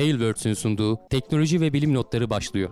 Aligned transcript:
Tailwords'ün 0.00 0.54
sunduğu 0.54 0.98
teknoloji 1.10 1.60
ve 1.60 1.72
bilim 1.72 1.94
notları 1.94 2.30
başlıyor. 2.30 2.70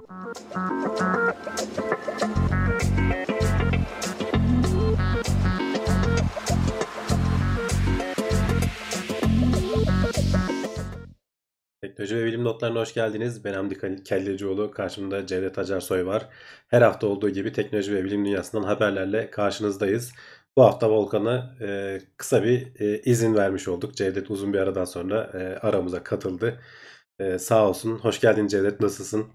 Teknoloji 11.83 12.17
ve 12.17 12.25
bilim 12.25 12.45
notlarına 12.45 12.81
hoş 12.81 12.95
geldiniz. 12.95 13.45
Ben 13.45 13.55
Hamdi 13.55 14.05
Kellecioğlu. 14.05 14.71
Karşımda 14.71 15.27
Cevdet 15.27 15.59
Acarsoy 15.59 16.07
var. 16.07 16.29
Her 16.69 16.83
hafta 16.83 17.07
olduğu 17.07 17.31
gibi 17.31 17.53
teknoloji 17.53 17.95
ve 17.95 18.05
bilim 18.05 18.25
dünyasından 18.25 18.63
haberlerle 18.63 19.31
karşınızdayız. 19.31 20.13
Bu 20.57 20.65
hafta 20.65 20.91
Volkan'a 20.91 21.57
e, 21.61 22.01
kısa 22.17 22.45
bir 22.45 22.81
e, 22.81 23.01
izin 23.03 23.35
vermiş 23.35 23.69
olduk. 23.69 23.97
Cevdet 23.97 24.31
uzun 24.31 24.53
bir 24.53 24.59
aradan 24.59 24.85
sonra 24.85 25.31
e, 25.35 25.67
aramıza 25.67 26.03
katıldı. 26.03 26.61
E, 27.19 27.39
sağ 27.39 27.69
olsun. 27.69 27.99
Hoş 27.99 28.21
geldin 28.21 28.47
Cevdet. 28.47 28.81
Nasılsın? 28.81 29.27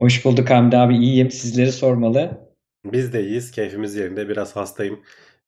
Hoş 0.00 0.24
bulduk 0.24 0.50
Hamdi 0.50 0.76
abi. 0.76 0.96
İyiyim. 0.96 1.30
Sizleri 1.30 1.72
sormalı. 1.72 2.50
Biz 2.84 3.12
de 3.12 3.22
iyiyiz. 3.22 3.50
Keyfimiz 3.50 3.96
yerinde. 3.96 4.28
Biraz 4.28 4.56
hastayım. 4.56 5.00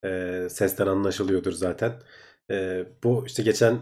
E, 0.05 0.43
sesten 0.51 0.87
anlaşılıyordur 0.87 1.53
zaten. 1.53 1.93
E, 2.51 2.85
bu 3.05 3.25
işte 3.27 3.43
geçen 3.43 3.79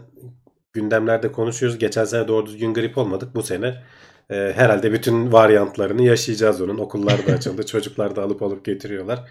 gündemlerde 0.73 1.31
konuşuyoruz. 1.31 1.79
Geçen 1.79 2.05
sene 2.05 2.27
doğru 2.27 2.45
düzgün 2.45 2.73
grip 2.73 2.97
olmadık. 2.97 3.35
Bu 3.35 3.43
sene 3.43 3.83
e, 4.29 4.35
herhalde 4.35 4.91
bütün 4.93 5.31
varyantlarını 5.31 6.03
yaşayacağız 6.03 6.61
onun. 6.61 6.77
Okullar 6.77 7.27
da 7.27 7.33
açıldı. 7.33 7.65
Çocuklar 7.65 8.15
da 8.15 8.23
alıp 8.23 8.41
alıp 8.43 8.65
getiriyorlar. 8.65 9.29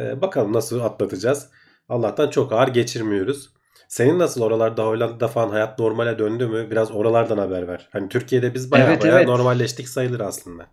E, 0.00 0.20
bakalım 0.20 0.52
nasıl 0.52 0.80
atlatacağız. 0.80 1.50
Allah'tan 1.88 2.30
çok 2.30 2.52
ağır 2.52 2.68
geçirmiyoruz. 2.68 3.54
Senin 3.88 4.18
nasıl 4.18 4.42
oralarda 4.42 4.84
Hollanda'da 4.86 5.28
falan 5.28 5.48
hayat 5.48 5.78
normale 5.78 6.18
döndü 6.18 6.46
mü? 6.46 6.70
Biraz 6.70 6.92
oralardan 6.92 7.38
haber 7.38 7.68
ver. 7.68 7.88
Hani 7.92 8.08
Türkiye'de 8.08 8.54
biz 8.54 8.70
baya 8.70 8.86
Evet 8.86 9.02
baya 9.02 9.16
evet. 9.16 9.28
normalleştik 9.28 9.88
sayılır 9.88 10.20
aslında. 10.20 10.66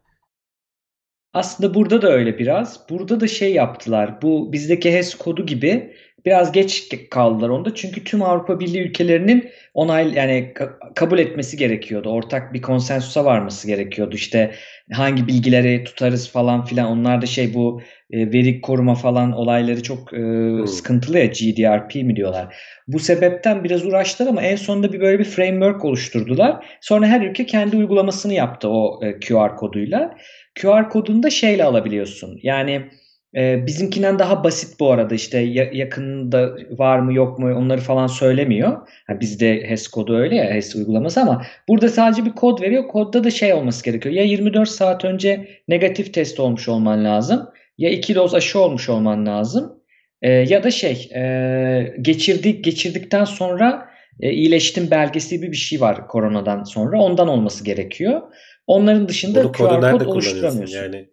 Aslında 1.34 1.74
burada 1.74 2.02
da 2.02 2.12
öyle 2.12 2.40
biraz. 2.40 2.90
Burada 2.90 3.20
da 3.20 3.28
şey 3.28 3.54
yaptılar. 3.54 4.22
Bu 4.22 4.54
bizdeki 4.54 4.94
HES 4.94 5.16
kodu 5.16 5.46
gibi 5.46 5.96
biraz 6.26 6.52
geç 6.52 6.90
kaldılar 7.12 7.50
onda. 7.50 7.76
Çünkü 7.76 8.04
tüm 8.04 8.22
Avrupa 8.22 8.60
Birliği 8.60 8.82
ülkelerinin 8.82 9.50
onay 9.74 10.14
yani 10.14 10.52
ka- 10.56 10.94
kabul 10.96 11.20
etmesi 11.20 11.58
gerekiyordu. 11.58 12.10
Ortak 12.10 12.54
bir 12.54 12.62
konsensusa 12.62 13.26
varması 13.26 13.68
gerekiyordu. 13.68 14.16
İşte 14.16 14.52
hangi 14.92 15.28
bilgileri 15.28 15.84
tutarız 15.84 16.32
falan 16.32 16.66
filan. 16.66 16.88
Onlar 16.92 17.22
da 17.22 17.26
şey 17.26 17.54
bu 17.54 17.82
e, 18.12 18.34
veri 18.34 18.62
koruma 18.62 18.96
falan 18.96 19.32
olayları 19.32 19.84
çok 19.84 20.14
e, 20.14 20.18
Hmm. 20.18 20.68
sıkıntılı 20.68 21.20
ya 21.20 21.26
GDPR 21.26 22.04
mi 22.04 22.16
diyorlar. 22.16 22.56
Bu 22.88 23.00
sebepten 23.00 23.64
biraz 23.64 23.86
uğraştılar 23.86 24.30
ama 24.30 24.42
en 24.42 24.56
sonunda 24.56 24.94
bir 24.94 25.00
böyle 25.02 25.20
bir 25.20 25.24
framework 25.26 25.86
oluşturdular. 25.86 26.66
Sonra 26.82 27.08
her 27.08 27.22
ülke 27.22 27.46
kendi 27.46 27.78
uygulamasını 27.78 28.34
yaptı 28.34 28.70
o 28.70 29.00
e, 29.06 29.20
QR 29.20 29.56
koduyla. 29.56 30.18
QR 30.62 30.90
kodunu 30.90 31.24
da 31.24 31.30
şeyle 31.30 31.64
alabiliyorsun. 31.64 32.40
Yani 32.44 32.90
e, 33.36 33.66
bizimkinden 33.68 34.20
daha 34.20 34.44
basit 34.44 34.80
bu 34.80 34.92
arada 34.92 35.16
işte 35.16 35.40
ya- 35.40 35.70
yakında 35.74 36.56
var 36.78 37.00
mı 37.00 37.14
yok 37.14 37.40
mu 37.40 37.54
onları 37.56 37.82
falan 37.82 38.08
söylemiyor. 38.08 38.88
Ha, 39.08 39.20
bizde 39.20 39.70
HES 39.70 39.88
kodu 39.88 40.18
öyle 40.18 40.36
ya 40.36 40.54
HES 40.54 40.76
uygulaması 40.76 41.22
ama 41.22 41.46
burada 41.68 41.90
sadece 41.90 42.26
bir 42.26 42.32
kod 42.32 42.62
veriyor. 42.62 42.88
Kodda 42.88 43.24
da 43.24 43.30
şey 43.32 43.54
olması 43.54 43.84
gerekiyor. 43.86 44.16
Ya 44.16 44.24
24 44.24 44.70
saat 44.70 45.06
önce 45.06 45.48
negatif 45.68 46.14
test 46.14 46.40
olmuş 46.40 46.70
olman 46.70 47.06
lazım. 47.06 47.50
Ya 47.78 47.90
2 47.90 48.16
doz 48.16 48.34
aşı 48.36 48.60
olmuş 48.60 48.90
olman 48.90 49.26
lazım. 49.26 49.82
E, 50.22 50.32
ya 50.32 50.64
da 50.64 50.72
şey 50.72 51.10
e, 51.16 51.94
geçirdik 52.02 52.64
geçirdikten 52.64 53.24
sonra 53.26 53.90
e, 54.20 54.32
iyileştim 54.32 54.92
belgesi 54.92 55.36
gibi 55.36 55.52
bir 55.52 55.58
şey 55.58 55.82
var 55.82 56.08
koronadan 56.08 56.64
sonra. 56.64 57.02
Ondan 57.02 57.28
olması 57.28 57.64
gerekiyor. 57.64 58.22
Onların 58.68 59.08
dışında 59.08 59.42
kodu 59.42 59.52
QR 59.52 59.92
kod 59.92 60.02
oluşturamıyorsun. 60.02 60.76
Yani 60.78 61.10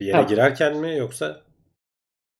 bir 0.00 0.06
yere 0.06 0.16
Ha, 0.16 0.22
girerken 0.22 0.76
mi 0.76 0.96
yoksa? 0.96 1.36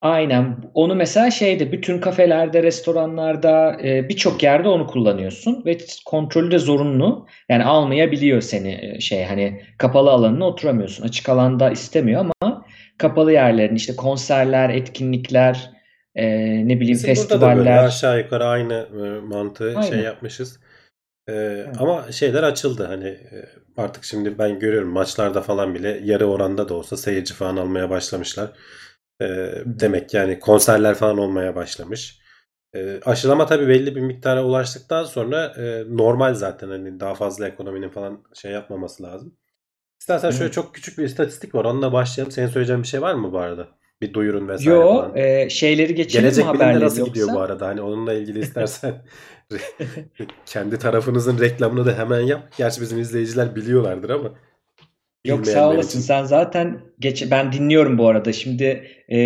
Aynen. 0.00 0.56
Onu 0.74 0.94
mesela 0.94 1.30
şeyde 1.30 1.72
bütün 1.72 2.00
kafelerde, 2.00 2.62
restoranlarda 2.62 3.76
e, 3.82 4.08
birçok 4.08 4.42
yerde 4.42 4.68
onu 4.68 4.86
kullanıyorsun 4.86 5.62
ve 5.66 5.78
kontrolü 6.06 6.50
de 6.50 6.58
zorunlu. 6.58 7.26
Yani 7.48 7.64
almayabiliyor 7.64 8.40
seni 8.40 8.78
e, 8.82 9.00
şey 9.00 9.24
hani 9.24 9.62
kapalı 9.78 10.10
alanına 10.10 10.46
oturamıyorsun. 10.46 11.04
Açık 11.04 11.28
alanda 11.28 11.70
istemiyor 11.70 12.26
ama 12.40 12.64
kapalı 12.98 13.32
yerlerin 13.32 13.74
işte 13.74 13.96
konserler, 13.96 14.70
etkinlikler, 14.70 15.70
e, 16.14 16.26
ne 16.68 16.80
bileyim 16.80 16.98
Bizim 17.02 17.14
burada 17.16 17.40
da 17.40 17.46
böyle 17.46 17.58
festivaller. 17.58 17.84
aşağı 17.84 18.18
yukarı 18.18 18.44
aynı 18.44 18.74
e, 18.74 19.20
mantığı 19.20 19.72
şey 19.72 19.82
Aynen. 19.82 20.02
yapmışız. 20.02 20.60
E, 21.28 21.32
Evet. 21.32 21.68
ama 21.78 22.12
şeyler 22.12 22.42
açıldı 22.42 22.86
hani 22.86 23.08
e, 23.08 23.46
artık 23.76 24.04
şimdi 24.04 24.38
ben 24.38 24.58
görüyorum 24.58 24.88
maçlarda 24.88 25.40
falan 25.40 25.74
bile 25.74 26.00
yarı 26.04 26.26
oranda 26.26 26.68
da 26.68 26.74
olsa 26.74 26.96
seyirci 26.96 27.34
falan 27.34 27.56
almaya 27.56 27.90
başlamışlar. 27.90 28.50
E, 29.20 29.24
Hı 29.24 29.70
hı. 29.70 29.80
demek 29.80 30.14
yani 30.14 30.40
konserler 30.40 30.94
falan 30.94 31.18
olmaya 31.18 31.56
başlamış. 31.56 32.20
E, 32.74 33.00
aşılama 33.04 33.46
tabii 33.46 33.68
belli 33.68 33.96
bir 33.96 34.00
miktara 34.00 34.44
ulaştıktan 34.44 35.04
sonra 35.04 35.46
e, 35.46 35.84
normal 35.96 36.34
zaten 36.34 36.68
hani 36.68 37.00
daha 37.00 37.14
fazla 37.14 37.48
ekonominin 37.48 37.88
falan 37.90 38.24
şey 38.34 38.52
yapmaması 38.52 39.02
lazım. 39.02 39.36
İstersen 40.00 40.30
şöyle 40.30 40.44
Evet. 40.44 40.54
çok 40.54 40.74
küçük 40.74 40.98
bir 40.98 41.04
istatistik 41.04 41.54
var 41.54 41.64
onunla 41.64 41.92
başlayalım. 41.92 42.32
Senin 42.32 42.48
söyleyeceğin 42.48 42.82
bir 42.82 42.88
şey 42.88 43.02
var 43.02 43.14
mı 43.14 43.32
bu 43.32 43.38
arada? 43.38 43.68
Bir 44.00 44.14
duyurun 44.14 44.48
vesaire 44.48 44.70
Yo, 44.70 44.88
falan. 44.88 45.16
e, 45.16 45.50
şeyleri 45.50 45.94
geçelim 45.94 46.34
mi 46.36 46.42
Gelecek 46.42 46.54
bilimde 46.54 46.64
haberleri 46.64 46.84
nasıl 46.84 47.04
gidiyor 47.04 47.26
bu 47.28 47.30
yoksa? 47.32 47.44
arada? 47.44 47.66
Hani 47.66 47.80
onunla 47.82 48.12
ilgili 48.14 48.38
istersen 48.38 49.04
kendi 50.46 50.78
tarafınızın 50.78 51.38
reklamını 51.38 51.86
da 51.86 51.98
hemen 51.98 52.20
yap. 52.20 52.52
Gerçi 52.58 52.80
bizim 52.80 52.98
izleyiciler 52.98 53.56
biliyorlardır 53.56 54.10
ama 54.10 54.34
Yok 55.24 55.46
sağ 55.46 55.70
olasın. 55.70 55.88
için. 55.88 56.00
Sen 56.00 56.24
zaten 56.24 56.80
geç 57.00 57.30
ben 57.30 57.52
dinliyorum 57.52 57.98
bu 57.98 58.08
arada. 58.08 58.32
Şimdi 58.32 58.88
e, 59.08 59.18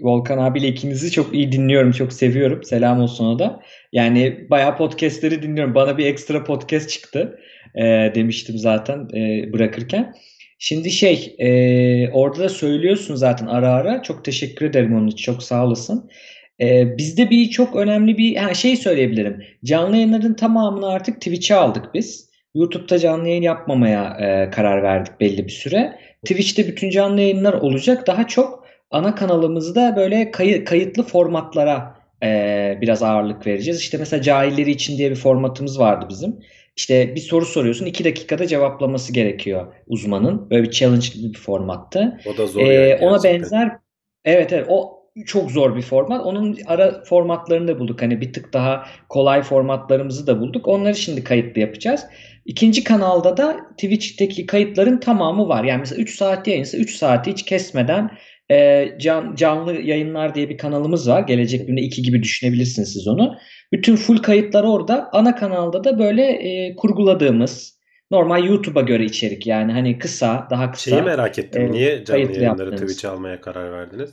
Volkan 0.00 0.38
abiyle 0.38 0.68
ikinizi 0.68 1.10
çok 1.10 1.34
iyi 1.34 1.52
dinliyorum. 1.52 1.92
Çok 1.92 2.12
seviyorum. 2.12 2.64
Selam 2.64 3.00
olsun 3.00 3.26
o 3.26 3.38
da. 3.38 3.60
Yani 3.92 4.46
bayağı 4.50 4.76
podcastleri 4.76 5.42
dinliyorum. 5.42 5.74
Bana 5.74 5.98
bir 5.98 6.06
ekstra 6.06 6.44
podcast 6.44 6.90
çıktı. 6.90 7.38
E, 7.74 7.82
demiştim 8.14 8.58
zaten 8.58 9.08
e, 9.14 9.52
bırakırken. 9.52 10.14
Şimdi 10.58 10.90
şey 10.90 11.36
e, 11.38 12.10
orada 12.10 12.38
da 12.38 12.48
söylüyorsun 12.48 13.14
zaten 13.14 13.46
ara 13.46 13.68
ara. 13.68 14.02
Çok 14.02 14.24
teşekkür 14.24 14.66
ederim 14.66 14.96
onun 14.96 15.06
için. 15.06 15.32
Çok 15.32 15.42
sağ 15.42 15.66
olasın. 15.66 16.10
E, 16.60 16.98
bizde 16.98 17.30
bir 17.30 17.50
çok 17.50 17.76
önemli 17.76 18.18
bir 18.18 18.36
ha, 18.36 18.54
şey 18.54 18.76
söyleyebilirim. 18.76 19.44
Canlı 19.64 19.96
yayınların 19.96 20.34
tamamını 20.34 20.88
artık 20.88 21.16
Twitch'e 21.20 21.54
aldık 21.54 21.94
biz. 21.94 22.33
YouTube'da 22.54 22.98
canlı 22.98 23.28
yayın 23.28 23.42
yapmamaya 23.42 24.16
e, 24.20 24.50
karar 24.50 24.82
verdik 24.82 25.20
belli 25.20 25.44
bir 25.44 25.52
süre. 25.52 25.98
Twitch'te 26.24 26.66
bütün 26.68 26.90
canlı 26.90 27.20
yayınlar 27.20 27.52
olacak. 27.52 28.06
Daha 28.06 28.26
çok 28.26 28.64
ana 28.90 29.14
kanalımızda 29.14 29.96
böyle 29.96 30.30
kayı- 30.30 30.64
kayıtlı 30.64 31.02
formatlara 31.02 31.94
e, 32.22 32.78
biraz 32.80 33.02
ağırlık 33.02 33.46
vereceğiz. 33.46 33.80
İşte 33.80 33.98
mesela 33.98 34.22
cahilleri 34.22 34.70
için 34.70 34.98
diye 34.98 35.10
bir 35.10 35.16
formatımız 35.16 35.78
vardı 35.78 36.06
bizim. 36.08 36.36
İşte 36.76 37.14
bir 37.14 37.20
soru 37.20 37.44
soruyorsun, 37.46 37.86
iki 37.86 38.04
dakikada 38.04 38.46
cevaplaması 38.46 39.12
gerekiyor 39.12 39.66
uzmanın. 39.86 40.50
Böyle 40.50 40.62
bir 40.62 40.70
challenge 40.70 41.06
gibi 41.14 41.32
bir 41.34 41.38
formattı. 41.38 42.20
O 42.34 42.36
da 42.38 42.46
zor 42.46 42.60
Ee, 42.60 42.72
yani 42.74 42.96
ona 43.06 43.10
gerçekten. 43.16 43.40
benzer 43.42 43.70
evet 44.24 44.52
evet 44.52 44.66
o 44.68 45.03
çok 45.26 45.50
zor 45.50 45.76
bir 45.76 45.82
format. 45.82 46.26
Onun 46.26 46.58
ara 46.66 47.04
formatlarını 47.04 47.68
da 47.68 47.78
bulduk. 47.78 48.02
Hani 48.02 48.20
bir 48.20 48.32
tık 48.32 48.52
daha 48.52 48.86
kolay 49.08 49.42
formatlarımızı 49.42 50.26
da 50.26 50.40
bulduk. 50.40 50.68
Onları 50.68 50.94
şimdi 50.94 51.24
kayıtlı 51.24 51.60
yapacağız. 51.60 52.06
İkinci 52.44 52.84
kanalda 52.84 53.36
da 53.36 53.56
Twitch'teki 53.76 54.46
kayıtların 54.46 54.98
tamamı 54.98 55.48
var. 55.48 55.64
Yani 55.64 55.78
mesela 55.80 56.02
3 56.02 56.16
saat 56.16 56.48
yayınsa 56.48 56.78
3 56.78 56.96
saati 56.96 57.30
hiç 57.30 57.44
kesmeden 57.44 58.10
e, 58.50 58.88
can, 59.00 59.34
canlı 59.34 59.74
yayınlar 59.74 60.34
diye 60.34 60.48
bir 60.48 60.58
kanalımız 60.58 61.08
var. 61.08 61.20
Gelecek 61.20 61.62
Bilim'de 61.62 61.80
2 61.80 62.02
gibi 62.02 62.22
düşünebilirsiniz 62.22 62.92
siz 62.92 63.08
onu. 63.08 63.34
Bütün 63.72 63.96
full 63.96 64.18
kayıtlar 64.18 64.64
orada. 64.64 65.08
Ana 65.12 65.34
kanalda 65.36 65.84
da 65.84 65.98
böyle 65.98 66.22
e, 66.22 66.76
kurguladığımız 66.76 67.78
normal 68.10 68.44
YouTube'a 68.44 68.82
göre 68.82 69.04
içerik 69.04 69.46
yani 69.46 69.72
hani 69.72 69.98
kısa, 69.98 70.46
daha 70.50 70.62
Şeyi 70.62 70.72
kısa 70.72 71.02
merak 71.02 71.38
ettim. 71.38 71.62
e, 71.62 71.72
Niye 71.72 72.04
canlı 72.04 72.32
yayınları. 72.32 72.76
Twitch'e 72.76 73.08
almaya 73.08 73.40
karar 73.40 73.72
verdiniz? 73.72 74.10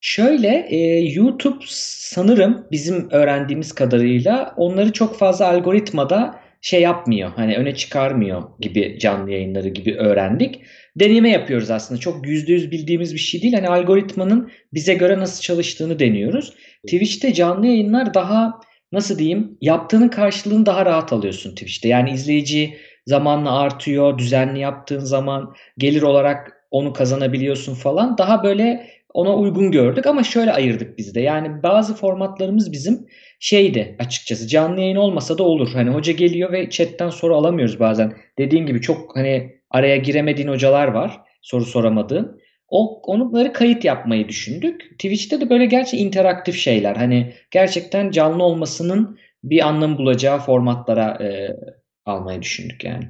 Şöyle 0.00 0.66
e, 0.70 0.76
YouTube 1.00 1.64
sanırım 1.68 2.66
bizim 2.70 3.10
öğrendiğimiz 3.10 3.72
kadarıyla 3.72 4.54
onları 4.56 4.92
çok 4.92 5.18
fazla 5.18 5.48
algoritmada 5.48 6.40
şey 6.60 6.80
yapmıyor. 6.80 7.30
Hani 7.36 7.56
öne 7.56 7.74
çıkarmıyor 7.74 8.42
gibi 8.60 8.98
canlı 9.00 9.30
yayınları 9.30 9.68
gibi 9.68 9.94
öğrendik. 9.96 10.60
Deneme 10.96 11.30
yapıyoruz 11.30 11.70
aslında. 11.70 12.00
Çok 12.00 12.26
yüzde 12.26 12.52
yüz 12.52 12.70
bildiğimiz 12.70 13.14
bir 13.14 13.18
şey 13.18 13.42
değil. 13.42 13.54
Hani 13.54 13.68
algoritmanın 13.68 14.50
bize 14.74 14.94
göre 14.94 15.18
nasıl 15.18 15.40
çalıştığını 15.42 15.98
deniyoruz. 15.98 16.54
Twitch'te 16.86 17.34
canlı 17.34 17.66
yayınlar 17.66 18.14
daha 18.14 18.60
nasıl 18.92 19.18
diyeyim 19.18 19.58
yaptığının 19.60 20.08
karşılığını 20.08 20.66
daha 20.66 20.86
rahat 20.86 21.12
alıyorsun 21.12 21.50
Twitch'te. 21.50 21.88
Yani 21.88 22.10
izleyici 22.10 22.76
zamanla 23.06 23.58
artıyor. 23.58 24.18
Düzenli 24.18 24.60
yaptığın 24.60 24.98
zaman 24.98 25.54
gelir 25.78 26.02
olarak 26.02 26.52
onu 26.70 26.92
kazanabiliyorsun 26.92 27.74
falan. 27.74 28.18
Daha 28.18 28.44
böyle 28.44 28.86
ona 29.14 29.36
uygun 29.36 29.70
gördük 29.70 30.06
ama 30.06 30.22
şöyle 30.22 30.52
ayırdık 30.52 30.98
biz 30.98 31.14
de. 31.14 31.20
Yani 31.20 31.62
bazı 31.62 31.94
formatlarımız 31.94 32.72
bizim 32.72 33.06
şeydi 33.40 33.96
açıkçası 33.98 34.48
canlı 34.48 34.80
yayın 34.80 34.96
olmasa 34.96 35.38
da 35.38 35.42
olur. 35.42 35.70
Hani 35.72 35.90
hoca 35.90 36.12
geliyor 36.12 36.52
ve 36.52 36.70
chatten 36.70 37.08
soru 37.08 37.36
alamıyoruz 37.36 37.80
bazen. 37.80 38.16
Dediğin 38.38 38.66
gibi 38.66 38.80
çok 38.80 39.16
hani 39.16 39.60
araya 39.70 39.96
giremediğin 39.96 40.48
hocalar 40.48 40.88
var. 40.88 41.20
Soru 41.42 41.64
soramadığın. 41.64 42.40
O 42.68 43.02
onları 43.02 43.52
kayıt 43.52 43.84
yapmayı 43.84 44.28
düşündük. 44.28 44.90
Twitch'te 44.98 45.40
de 45.40 45.50
böyle 45.50 45.66
gerçi 45.66 45.96
interaktif 45.96 46.56
şeyler. 46.56 46.96
Hani 46.96 47.34
gerçekten 47.50 48.10
canlı 48.10 48.42
olmasının 48.42 49.18
bir 49.44 49.68
anlam 49.68 49.98
bulacağı 49.98 50.38
formatlara 50.38 51.24
e, 51.24 51.56
almayı 52.04 52.42
düşündük 52.42 52.84
yani. 52.84 53.08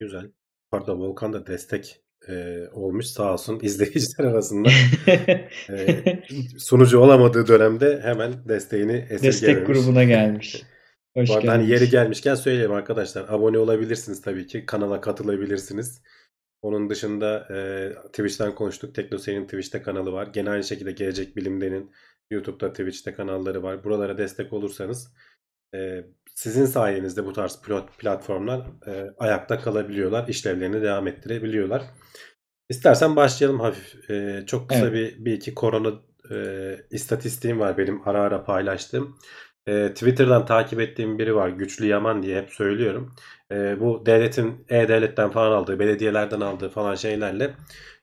Güzel. 0.00 0.30
Pardon 0.70 1.00
Volkan 1.00 1.32
da 1.32 1.46
destek 1.46 1.96
e, 2.30 2.68
olmuş 2.72 3.06
sağ 3.06 3.32
olsun 3.32 3.58
izleyiciler 3.62 4.28
arasında. 4.28 4.68
e, 5.70 6.04
sunucu 6.58 6.98
olamadığı 6.98 7.46
dönemde 7.46 8.00
hemen 8.02 8.48
desteğini 8.48 8.92
esirgememiş. 8.92 9.22
Destek 9.22 9.66
grubuna 9.66 10.04
gelmiş. 10.04 10.62
Hoş 11.16 11.28
Bu 11.28 11.34
arada 11.34 11.52
hani 11.52 11.70
yeri 11.70 11.88
gelmişken 11.90 12.34
söyleyeyim 12.34 12.72
arkadaşlar. 12.72 13.28
Abone 13.28 13.58
olabilirsiniz 13.58 14.22
tabii 14.22 14.46
ki. 14.46 14.66
Kanala 14.66 15.00
katılabilirsiniz. 15.00 16.02
Onun 16.62 16.90
dışında 16.90 17.48
e, 17.50 17.58
Twitch'ten 18.08 18.54
konuştuk. 18.54 18.94
TeknoSeyir'in 18.94 19.44
Twitch'te 19.44 19.82
kanalı 19.82 20.12
var. 20.12 20.26
Gene 20.26 20.50
aynı 20.50 20.64
şekilde 20.64 20.92
Gelecek 20.92 21.36
Bilim'denin 21.36 21.90
YouTube'da 22.30 22.72
Twitch'te 22.72 23.14
kanalları 23.14 23.62
var. 23.62 23.84
Buralara 23.84 24.18
destek 24.18 24.52
olursanız 24.52 25.14
e, 25.74 26.04
sizin 26.42 26.64
sayenizde 26.64 27.26
bu 27.26 27.32
tarz 27.32 27.62
pilot 27.62 27.98
platformlar 27.98 28.60
e, 28.86 29.10
ayakta 29.18 29.58
kalabiliyorlar. 29.60 30.28
işlevlerini 30.28 30.82
devam 30.82 31.06
ettirebiliyorlar. 31.06 31.82
İstersen 32.68 33.16
başlayalım 33.16 33.60
hafif. 33.60 34.10
E, 34.10 34.44
çok 34.46 34.68
kısa 34.68 34.86
evet. 34.86 35.18
bir, 35.18 35.24
bir 35.24 35.32
iki 35.32 35.54
korona 35.54 35.92
e, 36.30 36.36
istatistiğim 36.90 37.60
var 37.60 37.78
benim 37.78 38.08
ara 38.08 38.22
ara 38.22 38.44
paylaştığım. 38.44 39.18
E, 39.66 39.88
Twitter'dan 39.88 40.46
takip 40.46 40.80
ettiğim 40.80 41.18
biri 41.18 41.34
var. 41.34 41.48
Güçlü 41.48 41.86
Yaman 41.86 42.22
diye 42.22 42.42
hep 42.42 42.50
söylüyorum. 42.50 43.14
E, 43.52 43.80
bu 43.80 44.06
devletin 44.06 44.64
e-devletten 44.68 45.30
falan 45.30 45.52
aldığı, 45.52 45.78
belediyelerden 45.78 46.40
aldığı 46.40 46.68
falan 46.68 46.94
şeylerle 46.94 47.54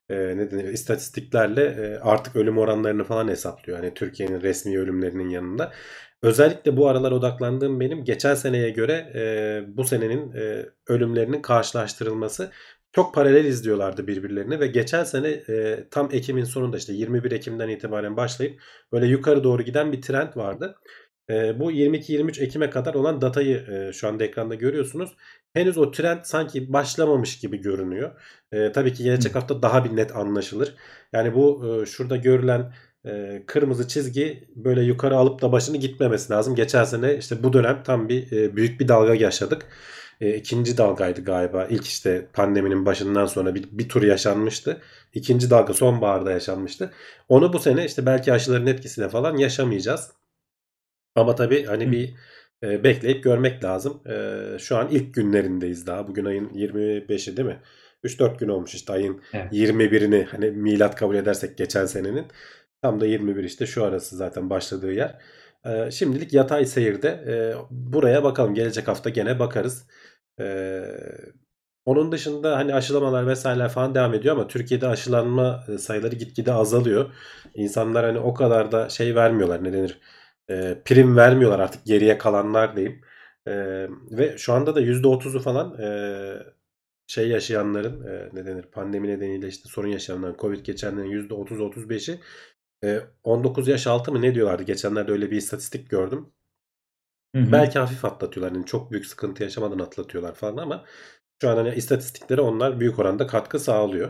e, 0.10 0.16
ne 0.38 0.52
denir, 0.52 0.64
istatistiklerle 0.64 1.64
e, 1.64 2.00
artık 2.00 2.36
ölüm 2.36 2.58
oranlarını 2.58 3.04
falan 3.04 3.28
hesaplıyor. 3.28 3.80
Hani 3.80 3.94
Türkiye'nin 3.94 4.42
resmi 4.42 4.80
ölümlerinin 4.80 5.30
yanında. 5.30 5.74
Özellikle 6.22 6.78
bu 6.78 6.88
aralar 6.88 7.12
odaklandığım 7.12 7.80
benim 7.80 8.04
geçen 8.04 8.36
seneye 8.36 8.70
göre 8.70 8.94
e, 9.16 9.78
bu 9.78 9.84
senenin 9.84 10.32
e, 10.32 10.66
ölümlerinin 10.88 11.42
karşılaştırılması 11.42 12.52
çok 12.92 13.14
paralel 13.14 13.46
izliyorlardı 13.46 14.08
birbirlerini 14.08 14.60
ve 14.60 14.68
geçen 14.68 15.04
sene 15.04 15.28
e, 15.28 15.88
tam 15.92 16.10
Ekim'in 16.12 16.44
sonunda 16.44 16.78
işte 16.78 16.94
21 16.94 17.32
Ekim'den 17.32 17.70
itibaren 17.70 18.18
başlayıp 18.18 18.62
böyle 18.92 19.06
yukarı 19.08 19.44
doğru 19.44 19.64
giden 19.64 19.92
bir 19.92 20.02
trend 20.02 20.36
vardı. 20.36 20.76
E, 21.30 21.60
bu 21.60 21.72
22-23 21.72 22.44
Ekim'e 22.44 22.70
kadar 22.70 22.94
olan 22.94 23.22
datayı 23.22 23.58
e, 23.58 23.94
şu 23.94 24.08
anda 24.08 24.24
ekranda 24.24 24.56
görüyorsunuz. 24.56 25.16
Henüz 25.54 25.78
o 25.78 25.92
trend 25.92 26.20
sanki 26.24 26.74
başlamamış 26.74 27.40
gibi 27.40 27.58
görünüyor. 27.58 28.22
E, 28.52 28.72
tabii 28.72 28.94
ki 28.94 29.04
gelecek 29.04 29.36
hafta 29.36 29.62
daha 29.62 29.86
bir 29.86 29.96
net 29.96 30.16
anlaşılır. 30.16 30.76
Yani 31.14 31.34
bu 31.36 31.66
e, 31.82 31.86
şurada 31.86 32.16
görülen 32.16 32.74
e, 33.08 33.44
kırmızı 33.46 33.88
çizgi 33.88 34.48
böyle 34.56 34.82
yukarı 34.82 35.18
alıp 35.18 35.42
da 35.42 35.52
başını 35.52 35.78
gitmemesi 35.78 36.34
lazım. 36.34 36.56
Geçen 36.56 36.84
sene 36.84 37.18
işte 37.18 37.44
bu 37.44 37.54
dönem 37.54 37.84
tam 37.84 38.10
bir 38.10 38.32
e, 38.32 38.56
büyük 38.56 38.80
bir 38.80 38.88
dalga 38.88 39.16
yaşadık. 39.16 39.66
E, 40.22 40.36
ikinci 40.36 40.78
dalgaydı 40.78 41.24
galiba. 41.24 41.66
İlk 41.66 41.86
işte 41.86 42.28
pandeminin 42.34 42.86
başından 42.86 43.26
sonra 43.26 43.56
bir, 43.56 43.64
bir 43.72 43.90
tur 43.90 44.04
yaşanmıştı. 44.04 44.82
İkinci 45.14 45.50
dalga 45.50 45.74
sonbaharda 45.74 46.32
yaşanmıştı. 46.32 46.92
Onu 47.30 47.54
bu 47.54 47.60
sene 47.60 47.86
işte 47.86 48.06
belki 48.06 48.34
aşıların 48.34 48.68
etkisine 48.68 49.10
falan 49.10 49.38
yaşamayacağız. 49.38 50.12
Ama 51.16 51.36
tabii 51.36 51.66
hani 51.66 51.92
bir 51.92 52.14
e, 52.64 52.84
bekleyip 52.84 53.24
görmek 53.24 53.64
lazım. 53.64 54.02
E, 54.10 54.60
şu 54.60 54.78
an 54.78 54.88
ilk 54.92 55.14
günlerindeyiz 55.14 55.88
daha. 55.88 56.08
Bugün 56.08 56.26
ayın 56.26 56.50
25'i 56.50 57.38
değil 57.38 57.48
mi? 57.48 57.60
3-4 58.04 58.38
gün 58.40 58.48
olmuş 58.48 58.74
işte 58.76 58.94
ayın 58.94 59.22
evet. 59.34 59.54
21'ini 59.54 60.26
hani 60.26 60.52
milat 60.52 60.96
kabul 60.96 61.16
edersek 61.16 61.58
geçen 61.58 61.86
senenin. 61.86 62.26
Tam 62.82 63.02
da 63.02 63.06
21 63.08 63.44
işte 63.44 63.66
şu 63.66 63.86
arası 63.86 64.18
zaten 64.18 64.50
başladığı 64.50 64.92
yer. 64.92 65.22
E, 65.66 65.92
şimdilik 65.92 66.34
yatay 66.34 66.66
seyirde. 66.66 67.10
E, 67.10 67.34
buraya 67.72 68.24
bakalım. 68.24 68.54
Gelecek 68.54 68.88
hafta 68.88 69.10
gene 69.10 69.40
bakarız. 69.40 69.88
E, 70.40 70.82
onun 71.86 72.12
dışında 72.12 72.58
hani 72.58 72.76
aşılamalar 72.76 73.28
vesaireler 73.28 73.70
falan 73.70 73.96
devam 73.96 74.14
ediyor 74.14 74.36
ama 74.36 74.48
Türkiye'de 74.48 74.88
aşılanma 74.88 75.66
sayıları 75.80 76.16
gitgide 76.16 76.54
azalıyor. 76.54 77.12
İnsanlar 77.56 78.06
hani 78.06 78.20
o 78.20 78.34
kadar 78.34 78.72
da 78.72 78.90
şey 78.90 79.16
vermiyorlar 79.16 79.64
ne 79.64 79.74
denir 79.74 80.02
e, 80.50 80.82
prim 80.86 81.18
vermiyorlar 81.18 81.60
artık 81.60 81.86
geriye 81.86 82.18
kalanlar 82.18 82.76
diyeyim. 82.76 83.02
E, 83.48 83.54
ve 84.12 84.38
şu 84.38 84.54
anda 84.54 84.76
da 84.76 84.82
%30'u 84.82 85.40
falan 85.40 85.82
e, 85.82 85.88
şey 87.08 87.28
yaşayanların 87.28 88.08
e, 88.08 88.30
ne 88.34 88.46
denir 88.46 88.64
pandemi 88.64 89.08
nedeniyle 89.08 89.48
işte 89.48 89.70
sorun 89.70 89.88
yaşayanların 89.88 90.36
Covid 90.40 90.66
geçenlerin 90.66 91.30
%30-35'i 91.30 92.20
e, 92.84 93.00
19 93.24 93.68
yaş 93.68 93.88
altı 93.88 94.12
mı 94.12 94.22
ne 94.22 94.36
diyorlardı? 94.36 94.64
Geçenlerde 94.64 95.12
öyle 95.12 95.32
bir 95.32 95.38
istatistik 95.38 95.90
gördüm. 95.90 96.30
Hı 97.36 97.42
hı. 97.42 97.52
Belki 97.52 97.80
hafif 97.80 98.06
atlatıyorlar. 98.06 98.56
Yani 98.56 98.66
çok 98.66 98.92
büyük 98.92 99.06
sıkıntı 99.06 99.44
yaşamadan 99.44 99.80
atlatıyorlar 99.80 100.36
falan 100.36 100.58
ama 100.58 100.86
şu 101.42 101.50
an 101.50 101.58
hani 101.58 101.76
istatistiklere 101.76 102.42
onlar 102.42 102.80
büyük 102.80 103.00
oranda 103.00 103.28
katkı 103.28 103.60
sağlıyor. 103.60 104.10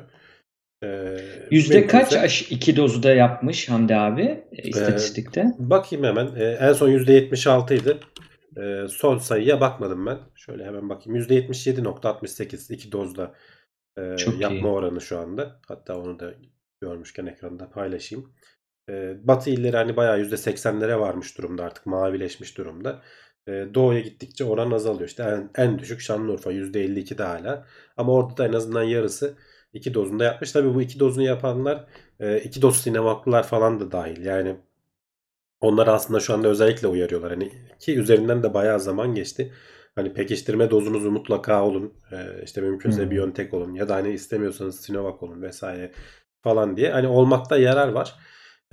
Ee, 0.83 1.17
Yüzde 1.51 1.87
kaç 1.87 2.13
aşı 2.13 2.53
iki 2.53 2.75
dozu 2.75 3.03
da 3.03 3.13
yapmış 3.13 3.69
Hamdi 3.69 3.95
abi 3.95 4.43
istatistikte? 4.51 5.41
E, 5.41 5.53
bakayım 5.59 6.05
hemen. 6.05 6.35
E, 6.35 6.43
en 6.43 6.73
son 6.73 6.89
yüzde 6.89 7.13
yetmiş 7.13 7.47
altıydı. 7.47 7.99
E, 8.57 8.87
son 8.89 9.17
sayıya 9.17 9.61
bakmadım 9.61 10.05
ben. 10.05 10.17
Şöyle 10.35 10.65
hemen 10.65 10.89
bakayım. 10.89 11.15
Yüzde 11.15 11.35
yetmiş 11.35 11.67
yedi 11.67 11.83
nokta 11.83 12.09
altmış 12.09 12.31
sekiz 12.31 12.71
iki 12.71 12.91
dozda 12.91 13.33
e, 13.97 14.17
Çok 14.17 14.41
yapma 14.41 14.57
iyi. 14.57 14.65
oranı 14.65 15.01
şu 15.01 15.19
anda. 15.19 15.59
Hatta 15.67 15.97
onu 15.97 16.19
da 16.19 16.33
görmüşken 16.81 17.25
ekranda 17.25 17.69
paylaşayım. 17.69 18.33
E, 18.89 19.27
Batı 19.27 19.49
illeri 19.49 19.77
hani 19.77 19.95
bayağı 19.97 20.19
yüzde 20.19 20.37
seksenlere 20.37 20.99
varmış 20.99 21.37
durumda 21.37 21.63
artık 21.63 21.85
mavileşmiş 21.85 22.57
durumda. 22.57 23.01
E, 23.47 23.51
doğuya 23.73 23.99
gittikçe 23.99 24.43
oran 24.43 24.71
azalıyor. 24.71 25.09
İşte 25.09 25.23
en, 25.23 25.49
en 25.63 25.79
düşük 25.79 26.01
Şanlıurfa 26.01 26.51
yüzde 26.51 26.83
elli 26.83 26.99
iki 26.99 27.17
de 27.17 27.23
hala. 27.23 27.65
Ama 27.97 28.13
orada 28.13 28.37
da 28.37 28.47
en 28.47 28.53
azından 28.53 28.83
yarısı 28.83 29.37
iki 29.73 29.93
dozunda 29.93 30.23
yapmış. 30.23 30.51
Tabii 30.51 30.75
bu 30.75 30.81
iki 30.81 30.99
dozunu 30.99 31.23
yapanlar 31.23 31.85
e, 32.19 32.39
iki 32.39 32.61
doz 32.61 32.77
sinemaklılar 32.77 33.43
falan 33.43 33.79
da 33.79 33.91
dahil. 33.91 34.25
Yani 34.25 34.55
onlar 35.61 35.87
aslında 35.87 36.19
şu 36.19 36.33
anda 36.33 36.47
özellikle 36.47 36.87
uyarıyorlar. 36.87 37.31
Hani 37.31 37.51
ki 37.79 37.99
üzerinden 37.99 38.43
de 38.43 38.53
bayağı 38.53 38.79
zaman 38.79 39.15
geçti. 39.15 39.53
Hani 39.95 40.13
pekiştirme 40.13 40.71
dozunuzu 40.71 41.11
mutlaka 41.11 41.65
olun. 41.65 41.93
E, 42.11 42.43
işte 42.43 42.61
mümkünse 42.61 43.03
hmm. 43.03 43.11
Biontech 43.11 43.53
olun 43.53 43.73
ya 43.73 43.89
da 43.89 43.95
hani 43.95 44.09
istemiyorsanız 44.09 44.79
Sinovac 44.79 45.23
olun 45.23 45.41
vesaire 45.41 45.91
falan 46.41 46.77
diye. 46.77 46.91
Hani 46.91 47.07
olmakta 47.07 47.57
yarar 47.57 47.87
var. 47.87 48.15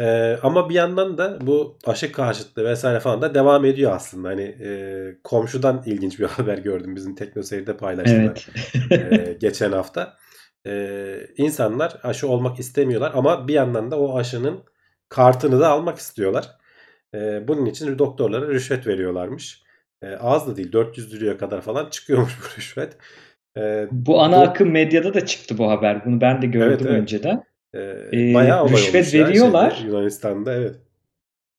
Ee, 0.01 0.39
ama 0.43 0.69
bir 0.69 0.75
yandan 0.75 1.19
da 1.19 1.39
bu 1.41 1.79
aşı 1.87 2.13
karşıtlığı 2.13 2.65
vesaire 2.65 3.01
falan 3.01 3.23
da 3.23 3.35
devam 3.35 3.65
ediyor 3.65 3.93
aslında. 3.93 4.29
Hani 4.29 4.43
e, 4.43 5.19
komşudan 5.25 5.83
ilginç 5.87 6.21
bir 6.21 6.25
haber 6.29 6.59
gördüm 6.59 6.97
bizim 6.97 7.15
Teknoseyir'de 7.15 7.77
paylaştılar 7.77 8.47
evet. 8.91 9.29
e, 9.29 9.37
geçen 9.41 9.73
hafta 9.73 10.17
e, 10.67 11.17
insanlar 11.37 12.01
aşı 12.03 12.29
olmak 12.29 12.59
istemiyorlar 12.59 13.13
ama 13.15 13.49
bir 13.49 13.55
yandan 13.55 13.91
da 13.91 14.01
o 14.01 14.19
aşının 14.19 14.65
kartını 15.09 15.61
da 15.61 15.69
almak 15.69 15.99
istiyorlar. 15.99 16.51
E, 17.15 17.49
bunun 17.49 17.67
için 17.67 17.99
doktorlara 17.99 18.49
rüşvet 18.49 18.87
veriyorlarmış. 18.87 19.63
E, 20.03 20.17
az 20.17 20.49
da 20.49 20.57
değil 20.57 20.73
400 20.73 21.15
liraya 21.15 21.39
kadar 21.39 21.61
falan 21.61 21.91
çıkıyormuş 21.91 22.33
bu 22.41 22.59
rüşvet. 22.59 22.97
E, 23.57 23.87
bu 23.91 24.23
ana 24.23 24.37
bu, 24.37 24.41
akım 24.41 24.71
medyada 24.71 25.15
da 25.15 25.27
çıktı 25.27 25.59
bu 25.59 25.71
haber. 25.71 26.05
Bunu 26.05 26.21
ben 26.21 26.43
de 26.43 26.47
gördüm 26.47 26.69
evet, 26.71 26.83
evet. 26.83 27.03
önceden. 27.03 27.45
E, 28.13 28.35
bayağı 28.35 28.69
rüşvet 28.69 29.15
veriyorlar. 29.15 29.71
Şeyde, 29.71 29.89
Yunanistan'da 29.89 30.55
evet. 30.55 30.75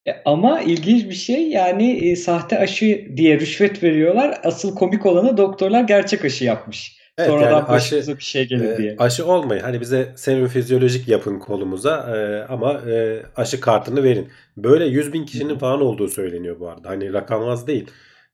E, 0.08 0.12
ama 0.26 0.62
ilginç 0.62 1.06
bir 1.10 1.16
şey 1.16 1.50
yani 1.50 2.10
e, 2.10 2.16
sahte 2.16 2.60
aşı 2.60 3.08
diye 3.18 3.40
rüşvet 3.40 3.84
veriyorlar. 3.84 4.40
Asıl 4.44 4.76
komik 4.76 5.06
olanı 5.06 5.38
doktorlar 5.38 5.84
gerçek 5.84 6.26
aşı 6.26 6.44
yapmış. 6.44 6.98
Evet, 7.18 7.30
Sonradan 7.30 7.52
yani 7.52 7.68
aşı, 7.68 8.18
bir 8.18 8.24
şey 8.24 8.48
gelir 8.48 8.70
e, 8.70 8.78
diye. 8.78 8.96
Aşı 9.00 9.26
olmayın. 9.26 9.62
Hani 9.62 9.82
bize 9.82 10.14
serum 10.16 10.48
fizyolojik 10.48 11.08
yapın 11.08 11.40
kolumuza 11.40 12.16
e, 12.18 12.52
ama 12.54 12.74
e, 12.74 13.22
aşı 13.36 13.60
kartını 13.60 14.04
verin. 14.04 14.30
Böyle 14.58 14.86
100 14.86 15.14
bin 15.14 15.26
kişinin 15.26 15.58
falan 15.58 15.82
olduğu 15.82 16.08
söyleniyor 16.08 16.60
bu 16.60 16.70
arada. 16.70 16.90
Hani 16.90 17.14
rakam 17.14 17.50
az 17.50 17.68
değil. 17.68 17.86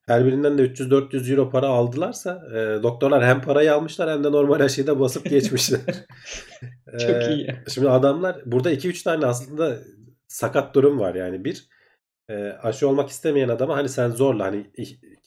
Her 0.06 0.26
birinden 0.26 0.58
de 0.58 0.62
300-400 0.62 1.30
euro 1.30 1.50
para 1.50 1.66
aldılarsa 1.66 2.42
e, 2.54 2.82
doktorlar 2.82 3.24
hem 3.24 3.42
parayı 3.42 3.74
almışlar 3.74 4.10
hem 4.10 4.24
de 4.24 4.32
normal 4.32 4.60
aşıyı 4.60 4.86
da 4.86 5.00
basıp 5.00 5.24
geçmişler. 5.24 5.80
Çok 6.98 7.10
e, 7.10 7.34
iyi. 7.34 7.54
Şimdi 7.68 7.90
adamlar 7.90 8.42
burada 8.46 8.72
2-3 8.72 9.04
tane 9.04 9.26
aslında 9.26 9.78
sakat 10.28 10.74
durum 10.74 11.00
var 11.00 11.14
yani. 11.14 11.44
Bir 11.44 11.68
e, 12.28 12.34
aşı 12.62 12.88
olmak 12.88 13.08
istemeyen 13.08 13.48
adama 13.48 13.76
hani 13.76 13.88
sen 13.88 14.10
zorla 14.10 14.44
hani 14.44 14.70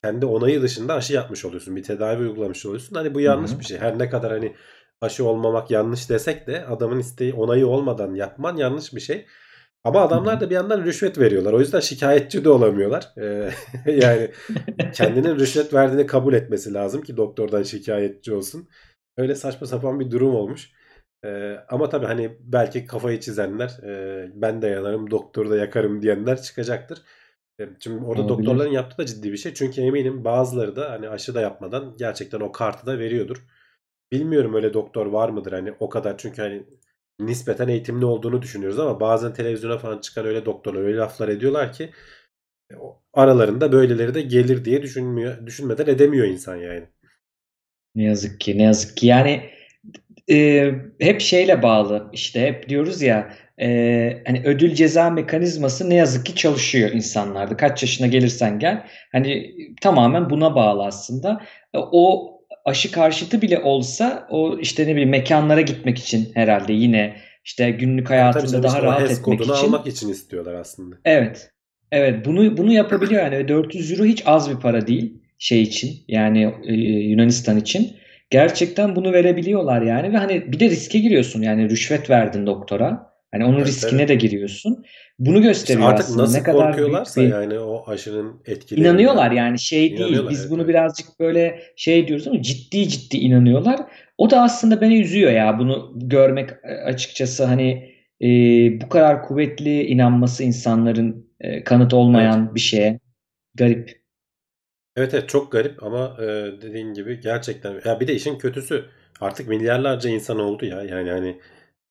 kendi 0.02 0.26
onayı 0.26 0.62
dışında 0.62 0.94
aşı 0.94 1.14
yapmış 1.14 1.46
oluyorsun. 1.46 1.76
Bir 1.76 1.84
tedavi 1.84 2.22
uygulamış 2.22 2.66
oluyorsun. 2.66 2.96
Hani 2.96 3.14
bu 3.16 3.22
yanlış 3.22 3.52
Hı-hı. 3.52 3.60
bir 3.60 3.66
şey. 3.66 3.78
Her 3.78 4.00
ne 4.00 4.10
kadar 4.10 4.32
hani 4.32 4.56
aşı 5.02 5.26
olmamak 5.26 5.72
yanlış 5.72 6.10
desek 6.10 6.48
de 6.48 6.66
adamın 6.66 7.00
isteği 7.00 7.34
onayı 7.34 7.68
olmadan 7.68 8.14
yapman 8.14 8.58
yanlış 8.58 8.94
bir 8.94 9.00
şey. 9.00 9.26
Ama 9.86 10.02
adamlar 10.02 10.42
da 10.42 10.50
bir 10.50 10.56
yandan 10.56 10.86
rüşvet 10.86 11.20
veriyorlar. 11.20 11.54
O 11.54 11.60
yüzden 11.60 11.80
şikayetçi 11.80 12.46
de 12.46 12.50
olamıyorlar. 12.50 13.14
Ee, 13.18 13.50
yani 13.92 14.32
kendinin 14.94 15.40
rüşvet 15.40 15.74
verdiğini 15.74 16.08
kabul 16.08 16.34
etmesi 16.34 16.74
lazım 16.74 17.02
ki 17.02 17.18
doktordan 17.18 17.64
şikayetçi 17.64 18.34
olsun. 18.34 18.70
Öyle 19.18 19.36
saçma 19.36 19.68
sapan 19.68 20.00
bir 20.00 20.12
durum 20.12 20.36
olmuş. 20.36 20.72
Ee, 21.26 21.56
ama 21.70 21.90
tabii 21.90 22.06
hani 22.06 22.38
belki 22.40 22.86
kafayı 22.86 23.20
çizenler 23.20 23.70
e, 23.84 24.32
ben 24.36 24.62
de 24.62 24.68
yanarım 24.68 25.12
doktoru 25.12 25.50
da 25.50 25.58
yakarım 25.58 26.02
diyenler 26.02 26.42
çıkacaktır. 26.42 27.02
E, 27.60 27.70
Şimdi 27.80 28.06
orada 28.06 28.22
Olabilir. 28.22 28.48
doktorların 28.48 28.72
yaptığı 28.72 28.98
da 28.98 29.06
ciddi 29.06 29.32
bir 29.32 29.38
şey. 29.38 29.54
Çünkü 29.54 29.82
eminim 29.82 30.26
bazıları 30.26 30.76
da 30.76 30.92
hani 30.92 31.10
aşı 31.10 31.36
da 31.36 31.42
yapmadan 31.42 31.96
gerçekten 31.98 32.40
o 32.40 32.52
kartı 32.52 32.86
da 32.86 33.00
veriyordur. 33.00 33.46
Bilmiyorum 34.12 34.54
öyle 34.54 34.74
doktor 34.74 35.06
var 35.06 35.30
mıdır 35.30 35.52
hani 35.52 35.74
o 35.80 35.90
kadar 35.90 36.18
çünkü 36.18 36.42
hani 36.42 36.64
nispeten 37.20 37.68
eğitimli 37.68 38.06
olduğunu 38.06 38.42
düşünüyoruz 38.42 38.80
ama 38.80 39.00
bazen 39.00 39.34
televizyona 39.34 39.78
falan 39.78 40.00
çıkan 40.00 40.26
öyle 40.26 40.46
doktorlar 40.46 40.82
öyle 40.82 40.98
laflar 40.98 41.30
ediyorlar 41.30 41.74
ki 41.74 41.92
e, 42.72 42.76
aralarında 43.14 43.72
böyleleri 43.72 44.14
de 44.16 44.22
gelir 44.22 44.66
diye 44.66 44.82
düşünmüyor, 44.84 45.48
düşünmeden 45.48 45.88
edemiyor 45.88 46.28
insan 46.28 46.56
yani. 46.56 46.84
Ne 47.96 48.04
yazık 48.04 48.40
ki, 48.40 48.58
ne 48.58 48.64
yazık 48.64 48.98
ki. 48.98 49.08
Yani 49.08 49.42
e, 50.32 50.72
hep 51.02 51.22
şeyle 51.22 51.64
bağlı. 51.64 52.10
İşte 52.14 52.42
hep 52.42 52.70
diyoruz 52.70 53.02
ya 53.02 53.34
e, 53.62 54.24
hani 54.28 54.42
ödül 54.46 54.76
ceza 54.76 55.10
mekanizması 55.10 55.90
ne 55.90 55.96
yazık 55.96 56.26
ki 56.26 56.36
çalışıyor 56.36 56.92
insanlarda. 56.92 57.58
Kaç 57.58 57.84
yaşına 57.84 58.08
gelirsen 58.08 58.60
gel. 58.60 58.88
Hani 59.12 59.56
tamamen 59.82 60.30
buna 60.30 60.56
bağlı 60.56 60.86
aslında. 60.86 61.44
E, 61.74 61.78
O 61.80 62.35
aşı 62.66 62.92
karşıtı 62.92 63.42
bile 63.42 63.60
olsa 63.60 64.28
o 64.30 64.58
işte 64.60 64.88
ne 64.88 64.92
bileyim 64.92 65.10
mekanlara 65.10 65.62
gitmek 65.62 66.00
için 66.00 66.32
herhalde 66.34 66.74
yine 66.74 67.16
işte 67.44 67.72
günlük 67.72 68.08
Tabii 68.08 68.18
hayatında 68.18 68.48
canım 68.48 68.64
daha 68.64 68.78
işte 68.78 68.88
rahat 68.88 69.12
etmek 69.12 69.42
için. 69.42 69.52
almak 69.52 69.88
için 69.88 70.10
istiyorlar 70.10 70.54
aslında. 70.54 70.96
Evet. 71.06 71.52
Evet 71.92 72.26
bunu 72.26 72.58
bunu 72.58 72.74
yapabiliyor 72.74 73.24
yani 73.24 73.48
400 73.48 73.92
euro 73.92 74.06
hiç 74.06 74.24
az 74.26 74.50
bir 74.50 74.62
para 74.62 74.88
değil 74.88 75.22
şey 75.40 75.62
için 75.62 75.94
yani 76.08 76.54
e, 76.68 76.74
Yunanistan 77.10 77.58
için. 77.58 77.96
Gerçekten 78.30 78.96
bunu 78.96 79.14
verebiliyorlar 79.14 79.82
yani 79.82 80.14
ve 80.14 80.18
hani 80.18 80.52
bir 80.52 80.60
de 80.60 80.70
riske 80.70 81.00
giriyorsun 81.00 81.42
yani 81.42 81.70
rüşvet 81.70 82.10
verdin 82.10 82.46
doktora. 82.48 83.15
Hani 83.36 83.46
onun 83.46 83.58
Evet, 83.58 83.68
riskine 83.68 84.00
evet. 84.00 84.10
de 84.10 84.16
giriyorsun. 84.16 84.86
Bunu 85.20 85.38
İşte 85.38 85.48
gösteriyor 85.48 85.90
artık 85.90 86.06
aslında 86.06 86.24
nasıl 86.24 86.38
ne 86.38 86.44
kadar 86.44 86.68
korkuyorlarsa 86.68 87.22
bir 87.22 87.28
yani 87.28 87.60
o 87.60 87.84
aşının 87.88 88.42
etkilerinden. 88.46 88.90
İnanıyorlar 88.90 89.32
yani 89.32 89.60
şey 89.60 89.98
değil. 89.98 90.22
Biz 90.30 90.40
evet, 90.42 90.52
bunu 90.52 90.62
evet. 90.62 90.70
birazcık 90.70 91.20
böyle 91.20 91.62
şey 91.76 92.08
diyoruz 92.08 92.28
ama 92.28 92.42
ciddi 92.42 92.90
ciddi 92.90 93.18
inanıyorlar. 93.18 93.80
O 94.18 94.30
da 94.30 94.42
aslında 94.42 94.82
beni 94.82 95.02
üzüyor 95.02 95.32
ya 95.32 95.60
bunu 95.60 95.92
görmek 95.96 96.50
e, 96.50 96.68
açıkçası 96.86 97.46
hani 97.46 97.96
e, 98.22 98.28
bu 98.82 98.90
kadar 98.90 99.24
kuvvetli 99.24 99.84
inanması 99.84 100.44
insanların 100.44 101.30
e, 101.40 101.64
kanıt 101.64 101.94
olmayan 101.94 102.56
bir 102.56 102.60
şeye 102.60 103.00
garip. 103.56 104.06
Evet 104.96 105.14
evet 105.14 105.30
çok 105.30 105.52
garip 105.52 105.84
ama 105.84 106.18
e, 106.20 106.26
dediğin 106.62 106.94
gibi 106.94 107.20
gerçekten 107.20 107.82
ya 107.86 108.00
bir 108.00 108.08
de 108.08 108.16
işin 108.16 108.38
kötüsü 108.38 108.86
artık 109.22 109.48
milyarlarca 109.48 110.10
insan 110.10 110.40
oldu 110.40 110.66
ya 110.66 110.84
yani 110.84 111.10
hani 111.10 111.40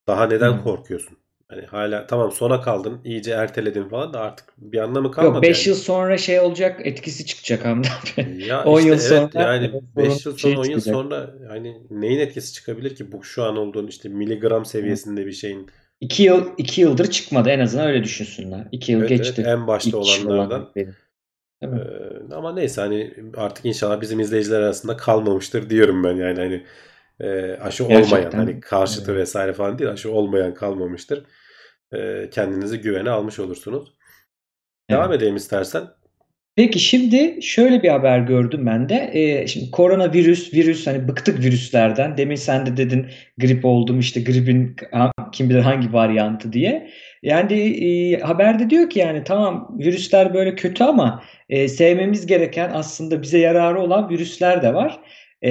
daha 0.07 0.27
neden 0.27 0.53
Hı. 0.53 0.63
korkuyorsun? 0.63 1.19
Hani 1.49 1.67
hala 1.67 2.07
tamam 2.07 2.33
sona 2.33 2.61
kaldın 2.61 3.01
iyice 3.05 3.31
erteledin 3.33 3.89
falan 3.89 4.13
da 4.13 4.21
artık 4.21 4.53
bir 4.59 4.79
anlamı 4.79 5.07
Yok 5.07 5.15
kalmadı 5.15 5.43
5 5.43 5.67
yani. 5.67 5.75
yıl 5.77 5.83
sonra 5.83 6.19
şey 6.19 6.41
olacak 6.41 6.81
etkisi 6.87 7.27
çıkacak 7.27 7.65
Hamdi 7.65 7.89
abi. 7.89 8.45
Ya 8.45 8.65
10 8.65 8.79
işte 8.79 8.89
yıl 8.89 8.95
evet 8.95 9.33
sonra 9.33 9.43
yani 9.43 9.71
evet, 9.73 9.83
5 9.97 10.13
sorun 10.13 10.33
yıl 10.33 10.39
şey 10.39 10.51
sonra 10.53 10.61
10 10.61 10.65
yıl 10.65 10.81
çıkacak. 10.81 10.95
sonra 10.95 11.35
hani 11.49 11.83
neyin 11.91 12.21
etkisi 12.21 12.53
çıkabilir 12.53 12.95
ki 12.97 13.13
bu 13.13 13.25
şu 13.25 13.45
an 13.45 13.57
olduğun 13.57 13.87
işte 13.87 14.09
miligram 14.09 14.65
seviyesinde 14.65 15.27
bir 15.27 15.33
şeyin 15.33 15.71
2 16.01 16.23
yıl 16.23 16.47
2 16.59 16.81
yıldır 16.81 17.11
çıkmadı 17.11 17.51
en 17.51 17.61
azından 17.61 17.87
öyle 17.87 18.05
düşünsünler. 18.05 18.69
2 18.73 18.93
yıl 18.93 19.01
evet 19.01 19.11
evet 19.11 19.25
geçti. 19.25 19.43
en 19.47 19.67
başta 19.67 19.99
olanlardan 19.99 20.71
mi? 20.75 20.95
Ee, 21.63 22.35
ama 22.35 22.53
neyse 22.53 22.81
hani 22.81 23.15
artık 23.37 23.65
inşallah 23.65 24.01
bizim 24.01 24.21
izleyiciler 24.21 24.61
arasında 24.61 24.97
kalmamıştır 24.97 25.71
diyorum 25.71 26.05
ben 26.05 26.17
yani 26.17 26.39
hani 26.39 26.65
e, 27.21 27.53
aşı 27.53 27.85
olmayan 27.85 28.03
Gerçekten. 28.03 28.39
hani 28.39 28.61
karşıtı 28.61 29.13
Evet. 29.13 29.21
vesaire 29.21 29.53
falan 29.53 29.79
değil 29.79 29.91
aşı 29.91 30.11
olmayan 30.13 30.55
kalmamıştır. 30.55 31.25
Ee, 31.95 32.31
kendinizi 32.31 32.81
güvene 32.81 33.11
almış 33.11 33.39
olursunuz. 33.39 33.95
Devam 34.91 35.11
Evet. 35.11 35.23
edelim 35.23 35.37
istersen. 35.37 35.83
Peki 36.57 36.79
şimdi 36.79 37.43
şöyle 37.43 37.83
bir 37.83 37.89
haber 37.89 38.19
gördüm 38.19 38.67
ben 38.67 38.89
de. 38.89 39.11
Ee, 39.13 39.47
şimdi 39.47 39.71
koronavirüs, 39.71 40.55
virüs 40.55 40.87
hani 40.87 41.09
bıktık 41.09 41.41
virüslerden. 41.41 42.17
Demin 42.17 42.35
sen 42.37 42.67
de 42.67 42.77
dedin 42.77 43.07
grip 43.39 43.65
oldum 43.65 43.99
işte 43.99 44.21
gripin 44.21 44.77
kim 45.33 45.51
bilir 45.51 45.61
hangi 45.61 45.93
varyantı 45.93 46.53
diye. 46.53 46.91
Yani 47.23 47.61
e, 47.63 48.21
haberde 48.21 48.71
diyor 48.71 48.91
ki 48.91 48.99
yani 48.99 49.25
tamam 49.25 49.77
virüsler 49.79 50.35
böyle 50.35 50.55
kötü 50.55 50.85
ama 50.85 51.23
e, 51.49 51.69
sevmemiz 51.69 52.27
gereken 52.27 52.71
aslında 52.75 53.23
bize 53.23 53.39
yararı 53.39 53.81
olan 53.81 54.11
virüsler 54.11 54.63
de 54.63 54.75
var. 54.75 55.01
E, 55.45 55.51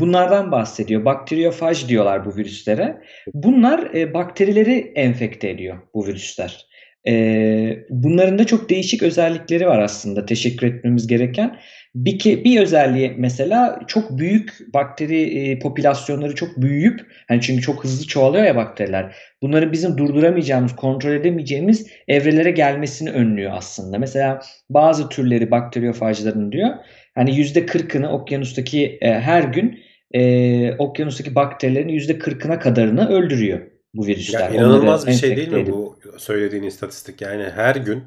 bunlardan 0.00 0.52
bahsediyor. 0.52 1.04
Bakteriyofaj 1.04 1.88
diyorlar 1.88 2.24
bu 2.24 2.36
virüslere. 2.36 3.00
Bunlar 3.34 3.94
e, 3.94 4.14
bakterileri 4.14 4.92
enfekte 4.94 5.50
ediyor 5.50 5.76
bu 5.94 6.06
virüsler. 6.06 6.66
Ee, 7.08 7.78
bunların 7.90 8.38
da 8.38 8.46
çok 8.46 8.70
değişik 8.70 9.02
özellikleri 9.02 9.66
var 9.66 9.78
aslında 9.78 10.26
teşekkür 10.26 10.66
etmemiz 10.66 11.06
gereken. 11.06 11.56
Bir, 11.94 12.18
ke- 12.18 12.44
bir 12.44 12.60
özelliği 12.60 13.14
mesela 13.18 13.80
çok 13.86 14.18
büyük 14.18 14.74
bakteri 14.74 15.22
e, 15.22 15.58
popülasyonları 15.58 16.34
çok 16.34 16.62
büyüyüp 16.62 17.00
hani 17.28 17.40
çünkü 17.40 17.62
çok 17.62 17.84
hızlı 17.84 18.06
çoğalıyor 18.06 18.44
ya 18.44 18.56
bakteriler. 18.56 19.16
Bunları 19.42 19.72
bizim 19.72 19.98
durduramayacağımız, 19.98 20.76
kontrol 20.76 21.12
edemeyeceğimiz 21.12 21.86
evrelere 22.08 22.50
gelmesini 22.50 23.10
önlüyor 23.10 23.52
aslında. 23.54 23.98
Mesela 23.98 24.40
bazı 24.70 25.08
türleri 25.08 25.50
bakteriyofajların 25.50 26.52
diyor 26.52 26.70
hani 27.14 27.36
yüzde 27.36 27.66
kırkını 27.66 28.12
okyanustaki 28.12 28.98
e, 29.00 29.20
her 29.20 29.44
gün 29.44 29.80
e, 30.14 30.76
okyanustaki 30.78 31.34
bakterilerin 31.34 31.88
yüzde 31.88 32.18
kırkına 32.18 32.58
kadarını 32.58 33.08
öldürüyor 33.08 33.60
bu 33.94 34.06
virüsler. 34.06 34.50
Ya 34.50 34.50
Onları 34.50 34.56
inanılmaz 34.56 35.06
bir 35.06 35.12
şey 35.12 35.36
değil 35.36 35.48
mi 35.48 35.60
edip. 35.60 35.74
bu 35.74 35.98
söylediğin 36.18 36.62
istatistik? 36.62 37.20
Yani 37.20 37.44
her 37.54 37.76
gün 37.76 38.04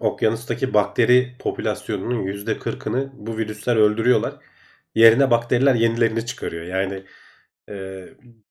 okyanustaki 0.00 0.74
bakteri 0.74 1.36
popülasyonunun 1.38 2.26
%40'ını 2.26 3.10
bu 3.14 3.38
virüsler 3.38 3.76
öldürüyorlar. 3.76 4.34
Yerine 4.94 5.30
bakteriler 5.30 5.74
yenilerini 5.74 6.26
çıkarıyor. 6.26 6.64
Yani 6.64 7.02
e, 7.70 8.04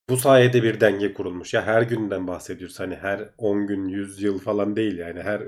bu 0.10 0.18
sayede 0.18 0.64
bir 0.64 0.80
denge 0.80 1.14
kurulmuş. 1.14 1.54
Ya 1.54 1.66
her 1.66 1.82
günden 1.82 2.28
bahsediyoruz. 2.28 2.80
Hani 2.80 2.96
her 2.96 3.30
10 3.38 3.68
gün, 3.68 3.88
100 3.88 4.22
yıl 4.22 4.40
falan 4.40 4.76
değil 4.76 4.98
yani. 4.98 5.22
Her 5.22 5.42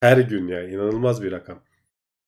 her 0.00 0.18
gün 0.18 0.48
yani 0.48 0.72
inanılmaz 0.72 1.22
bir 1.22 1.32
rakam. 1.32 1.62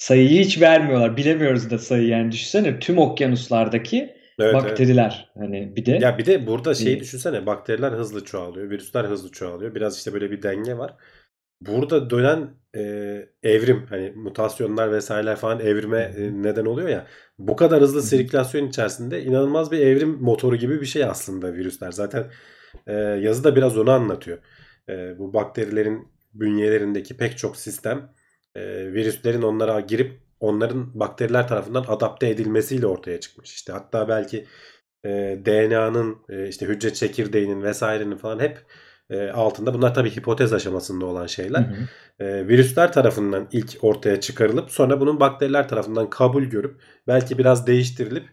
Sayıyı 0.03 0.45
hiç 0.45 0.61
vermiyorlar. 0.61 1.17
Bilemiyoruz 1.17 1.71
da 1.71 1.79
sayı 1.79 2.07
yani 2.09 2.33
düşünsene 2.33 2.79
tüm 2.79 2.99
okyanuslardaki 2.99 3.97
Evet 3.99 4.15
evet. 4.39 4.55
bakteriler 4.55 5.31
hani 5.39 5.77
bir 5.77 5.87
de 5.87 5.91
Ya 5.91 6.19
bir 6.19 6.27
de 6.27 6.47
burada 6.47 6.75
şeyi 6.75 7.01
düşünsene 7.01 7.47
bakteriler 7.47 7.93
hızlı 7.93 8.25
çoğalıyor, 8.25 8.71
virüsler 8.71 9.05
hızlı 9.05 9.33
çoğalıyor. 9.33 9.75
Biraz 9.75 9.97
işte 9.97 10.13
böyle 10.13 10.31
bir 10.31 10.43
denge 10.43 10.79
var. 10.79 10.95
Burada 11.61 12.11
dönen 12.11 12.51
e, 12.77 12.83
evrim 13.43 13.87
hani 13.89 14.11
mutasyonlar 14.17 14.93
vesaireler 14.93 15.37
falan 15.37 15.61
evrime 15.61 16.15
e, 16.17 16.43
neden 16.43 16.65
oluyor 16.65 16.89
ya. 16.89 17.07
Bu 17.39 17.57
kadar 17.57 17.81
Hı 17.81 17.85
hızlı 17.85 18.03
hı. 18.03 18.03
sirkülasyon 18.03 18.69
içerisinde 18.69 19.25
inanılmaz 19.25 19.73
bir 19.73 19.79
evrim 19.79 20.11
motoru 20.21 20.57
gibi 20.57 20.81
bir 20.81 20.87
şey 20.87 21.05
aslında 21.05 21.55
virüsler. 21.55 21.93
Zaten 21.93 22.31
e, 22.87 22.93
yazı 22.95 23.45
da 23.45 23.57
biraz 23.57 23.79
onu 23.79 23.91
anlatıyor. 23.91 24.39
E, 24.89 25.19
bu 25.19 25.35
bakterilerin 25.35 26.09
bünyelerindeki 26.35 27.17
pek 27.17 27.39
çok 27.39 27.57
sistem 27.57 28.13
e, 28.55 28.93
virüslerin 28.93 29.43
onlara 29.43 29.81
girip 29.81 30.21
onların 30.41 31.01
bakteriler 31.01 31.49
tarafından 31.49 31.85
adapte 31.89 32.29
edilmesiyle 32.29 32.87
ortaya 32.87 33.21
çıkmış. 33.21 33.55
İşte 33.55 33.73
hatta 33.73 34.09
belki 34.09 34.47
e, 35.05 35.39
DNA'nın 35.47 36.19
e, 36.29 36.49
işte 36.49 36.67
hücre 36.67 36.93
çekirdeğinin 36.95 37.63
vesairenin 37.63 38.17
falan 38.17 38.39
hep 38.39 38.59
e, 39.11 39.31
altında. 39.31 39.75
Bunlar 39.75 39.95
tabii 39.95 40.11
hipotez 40.11 40.53
aşamasında 40.53 41.07
olan 41.07 41.25
Hı 41.25 41.29
şeyler. 41.29 41.61
hı. 41.61 42.25
E, 42.25 42.49
virüsler 42.49 42.93
tarafından 42.93 43.49
ilk 43.53 43.79
ortaya 43.83 44.21
çıkarılıp 44.21 44.71
sonra 44.71 45.01
bunun 45.01 45.21
bakteriler 45.21 45.69
tarafından 45.69 46.11
kabul 46.11 46.43
görüp 46.45 46.81
belki 47.07 47.39
biraz 47.39 47.67
değiştirilip 47.67 48.29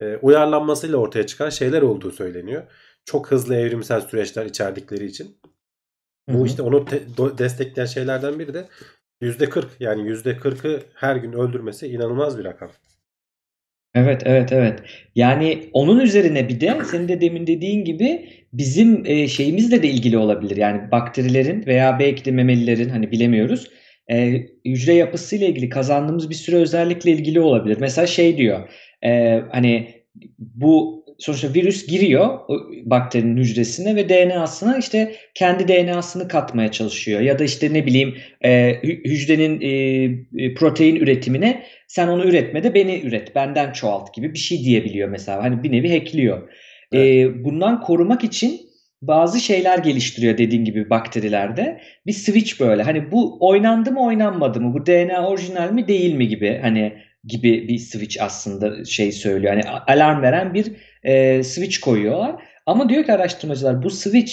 e, 0.00 0.16
uyarlanmasıyla 0.16 0.96
ortaya 0.98 1.26
çıkan 1.26 1.50
şeyler 1.50 1.82
olduğu 1.82 2.10
söyleniyor. 2.10 2.62
Çok 3.04 3.30
hızlı 3.30 3.54
evrimsel 3.56 4.00
süreçler 4.00 4.46
içerdikleri 4.46 5.06
için. 5.06 5.36
Hı 6.28 6.34
Bu 6.34 6.42
hı. 6.42 6.46
işte 6.46 6.62
onu 6.62 6.84
te- 6.84 7.02
destekleyen 7.38 7.86
şeylerden 7.86 8.38
biri 8.38 8.54
de 8.54 8.68
%40 9.22 9.64
yani 9.80 10.10
%40'ı 10.10 10.82
her 10.94 11.16
gün 11.16 11.32
öldürmesi 11.32 11.86
inanılmaz 11.86 12.38
bir 12.38 12.44
rakam. 12.44 12.70
Evet, 13.94 14.22
evet, 14.24 14.52
evet. 14.52 14.82
Yani 15.14 15.70
onun 15.72 16.00
üzerine 16.00 16.48
bir 16.48 16.60
de 16.60 16.84
senin 16.84 17.08
de 17.08 17.20
demin 17.20 17.46
dediğin 17.46 17.84
gibi 17.84 18.28
bizim 18.52 19.06
e, 19.06 19.28
şeyimizle 19.28 19.82
de 19.82 19.88
ilgili 19.88 20.18
olabilir. 20.18 20.56
Yani 20.56 20.90
bakterilerin 20.90 21.66
veya 21.66 21.98
belki 21.98 22.24
de 22.24 22.30
memelilerin 22.30 22.88
hani 22.88 23.10
bilemiyoruz. 23.10 23.70
E, 24.10 24.46
hücre 24.64 24.94
yapısıyla 24.94 25.46
ilgili 25.46 25.68
kazandığımız 25.68 26.30
bir 26.30 26.34
sürü 26.34 26.56
özellikle 26.56 27.10
ilgili 27.10 27.40
olabilir. 27.40 27.76
Mesela 27.80 28.06
şey 28.06 28.36
diyor. 28.36 28.68
e, 29.04 29.40
hani 29.52 30.00
bu 30.38 30.99
sonuçta 31.20 31.54
virüs 31.54 31.86
giriyor 31.86 32.38
bakterinin 32.84 33.36
hücresine 33.36 33.96
ve 33.96 34.08
DNA'sına 34.08 34.78
işte 34.78 35.14
kendi 35.34 35.68
DNA'sını 35.68 36.28
katmaya 36.28 36.72
çalışıyor. 36.72 37.20
Ya 37.20 37.38
da 37.38 37.44
işte 37.44 37.72
ne 37.72 37.86
bileyim 37.86 38.14
e, 38.44 38.74
hücrenin 38.82 39.60
e, 39.60 39.68
e, 40.44 40.54
protein 40.54 40.96
üretimine 40.96 41.62
sen 41.88 42.08
onu 42.08 42.24
üretmede 42.24 42.74
beni 42.74 43.00
üret, 43.00 43.34
benden 43.34 43.72
çoğalt 43.72 44.14
gibi 44.14 44.34
bir 44.34 44.38
şey 44.38 44.64
diyebiliyor 44.64 45.08
mesela. 45.08 45.42
Hani 45.42 45.62
bir 45.62 45.72
nevi 45.72 45.98
hackliyor. 45.98 46.48
Evet. 46.92 47.06
E, 47.06 47.44
bundan 47.44 47.80
korumak 47.80 48.24
için 48.24 48.60
bazı 49.02 49.40
şeyler 49.40 49.78
geliştiriyor 49.78 50.38
dediğin 50.38 50.64
gibi 50.64 50.90
bakterilerde. 50.90 51.80
Bir 52.06 52.12
switch 52.12 52.60
böyle. 52.60 52.82
Hani 52.82 53.12
bu 53.12 53.48
oynandı 53.48 53.92
mı 53.92 54.04
oynanmadı 54.04 54.60
mı? 54.60 54.74
Bu 54.74 54.86
DNA 54.86 55.28
orijinal 55.28 55.72
mi 55.72 55.88
değil 55.88 56.14
mi 56.14 56.28
gibi 56.28 56.58
hani 56.62 56.92
gibi 57.24 57.68
bir 57.68 57.78
switch 57.78 58.22
aslında 58.22 58.84
şey 58.84 59.12
söylüyor. 59.12 59.52
Hani 59.52 59.78
alarm 59.86 60.22
veren 60.22 60.54
bir 60.54 60.72
e, 61.02 61.42
switch 61.42 61.80
koyuyorlar. 61.80 62.42
Ama 62.66 62.88
diyor 62.88 63.04
ki 63.04 63.12
araştırmacılar 63.12 63.82
bu 63.82 63.90
switch 63.90 64.32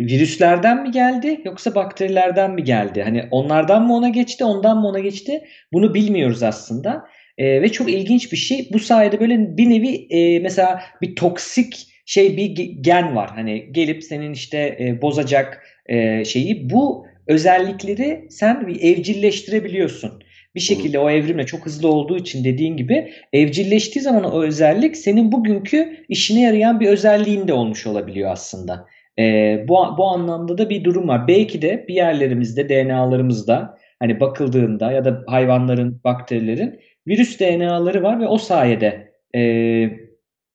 virüslerden 0.00 0.82
mi 0.82 0.90
geldi 0.90 1.40
yoksa 1.44 1.74
bakterilerden 1.74 2.50
mi 2.50 2.64
geldi? 2.64 3.02
Hani 3.02 3.24
onlardan 3.30 3.86
mı 3.86 3.94
ona 3.94 4.08
geçti, 4.08 4.44
ondan 4.44 4.80
mı 4.80 4.88
ona 4.88 4.98
geçti? 4.98 5.44
Bunu 5.72 5.94
bilmiyoruz 5.94 6.42
aslında. 6.42 7.04
E, 7.38 7.62
ve 7.62 7.68
çok 7.68 7.90
ilginç 7.90 8.32
bir 8.32 8.36
şey. 8.36 8.68
Bu 8.72 8.78
sayede 8.78 9.20
böyle 9.20 9.56
bir 9.56 9.70
nevi 9.70 10.06
e, 10.10 10.38
mesela 10.38 10.82
bir 11.02 11.16
toksik 11.16 11.86
şey 12.06 12.36
bir 12.36 12.54
gen 12.80 13.16
var. 13.16 13.30
Hani 13.34 13.72
gelip 13.72 14.04
senin 14.04 14.32
işte 14.32 14.76
e, 14.80 15.02
bozacak 15.02 15.62
e, 15.86 16.24
şeyi 16.24 16.70
bu 16.70 17.06
özellikleri 17.26 18.26
sen 18.30 18.78
evcilleştirebiliyorsun. 18.80 20.22
Bir 20.56 20.60
şekilde 20.60 20.98
o 20.98 21.10
evrimle 21.10 21.46
çok 21.46 21.66
hızlı 21.66 21.88
olduğu 21.88 22.16
için 22.16 22.44
dediğin 22.44 22.76
gibi 22.76 23.12
evcilleştiği 23.32 24.02
zaman 24.02 24.24
o 24.24 24.42
özellik 24.42 24.96
senin 24.96 25.32
bugünkü 25.32 26.04
işine 26.08 26.40
yarayan 26.40 26.80
bir 26.80 26.88
özelliğin 26.88 27.48
de 27.48 27.52
olmuş 27.52 27.86
olabiliyor 27.86 28.30
aslında. 28.30 28.86
E, 29.18 29.24
bu, 29.68 29.74
bu 29.98 30.06
anlamda 30.06 30.58
da 30.58 30.70
bir 30.70 30.84
durum 30.84 31.08
var. 31.08 31.28
Belki 31.28 31.62
de 31.62 31.84
bir 31.88 31.94
yerlerimizde 31.94 32.68
DNA'larımızda 32.68 33.78
hani 33.98 34.20
bakıldığında 34.20 34.92
ya 34.92 35.04
da 35.04 35.24
hayvanların, 35.26 36.00
bakterilerin 36.04 36.80
virüs 37.06 37.40
DNA'ları 37.40 38.02
var 38.02 38.20
ve 38.20 38.26
o 38.26 38.38
sayede 38.38 39.12
e, 39.34 39.40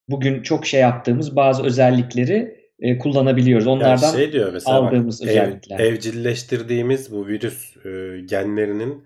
bugün 0.09 0.41
çok 0.41 0.65
şey 0.65 0.81
yaptığımız 0.81 1.35
bazı 1.35 1.63
özellikleri 1.63 2.61
e, 2.79 2.97
kullanabiliyoruz. 2.97 3.67
Onlardan 3.67 4.07
yani 4.07 4.15
şey 4.15 4.31
diyor 4.31 4.53
mesela 4.53 4.77
aldığımız 4.77 5.21
bak, 5.21 5.29
özellikler. 5.29 5.79
Ev, 5.79 5.85
evcilleştirdiğimiz 5.85 7.11
bu 7.11 7.27
virüs 7.27 7.77
e, 7.85 7.89
genlerinin 8.29 9.03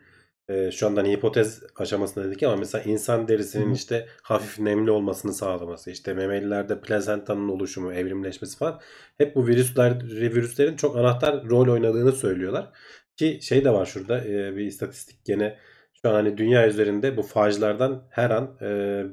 e, 0.49 0.71
şu 0.71 0.87
andan 0.87 1.05
hipotez 1.05 1.63
aşamasında 1.75 2.25
dedik 2.25 2.43
ama 2.43 2.55
mesela 2.55 2.83
insan 2.83 3.27
derisinin 3.27 3.73
işte 3.73 4.07
hafif 4.21 4.59
nemli 4.59 4.91
olmasını 4.91 5.33
sağlaması, 5.33 5.91
işte 5.91 6.13
memelilerde 6.13 6.81
plazentanın 6.81 7.49
oluşumu, 7.49 7.93
evrimleşmesi 7.93 8.57
falan 8.57 8.81
hep 9.17 9.35
bu 9.35 9.47
virüsler 9.47 10.03
virüslerin 10.09 10.75
çok 10.75 10.97
anahtar 10.97 11.45
rol 11.49 11.67
oynadığını 11.67 12.11
söylüyorlar. 12.11 12.71
Ki 13.17 13.39
şey 13.41 13.65
de 13.65 13.73
var 13.73 13.85
şurada 13.85 14.25
e, 14.25 14.55
bir 14.55 14.65
istatistik 14.65 15.25
gene 15.25 15.57
şu 16.01 16.09
an 16.09 16.13
hani 16.13 16.37
dünya 16.37 16.67
üzerinde 16.67 17.17
bu 17.17 17.23
fajlardan 17.23 18.07
her 18.09 18.29
an 18.29 18.57
e, 18.61 19.03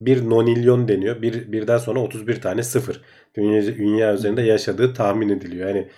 bir 0.00 0.30
nonilyon 0.30 0.88
deniyor. 0.88 1.22
Bir, 1.22 1.52
birden 1.52 1.78
sonra 1.78 2.00
31 2.00 2.40
tane 2.40 2.62
sıfır. 2.62 3.00
Dünya, 3.36 3.62
dünya 3.62 4.14
üzerinde 4.14 4.42
yaşadığı 4.42 4.94
tahmin 4.94 5.28
ediliyor. 5.28 5.68
Yani 5.68 5.88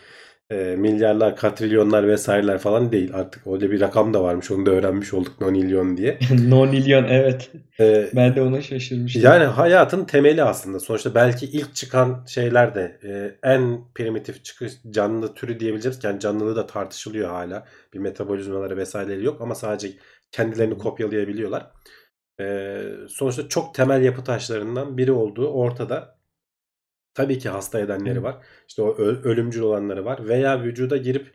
e, 0.51 0.77
milyarlar, 0.77 1.37
katrilyonlar 1.37 2.09
vesaireler 2.09 2.59
falan 2.59 2.93
değil. 2.93 3.15
Artık 3.15 3.47
öyle 3.47 3.71
bir 3.71 3.81
rakam 3.81 4.15
da 4.15 4.23
varmış. 4.23 4.51
Onu 4.51 4.67
da 4.67 4.71
öğrenmiş 4.71 5.15
olduk 5.15 5.41
nonilyon 5.41 5.97
diye. 5.97 6.19
nonilyon 6.49 7.05
evet. 7.05 7.51
Ee, 7.81 8.11
ben 8.15 8.37
de 8.37 8.43
ona 8.43 8.61
şaşırmıştım. 8.61 9.23
Yani 9.23 9.45
hayatın 9.45 10.05
temeli 10.05 10.43
aslında. 10.43 10.81
Sonuçta 10.81 11.15
belki 11.15 11.47
ilk 11.47 11.75
çıkan 11.75 12.25
şeyler 12.29 12.75
de 12.75 12.99
e, 13.05 13.35
en 13.51 13.81
primitif 13.95 14.45
çıkış 14.45 14.73
canlı 14.91 15.35
türü 15.35 15.61
diyebileceğiz. 15.61 16.05
Yani 16.05 16.21
canlılığı 16.21 16.57
da 16.57 16.67
tartışılıyor 16.67 17.29
hala. 17.29 17.67
Bir 17.95 17.99
metabolizmaları 17.99 18.77
vesaireleri 18.77 19.25
yok 19.25 19.41
ama 19.41 19.55
sadece 19.55 19.93
kendilerini 20.33 20.79
kopyalayabiliyorlar. 20.79 21.71
E, 22.41 22.77
sonuçta 23.09 23.49
çok 23.49 23.75
temel 23.75 24.03
yapı 24.03 24.25
taşlarından 24.25 24.99
biri 24.99 25.13
olduğu 25.13 25.49
ortada. 25.49 26.20
Tabii 27.15 27.39
ki 27.39 27.49
hasta 27.49 27.81
edenleri 27.81 28.23
var. 28.23 28.37
İşte 28.69 28.83
o 28.83 28.97
ölümcül 28.99 29.63
olanları 29.63 30.05
var. 30.05 30.29
Veya 30.29 30.63
vücuda 30.63 30.97
girip 30.97 31.33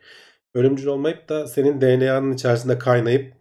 ölümcül 0.54 0.88
olmayıp 0.88 1.30
da 1.30 1.48
senin 1.48 1.82
DNA'nın 1.82 2.34
içerisinde 2.34 2.78
kaynayıp 2.78 3.34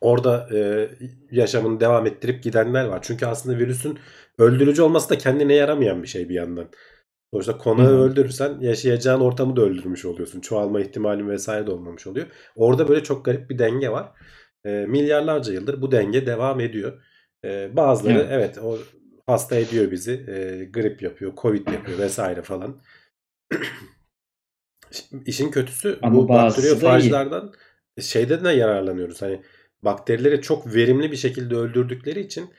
orada 0.00 0.48
e, 0.54 0.88
yaşamını 1.30 1.80
devam 1.80 2.06
ettirip 2.06 2.42
gidenler 2.42 2.84
var. 2.84 2.98
Çünkü 3.02 3.26
aslında 3.26 3.58
virüsün 3.58 3.98
öldürücü 4.38 4.82
olması 4.82 5.10
da 5.10 5.18
kendine 5.18 5.54
yaramayan 5.54 6.02
bir 6.02 6.08
şey 6.08 6.28
bir 6.28 6.34
yandan. 6.34 6.68
Sonuçta 7.32 7.58
konağı 7.58 7.86
Hı-hı. 7.86 7.96
öldürürsen 7.96 8.60
yaşayacağın 8.60 9.20
ortamı 9.20 9.56
da 9.56 9.62
öldürmüş 9.62 10.04
oluyorsun. 10.04 10.40
Çoğalma 10.40 10.80
ihtimalin 10.80 11.28
vesaire 11.28 11.66
de 11.66 11.70
olmamış 11.70 12.06
oluyor. 12.06 12.26
Orada 12.56 12.88
böyle 12.88 13.02
çok 13.02 13.24
garip 13.24 13.50
bir 13.50 13.58
denge 13.58 13.88
var. 13.90 14.12
E, 14.64 14.70
milyarlarca 14.70 15.52
yıldır 15.52 15.82
bu 15.82 15.92
denge 15.92 16.26
devam 16.26 16.60
ediyor. 16.60 17.02
E, 17.44 17.76
bazıları 17.76 18.18
evet. 18.18 18.30
evet 18.30 18.58
o 18.58 18.78
hasta 19.28 19.56
ediyor 19.56 19.90
bizi. 19.90 20.12
E, 20.12 20.64
grip 20.64 21.02
yapıyor, 21.02 21.32
covid 21.36 21.68
yapıyor 21.68 21.98
vesaire 21.98 22.42
falan. 22.42 22.82
İşin 25.26 25.50
kötüsü 25.50 25.98
Ama 26.02 26.14
bu 26.14 26.28
bakteriyofajlardan 26.28 27.52
şeyden 28.00 28.44
de 28.44 28.50
yararlanıyoruz. 28.50 29.22
Hani 29.22 29.42
bakterileri 29.82 30.42
çok 30.42 30.74
verimli 30.74 31.10
bir 31.12 31.16
şekilde 31.16 31.54
öldürdükleri 31.56 32.20
için 32.20 32.50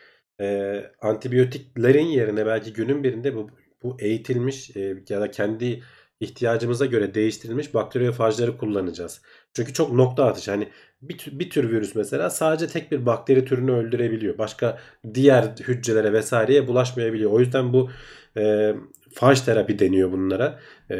e, 0.41 0.81
antibiyotiklerin 1.01 2.05
yerine 2.05 2.45
belki 2.45 2.73
günün 2.73 3.03
birinde 3.03 3.35
bu, 3.35 3.49
bu 3.83 3.97
eğitilmiş 3.99 4.77
e, 4.77 5.03
ya 5.09 5.21
da 5.21 5.31
kendi 5.31 5.83
ihtiyacımıza 6.19 6.85
göre 6.85 7.13
değiştirilmiş 7.13 7.73
bakteriyofajları 7.73 8.57
kullanacağız. 8.57 9.21
Çünkü 9.53 9.73
çok 9.73 9.91
nokta 9.91 10.25
atışı. 10.25 10.51
Hani 10.51 10.69
bir, 11.01 11.25
bir 11.31 11.49
tür 11.49 11.71
virüs 11.71 11.95
mesela 11.95 12.29
sadece 12.29 12.67
tek 12.67 12.91
bir 12.91 13.05
bakteri 13.05 13.45
türünü 13.45 13.71
öldürebiliyor. 13.71 14.37
Başka 14.37 14.79
diğer 15.13 15.43
hücrelere 15.43 16.13
vesaireye 16.13 16.67
bulaşmayabiliyor. 16.67 17.31
O 17.31 17.39
yüzden 17.39 17.73
bu 17.73 17.89
e, 18.37 18.75
faj 19.13 19.41
terapi 19.41 19.79
deniyor 19.79 20.11
bunlara. 20.11 20.59
E, 20.91 20.97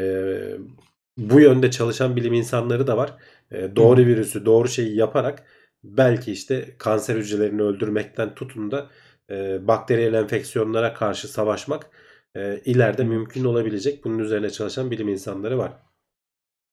bu 1.18 1.40
yönde 1.40 1.70
çalışan 1.70 2.16
bilim 2.16 2.34
insanları 2.34 2.86
da 2.86 2.96
var. 2.96 3.16
E, 3.50 3.76
doğru 3.76 4.00
virüsü, 4.00 4.46
doğru 4.46 4.68
şeyi 4.68 4.96
yaparak 4.96 5.44
belki 5.84 6.32
işte 6.32 6.74
kanser 6.78 7.16
hücrelerini 7.16 7.62
öldürmekten 7.62 8.34
tutun 8.34 8.70
da 8.70 8.90
e, 9.30 9.66
bakteriyel 9.68 10.14
enfeksiyonlara 10.14 10.94
karşı 10.94 11.28
savaşmak 11.28 11.90
e, 12.36 12.60
ileride 12.64 13.04
mümkün 13.04 13.44
olabilecek. 13.44 14.04
Bunun 14.04 14.18
üzerine 14.18 14.50
çalışan 14.50 14.90
bilim 14.90 15.08
insanları 15.08 15.58
var. 15.58 15.89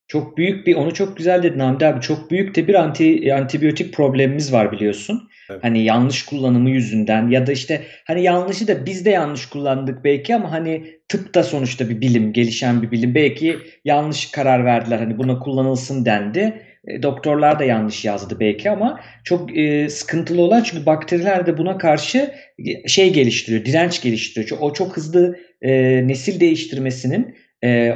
Çok 0.08 0.38
büyük 0.38 0.68
bir 0.68 0.76
onu 0.76 0.94
çok 0.94 1.18
güzel 1.18 1.44
dedin 1.44 1.60
Hamdi 1.60 1.86
abi. 1.86 2.02
Çok 2.02 2.32
büyük 2.32 2.56
de 2.56 2.68
bir 2.68 2.74
anti 2.74 3.34
antibiyotik 3.34 3.94
problemimiz 3.94 4.54
var 4.54 4.72
biliyorsun. 4.72 5.30
Evet. 5.50 5.64
Hani 5.64 5.84
yanlış 5.84 6.26
kullanımı 6.26 6.70
yüzünden 6.70 7.28
ya 7.28 7.48
da 7.48 7.52
işte 7.52 7.82
hani 8.06 8.24
yanlışı 8.24 8.68
da 8.68 8.86
biz 8.86 9.06
de 9.06 9.10
yanlış 9.10 9.46
kullandık 9.46 10.04
belki 10.04 10.36
ama 10.36 10.52
hani 10.52 10.86
tıp 11.08 11.36
da 11.36 11.44
sonuçta 11.44 11.90
bir 11.90 12.02
bilim, 12.02 12.34
gelişen 12.34 12.82
bir 12.82 12.92
bilim. 12.92 13.16
Belki 13.16 13.58
yanlış 13.86 14.32
karar 14.32 14.66
verdiler. 14.66 14.98
Hani 14.98 15.18
buna 15.18 15.40
kullanılsın 15.40 16.06
dendi. 16.06 16.62
E, 16.88 17.04
doktorlar 17.04 17.60
da 17.60 17.64
yanlış 17.64 18.06
yazdı 18.06 18.40
belki 18.40 18.70
ama 18.70 19.00
çok 19.24 19.58
e, 19.58 19.90
sıkıntılı 19.90 20.42
olan 20.42 20.64
çünkü 20.64 20.86
bakteriler 20.86 21.46
de 21.46 21.58
buna 21.58 21.78
karşı 21.78 22.32
şey 22.88 23.14
geliştiriyor, 23.14 23.66
direnç 23.66 24.02
geliştiriyor. 24.02 24.62
O 24.62 24.74
çok 24.74 24.98
hızlı 24.98 25.38
e, 25.62 25.72
nesil 26.08 26.40
değiştirmesinin 26.40 27.36
e, 27.64 27.94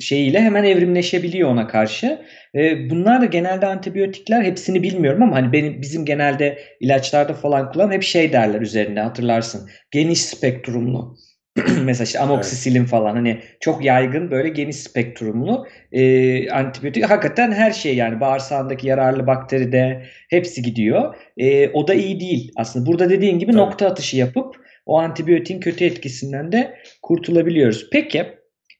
şeyiyle 0.00 0.40
hemen 0.40 0.64
evrimleşebiliyor 0.64 1.50
ona 1.50 1.66
karşı. 1.66 2.22
E, 2.54 2.90
bunlar 2.90 3.20
da 3.20 3.24
genelde 3.24 3.66
antibiyotikler 3.66 4.42
hepsini 4.42 4.82
bilmiyorum 4.82 5.22
ama 5.22 5.36
hani 5.36 5.52
benim 5.52 5.82
bizim 5.82 6.04
genelde 6.04 6.58
ilaçlarda 6.80 7.34
falan 7.34 7.72
kullan 7.72 7.92
hep 7.92 8.02
şey 8.02 8.32
derler 8.32 8.60
üzerinde 8.60 9.00
hatırlarsın. 9.00 9.70
Geniş 9.90 10.20
spektrumlu. 10.20 11.16
Mesela 11.84 12.04
işte 12.04 12.18
amoksisilin 12.18 12.80
evet. 12.80 12.88
falan 12.88 13.14
hani 13.14 13.40
çok 13.60 13.84
yaygın 13.84 14.30
böyle 14.30 14.48
geniş 14.48 14.76
spektrumlu 14.76 15.66
e, 15.92 16.50
antibiyotik. 16.50 17.10
Hakikaten 17.10 17.52
her 17.52 17.70
şey 17.70 17.96
yani 17.96 18.20
bağırsağındaki 18.20 18.88
yararlı 18.88 19.26
bakteri 19.26 19.72
de 19.72 20.02
hepsi 20.30 20.62
gidiyor. 20.62 21.14
E, 21.36 21.68
o 21.68 21.88
da 21.88 21.94
iyi 21.94 22.20
değil 22.20 22.52
aslında. 22.56 22.86
Burada 22.86 23.10
dediğin 23.10 23.38
gibi 23.38 23.50
evet. 23.50 23.60
nokta 23.60 23.86
atışı 23.86 24.16
yapıp 24.16 24.56
o 24.86 24.98
antibiyotin 24.98 25.60
kötü 25.60 25.84
etkisinden 25.84 26.52
de 26.52 26.74
kurtulabiliyoruz. 27.02 27.88
Peki 27.92 28.24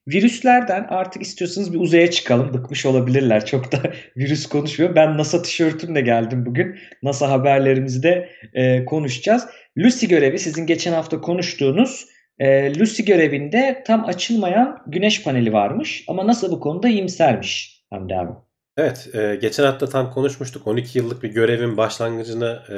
Virüslerden 0.08 0.86
artık 0.88 1.22
istiyorsanız 1.22 1.72
bir 1.72 1.80
uzaya 1.80 2.10
çıkalım. 2.10 2.54
Bıkmış 2.54 2.86
olabilirler. 2.86 3.46
Çok 3.46 3.72
da 3.72 3.78
virüs 4.16 4.46
konuşuyor. 4.46 4.94
Ben 4.94 5.18
NASA 5.18 5.42
tişörtümle 5.42 6.00
geldim 6.00 6.46
bugün. 6.46 6.78
NASA 7.02 7.30
haberlerimizde 7.30 8.28
e, 8.54 8.84
konuşacağız. 8.84 9.46
Lucy 9.78 10.06
görevi 10.06 10.38
sizin 10.38 10.66
geçen 10.66 10.92
hafta 10.92 11.20
konuştuğunuz 11.20 12.06
e, 12.38 12.78
Lucy 12.78 13.02
görevinde 13.02 13.82
tam 13.86 14.04
açılmayan 14.04 14.82
güneş 14.86 15.22
paneli 15.22 15.52
varmış. 15.52 16.04
Ama 16.08 16.26
NASA 16.26 16.50
bu 16.50 16.60
konuda 16.60 16.88
iyimsermiş 16.88 17.82
Hamdi 17.90 18.14
abi. 18.14 18.32
Evet, 18.76 19.08
e, 19.14 19.38
geçen 19.40 19.64
hafta 19.64 19.88
tam 19.88 20.10
konuşmuştuk. 20.10 20.66
12 20.66 20.98
yıllık 20.98 21.22
bir 21.22 21.30
görevin 21.30 21.76
başlangıcını 21.76 22.62
e, 22.70 22.76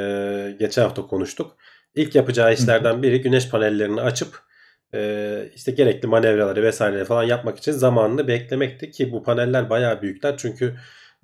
geçen 0.58 0.82
hafta 0.82 1.02
konuştuk. 1.06 1.56
İlk 1.94 2.14
yapacağı 2.14 2.54
işlerden 2.54 3.02
biri 3.02 3.20
güneş 3.20 3.48
panellerini 3.48 4.00
açıp 4.00 4.38
e, 4.94 5.50
işte 5.54 5.72
gerekli 5.72 6.08
manevraları 6.08 6.62
vesaireleri 6.62 7.04
falan 7.04 7.22
yapmak 7.22 7.58
için 7.58 7.72
zamanını 7.72 8.28
beklemekti 8.28 8.90
ki 8.90 9.12
bu 9.12 9.22
paneller 9.22 9.70
bayağı 9.70 10.02
büyükler 10.02 10.34
çünkü 10.36 10.74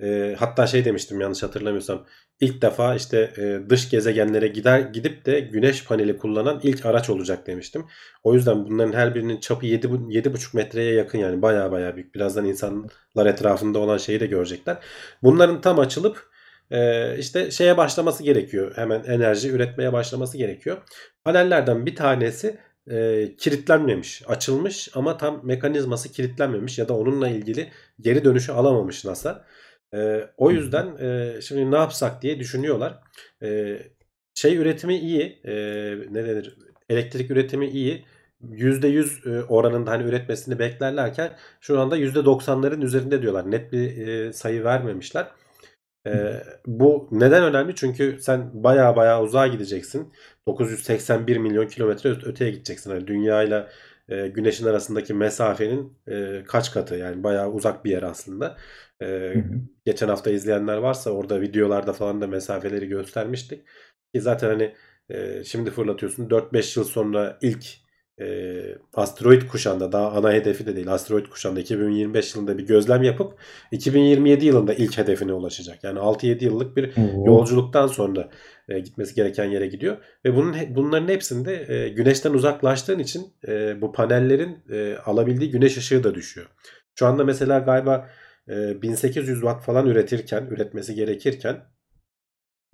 e, 0.02 0.36
hatta 0.38 0.66
şey 0.66 0.84
demiştim 0.84 1.20
yanlış 1.20 1.42
hatırlamıyorsam 1.42 2.06
ilk 2.40 2.62
defa 2.62 2.94
işte 2.94 3.30
e, 3.38 3.70
dış 3.70 3.90
gezegenlere 3.90 4.48
gider 4.48 4.80
gidip 4.80 5.26
de 5.26 5.40
güneş 5.40 5.84
paneli 5.84 6.16
kullanan 6.16 6.60
ilk 6.62 6.86
araç 6.86 7.10
olacak 7.10 7.46
demiştim. 7.46 7.86
O 8.24 8.34
yüzden 8.34 8.64
bunların 8.64 8.92
her 8.92 9.14
birinin 9.14 9.40
çapı 9.40 9.66
7 9.66 9.86
7,5 9.86 10.56
metreye 10.56 10.94
yakın 10.94 11.18
yani 11.18 11.42
bayağı 11.42 11.72
bayağı 11.72 11.96
büyük. 11.96 12.14
Birazdan 12.14 12.44
insanlar 12.44 13.26
etrafında 13.26 13.78
olan 13.78 13.98
şeyi 13.98 14.20
de 14.20 14.26
görecekler. 14.26 14.78
Bunların 15.22 15.60
tam 15.60 15.78
açılıp 15.78 16.30
e, 16.70 17.18
işte 17.18 17.50
şeye 17.50 17.76
başlaması 17.76 18.22
gerekiyor. 18.22 18.72
Hemen 18.76 19.04
enerji 19.04 19.50
üretmeye 19.50 19.92
başlaması 19.92 20.38
gerekiyor. 20.38 20.78
Panellerden 21.24 21.86
bir 21.86 21.94
tanesi 21.94 22.58
e, 22.90 23.28
kilitlenmemiş, 23.38 24.22
açılmış 24.28 24.88
ama 24.94 25.16
tam 25.16 25.46
mekanizması 25.46 26.12
kilitlenmemiş 26.12 26.78
ya 26.78 26.88
da 26.88 26.96
onunla 26.96 27.28
ilgili 27.28 27.70
geri 28.00 28.24
dönüşü 28.24 28.52
alamamış 28.52 29.04
NASA. 29.04 29.44
E, 29.94 30.28
o 30.36 30.50
yüzden 30.50 30.96
e, 30.96 31.40
şimdi 31.40 31.70
ne 31.70 31.76
yapsak 31.76 32.22
diye 32.22 32.38
düşünüyorlar. 32.38 32.98
E, 33.42 33.78
şey 34.34 34.56
üretimi 34.56 34.98
iyi, 34.98 35.40
e, 35.44 35.52
ne 36.10 36.24
denir? 36.24 36.56
Elektrik 36.88 37.30
üretimi 37.30 37.68
iyi. 37.68 38.04
%100 38.42 39.40
e, 39.40 39.44
oranında 39.44 39.90
hani 39.90 40.02
üretmesini 40.04 40.58
beklerlerken 40.58 41.36
şu 41.60 41.80
anda 41.80 41.98
%90'ların 41.98 42.84
üzerinde 42.84 43.22
diyorlar. 43.22 43.50
Net 43.50 43.72
bir 43.72 44.06
e, 44.08 44.32
sayı 44.32 44.64
vermemişler. 44.64 45.26
E, 46.06 46.42
bu 46.66 47.08
neden 47.10 47.42
önemli? 47.42 47.74
Çünkü 47.74 48.18
sen 48.20 48.50
baya 48.64 48.96
baya 48.96 49.22
uzağa 49.22 49.46
gideceksin. 49.46 50.12
981 50.48 51.36
milyon 51.36 51.66
kilometre 51.66 52.10
öteye 52.10 52.50
gideceksin. 52.50 52.90
Yani 52.90 53.06
dünya 53.06 53.42
ile 53.42 53.68
güneşin 54.10 54.66
arasındaki 54.66 55.14
mesafenin 55.14 55.98
e, 56.08 56.44
kaç 56.46 56.72
katı 56.72 56.94
yani 56.94 57.22
bayağı 57.24 57.50
uzak 57.50 57.84
bir 57.84 57.90
yer 57.90 58.02
aslında. 58.02 58.56
E, 59.02 59.34
geçen 59.84 60.08
hafta 60.08 60.30
izleyenler 60.30 60.76
varsa 60.76 61.10
orada 61.10 61.40
videolarda 61.40 61.92
falan 61.92 62.20
da 62.20 62.26
mesafeleri 62.26 62.88
göstermiştik. 62.88 63.64
Ki 64.14 64.20
zaten 64.20 64.48
hani 64.48 64.74
e, 65.08 65.44
şimdi 65.44 65.70
fırlatıyorsun 65.70 66.28
4-5 66.28 66.78
yıl 66.78 66.84
sonra 66.84 67.38
ilk 67.42 67.66
e, 68.20 68.60
asteroid 68.94 69.42
kuşağında 69.42 69.92
daha 69.92 70.10
ana 70.10 70.32
hedefi 70.32 70.66
de 70.66 70.76
değil 70.76 70.92
asteroid 70.92 71.26
kuşağında 71.26 71.60
2025 71.60 72.34
yılında 72.34 72.58
bir 72.58 72.66
gözlem 72.66 73.02
yapıp 73.02 73.34
2027 73.72 74.46
yılında 74.46 74.74
ilk 74.74 74.98
hedefine 74.98 75.32
ulaşacak. 75.32 75.84
Yani 75.84 75.98
6-7 75.98 76.44
yıllık 76.44 76.76
bir 76.76 76.96
Oo. 76.96 77.26
yolculuktan 77.26 77.86
sonra 77.86 78.28
e, 78.68 78.78
gitmesi 78.80 79.14
gereken 79.14 79.44
yere 79.44 79.66
gidiyor. 79.66 79.96
Ve 80.24 80.36
bunun 80.36 80.54
bunların 80.68 81.08
hepsinde 81.08 81.66
e, 81.68 81.88
güneşten 81.88 82.32
uzaklaştığın 82.32 82.98
için 82.98 83.32
e, 83.48 83.80
bu 83.80 83.92
panellerin 83.92 84.58
e, 84.70 84.96
alabildiği 84.96 85.50
güneş 85.50 85.76
ışığı 85.76 86.04
da 86.04 86.14
düşüyor. 86.14 86.46
Şu 86.94 87.06
anda 87.06 87.24
mesela 87.24 87.58
galiba 87.58 88.08
e, 88.48 88.82
1800 88.82 89.40
watt 89.40 89.64
falan 89.64 89.86
üretirken, 89.86 90.46
üretmesi 90.50 90.94
gerekirken 90.94 91.56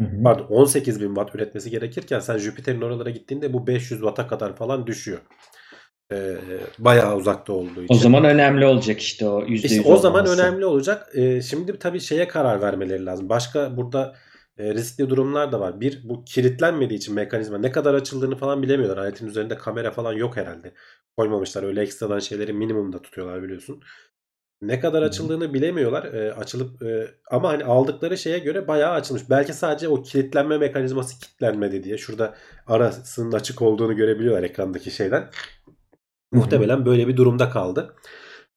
Hı 0.00 0.06
hı. 0.06 0.22
pardon 0.22 0.44
18 0.44 1.00
bin 1.00 1.06
watt 1.06 1.34
üretmesi 1.34 1.70
gerekirken 1.70 2.20
sen 2.20 2.38
Jüpiter'in 2.38 2.80
oralara 2.80 3.10
gittiğinde 3.10 3.52
bu 3.52 3.66
500 3.66 4.00
watt'a 4.00 4.26
kadar 4.26 4.56
falan 4.56 4.86
düşüyor. 4.86 5.18
E, 6.12 6.36
bayağı 6.78 7.16
uzakta 7.16 7.52
olduğu 7.52 7.82
için. 7.82 7.94
O 7.94 7.98
zaman 7.98 8.24
önemli 8.24 8.66
olacak 8.66 9.00
işte 9.00 9.28
o 9.28 9.44
yüzde 9.46 9.66
İşte 9.66 9.76
yüz 9.76 9.86
o 9.86 9.96
zaman 9.96 10.24
olması. 10.26 10.42
önemli 10.42 10.64
olacak. 10.66 11.08
Ee, 11.14 11.42
şimdi 11.42 11.78
tabii 11.78 12.00
şeye 12.00 12.28
karar 12.28 12.60
vermeleri 12.60 13.06
lazım. 13.06 13.28
Başka 13.28 13.76
burada 13.76 14.14
e, 14.58 14.74
riskli 14.74 15.08
durumlar 15.10 15.52
da 15.52 15.60
var. 15.60 15.80
Bir 15.80 16.00
bu 16.04 16.24
kilitlenmediği 16.24 16.98
için 16.98 17.14
mekanizma 17.14 17.58
ne 17.58 17.72
kadar 17.72 17.94
açıldığını 17.94 18.36
falan 18.36 18.62
bilemiyorlar. 18.62 19.02
Aletin 19.02 19.26
üzerinde 19.26 19.56
kamera 19.56 19.90
falan 19.90 20.12
yok 20.12 20.36
herhalde. 20.36 20.72
Koymamışlar. 21.16 21.62
Öyle 21.62 21.82
ekstradan 21.82 22.18
şeyleri 22.18 22.52
minimumda 22.52 23.02
tutuyorlar 23.02 23.42
biliyorsun. 23.42 23.82
Ne 24.62 24.80
kadar 24.80 25.02
açıldığını 25.02 25.54
bilemiyorlar. 25.54 26.04
E, 26.04 26.32
açılıp 26.32 26.82
e, 26.82 27.08
ama 27.30 27.48
hani 27.48 27.64
aldıkları 27.64 28.18
şeye 28.18 28.38
göre 28.38 28.68
bayağı 28.68 28.92
açılmış. 28.92 29.30
Belki 29.30 29.52
sadece 29.52 29.88
o 29.88 30.02
kilitlenme 30.02 30.58
mekanizması 30.58 31.20
kilitlenmedi 31.20 31.82
diye. 31.82 31.98
Şurada 31.98 32.34
arasının 32.66 33.32
açık 33.32 33.62
olduğunu 33.62 33.96
görebiliyorlar 33.96 34.42
ekrandaki 34.42 34.90
şeyden. 34.90 35.30
Muhtemelen 36.32 36.86
böyle 36.86 37.08
bir 37.08 37.16
durumda 37.16 37.50
kaldı. 37.50 37.94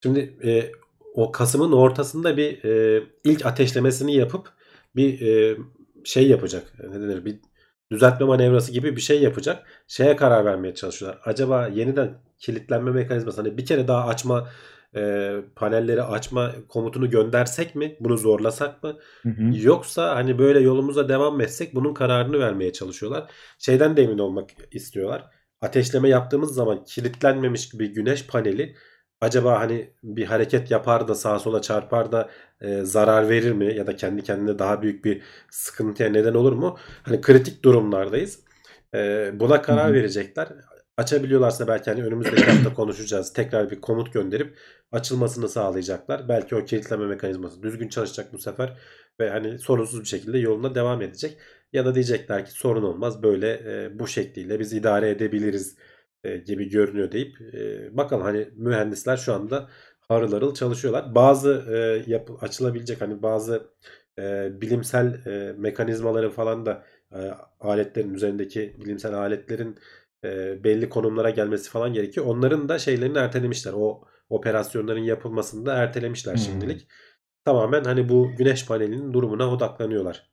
Şimdi 0.02 0.38
e, 0.44 0.72
o 1.14 1.32
Kasım'ın 1.32 1.72
ortasında 1.72 2.36
bir 2.36 2.64
e, 2.64 3.02
ilk 3.24 3.46
ateşlemesini 3.46 4.14
yapıp 4.14 4.52
bir 4.96 5.20
e, 5.20 5.56
şey 6.04 6.28
yapacak. 6.28 6.72
Ne 6.90 7.00
denir? 7.00 7.24
Bir 7.24 7.40
düzeltme 7.92 8.26
manevrası 8.26 8.72
gibi 8.72 8.96
bir 8.96 9.00
şey 9.00 9.22
yapacak. 9.22 9.66
Şeye 9.88 10.16
karar 10.16 10.44
vermeye 10.44 10.74
çalışıyorlar. 10.74 11.20
Acaba 11.24 11.66
yeniden 11.66 12.18
kilitlenme 12.38 12.90
mekanizması 12.90 13.42
hani 13.42 13.58
bir 13.58 13.66
kere 13.66 13.88
daha 13.88 14.06
açma 14.06 14.48
e, 14.96 15.32
panelleri 15.56 16.02
açma 16.02 16.52
komutunu 16.68 17.10
göndersek 17.10 17.74
mi? 17.74 17.96
Bunu 18.00 18.16
zorlasak 18.16 18.82
mı? 18.82 18.98
Hı 19.22 19.28
hı. 19.28 19.52
Yoksa 19.52 20.16
hani 20.16 20.38
böyle 20.38 20.60
yolumuza 20.60 21.08
devam 21.08 21.40
etsek 21.40 21.74
bunun 21.74 21.94
kararını 21.94 22.38
vermeye 22.38 22.72
çalışıyorlar. 22.72 23.30
Şeyden 23.58 23.96
de 23.96 24.02
emin 24.02 24.18
olmak 24.18 24.50
istiyorlar. 24.72 25.30
Ateşleme 25.60 26.08
yaptığımız 26.08 26.54
zaman 26.54 26.84
kilitlenmemiş 26.84 27.74
bir 27.74 27.86
güneş 27.94 28.26
paneli 28.26 28.76
acaba 29.20 29.60
hani 29.60 29.94
bir 30.02 30.24
hareket 30.26 30.70
yapar 30.70 31.08
da 31.08 31.14
sağa 31.14 31.38
sola 31.38 31.62
çarpar 31.62 32.12
da 32.12 32.30
e, 32.60 32.82
zarar 32.84 33.28
verir 33.28 33.52
mi 33.52 33.74
ya 33.76 33.86
da 33.86 33.96
kendi 33.96 34.22
kendine 34.22 34.58
daha 34.58 34.82
büyük 34.82 35.04
bir 35.04 35.22
sıkıntıya 35.50 36.08
neden 36.10 36.34
olur 36.34 36.52
mu? 36.52 36.78
Hani 37.02 37.20
kritik 37.20 37.64
durumlardayız. 37.64 38.40
E, 38.94 39.30
buna 39.40 39.62
karar 39.62 39.86
Hı 39.86 39.90
hı. 39.90 39.94
verecekler. 39.94 40.48
Açabiliyorlarsa 41.00 41.68
belki 41.68 41.90
hani 41.90 42.04
önümüzdeki 42.04 42.44
hafta 42.50 42.74
konuşacağız. 42.74 43.32
Tekrar 43.32 43.70
bir 43.70 43.80
komut 43.80 44.12
gönderip 44.12 44.58
açılmasını 44.92 45.48
sağlayacaklar. 45.48 46.28
Belki 46.28 46.56
o 46.56 46.64
kilitleme 46.64 47.06
mekanizması 47.06 47.62
düzgün 47.62 47.88
çalışacak 47.88 48.32
bu 48.32 48.38
sefer 48.38 48.78
ve 49.20 49.30
hani 49.30 49.58
sorunsuz 49.58 50.00
bir 50.00 50.06
şekilde 50.06 50.38
yoluna 50.38 50.74
devam 50.74 51.02
edecek. 51.02 51.38
Ya 51.72 51.86
da 51.86 51.94
diyecekler 51.94 52.44
ki 52.46 52.52
sorun 52.52 52.82
olmaz 52.82 53.22
böyle 53.22 53.52
e, 53.52 53.98
bu 53.98 54.06
şekliyle 54.06 54.60
biz 54.60 54.72
idare 54.72 55.10
edebiliriz 55.10 55.76
e, 56.24 56.36
gibi 56.36 56.68
görünüyor 56.68 57.12
deyip 57.12 57.40
e, 57.54 57.96
bakalım 57.96 58.22
hani 58.22 58.48
mühendisler 58.56 59.16
şu 59.16 59.34
anda 59.34 59.68
harıl 60.00 60.32
harıl 60.32 60.54
çalışıyorlar. 60.54 61.14
Bazı 61.14 61.64
e, 61.70 62.10
yapı, 62.12 62.34
açılabilecek 62.40 63.00
hani 63.00 63.22
bazı 63.22 63.70
e, 64.18 64.50
bilimsel 64.60 65.26
e, 65.26 65.52
mekanizmaları 65.58 66.30
falan 66.30 66.66
da 66.66 66.84
e, 67.14 67.18
aletlerin 67.60 68.14
üzerindeki 68.14 68.76
bilimsel 68.80 69.14
aletlerin 69.14 69.76
e, 70.24 70.64
belli 70.64 70.88
konumlara 70.88 71.30
gelmesi 71.30 71.70
falan 71.70 71.92
gerekiyor. 71.92 72.26
Onların 72.26 72.68
da 72.68 72.78
şeylerini 72.78 73.18
ertelemişler. 73.18 73.72
O 73.76 74.04
operasyonların 74.28 75.02
yapılmasını 75.04 75.66
da 75.66 75.74
ertelemişler 75.76 76.32
Hmm. 76.34 76.40
şimdilik. 76.42 76.86
Tamamen 77.44 77.84
hani 77.84 78.08
bu 78.08 78.30
güneş 78.38 78.66
panelinin 78.66 79.12
durumuna 79.12 79.50
odaklanıyorlar. 79.52 80.30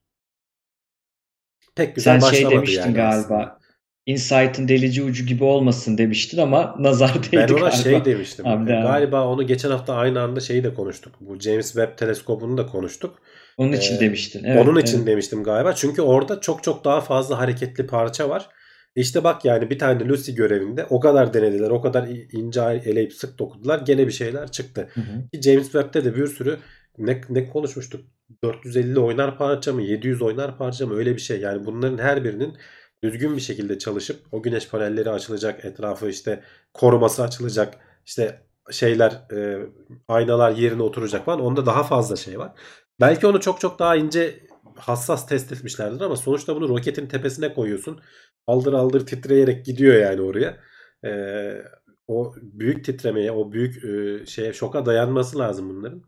Pek 1.76 1.96
güzel 1.96 2.20
Sen 2.20 2.32
şey 2.32 2.50
demiştin 2.52 2.80
yani 2.82 2.94
galiba. 2.94 3.18
aslında. 3.20 3.60
Insight'ın 4.06 4.68
delici 4.68 5.04
ucu 5.04 5.26
gibi 5.26 5.44
olmasın 5.44 5.98
demiştin 5.98 6.38
ama 6.38 6.76
nazar 6.80 7.14
değdi 7.24 7.30
Ben 7.34 7.48
ona 7.48 7.60
galiba. 7.60 7.72
şey 7.72 8.06
demiştim. 8.06 8.48
Abi 8.48 8.68
devam. 8.68 8.84
Galiba 8.84 9.28
onu 9.28 9.48
geçen 9.48 9.70
hafta 9.72 9.96
aynı 9.96 10.22
anda 10.22 10.40
şeyi 10.40 10.64
de 10.64 10.74
konuştuk. 10.74 11.16
Bu 11.20 11.40
James 11.40 11.66
Webb 11.74 11.98
teleskobunu 11.98 12.58
da 12.58 12.66
konuştuk. 12.66 13.20
Onun 13.58 13.72
için 13.74 13.96
Ee, 13.96 14.00
demiştin. 14.00 14.44
Evet, 14.44 14.68
Onun 14.68 14.80
için 14.80 14.98
evet. 14.98 15.08
demiştim 15.08 15.44
galiba. 15.44 15.76
Çünkü 15.76 16.02
orada 16.02 16.42
çok 16.42 16.64
çok 16.64 16.86
daha 16.86 17.02
fazla 17.02 17.40
hareketli 17.40 17.88
parça 17.88 18.30
var. 18.30 18.50
İşte 18.98 19.24
bak 19.24 19.46
yani 19.46 19.70
bir 19.70 19.80
tane 19.80 20.08
Lucy 20.08 20.32
görevinde 20.32 20.86
o 20.90 21.00
kadar 21.00 21.34
denediler, 21.34 21.70
o 21.70 21.82
kadar 21.82 22.08
ince 22.32 22.62
eleyip 22.62 23.14
sık 23.14 23.40
dokudular. 23.40 23.80
Gene 23.80 24.08
bir 24.08 24.12
şeyler 24.12 24.52
çıktı. 24.52 24.90
Hı 24.94 25.02
hı. 25.02 25.42
James 25.42 25.64
Webb'te 25.64 26.06
de 26.06 26.16
bir 26.16 26.28
sürü 26.28 26.58
ne, 26.98 27.22
ne 27.30 27.50
konuşmuştuk? 27.50 28.02
450 28.44 29.00
oynar 29.00 29.38
parça 29.38 29.74
mı? 29.74 29.82
700 29.82 30.22
oynar 30.22 30.58
parça 30.58 30.86
mı? 30.86 30.96
Öyle 30.96 31.16
bir 31.16 31.22
şey. 31.22 31.40
Yani 31.40 31.66
bunların 31.66 31.98
her 31.98 32.24
birinin 32.24 32.58
düzgün 33.04 33.36
bir 33.36 33.42
şekilde 33.42 33.80
çalışıp 33.80 34.20
o 34.32 34.44
güneş 34.44 34.70
panelleri 34.70 35.10
açılacak, 35.10 35.66
etrafı 35.66 36.10
işte 36.10 36.44
koruması 36.74 37.24
açılacak, 37.24 37.78
işte 38.06 38.42
şeyler 38.72 39.12
e, 39.12 39.60
aynalar 40.08 40.52
yerine 40.52 40.82
oturacak 40.82 41.26
falan. 41.26 41.42
Onda 41.42 41.66
daha 41.66 41.84
fazla 41.84 42.16
şey 42.16 42.40
var. 42.40 42.52
Belki 43.00 43.28
onu 43.28 43.40
çok 43.42 43.60
çok 43.60 43.80
daha 43.80 43.96
ince 43.96 44.48
hassas 44.78 45.28
test 45.28 45.52
etmişlerdir 45.52 46.02
ama 46.02 46.16
sonuçta 46.16 46.56
bunu 46.56 46.70
roketin 46.70 47.08
tepesine 47.08 47.54
koyuyorsun. 47.54 48.02
Aldır 48.48 48.74
aldır 48.74 49.06
titreyerek 49.06 49.66
gidiyor 49.66 49.96
yani 49.96 50.22
oraya. 50.22 50.58
Ee, 51.06 51.62
o 52.08 52.36
büyük 52.42 52.86
titremeye, 52.86 53.32
o 53.32 53.52
büyük 53.52 53.84
e, 53.84 54.26
şeye 54.26 54.54
şoka 54.54 54.86
dayanması 54.86 55.40
lazım 55.40 55.70
bunların. 55.70 56.04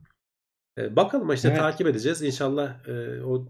Ee, 0.77 0.95
bakalım 0.95 1.33
işte 1.33 1.47
Evet. 1.47 1.59
takip 1.59 1.87
edeceğiz. 1.87 2.21
İnşallah 2.21 2.87
e, 2.87 3.23
o 3.23 3.47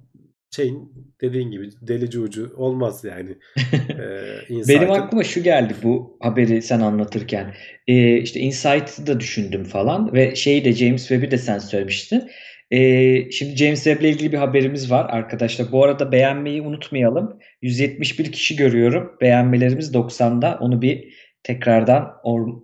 şeyin 0.52 0.94
dediğin 1.22 1.52
gibi 1.52 1.70
delici 1.82 2.20
ucu 2.20 2.54
olmaz 2.58 3.04
yani. 3.04 3.38
Ee, 4.00 4.68
Benim 4.68 4.92
aklıma 4.92 5.24
şu 5.24 5.44
geldi 5.44 5.76
bu 5.84 6.18
haberi 6.22 6.62
sen 6.62 6.80
anlatırken. 6.80 7.54
Ee, 7.88 8.18
işte 8.18 8.40
Insight'ı 8.40 9.08
da 9.08 9.20
düşündüm 9.20 9.64
falan 9.64 10.14
ve 10.14 10.36
şeyi 10.36 10.66
de 10.66 10.74
James 10.74 11.08
Webb'i 11.08 11.32
de 11.32 11.38
sen 11.38 11.58
söylemiştin. 11.58 12.30
Ee, 12.72 13.32
şimdi 13.32 13.56
James 13.56 13.84
Webb'le 13.84 14.04
ilgili 14.04 14.32
bir 14.32 14.38
haberimiz 14.38 14.92
var 14.92 15.10
arkadaşlar. 15.10 15.72
Bu 15.72 15.84
arada 15.84 16.12
beğenmeyi 16.12 16.62
unutmayalım. 16.62 17.40
171 17.62 18.32
kişi 18.32 18.56
görüyorum. 18.56 19.18
Beğenmelerimiz 19.22 19.94
90'da. 19.94 20.58
Onu 20.62 20.82
bir 20.82 21.14
tekrardan 21.44 22.14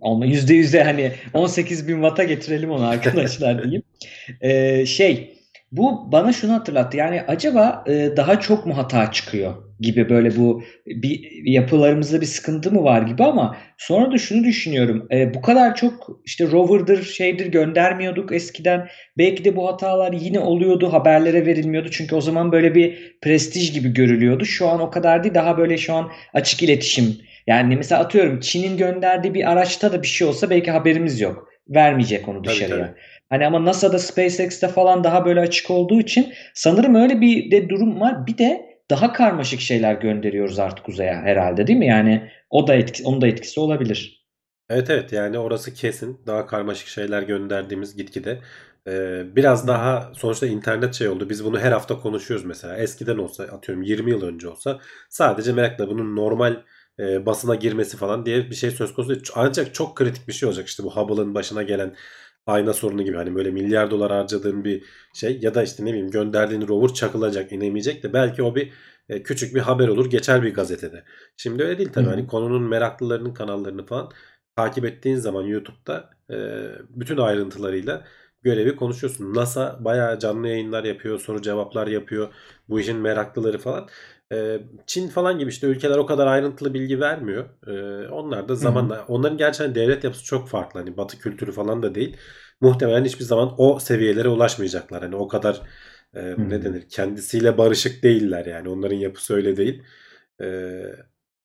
olma 0.00 0.26
yüzde 0.26 0.54
yüze 0.54 0.82
hani 0.82 1.12
18 1.34 1.88
bin 1.88 1.94
watt'a 1.94 2.24
getirelim 2.24 2.70
onu 2.70 2.86
arkadaşlar 2.86 3.62
diyeyim. 3.62 3.82
Ee, 4.40 4.86
şey 4.86 5.35
bu 5.72 6.12
bana 6.12 6.32
şunu 6.32 6.52
hatırlattı. 6.52 6.96
Yani 6.96 7.22
acaba 7.28 7.84
e, 7.88 8.16
daha 8.16 8.40
çok 8.40 8.66
mu 8.66 8.76
hata 8.76 9.12
çıkıyor 9.12 9.54
gibi 9.80 10.08
böyle 10.08 10.36
bu 10.36 10.62
bir 10.86 11.20
yapılarımızda 11.44 12.20
bir 12.20 12.26
sıkıntı 12.26 12.72
mı 12.72 12.84
var 12.84 13.02
gibi 13.02 13.24
ama 13.24 13.56
sonra 13.78 14.12
da 14.12 14.18
şunu 14.18 14.44
düşünüyorum. 14.44 15.08
E, 15.12 15.34
bu 15.34 15.40
kadar 15.40 15.74
çok 15.76 16.20
işte 16.24 16.50
rover'dır 16.50 17.02
şeydir 17.02 17.46
göndermiyorduk 17.46 18.32
eskiden. 18.32 18.88
Belki 19.18 19.44
de 19.44 19.56
bu 19.56 19.68
hatalar 19.68 20.12
yine 20.12 20.40
oluyordu, 20.40 20.92
haberlere 20.92 21.46
verilmiyordu. 21.46 21.88
Çünkü 21.90 22.14
o 22.14 22.20
zaman 22.20 22.52
böyle 22.52 22.74
bir 22.74 23.16
prestij 23.22 23.72
gibi 23.72 23.92
görülüyordu. 23.92 24.44
Şu 24.44 24.68
an 24.68 24.80
o 24.80 24.90
kadar 24.90 25.24
değil. 25.24 25.34
Daha 25.34 25.58
böyle 25.58 25.78
şu 25.78 25.94
an 25.94 26.10
açık 26.34 26.62
iletişim. 26.62 27.16
Yani 27.46 27.76
mesela 27.76 28.00
atıyorum 28.00 28.40
Çin'in 28.40 28.76
gönderdiği 28.76 29.34
bir 29.34 29.50
araçta 29.52 29.92
da 29.92 30.02
bir 30.02 30.06
şey 30.06 30.26
olsa 30.26 30.50
belki 30.50 30.70
haberimiz 30.70 31.20
yok. 31.20 31.48
Vermeyecek 31.68 32.28
onu 32.28 32.42
Tabii, 32.42 32.54
dışarıya. 32.54 32.86
tabii. 32.86 32.96
Hani 33.30 33.46
ama 33.46 33.64
NASA'da 33.64 33.98
SpaceX'te 33.98 34.68
falan 34.68 35.04
daha 35.04 35.24
böyle 35.24 35.40
açık 35.40 35.70
olduğu 35.70 36.00
için 36.00 36.32
sanırım 36.54 36.94
öyle 36.94 37.20
bir 37.20 37.50
de 37.50 37.68
durum 37.68 38.00
var. 38.00 38.26
Bir 38.26 38.38
de 38.38 38.66
daha 38.90 39.12
karmaşık 39.12 39.60
şeyler 39.60 39.94
gönderiyoruz 39.94 40.58
artık 40.58 40.88
uzaya 40.88 41.22
herhalde 41.22 41.66
değil 41.66 41.78
mi? 41.78 41.86
Yani 41.86 42.30
o 42.50 42.66
da 42.66 42.74
etki, 42.74 43.04
onun 43.04 43.20
da 43.20 43.26
etkisi 43.26 43.60
olabilir. 43.60 44.26
Evet 44.70 44.90
evet 44.90 45.12
yani 45.12 45.38
orası 45.38 45.74
kesin. 45.74 46.20
Daha 46.26 46.46
karmaşık 46.46 46.88
şeyler 46.88 47.22
gönderdiğimiz 47.22 47.96
gitgide. 47.96 48.40
Ee, 48.88 49.22
biraz 49.36 49.68
daha 49.68 50.12
sonuçta 50.14 50.46
internet 50.46 50.94
şey 50.94 51.08
oldu. 51.08 51.30
Biz 51.30 51.44
bunu 51.44 51.58
her 51.58 51.72
hafta 51.72 51.98
konuşuyoruz 52.00 52.46
mesela. 52.46 52.76
Eskiden 52.76 53.18
olsa 53.18 53.44
atıyorum 53.44 53.82
20 53.82 54.10
yıl 54.10 54.22
önce 54.22 54.48
olsa 54.48 54.80
sadece 55.10 55.52
merakla 55.52 55.88
bunun 55.88 56.16
normal 56.16 56.56
e, 56.98 57.26
basına 57.26 57.54
girmesi 57.54 57.96
falan 57.96 58.26
diye 58.26 58.50
bir 58.50 58.54
şey 58.54 58.70
söz 58.70 58.94
konusu 58.94 59.14
değil. 59.14 59.26
Ancak 59.34 59.74
çok 59.74 59.96
kritik 59.96 60.28
bir 60.28 60.32
şey 60.32 60.48
olacak 60.48 60.68
işte 60.68 60.82
bu 60.82 60.96
Hubble'ın 60.96 61.34
başına 61.34 61.62
gelen 61.62 61.94
ayna 62.46 62.72
sorunu 62.72 63.02
gibi 63.04 63.16
hani 63.16 63.34
böyle 63.34 63.50
milyar 63.50 63.90
dolar 63.90 64.12
harcadığın 64.12 64.64
bir 64.64 64.84
şey 65.12 65.38
ya 65.42 65.54
da 65.54 65.62
işte 65.62 65.84
ne 65.84 65.88
bileyim 65.88 66.10
gönderdiğin 66.10 66.68
rover 66.68 66.94
çakılacak 66.94 67.52
inemeyecek 67.52 68.02
de 68.02 68.12
belki 68.12 68.42
o 68.42 68.54
bir 68.54 68.72
e, 69.08 69.22
küçük 69.22 69.54
bir 69.54 69.60
haber 69.60 69.88
olur 69.88 70.10
geçer 70.10 70.42
bir 70.42 70.54
gazetede. 70.54 71.04
Şimdi 71.36 71.62
öyle 71.64 71.78
değil 71.78 71.92
tabii 71.92 72.08
hani 72.08 72.26
konunun 72.26 72.62
meraklılarının 72.62 73.34
kanallarını 73.34 73.86
falan 73.86 74.10
takip 74.56 74.84
ettiğin 74.84 75.16
zaman 75.16 75.42
YouTube'da 75.42 76.10
e, 76.30 76.36
bütün 76.90 77.16
ayrıntılarıyla 77.16 78.04
görevi 78.42 78.76
konuşuyorsun. 78.76 79.34
NASA 79.34 79.84
bayağı 79.84 80.18
canlı 80.18 80.48
yayınlar 80.48 80.84
yapıyor, 80.84 81.18
soru 81.20 81.42
cevaplar 81.42 81.86
yapıyor. 81.86 82.34
Bu 82.68 82.80
işin 82.80 82.96
meraklıları 82.96 83.58
falan. 83.58 83.88
E, 84.32 84.60
Çin 84.86 85.08
falan 85.08 85.38
gibi 85.38 85.50
işte 85.50 85.66
ülkeler 85.66 85.98
o 85.98 86.06
kadar 86.06 86.26
ayrıntılı 86.26 86.74
bilgi 86.74 87.00
vermiyor. 87.00 87.44
E, 87.66 88.08
onlar 88.08 88.48
da 88.48 88.54
zamanla 88.54 89.04
onların 89.08 89.38
gerçekten 89.38 89.74
devlet 89.74 90.04
yapısı 90.04 90.24
çok 90.24 90.48
farklı. 90.48 90.80
Hani 90.80 90.96
Batı 90.96 91.18
kültürü 91.18 91.52
falan 91.52 91.82
da 91.82 91.94
değil. 91.94 92.16
Muhtemelen 92.60 93.04
hiçbir 93.04 93.24
zaman 93.24 93.54
o 93.58 93.78
seviyelere 93.78 94.28
ulaşmayacaklar. 94.28 95.02
Hani 95.02 95.16
o 95.16 95.28
kadar 95.28 95.62
e, 96.14 96.20
Hı. 96.20 96.48
ne 96.50 96.62
denir 96.64 96.88
kendisiyle 96.88 97.58
barışık 97.58 98.02
değiller 98.02 98.46
yani. 98.46 98.68
Onların 98.68 98.96
yapısı 98.96 99.34
öyle 99.34 99.56
değil. 99.56 99.82
E, 100.42 100.46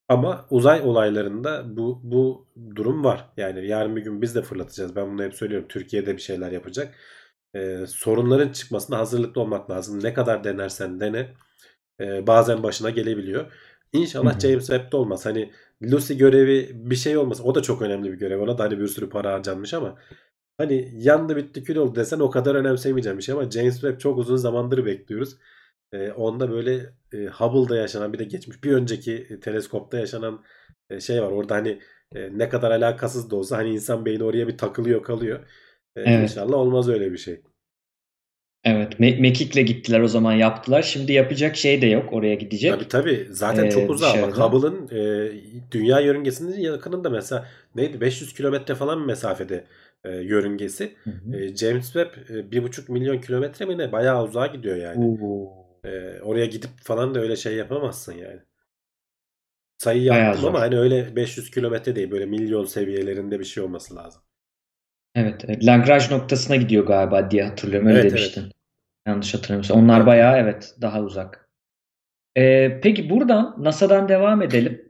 ama 0.08 0.46
uzay 0.50 0.80
olaylarında 0.82 1.76
bu 1.76 2.00
bu 2.04 2.48
durum 2.76 3.04
var. 3.04 3.28
Yani 3.36 3.66
yarın 3.66 3.96
bir 3.96 4.02
gün 4.04 4.22
biz 4.22 4.34
de 4.34 4.42
fırlatacağız. 4.42 4.96
Ben 4.96 5.12
bunu 5.12 5.22
hep 5.24 5.34
söylüyorum. 5.34 5.68
Türkiye'de 5.68 6.16
bir 6.16 6.22
şeyler 6.22 6.52
yapacak. 6.52 6.94
Ee, 7.54 7.84
sorunların 7.88 8.52
çıkmasına 8.52 8.98
hazırlıklı 8.98 9.40
olmak 9.40 9.70
lazım. 9.70 10.04
Ne 10.04 10.14
kadar 10.14 10.44
denersen 10.44 11.00
dene. 11.00 11.34
E, 12.00 12.26
bazen 12.26 12.62
başına 12.62 12.90
gelebiliyor. 12.90 13.52
İnşallah. 13.92 14.40
James 14.40 14.66
Webb'de 14.66 14.96
olmaz. 14.96 15.26
Hani 15.26 15.52
Lucy 15.82 16.14
görevi 16.14 16.70
bir 16.74 16.96
şey 16.96 17.16
olmaz. 17.16 17.40
O 17.40 17.54
da 17.54 17.62
çok 17.62 17.82
önemli 17.82 18.12
bir 18.12 18.18
görev. 18.18 18.40
Ona 18.40 18.58
da 18.58 18.64
hani 18.64 18.78
bir 18.78 18.86
sürü 18.88 19.08
para 19.08 19.32
harcanmış 19.32 19.74
ama 19.74 19.98
hani 20.58 20.92
yandı 20.94 21.36
bitti 21.36 21.64
kül 21.64 21.76
oldu 21.76 21.94
desen 21.96 22.20
o 22.20 22.30
kadar 22.30 22.54
önemsemeyeceğim 22.54 23.18
bir 23.18 23.22
şey 23.22 23.32
ama 23.34 23.50
James 23.50 23.74
Webb 23.74 23.98
çok 24.00 24.18
uzun 24.18 24.36
zamandır 24.36 24.86
bekliyoruz. 24.86 25.36
E, 25.92 26.12
onda 26.12 26.50
böyle 26.50 26.94
e, 27.12 27.26
Hubble'da 27.26 27.76
yaşanan 27.76 28.12
bir 28.12 28.18
de 28.18 28.24
geçmiş 28.24 28.64
bir 28.64 28.72
önceki 28.72 29.26
e, 29.30 29.40
teleskopta 29.40 29.98
yaşanan 29.98 30.44
e, 30.90 31.00
şey 31.00 31.22
var. 31.22 31.30
Orada 31.32 31.54
hani 31.54 31.80
e, 32.14 32.38
ne 32.38 32.48
kadar 32.48 32.70
alakasız 32.70 33.30
da 33.30 33.36
olsa 33.36 33.56
hani 33.58 33.70
insan 33.70 34.04
beyni 34.04 34.24
oraya 34.24 34.48
bir 34.48 34.58
takılıyor 34.58 35.02
kalıyor. 35.02 35.38
E, 35.96 36.04
Evet. 36.04 36.22
İnşallah 36.22 36.56
olmaz 36.58 36.88
öyle 36.88 37.12
bir 37.12 37.18
şey. 37.18 37.42
Evet, 38.64 39.00
Me- 39.00 39.20
Mekik'le 39.20 39.66
gittiler 39.66 40.00
o 40.00 40.08
zaman 40.08 40.32
yaptılar. 40.32 40.82
Şimdi 40.82 41.12
yapacak 41.12 41.56
şey 41.56 41.82
de 41.82 41.86
yok 41.86 42.12
oraya 42.12 42.34
gidecek. 42.34 42.72
Tabii 42.72 42.88
tabii. 42.88 43.26
Zaten 43.30 43.66
Ee, 43.66 43.70
çok 43.70 43.90
uzağa. 43.90 44.22
Bak. 44.22 44.38
Hubble'ın 44.38 44.88
e, 44.88 45.30
dünya 45.70 46.00
yörüngesinin 46.00 46.60
yakınında 46.60 47.10
mesela 47.10 47.48
neydi 47.74 48.00
500 48.00 48.34
kilometre 48.34 48.74
falan 48.74 49.00
bir 49.00 49.06
mesafede 49.06 49.64
e, 50.04 50.10
yörüngesi. 50.10 50.92
Hı 51.04 51.10
hı. 51.10 51.36
E, 51.36 51.56
James 51.56 51.84
Webb 51.92 52.30
e, 52.36 52.50
bir 52.50 52.62
buçuk 52.62 52.88
milyon 52.88 53.18
kilometre 53.18 53.66
mi 53.66 53.78
ne? 53.78 53.92
Bayağı 53.92 54.24
uzağa 54.24 54.46
gidiyor 54.46 54.76
yani. 54.76 55.04
Oo. 55.04 55.52
E, 55.84 56.20
oraya 56.22 56.46
gidip 56.46 56.70
falan 56.82 57.14
da 57.14 57.20
öyle 57.20 57.36
şey 57.36 57.54
yapamazsın 57.54 58.12
yani. 58.12 58.40
Sayı 59.78 60.02
yaptım 60.02 60.44
ama 60.46 60.60
hani 60.60 60.78
öyle 60.78 61.16
500 61.16 61.50
kilometre 61.50 61.96
değil 61.96 62.10
böyle 62.10 62.26
milyon 62.26 62.64
seviyelerinde 62.64 63.40
bir 63.40 63.44
şey 63.44 63.62
olması 63.62 63.96
lazım. 63.96 64.22
Evet, 65.14 65.44
evet. 65.44 65.64
Lagrange 65.66 66.04
noktasına 66.10 66.56
gidiyor 66.56 66.86
galiba 66.86 67.30
diye 67.30 67.44
hatırlıyorum. 67.44 67.88
Öyle 67.88 68.00
Evet, 68.00 68.10
demiştin. 68.10 68.44
Yanlış 69.06 69.34
hatırlamıyorsam. 69.34 69.78
Onlar 69.78 69.96
Evet. 69.96 70.06
bayağı 70.06 70.38
evet 70.38 70.74
daha 70.80 71.00
uzak. 71.00 71.48
Ee, 72.36 72.80
peki 72.82 73.10
buradan 73.10 73.56
NASA'dan 73.58 74.08
devam 74.08 74.42
edelim. 74.42 74.82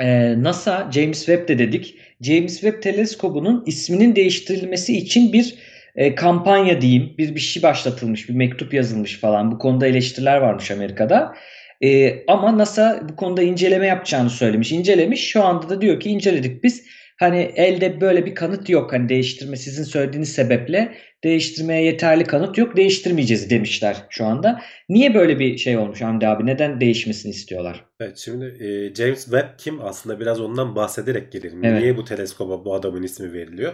Ee, 0.00 0.42
NASA 0.42 0.90
James 0.92 1.18
Webb 1.18 1.48
de 1.48 1.58
dedik. 1.58 1.98
James 2.20 2.60
Webb 2.60 2.82
Teleskobu'nun 2.82 3.62
isminin 3.66 4.16
değiştirilmesi 4.16 4.98
için 4.98 5.32
bir 5.32 5.58
e, 5.96 6.14
kampanya 6.14 6.80
diyeyim, 6.80 7.14
bir 7.18 7.34
bir 7.34 7.40
şey 7.40 7.62
başlatılmış, 7.62 8.28
bir 8.28 8.34
mektup 8.34 8.74
yazılmış 8.74 9.20
falan. 9.20 9.52
Bu 9.52 9.58
konuda 9.58 9.86
eleştiriler 9.86 10.36
varmış 10.36 10.70
Amerika'da. 10.70 11.34
Ee, 11.82 12.24
ama 12.26 12.58
NASA 12.58 13.00
bu 13.08 13.16
konuda 13.16 13.42
inceleme 13.42 13.86
yapacağını 13.86 14.30
söylemiş, 14.30 14.72
incelemiş. 14.72 15.28
Şu 15.28 15.44
anda 15.44 15.68
da 15.68 15.80
diyor 15.80 16.00
ki 16.00 16.10
inceledik 16.10 16.64
biz. 16.64 16.86
Hani 17.20 17.52
elde 17.56 18.00
böyle 18.00 18.26
bir 18.26 18.34
kanıt 18.34 18.68
yok. 18.68 18.92
Hani 18.92 19.08
değiştirme 19.08 19.56
sizin 19.56 19.84
söylediğiniz 19.84 20.32
sebeple 20.32 20.94
değiştirmeye 21.24 21.84
yeterli 21.84 22.24
kanıt 22.24 22.58
yok. 22.58 22.76
Değiştirmeyeceğiz 22.76 23.50
demişler 23.50 23.96
şu 24.10 24.24
anda. 24.24 24.60
Niye 24.88 25.14
böyle 25.14 25.38
bir 25.38 25.58
şey 25.58 25.76
olmuş 25.76 26.02
Hamdi 26.02 26.28
abi? 26.28 26.46
Neden 26.46 26.80
değişmesini 26.80 27.30
istiyorlar? 27.30 27.84
Evet 28.00 28.18
şimdi 28.18 28.44
e, 28.44 28.94
James 28.94 29.24
Webb 29.24 29.58
kim 29.58 29.80
aslında 29.80 30.20
biraz 30.20 30.40
ondan 30.40 30.76
bahsederek 30.76 31.32
gelelim. 31.32 31.64
Evet. 31.64 31.82
Niye 31.82 31.96
bu 31.96 32.04
teleskoba 32.04 32.64
bu 32.64 32.74
adamın 32.74 33.02
ismi 33.02 33.32
veriliyor? 33.32 33.72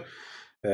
E, 0.65 0.71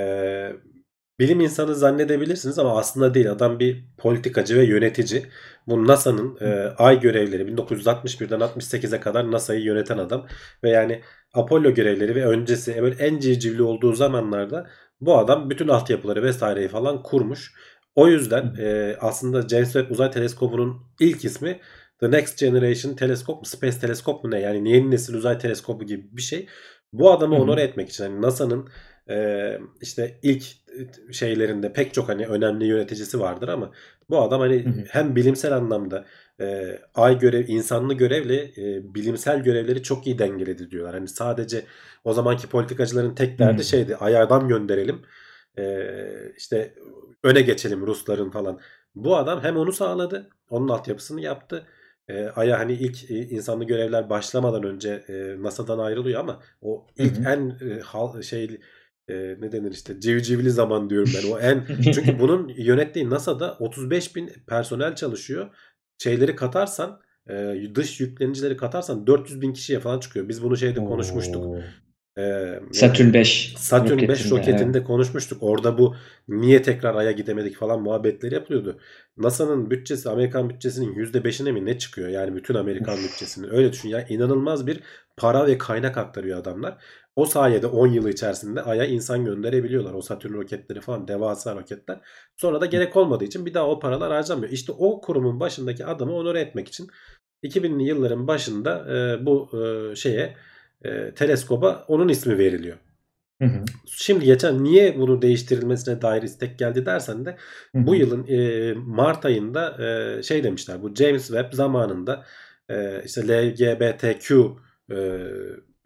bilim 1.20 1.40
insanı 1.40 1.76
zannedebilirsiniz 1.76 2.60
ama 2.60 2.80
aslında 2.80 3.14
değil. 3.14 3.32
Adam 3.32 3.60
bir 3.60 3.84
politikacı 3.98 4.58
ve 4.58 4.66
yönetici. 4.66 5.24
Bu 5.68 5.88
NASA'nın 5.88 6.38
e, 6.42 6.74
ay 6.78 7.00
görevleri 7.00 7.44
1961'den 7.44 8.40
68'e 8.40 9.00
kadar 9.00 9.32
NASA'yı 9.32 9.62
yöneten 9.62 9.98
adam. 9.98 10.28
Ve 10.64 10.70
yani 10.70 11.02
Apollo 11.34 11.74
görevleri 11.74 12.16
ve 12.16 12.26
öncesi 12.26 12.82
böyle 12.82 13.04
en 13.04 13.20
civcivli 13.20 13.64
olduğu 13.64 13.94
zamanlarda 13.94 14.70
bu 15.02 15.18
adam 15.18 15.50
bütün 15.50 15.68
altyapıları 15.68 16.24
vesaireyi 16.24 16.68
falan 16.68 17.04
kurmuş. 17.04 17.54
O 17.96 18.08
yüzden 18.08 18.56
e, 18.60 18.96
aslında 19.00 19.48
James 19.48 19.74
Webb 19.74 19.92
Uzay 19.92 20.12
Teleskobu'nun 20.12 20.82
ilk 21.00 21.26
ismi 21.26 21.60
The 22.00 22.12
Next 22.12 22.40
Generation 22.40 22.96
Teleskop 22.96 23.40
mu 23.40 23.46
Space 23.46 23.80
Teleskop 23.80 24.24
mu 24.24 24.32
ne 24.32 24.40
yani 24.40 24.72
yeni 24.72 24.92
nesil 24.92 25.14
uzay 25.14 25.38
teleskobu 25.38 25.84
gibi 25.84 26.08
bir 26.12 26.22
şey. 26.22 26.48
Bu 26.94 27.12
adamı 27.12 27.36
onore 27.36 27.62
etmek 27.62 27.90
için 27.90 28.04
hani 28.04 28.22
NASA'nın 28.22 28.70
e, 29.10 29.58
işte 29.82 30.20
ilk 30.24 30.44
şeylerinde 31.12 31.74
pek 31.74 31.94
çok 31.94 32.10
hani 32.10 32.28
önemli 32.28 32.66
yöneticisi 32.66 33.20
vardır 33.20 33.48
ama 33.48 33.72
bu 34.10 34.22
adam 34.22 34.40
hani 34.40 34.66
hem 34.90 35.16
bilimsel 35.16 35.54
anlamda 35.54 36.06
e, 36.42 36.80
ay 36.96 37.20
görev 37.20 37.48
insanlı 37.48 37.94
görevle 37.94 38.44
e, 38.44 38.94
bilimsel 38.96 39.44
görevleri 39.44 39.84
çok 39.84 40.08
iyi 40.08 40.20
dengeledi 40.20 40.72
diyorlar. 40.72 40.94
Hani 40.96 41.08
sadece 41.08 41.66
o 42.04 42.14
zamanki 42.14 42.48
politikacıların 42.48 43.16
tek 43.16 43.40
derdi 43.40 43.60
Hı. 43.60 43.64
şeydi 43.64 43.96
ay 43.96 44.18
adam 44.18 44.48
gönderelim. 44.48 45.02
E, 45.58 45.88
işte 46.38 46.76
öne 47.24 47.42
geçelim 47.42 47.88
Rusların 47.88 48.30
falan. 48.30 48.60
Bu 48.96 49.18
adam 49.18 49.44
hem 49.44 49.58
onu 49.58 49.72
sağladı, 49.72 50.30
onun 50.50 50.68
altyapısını 50.68 51.22
yaptı. 51.22 51.68
E, 52.08 52.28
Ay'a 52.28 52.60
hani 52.60 52.74
ilk 52.74 53.12
e, 53.12 53.16
insanlı 53.16 53.64
görevler 53.64 54.10
başlamadan 54.10 54.64
önce 54.64 55.04
e, 55.08 55.44
NASA'dan 55.44 55.80
ayrılıyor 55.80 56.20
ama 56.20 56.40
o 56.62 56.88
ilk 56.98 57.18
hı. 57.18 57.30
en 57.30 57.70
e, 57.70 57.80
hal, 57.80 58.22
şey 58.22 58.60
e, 59.08 59.14
ne 59.40 59.52
denir 59.52 59.72
işte 59.72 60.00
civcivli 60.00 60.52
zaman 60.52 60.90
diyorum 60.90 61.12
ben. 61.16 61.32
O 61.32 61.40
en 61.40 61.66
çünkü 61.94 62.20
bunun 62.20 62.48
yönettiği 62.48 63.10
NASA'da 63.10 63.58
35 63.60 64.16
bin 64.16 64.32
personel 64.48 64.96
çalışıyor. 64.96 65.56
Şeyleri 65.98 66.36
katarsan 66.36 67.00
e, 67.30 67.56
dış 67.76 68.00
yüklenicileri 68.00 68.58
katarsan 68.58 69.08
400 69.08 69.42
bin 69.42 69.54
kişiye 69.54 69.80
falan 69.80 70.00
çıkıyor. 70.00 70.30
Biz 70.30 70.44
bunu 70.44 70.58
şeyde 70.58 70.86
konuşmuştuk. 70.86 71.46
Oo. 71.46 71.60
Ee, 72.18 72.60
Satürn 72.72 73.14
5 73.14 73.54
Satürn 73.58 73.98
5 73.98 74.10
roketinde, 74.10 74.40
roketinde 74.40 74.78
evet. 74.78 74.88
konuşmuştuk. 74.88 75.44
Orada 75.44 75.78
bu 75.78 75.96
niye 76.28 76.62
tekrar 76.62 76.96
Ay'a 76.96 77.12
gidemedik 77.12 77.56
falan 77.56 77.82
muhabbetleri 77.82 78.34
yapılıyordu. 78.34 78.80
NASA'nın 79.18 79.72
bütçesi 79.72 80.10
Amerikan 80.10 80.50
bütçesinin 80.50 80.96
%5'ine 80.96 81.52
mi 81.52 81.66
ne 81.66 81.78
çıkıyor? 81.78 82.10
Yani 82.10 82.36
bütün 82.36 82.56
Amerikan 82.56 82.98
bütçesinin. 82.98 83.50
Öyle 83.54 83.72
düşün 83.72 83.90
ya 83.90 84.08
inanılmaz 84.08 84.68
bir 84.68 84.80
para 85.18 85.48
ve 85.48 85.58
kaynak 85.58 85.98
aktarıyor 85.98 86.40
adamlar. 86.40 86.78
O 87.16 87.26
sayede 87.26 87.68
10 87.68 87.88
yıl 87.88 88.08
içerisinde 88.08 88.62
Ay'a 88.62 88.86
insan 88.86 89.26
gönderebiliyorlar. 89.26 89.94
O 89.94 90.02
Satürn 90.02 90.34
roketleri 90.34 90.82
falan 90.82 91.08
devasa 91.08 91.56
roketler. 91.56 92.00
Sonra 92.38 92.62
da 92.62 92.66
gerek 92.66 92.96
olmadığı 92.96 93.24
için 93.24 93.46
bir 93.46 93.54
daha 93.54 93.68
o 93.68 93.80
paralar 93.80 94.12
harcanmıyor. 94.14 94.52
İşte 94.52 94.72
o 94.72 95.02
kurumun 95.02 95.40
başındaki 95.40 95.86
adamı 95.86 96.16
onore 96.16 96.42
etmek 96.42 96.68
için 96.68 96.88
2000'li 97.44 97.84
yılların 97.84 98.28
başında 98.28 98.96
e, 98.96 99.26
bu 99.26 99.50
e, 99.54 99.96
şeye 99.96 100.36
e, 100.84 101.14
teleskoba 101.14 101.86
onun 101.88 102.08
ismi 102.08 102.38
veriliyor. 102.38 102.78
Hı 103.42 103.46
hı. 103.48 103.66
Şimdi 103.86 104.26
geçen 104.26 104.64
niye 104.64 105.00
bunu 105.00 105.22
değiştirilmesine 105.22 106.02
dair 106.02 106.24
istek 106.24 106.60
geldi 106.60 106.86
dersen 106.86 107.26
de 107.26 107.38
Hı 107.76 107.80
hı. 107.80 107.88
bu 107.88 107.96
yılın 107.96 108.28
e, 108.28 108.74
Mart 108.74 109.26
ayında 109.26 109.86
e, 109.86 110.24
şey 110.24 110.44
demişler 110.44 110.84
bu 110.84 110.96
James 110.96 111.28
Webb 111.28 111.54
zamanında 111.54 112.26
e, 112.70 113.04
işte 113.06 113.28
LGBTQ 113.28 114.58
e, 114.92 114.96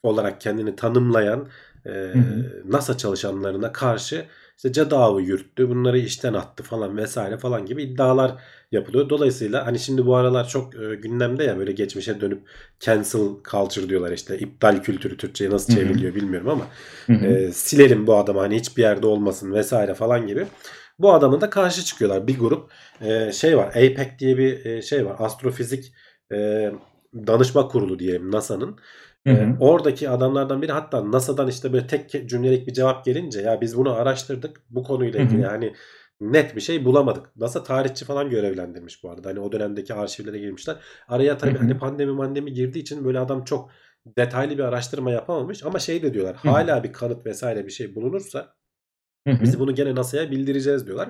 olarak 0.08 0.42
kendini 0.42 0.76
tanımlayan 0.76 1.48
e, 1.86 1.90
hı. 1.90 2.14
NASA 2.66 2.98
çalışanlarına 2.98 3.72
karşı 3.72 4.26
işte 4.58 4.72
cadı 4.74 4.96
avı 4.96 5.22
yürüttü, 5.22 5.70
bunları 5.70 6.00
işten 6.00 6.34
attı 6.34 6.64
falan 6.64 6.98
vesaire 6.98 7.38
falan 7.38 7.66
gibi 7.66 7.84
iddialar 7.84 8.32
yapılıyor. 8.72 9.10
Dolayısıyla 9.10 9.66
hani 9.66 9.80
şimdi 9.80 10.06
bu 10.06 10.16
aralar 10.16 10.48
çok 10.48 10.76
e, 10.76 10.96
gündemde 10.96 11.44
ya 11.44 11.58
böyle 11.58 11.72
geçmişe 11.72 12.22
dönüp 12.22 12.42
cancel 12.80 13.22
culture 13.52 13.90
diyorlar 13.90 14.12
işte 14.12 14.40
iptal 14.40 14.82
kültürü 14.82 15.18
Türkçe'ye 15.18 15.50
nasıl 15.50 15.74
çevriliyor 15.74 16.16
bilmiyorum 16.16 16.50
ama 16.50 16.68
e, 17.26 17.52
silelim 17.52 18.08
bu 18.08 18.16
adamı 18.18 18.40
hani 18.40 18.56
hiçbir 18.56 18.82
yerde 18.82 19.08
olmasın 19.08 19.54
vesaire 19.54 19.94
falan 19.94 20.28
gibi. 20.28 20.48
Bu 21.00 21.14
adamın 21.14 21.42
da 21.42 21.50
karşı 21.50 21.86
çıkıyorlar 21.86 22.28
bir 22.28 22.40
grup. 22.40 22.72
E, 23.02 23.32
şey 23.32 23.58
var 23.58 23.68
APEC 23.68 24.20
diye 24.20 24.38
bir 24.38 24.66
e, 24.66 24.82
şey 24.82 25.06
var 25.06 25.16
astrofizik 25.20 25.94
e, 26.32 26.72
danışma 27.14 27.68
kurulu 27.68 28.00
diyelim 28.00 28.32
NASA'nın. 28.32 28.80
Hı 29.28 29.32
E, 29.32 29.46
hı. 29.46 29.56
oradaki 29.60 30.10
adamlardan 30.10 30.62
biri 30.62 30.72
hatta 30.72 31.12
NASA'dan 31.12 31.48
işte 31.48 31.74
böyle 31.74 31.88
tek 31.88 32.30
cümlelik 32.30 32.68
bir 32.68 32.74
cevap 32.74 33.06
gelince 33.06 33.42
ya 33.42 33.62
biz 33.62 33.78
bunu 33.78 33.94
araştırdık 33.94 34.62
bu 34.70 34.84
konuyla 34.84 35.20
ilgili 35.20 35.42
yani 35.42 35.74
net 36.22 36.56
bir 36.56 36.62
şey 36.62 36.86
bulamadık. 36.86 37.36
NASA 37.36 37.64
tarihçi 37.64 38.06
falan 38.06 38.30
görevlendirmiş 38.30 39.04
bu 39.04 39.12
arada. 39.12 39.30
Hani 39.30 39.40
o 39.40 39.52
dönemdeki 39.52 39.94
arşivlere 39.94 40.38
girmişler. 40.40 40.76
Araya 41.08 41.38
tabii 41.38 41.58
hani 41.58 41.78
pandemi 41.78 42.12
mandemi 42.12 42.54
girdiği 42.54 42.80
için 42.80 43.06
böyle 43.06 43.20
adam 43.20 43.44
çok 43.44 43.70
detaylı 44.18 44.58
bir 44.58 44.64
araştırma 44.64 45.12
yapamamış 45.12 45.64
ama 45.64 45.80
şey 45.80 46.02
de 46.04 46.14
diyorlar. 46.14 46.36
Hala 46.36 46.84
bir 46.84 46.94
kanıt 46.94 47.26
vesaire 47.26 47.66
bir 47.66 47.72
şey 47.72 47.96
bulunursa 47.96 48.56
biz 49.42 49.60
bunu 49.60 49.76
gene 49.76 49.96
NASA'ya 49.96 50.32
bildireceğiz 50.32 50.86
diyorlar. 50.88 51.10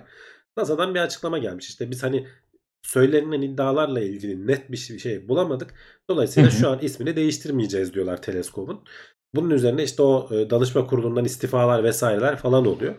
NASA'dan 0.57 0.95
bir 0.95 0.99
açıklama 0.99 1.37
gelmiş. 1.37 1.69
İşte 1.69 1.91
biz 1.91 2.03
hani 2.03 2.27
söylenilen 2.81 3.41
iddialarla 3.41 3.99
ilgili 4.01 4.47
net 4.47 4.71
bir 4.71 4.77
şey- 4.77 4.99
şey 4.99 5.27
bulamadık. 5.27 5.73
Dolayısıyla 6.09 6.49
şu 6.49 6.69
an 6.69 6.79
ismini 6.81 7.15
değiştirmeyeceğiz 7.15 7.93
diyorlar 7.93 8.21
teleskobun. 8.21 8.83
Bunun 9.35 9.49
üzerine 9.49 9.83
işte 9.83 10.01
o 10.03 10.29
e, 10.35 10.49
danışma 10.49 10.87
kurulundan 10.87 11.25
istifalar 11.25 11.83
vesaireler 11.83 12.37
falan 12.37 12.65
oluyor. 12.65 12.95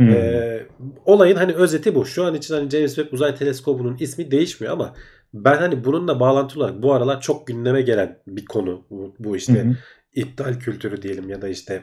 Ee, 0.00 0.66
olayın 1.04 1.36
hani 1.36 1.52
özeti 1.52 1.94
bu. 1.94 2.06
Şu 2.06 2.24
an 2.24 2.34
için 2.34 2.54
hani 2.54 2.70
James 2.70 2.94
Webb 2.94 3.12
Uzay 3.12 3.34
Teleskobu'nun 3.34 3.96
ismi 4.00 4.30
değişmiyor 4.30 4.72
ama 4.72 4.94
ben 5.34 5.56
hani 5.56 5.84
bununla 5.84 6.20
bağlantılı 6.20 6.64
olarak 6.64 6.82
bu 6.82 6.94
aralar 6.94 7.20
çok 7.20 7.46
gündeme 7.46 7.82
gelen 7.82 8.22
bir 8.26 8.44
konu 8.44 8.86
bu, 8.90 9.14
bu 9.18 9.36
işte 9.36 9.66
iptal 10.14 10.54
kültürü 10.60 11.02
diyelim 11.02 11.28
ya 11.28 11.42
da 11.42 11.48
işte 11.48 11.82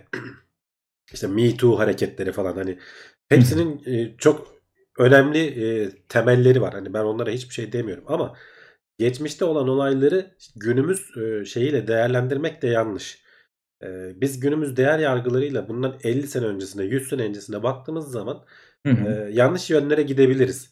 işte 1.13 1.27
Me 1.27 1.57
Too 1.57 1.79
hareketleri 1.79 2.31
falan 2.31 2.55
hani 2.55 2.77
hepsinin 3.29 3.81
e, 3.85 4.17
çok 4.17 4.56
önemli 4.97 5.39
e, 5.39 5.91
temelleri 6.09 6.61
var. 6.61 6.73
Hani 6.73 6.93
ben 6.93 7.03
onlara 7.03 7.29
hiçbir 7.29 7.53
şey 7.53 7.71
demiyorum 7.71 8.03
ama 8.07 8.37
geçmişte 8.97 9.45
olan 9.45 9.67
olayları 9.67 10.35
günümüz 10.55 11.17
e, 11.17 11.45
şeyiyle 11.45 11.87
değerlendirmek 11.87 12.61
de 12.61 12.67
yanlış. 12.67 13.23
E, 13.83 13.87
biz 14.21 14.39
günümüz 14.39 14.77
değer 14.77 14.99
yargılarıyla 14.99 15.69
bundan 15.69 15.99
50 16.03 16.27
sene 16.27 16.45
öncesine 16.45 16.83
100 16.83 17.09
sene 17.09 17.23
öncesine 17.23 17.63
baktığımız 17.63 18.11
zaman 18.11 18.45
Hı 18.85 18.93
hı. 18.93 19.09
e, 19.09 19.31
yanlış 19.33 19.69
yönlere 19.69 20.01
gidebiliriz. 20.01 20.71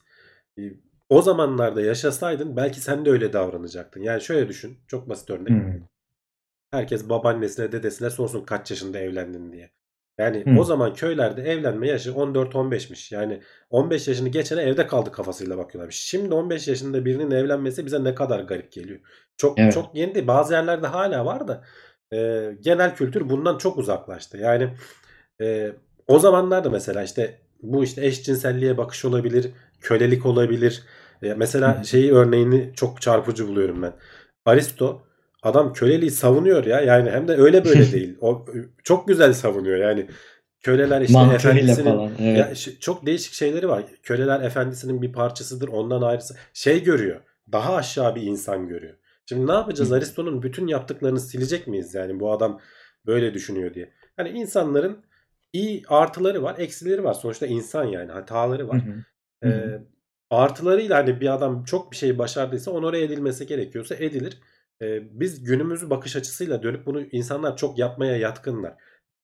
E, 0.59 0.61
o 1.09 1.21
zamanlarda 1.21 1.81
yaşasaydın 1.81 2.55
belki 2.55 2.81
sen 2.81 3.05
de 3.05 3.09
öyle 3.09 3.33
davranacaktın. 3.33 4.01
Yani 4.01 4.21
şöyle 4.21 4.49
düşün. 4.49 4.77
Çok 4.87 5.09
basit 5.09 5.29
örnek. 5.29 5.49
Hı. 5.49 5.81
Herkes 6.71 7.09
babaannesine 7.09 7.71
dedesine 7.71 8.09
sorsun 8.09 8.45
kaç 8.45 8.71
yaşında 8.71 8.99
evlendin 8.99 9.51
diye. 9.51 9.71
Yani 10.17 10.45
Hı. 10.45 10.59
o 10.59 10.63
zaman 10.63 10.93
köylerde 10.93 11.41
evlenme 11.41 11.87
yaşı 11.87 12.09
14-15'miş. 12.09 13.15
Yani 13.15 13.41
15 13.69 14.07
yaşını 14.07 14.29
geçene 14.29 14.61
evde 14.61 14.87
kaldı 14.87 15.11
kafasıyla 15.11 15.57
bakıyorlarmış. 15.57 15.95
Şimdi 15.95 16.33
15 16.33 16.67
yaşında 16.67 17.05
birinin 17.05 17.31
evlenmesi 17.31 17.85
bize 17.85 18.03
ne 18.03 18.15
kadar 18.15 18.39
garip 18.39 18.71
geliyor. 18.71 18.99
Çok 19.37 19.59
Evet. 19.59 19.73
çok 19.73 19.95
yeni 19.95 20.15
değil. 20.15 20.27
Bazı 20.27 20.53
yerlerde 20.53 20.87
hala 20.87 21.25
var 21.25 21.47
da 21.47 21.63
e, 22.13 22.51
genel 22.61 22.95
kültür 22.95 23.29
bundan 23.29 23.57
çok 23.57 23.77
uzaklaştı. 23.77 24.37
Yani 24.37 24.69
e, 25.41 25.71
o 26.07 26.19
zamanlarda 26.19 26.69
mesela 26.69 27.03
işte 27.03 27.39
bu 27.61 27.83
işte 27.83 28.05
eşcinselliğe 28.05 28.77
bakış 28.77 29.05
olabilir, 29.05 29.51
kölelik 29.81 30.25
olabilir. 30.25 30.83
E, 31.23 31.33
mesela 31.33 31.79
hı. 31.79 31.85
şeyi 31.85 32.13
örneğini 32.13 32.71
çok 32.75 33.01
çarpıcı 33.01 33.47
buluyorum 33.47 33.81
ben. 33.81 33.93
Aristo 34.45 35.01
adam 35.45 35.73
köleliği 35.73 36.11
savunuyor 36.11 36.65
ya. 36.65 36.81
Yani 36.81 37.09
hem 37.11 37.27
de 37.27 37.35
öyle 37.35 37.65
böyle 37.65 37.91
değil. 37.91 38.17
O 38.21 38.45
çok 38.83 39.07
güzel 39.07 39.33
savunuyor. 39.33 39.77
Yani 39.77 40.07
köleler 40.61 41.01
işte 41.01 41.13
Mantığıyla 41.13 41.51
efendisinin 41.51 41.91
falan. 41.91 42.09
ya 42.19 42.45
Evet. 42.45 42.57
ş- 42.57 42.79
çok 42.79 43.05
değişik 43.05 43.33
şeyleri 43.33 43.69
var. 43.69 43.83
Köleler 44.03 44.41
efendisinin 44.41 45.01
bir 45.01 45.13
parçasıdır. 45.13 45.67
Ondan 45.67 46.01
ayrısı 46.01 46.35
şey 46.53 46.83
görüyor. 46.83 47.21
Daha 47.51 47.75
aşağı 47.75 48.15
bir 48.15 48.21
insan 48.21 48.67
görüyor. 48.67 48.93
Şimdi 49.29 49.47
ne 49.47 49.51
yapacağız? 49.53 49.91
Aristo'nun 49.91 50.41
bütün 50.43 50.67
yaptıklarını 50.67 51.19
silecek 51.19 51.67
miyiz? 51.67 51.95
Yani 51.95 52.19
bu 52.19 52.31
adam 52.31 52.59
böyle 53.05 53.33
düşünüyor 53.33 53.73
diye. 53.73 53.93
Hani 54.17 54.29
insanların 54.29 55.05
iyi 55.53 55.83
artıları 55.87 56.43
var, 56.43 56.55
eksileri 56.59 57.03
var. 57.03 57.13
Sonuçta 57.13 57.45
insan 57.45 57.83
yani 57.85 58.11
hataları 58.11 58.67
var. 58.67 58.81
hı. 58.85 58.89
Hı 58.89 59.49
hı. 59.49 59.53
Ee, 59.53 59.81
artılarıyla 60.29 60.97
hani 60.97 61.21
bir 61.21 61.33
adam 61.33 61.63
çok 61.63 61.91
bir 61.91 61.97
şey 61.97 62.17
başardıysa 62.17 62.71
onore 62.71 63.01
edilmesi 63.01 63.47
gerekiyorsa 63.47 63.95
edilir. 63.95 64.37
Ee, 64.81 65.19
biz 65.19 65.43
günümüzü 65.43 65.89
bakış 65.89 66.15
açısıyla 66.15 66.63
dönüp 66.63 66.85
bunu 66.85 67.01
insanlar 67.01 67.57
çok 67.57 67.79
yapmaya 67.79 68.17
yatkınlar. 68.17 68.75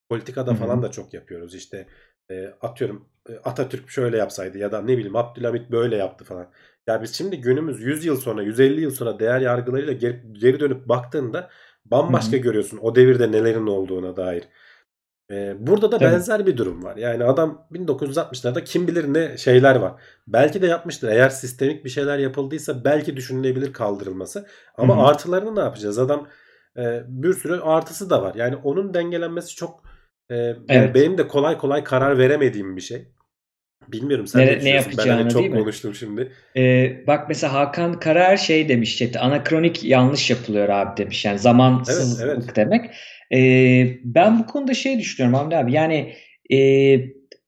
Politikada 0.10 0.52
hı. 0.52 0.56
falan 0.56 0.84
da 0.84 0.92
çok 0.92 1.14
yapıyoruz. 1.14 1.56
İşte 1.56 1.88
e, 2.32 2.48
atıyorum 2.62 3.10
e, 3.30 3.34
Atatürk 3.36 3.90
şöyle 3.90 4.18
yapsaydı 4.18 4.58
ya 4.58 4.72
da 4.72 4.82
ne 4.82 4.98
bileyim 4.98 5.16
Abdülhamit 5.16 5.72
böyle 5.72 5.98
yaptı 5.98 6.26
falan. 6.26 6.52
Ya 6.88 7.02
biz 7.02 7.14
şimdi 7.14 7.42
günümüz 7.42 7.82
100 7.82 8.06
yıl 8.06 8.18
sonra 8.18 8.44
150 8.44 8.82
yıl 8.82 8.92
sonra 8.92 9.20
değer 9.20 9.40
yargılarıyla 9.40 9.94
geri, 9.94 10.34
geri 10.34 10.60
dönüp 10.60 10.90
baktığında 10.90 11.50
bambaşka 11.86 12.38
hı. 12.38 12.42
görüyorsun 12.42 12.80
o 12.82 12.96
devirde 12.96 13.32
nelerin 13.32 13.68
olduğuna 13.68 14.16
dair. 14.16 14.44
Ee, 15.32 15.56
burada 15.60 15.92
da 15.92 15.98
Tabii. 15.98 16.12
benzer 16.14 16.46
bir 16.46 16.58
durum 16.58 16.84
var. 16.84 16.98
Yani 16.98 17.24
adam 17.24 17.68
1960'larda 17.72 18.64
kim 18.64 18.88
bilir 18.88 19.14
ne 19.14 19.38
şeyler 19.38 19.76
var. 19.76 19.94
Belki 20.28 20.62
de 20.62 20.68
yapmıştır. 20.68 21.08
Eğer 21.10 21.30
sistemik 21.30 21.86
bir 21.86 21.90
şeyler 21.90 22.18
yapıldıysa 22.18 22.84
belki 22.86 23.16
düşünülebilir 23.16 23.74
kaldırılması. 23.74 24.48
Ama 24.78 24.98
hı. 24.98 25.02
artılarını 25.02 25.56
ne 25.56 25.60
yapacağız? 25.60 26.00
Adam 26.00 26.28
e, 26.78 27.04
bir 27.08 27.34
sürü 27.34 27.60
artısı 27.62 28.10
da 28.10 28.22
var. 28.24 28.36
Yani 28.36 28.56
onun 28.56 28.94
dengelenmesi 28.94 29.56
çok 29.56 29.84
e, 30.30 30.36
Evet. 30.70 30.96
benim 30.96 31.18
de 31.18 31.28
kolay 31.28 31.58
kolay 31.58 31.84
karar 31.84 32.18
veremediğim 32.18 32.76
bir 32.78 32.82
şey. 32.82 33.08
Bilmiyorum 33.88 34.28
sen 34.28 34.42
ne 34.42 34.46
Ne, 34.46 34.52
ne 34.52 34.56
düşünüyorsun? 34.58 34.94
Ben 34.98 35.04
hani 35.08 35.20
yapacağını 35.20 35.30
çok 35.30 35.54
konuştum 35.60 35.96
şimdi. 35.96 36.32
Ee, 36.58 37.04
bak 37.08 37.30
mesela 37.30 37.54
Hakan 37.54 38.00
Karaer 38.00 38.38
şey 38.38 38.70
demiş 38.70 38.98
chatte 38.98 39.20
anakronik 39.20 39.84
yanlış 39.84 40.30
yapılıyor 40.30 40.70
abi 40.70 40.98
demiş. 40.98 41.26
Yani 41.26 41.34
Evet, 41.34 41.42
zamansızlık 41.42 42.28
evet. 42.28 42.56
demek. 42.56 42.96
Ee, 43.34 43.88
ben 44.04 44.40
bu 44.40 44.46
konuda 44.46 44.74
şey 44.74 45.00
düşünüyorum 45.00 45.40
Hamdi 45.40 45.58
abi. 45.58 45.74
Yani 45.74 46.14
e, 46.54 46.58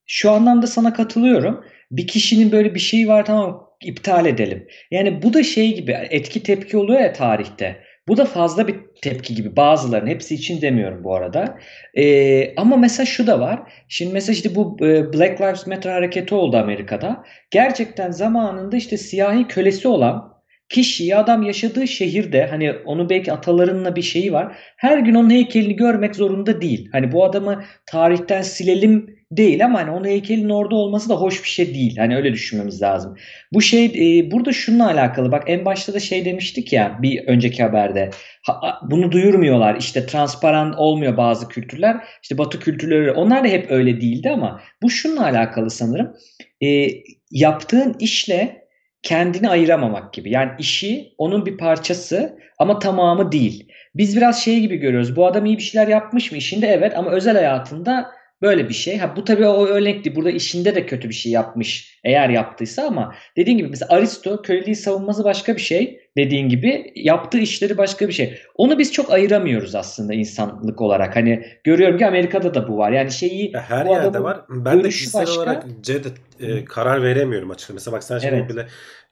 şu 0.06 0.30
anlamda 0.30 0.66
sana 0.66 0.92
katılıyorum. 0.92 1.64
Bir 1.90 2.06
kişinin 2.06 2.52
böyle 2.52 2.74
bir 2.74 2.80
şeyi 2.80 3.08
var 3.08 3.24
tamam 3.24 3.64
iptal 3.82 4.26
edelim. 4.26 4.66
Yani 4.90 5.22
bu 5.22 5.34
da 5.34 5.42
şey 5.42 5.74
gibi 5.74 5.96
etki 6.10 6.42
tepki 6.42 6.76
oluyor 6.76 7.00
ya 7.00 7.12
tarihte. 7.12 7.76
Bu 8.08 8.16
da 8.16 8.24
fazla 8.24 8.68
bir 8.68 8.76
tepki 9.02 9.34
gibi 9.34 9.56
bazılarının 9.56 10.10
hepsi 10.10 10.34
için 10.34 10.62
demiyorum 10.62 11.04
bu 11.04 11.14
arada. 11.16 11.58
Ee, 11.94 12.54
ama 12.56 12.76
mesela 12.76 13.06
şu 13.06 13.26
da 13.26 13.40
var. 13.40 13.72
Şimdi 13.88 14.12
mesela 14.12 14.34
işte 14.34 14.54
bu 14.54 14.76
e, 14.80 15.12
Black 15.12 15.40
Lives 15.40 15.66
Matter 15.66 15.90
hareketi 15.90 16.34
oldu 16.34 16.56
Amerika'da. 16.56 17.24
Gerçekten 17.50 18.10
zamanında 18.10 18.76
işte 18.76 18.96
siyahi 18.96 19.48
kölesi 19.48 19.88
olan 19.88 20.33
kişiyi 20.68 21.16
adam 21.16 21.42
yaşadığı 21.42 21.88
şehirde 21.88 22.46
hani 22.46 22.72
onun 22.84 23.10
belki 23.10 23.32
atalarınla 23.32 23.96
bir 23.96 24.02
şeyi 24.02 24.32
var. 24.32 24.56
Her 24.76 24.98
gün 24.98 25.14
onun 25.14 25.30
heykelini 25.30 25.76
görmek 25.76 26.16
zorunda 26.16 26.60
değil. 26.60 26.88
Hani 26.92 27.12
bu 27.12 27.24
adamı 27.24 27.64
tarihten 27.86 28.42
silelim 28.42 29.14
değil 29.36 29.64
ama 29.64 29.78
hani 29.78 29.90
onun 29.90 30.04
heykelin 30.04 30.48
orada 30.48 30.74
olması 30.74 31.08
da 31.08 31.14
hoş 31.14 31.42
bir 31.42 31.48
şey 31.48 31.74
değil. 31.74 31.96
Hani 31.96 32.16
öyle 32.16 32.32
düşünmemiz 32.32 32.82
lazım. 32.82 33.16
Bu 33.52 33.62
şey 33.62 33.84
e, 33.84 34.30
burada 34.30 34.52
şununla 34.52 34.86
alakalı. 34.86 35.32
Bak 35.32 35.42
en 35.46 35.64
başta 35.64 35.94
da 35.94 36.00
şey 36.00 36.24
demiştik 36.24 36.72
ya 36.72 36.98
bir 37.02 37.26
önceki 37.26 37.62
haberde. 37.62 38.10
Ha, 38.42 38.80
bunu 38.90 39.12
duyurmuyorlar. 39.12 39.76
İşte 39.76 40.06
transparan 40.06 40.74
olmuyor 40.74 41.16
bazı 41.16 41.48
kültürler. 41.48 41.96
İşte 42.22 42.38
Batı 42.38 42.60
kültürleri 42.60 43.12
onlar 43.12 43.44
da 43.44 43.48
hep 43.48 43.70
öyle 43.70 44.00
değildi 44.00 44.30
ama 44.30 44.60
bu 44.82 44.90
şununla 44.90 45.24
alakalı 45.24 45.70
sanırım. 45.70 46.16
E, 46.62 46.88
yaptığın 47.30 47.96
işle 47.98 48.63
kendini 49.04 49.48
ayıramamak 49.48 50.12
gibi. 50.12 50.30
Yani 50.30 50.50
işi 50.58 51.14
onun 51.18 51.46
bir 51.46 51.56
parçası 51.58 52.38
ama 52.58 52.78
tamamı 52.78 53.32
değil. 53.32 53.68
Biz 53.94 54.16
biraz 54.16 54.42
şey 54.42 54.60
gibi 54.60 54.76
görüyoruz. 54.76 55.16
Bu 55.16 55.26
adam 55.26 55.46
iyi 55.46 55.58
bir 55.58 55.62
şeyler 55.62 55.88
yapmış 55.88 56.32
mı 56.32 56.38
işinde? 56.38 56.66
Evet 56.66 56.96
ama 56.96 57.10
özel 57.10 57.34
hayatında 57.34 58.10
böyle 58.42 58.68
bir 58.68 58.74
şey. 58.74 58.98
Ha 58.98 59.16
bu 59.16 59.24
tabii 59.24 59.46
o 59.46 59.66
örnekti. 59.66 60.16
Burada 60.16 60.30
işinde 60.30 60.74
de 60.74 60.86
kötü 60.86 61.08
bir 61.08 61.14
şey 61.14 61.32
yapmış 61.32 61.98
eğer 62.04 62.28
yaptıysa 62.28 62.86
ama 62.86 63.14
dediğin 63.36 63.58
gibi 63.58 63.68
mesela 63.68 63.88
Aristo 63.96 64.42
köleliği 64.42 64.76
savunması 64.76 65.24
başka 65.24 65.56
bir 65.56 65.60
şey. 65.60 66.00
Dediğin 66.16 66.48
gibi 66.48 66.92
yaptığı 66.94 67.38
işleri 67.38 67.78
başka 67.78 68.08
bir 68.08 68.12
şey. 68.12 68.38
Onu 68.54 68.78
biz 68.78 68.92
çok 68.92 69.12
ayıramıyoruz 69.12 69.74
aslında 69.74 70.14
insanlık 70.14 70.80
olarak. 70.80 71.16
Hani 71.16 71.46
görüyorum 71.64 71.98
ki 71.98 72.06
Amerika'da 72.06 72.54
da 72.54 72.68
bu 72.68 72.78
var. 72.78 72.92
Yani 72.92 73.10
şeyi 73.10 73.52
her 73.54 73.86
bu 73.86 73.92
yerde 73.92 74.22
var. 74.22 74.40
Ben 74.48 74.84
de 74.84 74.88
kişisel 74.88 75.22
başka. 75.22 75.40
olarak 75.40 75.64
C'de 75.82 76.08
e, 76.40 76.64
karar 76.64 77.02
veremiyorum 77.02 77.50
açıkçası. 77.50 77.74
Mesela 77.74 77.96
bak 77.96 78.04
sen 78.04 78.18
şimdi 78.18 78.34
Evet. 78.34 78.50
bile 78.50 78.66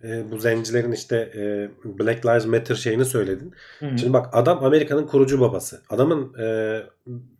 e, 0.04 0.30
bu 0.30 0.38
zencilerin 0.38 0.92
işte 0.92 1.16
e, 1.16 1.70
Black 1.98 2.26
Lives 2.26 2.46
Matter 2.46 2.74
şeyini 2.74 3.04
söyledin. 3.04 3.52
Hı 3.78 3.86
hı. 3.86 3.98
Şimdi 3.98 4.12
bak 4.12 4.28
adam 4.32 4.64
Amerika'nın 4.64 5.06
kurucu 5.06 5.40
babası. 5.40 5.82
Adamın 5.90 6.34
e, 6.38 6.46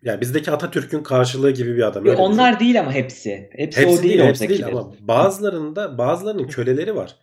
yani 0.03 0.21
bizdeki 0.21 0.51
Atatürk'ün 0.51 1.03
karşılığı 1.03 1.51
gibi 1.51 1.77
bir 1.77 1.83
adam. 1.83 2.05
Yo, 2.05 2.13
öyle 2.13 2.23
düşün. 2.23 2.33
onlar 2.33 2.61
değil 2.61 2.81
ama 2.81 2.93
hepsi. 2.93 3.51
Hepsi, 3.53 3.81
Hepsi 3.81 3.99
o 3.99 4.03
değil, 4.03 4.19
değil, 4.19 4.29
hepsi 4.29 4.49
değil 4.49 4.67
ama 4.67 4.93
bazılarında 5.01 5.99
bazılarının 5.99 6.47
köleleri 6.47 6.97
var. 6.97 7.17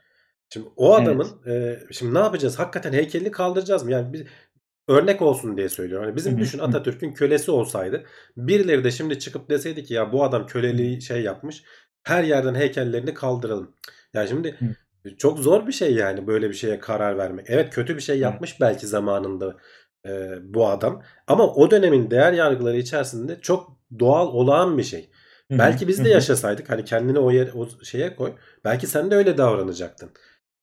Şimdi 0.54 0.68
o 0.76 0.96
adamın 0.96 1.28
e, 1.48 1.80
şimdi 1.92 2.14
ne 2.14 2.20
yapacağız? 2.20 2.60
Hakikaten 2.60 2.94
heykelini 2.94 3.32
kaldıracağız 3.32 3.84
mı? 3.84 3.92
Yani 3.92 4.14
bir 4.14 4.28
örnek 4.88 5.22
olsun 5.22 5.58
diye 5.58 5.70
söylüyorum. 5.70 6.06
Hani 6.06 6.16
bizim 6.16 6.38
düşün. 6.38 6.60
Atatürk'ün 6.60 7.14
kölesi 7.14 7.52
olsaydı 7.52 8.04
birileri 8.38 8.84
de 8.84 8.92
şimdi 8.92 9.20
çıkıp 9.20 9.50
deseydi 9.50 9.84
ki 9.84 9.94
ya 9.94 10.14
bu 10.14 10.24
adam 10.24 10.48
köleliği 10.48 11.02
şey 11.02 11.22
yapmış. 11.22 11.64
Her 12.04 12.24
yerden 12.24 12.56
heykellerini 12.56 13.14
kaldıralım. 13.14 13.76
Ya 14.14 14.28
şimdi 14.28 14.60
çok 15.18 15.40
zor 15.40 15.68
bir 15.68 15.72
şey 15.72 15.94
yani 15.94 16.28
böyle 16.28 16.50
bir 16.50 16.54
şeye 16.54 16.80
karar 16.80 17.18
vermek. 17.18 17.46
Evet 17.50 17.74
kötü 17.74 17.96
bir 17.96 18.02
şey 18.02 18.20
yapmış 18.20 18.62
belki 18.62 18.88
zamanında 18.88 19.58
e, 20.06 20.36
bu 20.44 20.68
adam 20.68 21.02
ama 21.28 21.54
o 21.54 21.72
dönemin 21.72 22.12
değer 22.12 22.34
yargıları 22.34 22.78
içerisinde 22.78 23.40
çok 23.42 23.78
doğal 24.00 24.28
olağan 24.28 24.78
bir 24.78 24.84
şey. 24.84 25.10
Hı 25.48 25.56
hı, 25.56 25.60
Belki 25.60 25.88
biz 25.88 26.06
de 26.06 26.10
yaşasaydık 26.10 26.70
hani 26.70 26.86
kendini 26.86 27.20
o 27.20 27.32
yer 27.32 27.50
o 27.56 27.68
şeye 27.84 28.16
koy. 28.16 28.34
Belki 28.66 28.88
sen 28.88 29.12
de 29.12 29.16
öyle 29.16 29.38
davranacaktın. 29.38 30.10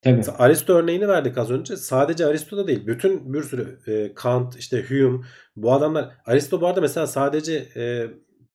Tabii. 0.02 0.16
Mesela 0.16 0.38
Aristo 0.38 0.72
örneğini 0.72 1.08
verdik 1.08 1.38
az 1.38 1.50
önce. 1.50 1.76
Sadece 1.76 2.26
Aristo'da 2.26 2.66
değil. 2.66 2.86
Bütün 2.86 3.34
bir 3.34 3.42
sürü 3.42 3.78
e, 3.86 4.14
Kant, 4.14 4.56
işte 4.56 4.84
Hume 4.88 5.24
bu 5.56 5.72
adamlar. 5.72 6.14
Aristo 6.26 6.60
bu 6.60 6.66
arada 6.66 6.80
mesela 6.80 7.06
sadece 7.06 7.54
e, 7.76 8.06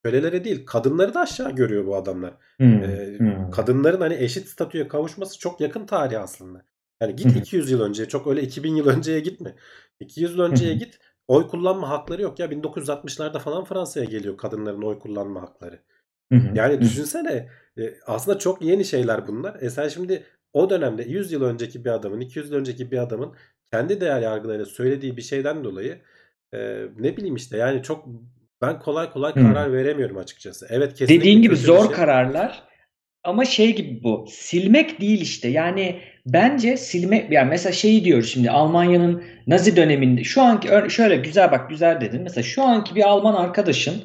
kölelere 0.03 0.43
değil 0.43 0.65
kadınları 0.65 1.13
da 1.13 1.19
aşağı 1.21 1.51
görüyor 1.51 1.85
bu 1.85 1.95
adamlar. 1.95 2.33
Hı, 2.61 2.63
E, 2.67 3.17
hı. 3.19 3.51
kadınların 3.51 4.01
hani 4.01 4.15
eşit 4.15 4.47
statüye 4.47 4.87
kavuşması 4.87 5.39
çok 5.39 5.61
yakın 5.61 5.85
tarih 5.85 6.21
aslında. 6.21 6.65
Yani 7.01 7.15
git 7.15 7.35
hı. 7.35 7.39
200 7.39 7.71
yıl 7.71 7.81
önce 7.81 8.07
çok 8.07 8.27
öyle 8.27 8.41
2000 8.41 8.75
yıl 8.75 8.85
önceye 8.97 9.19
gitme. 9.19 9.55
200 9.99 10.31
yıl 10.33 10.39
önceye 10.39 10.73
git. 10.73 10.99
Oy 11.27 11.47
kullanma 11.47 11.89
hakları 11.89 12.21
yok 12.21 12.39
ya 12.39 12.51
1960'larda 12.51 13.39
falan 13.39 13.65
Fransa'ya 13.65 14.05
geliyor 14.05 14.37
kadınların 14.37 14.81
oy 14.81 14.99
kullanma 14.99 15.41
hakları. 15.41 15.79
Yani 16.55 16.81
düşünsene 16.81 17.49
e, 17.77 17.93
aslında 18.05 18.39
çok 18.39 18.61
yeni 18.61 18.85
şeyler 18.85 19.27
bunlar. 19.27 19.61
E 19.61 19.69
sen 19.69 19.87
şimdi 19.87 20.23
o 20.53 20.69
dönemde 20.69 21.03
100 21.03 21.31
yıl 21.31 21.41
önceki 21.43 21.85
bir 21.85 21.89
adamın, 21.89 22.19
200 22.19 22.51
yıl 22.51 22.57
önceki 22.57 22.91
bir 22.91 22.97
adamın 22.97 23.35
kendi 23.71 24.01
değer 24.01 24.21
yargılarıyla 24.21 24.65
söylediği 24.65 25.17
bir 25.17 25.21
şeyden 25.21 25.63
dolayı 25.63 26.01
e, 26.53 26.87
ne 26.99 27.17
bileyim 27.17 27.35
işte 27.35 27.57
yani 27.57 27.83
çok 27.83 28.05
ben 28.61 28.79
kolay 28.79 29.11
kolay 29.11 29.35
Hı. 29.35 29.47
karar 29.47 29.73
veremiyorum 29.73 30.17
açıkçası. 30.17 30.67
Evet 30.69 30.93
kesinlikle 30.93 31.19
Dediğin 31.19 31.41
gibi 31.41 31.55
zor 31.55 31.85
şey. 31.85 31.95
kararlar 31.95 32.63
ama 33.23 33.45
şey 33.45 33.75
gibi 33.75 34.03
bu. 34.03 34.25
Silmek 34.29 35.01
değil 35.01 35.21
işte. 35.21 35.47
Yani 35.47 35.99
bence 36.25 36.77
silmek 36.77 37.31
yani 37.31 37.49
mesela 37.49 37.73
şeyi 37.73 38.05
diyoruz 38.05 38.31
şimdi 38.31 38.51
Almanya'nın 38.51 39.23
Nazi 39.47 39.75
döneminde 39.75 40.23
şu 40.23 40.41
anki 40.41 40.69
şöyle 40.89 41.15
güzel 41.15 41.51
bak 41.51 41.69
güzel 41.69 42.01
dedin. 42.01 42.21
Mesela 42.23 42.43
şu 42.43 42.63
anki 42.63 42.95
bir 42.95 43.09
Alman 43.09 43.33
arkadaşın 43.33 44.03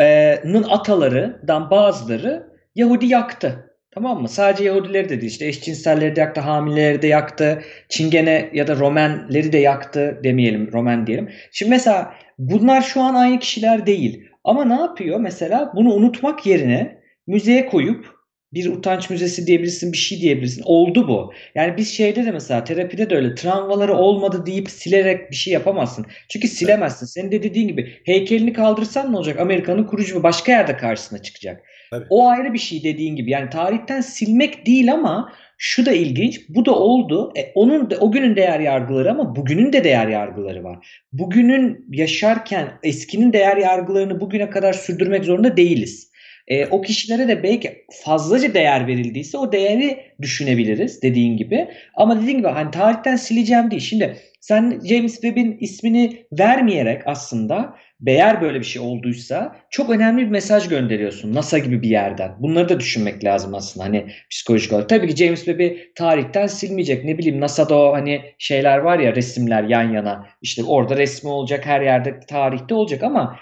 e, 0.00 0.34
atalarından 0.70 1.70
bazıları 1.70 2.48
Yahudi 2.74 3.06
yaktı. 3.06 3.67
Tamam 3.90 4.22
mı? 4.22 4.28
Sadece 4.28 4.64
Yahudileri 4.64 5.08
de 5.08 5.20
değil 5.20 5.32
işte 5.32 5.46
eşcinselleri 5.46 6.16
de 6.16 6.20
yaktı, 6.20 6.40
hamileleri 6.40 7.02
de 7.02 7.06
yaktı, 7.06 7.62
Çingene 7.88 8.50
ya 8.52 8.66
da 8.66 8.76
Romenleri 8.76 9.52
de 9.52 9.58
yaktı 9.58 10.20
demeyelim, 10.24 10.72
Romen 10.72 11.06
diyelim. 11.06 11.28
Şimdi 11.52 11.70
mesela 11.70 12.14
bunlar 12.38 12.82
şu 12.82 13.00
an 13.00 13.14
aynı 13.14 13.38
kişiler 13.38 13.86
değil. 13.86 14.24
Ama 14.44 14.64
ne 14.64 14.74
yapıyor? 14.74 15.20
Mesela 15.20 15.72
bunu 15.76 15.94
unutmak 15.94 16.46
yerine 16.46 16.98
müzeye 17.26 17.66
koyup 17.66 18.18
bir 18.52 18.66
utanç 18.66 19.10
müzesi 19.10 19.46
diyebilirsin, 19.46 19.92
bir 19.92 19.96
şey 19.96 20.20
diyebilirsin. 20.20 20.62
Oldu 20.66 21.08
bu. 21.08 21.32
Yani 21.54 21.76
biz 21.76 21.96
şeyde 21.96 22.24
de 22.26 22.30
mesela 22.30 22.64
terapide 22.64 23.10
de 23.10 23.16
öyle 23.16 23.34
travmaları 23.34 23.94
olmadı 23.94 24.46
deyip 24.46 24.70
silerek 24.70 25.30
bir 25.30 25.36
şey 25.36 25.52
yapamazsın. 25.52 26.06
Çünkü 26.28 26.48
silemezsin. 26.48 27.06
Senin 27.06 27.32
de 27.32 27.42
dediğin 27.42 27.68
gibi 27.68 27.94
heykelini 28.04 28.52
kaldırsan 28.52 29.12
ne 29.12 29.16
olacak? 29.16 29.40
Amerika'nın 29.40 29.84
kurucu 29.84 30.22
başka 30.22 30.52
yerde 30.52 30.76
karşısına 30.76 31.22
çıkacak. 31.22 31.62
Tabii. 31.90 32.06
O 32.10 32.28
ayrı 32.28 32.52
bir 32.52 32.58
şey 32.58 32.84
dediğin 32.84 33.16
gibi. 33.16 33.30
Yani 33.30 33.50
tarihten 33.50 34.00
silmek 34.00 34.66
değil 34.66 34.92
ama 34.92 35.32
şu 35.58 35.86
da 35.86 35.92
ilginç. 35.92 36.40
Bu 36.48 36.64
da 36.64 36.74
oldu. 36.74 37.32
E, 37.36 37.52
onun 37.54 37.90
da, 37.90 37.96
o 37.96 38.12
günün 38.12 38.36
değer 38.36 38.60
yargıları 38.60 39.10
ama 39.10 39.36
bugünün 39.36 39.72
de 39.72 39.84
değer 39.84 40.08
yargıları 40.08 40.64
var. 40.64 41.02
Bugünün 41.12 41.86
yaşarken 41.92 42.68
eskinin 42.82 43.32
değer 43.32 43.56
yargılarını 43.56 44.20
bugüne 44.20 44.50
kadar 44.50 44.72
sürdürmek 44.72 45.24
zorunda 45.24 45.56
değiliz. 45.56 46.08
E, 46.48 46.66
o 46.66 46.82
kişilere 46.82 47.28
de 47.28 47.42
belki 47.42 47.84
fazlaca 48.04 48.54
değer 48.54 48.86
verildiyse 48.86 49.38
o 49.38 49.52
değeri 49.52 49.98
düşünebiliriz 50.22 51.02
dediğin 51.02 51.36
gibi. 51.36 51.68
Ama 51.94 52.22
dediğin 52.22 52.38
gibi 52.38 52.48
hani 52.48 52.70
tarihten 52.70 53.16
sileceğim 53.16 53.70
değil. 53.70 53.82
Şimdi 53.82 54.16
sen 54.40 54.80
James 54.84 55.12
Webb'in 55.12 55.58
ismini 55.60 56.26
vermeyerek 56.32 57.02
aslında 57.06 57.74
eğer 58.06 58.40
böyle 58.40 58.60
bir 58.60 58.64
şey 58.64 58.82
olduysa 58.82 59.56
çok 59.70 59.90
önemli 59.90 60.22
bir 60.22 60.30
mesaj 60.30 60.68
gönderiyorsun 60.68 61.34
NASA 61.34 61.58
gibi 61.58 61.82
bir 61.82 61.90
yerden. 61.90 62.34
Bunları 62.38 62.68
da 62.68 62.80
düşünmek 62.80 63.24
lazım 63.24 63.54
aslında 63.54 63.86
hani 63.86 64.06
psikolojik 64.30 64.72
olarak. 64.72 64.88
Tabii 64.88 65.08
ki 65.08 65.16
James 65.16 65.44
Webb'i 65.44 65.92
tarihten 65.94 66.46
silmeyecek. 66.46 67.04
Ne 67.04 67.18
bileyim 67.18 67.40
NASA'da 67.40 67.78
o 67.78 67.92
hani 67.92 68.22
şeyler 68.38 68.78
var 68.78 68.98
ya 68.98 69.16
resimler 69.16 69.62
yan 69.62 69.92
yana. 69.92 70.26
İşte 70.42 70.64
orada 70.64 70.96
resmi 70.96 71.30
olacak 71.30 71.66
her 71.66 71.80
yerde 71.80 72.20
tarihte 72.20 72.74
olacak 72.74 73.02
ama 73.02 73.38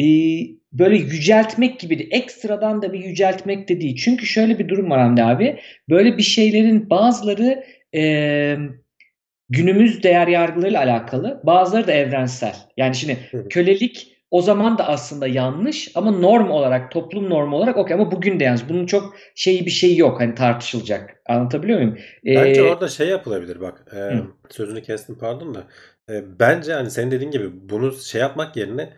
e, 0.00 0.04
böyle 0.72 0.96
yüceltmek 0.96 1.80
gibi 1.80 1.98
de 1.98 2.04
ekstradan 2.10 2.82
da 2.82 2.92
bir 2.92 3.04
yüceltmek 3.04 3.68
de 3.68 3.80
değil. 3.80 3.96
Çünkü 3.96 4.26
şöyle 4.26 4.58
bir 4.58 4.68
durum 4.68 4.90
var 4.90 5.00
Hamdi 5.00 5.22
abi. 5.22 5.60
Böyle 5.90 6.16
bir 6.16 6.22
şeylerin 6.22 6.90
bazıları 6.90 7.64
e, 7.94 8.56
günümüz 9.50 10.02
değer 10.02 10.28
yargılarıyla 10.28 10.80
alakalı 10.80 11.40
bazıları 11.44 11.86
da 11.86 11.92
evrensel. 11.92 12.56
Yani 12.76 12.94
şimdi 12.94 13.18
kölelik 13.48 14.16
o 14.30 14.42
zaman 14.42 14.78
da 14.78 14.88
aslında 14.88 15.26
yanlış 15.26 15.92
ama 15.94 16.10
norm 16.10 16.50
olarak 16.50 16.90
toplum 16.92 17.30
normu 17.30 17.56
olarak 17.56 17.76
okey 17.76 17.94
ama 17.94 18.12
bugün 18.12 18.40
de 18.40 18.44
yanlış. 18.44 18.68
Bunun 18.68 18.86
çok 18.86 19.14
şeyi 19.34 19.66
bir 19.66 19.70
şey 19.70 19.96
yok 19.96 20.20
hani 20.20 20.34
tartışılacak. 20.34 21.22
Anlatabiliyor 21.28 21.78
muyum? 21.78 21.98
Bence 22.26 22.62
Ee, 22.62 22.62
orada 22.62 22.88
şey 22.88 23.08
yapılabilir 23.08 23.60
bak. 23.60 23.84
e, 23.94 23.96
Hı. 23.96 24.26
sözünü 24.50 24.82
kestim 24.82 25.18
pardon 25.18 25.54
da. 25.54 25.66
E, 26.10 26.38
bence 26.40 26.72
hani 26.72 26.90
senin 26.90 27.10
dediğin 27.10 27.30
gibi 27.30 27.68
bunu 27.70 27.92
şey 27.92 28.20
yapmak 28.20 28.56
yerine 28.56 28.92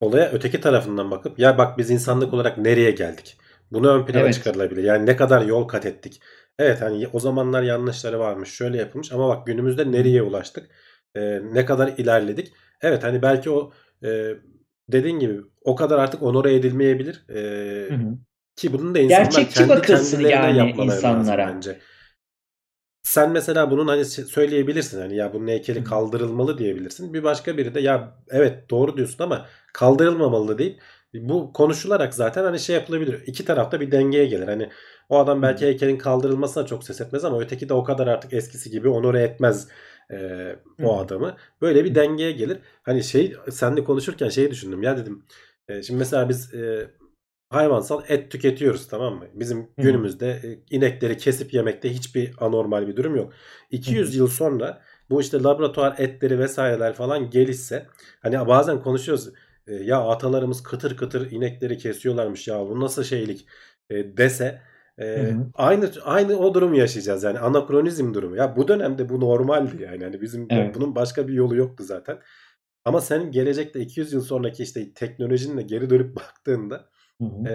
olaya 0.00 0.30
öteki 0.30 0.60
tarafından 0.60 1.10
bakıp 1.10 1.38
ya 1.38 1.58
bak 1.58 1.78
biz 1.78 1.90
insanlık 1.90 2.34
olarak 2.34 2.58
nereye 2.58 2.90
geldik? 2.90 3.38
Bunu 3.72 3.88
ön 3.92 4.06
plana 4.06 4.20
Evet. 4.24 4.34
çıkarılabilir. 4.34 4.84
Yani 4.84 5.06
ne 5.06 5.16
kadar 5.16 5.42
yol 5.46 5.68
kat 5.68 5.86
ettik. 5.86 6.20
Evet 6.58 6.80
hani 6.82 7.08
o 7.12 7.20
zamanlar 7.20 7.62
yanlışları 7.62 8.18
varmış, 8.18 8.48
şöyle 8.50 8.78
yapılmış 8.78 9.12
ama 9.12 9.28
bak 9.28 9.46
günümüzde 9.46 9.92
nereye 9.92 10.22
ulaştık? 10.22 10.70
E, 11.14 11.40
ne 11.52 11.64
kadar 11.64 11.88
ilerledik? 11.88 12.52
Evet 12.82 13.04
hani 13.04 13.22
belki 13.22 13.50
o 13.50 13.72
e, 14.04 14.34
dediğin 14.88 15.18
gibi 15.18 15.40
o 15.64 15.76
kadar 15.76 15.98
artık 15.98 16.22
onore 16.22 16.54
edilmeyebilir. 16.54 17.24
E, 17.28 17.88
Hı 17.88 17.94
hı. 17.94 18.18
ki 18.56 18.72
bunun 18.72 18.94
da 18.94 18.98
insanlar 18.98 19.24
Gerçekçi 19.24 19.54
kendi 19.54 19.82
kendilerine 19.82 20.28
yani 20.28 20.58
yapmaları 20.58 20.96
insanlara. 20.96 21.42
lazım 21.42 21.56
bence. 21.56 21.78
Sen 23.02 23.30
mesela 23.30 23.70
bunun 23.70 23.88
hani 23.88 24.04
söyleyebilirsin 24.04 25.00
hani 25.00 25.16
ya 25.16 25.32
bunun 25.32 25.48
heykeli 25.48 25.84
kaldırılmalı 25.84 26.58
diyebilirsin. 26.58 27.14
Bir 27.14 27.22
başka 27.22 27.56
biri 27.58 27.74
de 27.74 27.80
ya 27.80 28.14
evet 28.30 28.70
doğru 28.70 28.96
diyorsun 28.96 29.24
ama 29.24 29.46
kaldırılmamalı 29.74 30.58
deyip 30.58 30.80
bu 31.14 31.52
konuşularak 31.52 32.14
zaten 32.14 32.44
hani 32.44 32.60
şey 32.60 32.76
yapılabilir. 32.76 33.22
İki 33.26 33.44
tarafta 33.44 33.80
bir 33.80 33.90
dengeye 33.92 34.26
gelir. 34.26 34.48
Hani 34.48 34.70
o 35.08 35.18
adam 35.18 35.42
belki 35.42 35.66
heykelin 35.66 35.98
kaldırılmasına 35.98 36.66
çok 36.66 36.84
ses 36.84 37.00
etmez 37.00 37.24
ama 37.24 37.40
öteki 37.40 37.68
de 37.68 37.74
o 37.74 37.84
kadar 37.84 38.06
artık 38.06 38.32
eskisi 38.32 38.70
gibi 38.70 38.88
onore 38.88 39.22
etmez 39.22 39.68
e, 40.10 40.56
o 40.82 40.98
adamı. 40.98 41.36
Böyle 41.60 41.84
bir 41.84 41.94
dengeye 41.94 42.32
gelir. 42.32 42.58
Hani 42.82 43.04
şey 43.04 43.36
senle 43.50 43.84
konuşurken 43.84 44.28
şeyi 44.28 44.50
düşündüm 44.50 44.82
ya 44.82 44.96
dedim. 44.96 45.24
e, 45.68 45.82
şimdi 45.82 45.98
mesela 45.98 46.28
biz 46.28 46.54
e, 46.54 46.90
hayvansal 47.50 48.02
et 48.08 48.30
tüketiyoruz 48.30 48.88
tamam 48.88 49.14
mı? 49.14 49.26
Bizim 49.34 49.58
hı. 49.58 49.66
günümüzde 49.82 50.58
inekleri 50.70 51.16
kesip 51.16 51.54
yemekte 51.54 51.94
hiçbir 51.94 52.34
anormal 52.38 52.88
bir 52.88 52.96
durum 52.96 53.16
yok. 53.16 53.32
200 53.70 54.16
yıl 54.16 54.28
sonra 54.28 54.82
bu 55.10 55.20
işte 55.20 55.42
laboratuvar 55.42 55.94
etleri 55.98 56.38
vesaireler 56.38 56.94
falan 56.94 57.30
gelişse 57.30 57.86
hani 58.22 58.48
bazen 58.48 58.82
konuşuyoruz 58.82 59.28
ya 59.66 60.08
atalarımız 60.08 60.62
kıtır 60.62 60.96
kıtır 60.96 61.30
inekleri 61.30 61.78
kesiyorlarmış 61.78 62.48
ya 62.48 62.60
bu 62.60 62.80
nasıl 62.80 63.04
şeylik 63.04 63.46
dese 63.90 64.62
e, 64.98 65.04
Hı 65.04 65.32
hı. 65.32 65.46
aynı 65.54 65.90
aynı 66.04 66.38
o 66.38 66.54
durumu 66.54 66.76
yaşayacağız 66.76 67.22
yani 67.22 67.38
anakronizm 67.38 68.14
durumu. 68.14 68.36
Ya 68.36 68.56
bu 68.56 68.68
dönemde 68.68 69.08
bu 69.08 69.20
normaldi 69.20 69.82
yani. 69.82 70.04
Hani 70.04 70.20
bizim 70.20 70.46
Evet. 70.50 70.74
bunun 70.74 70.94
başka 70.94 71.28
bir 71.28 71.32
yolu 71.32 71.56
yoktu 71.56 71.84
zaten. 71.84 72.18
Ama 72.84 73.00
sen 73.00 73.30
gelecekte 73.32 73.80
200 73.80 74.12
yıl 74.12 74.22
sonraki 74.22 74.62
işte 74.62 74.94
teknolojinle 74.94 75.62
geri 75.62 75.90
dönüp 75.90 76.16
baktığında 76.16 76.90
Hı 77.20 77.24
hı. 77.24 77.48
e, 77.48 77.54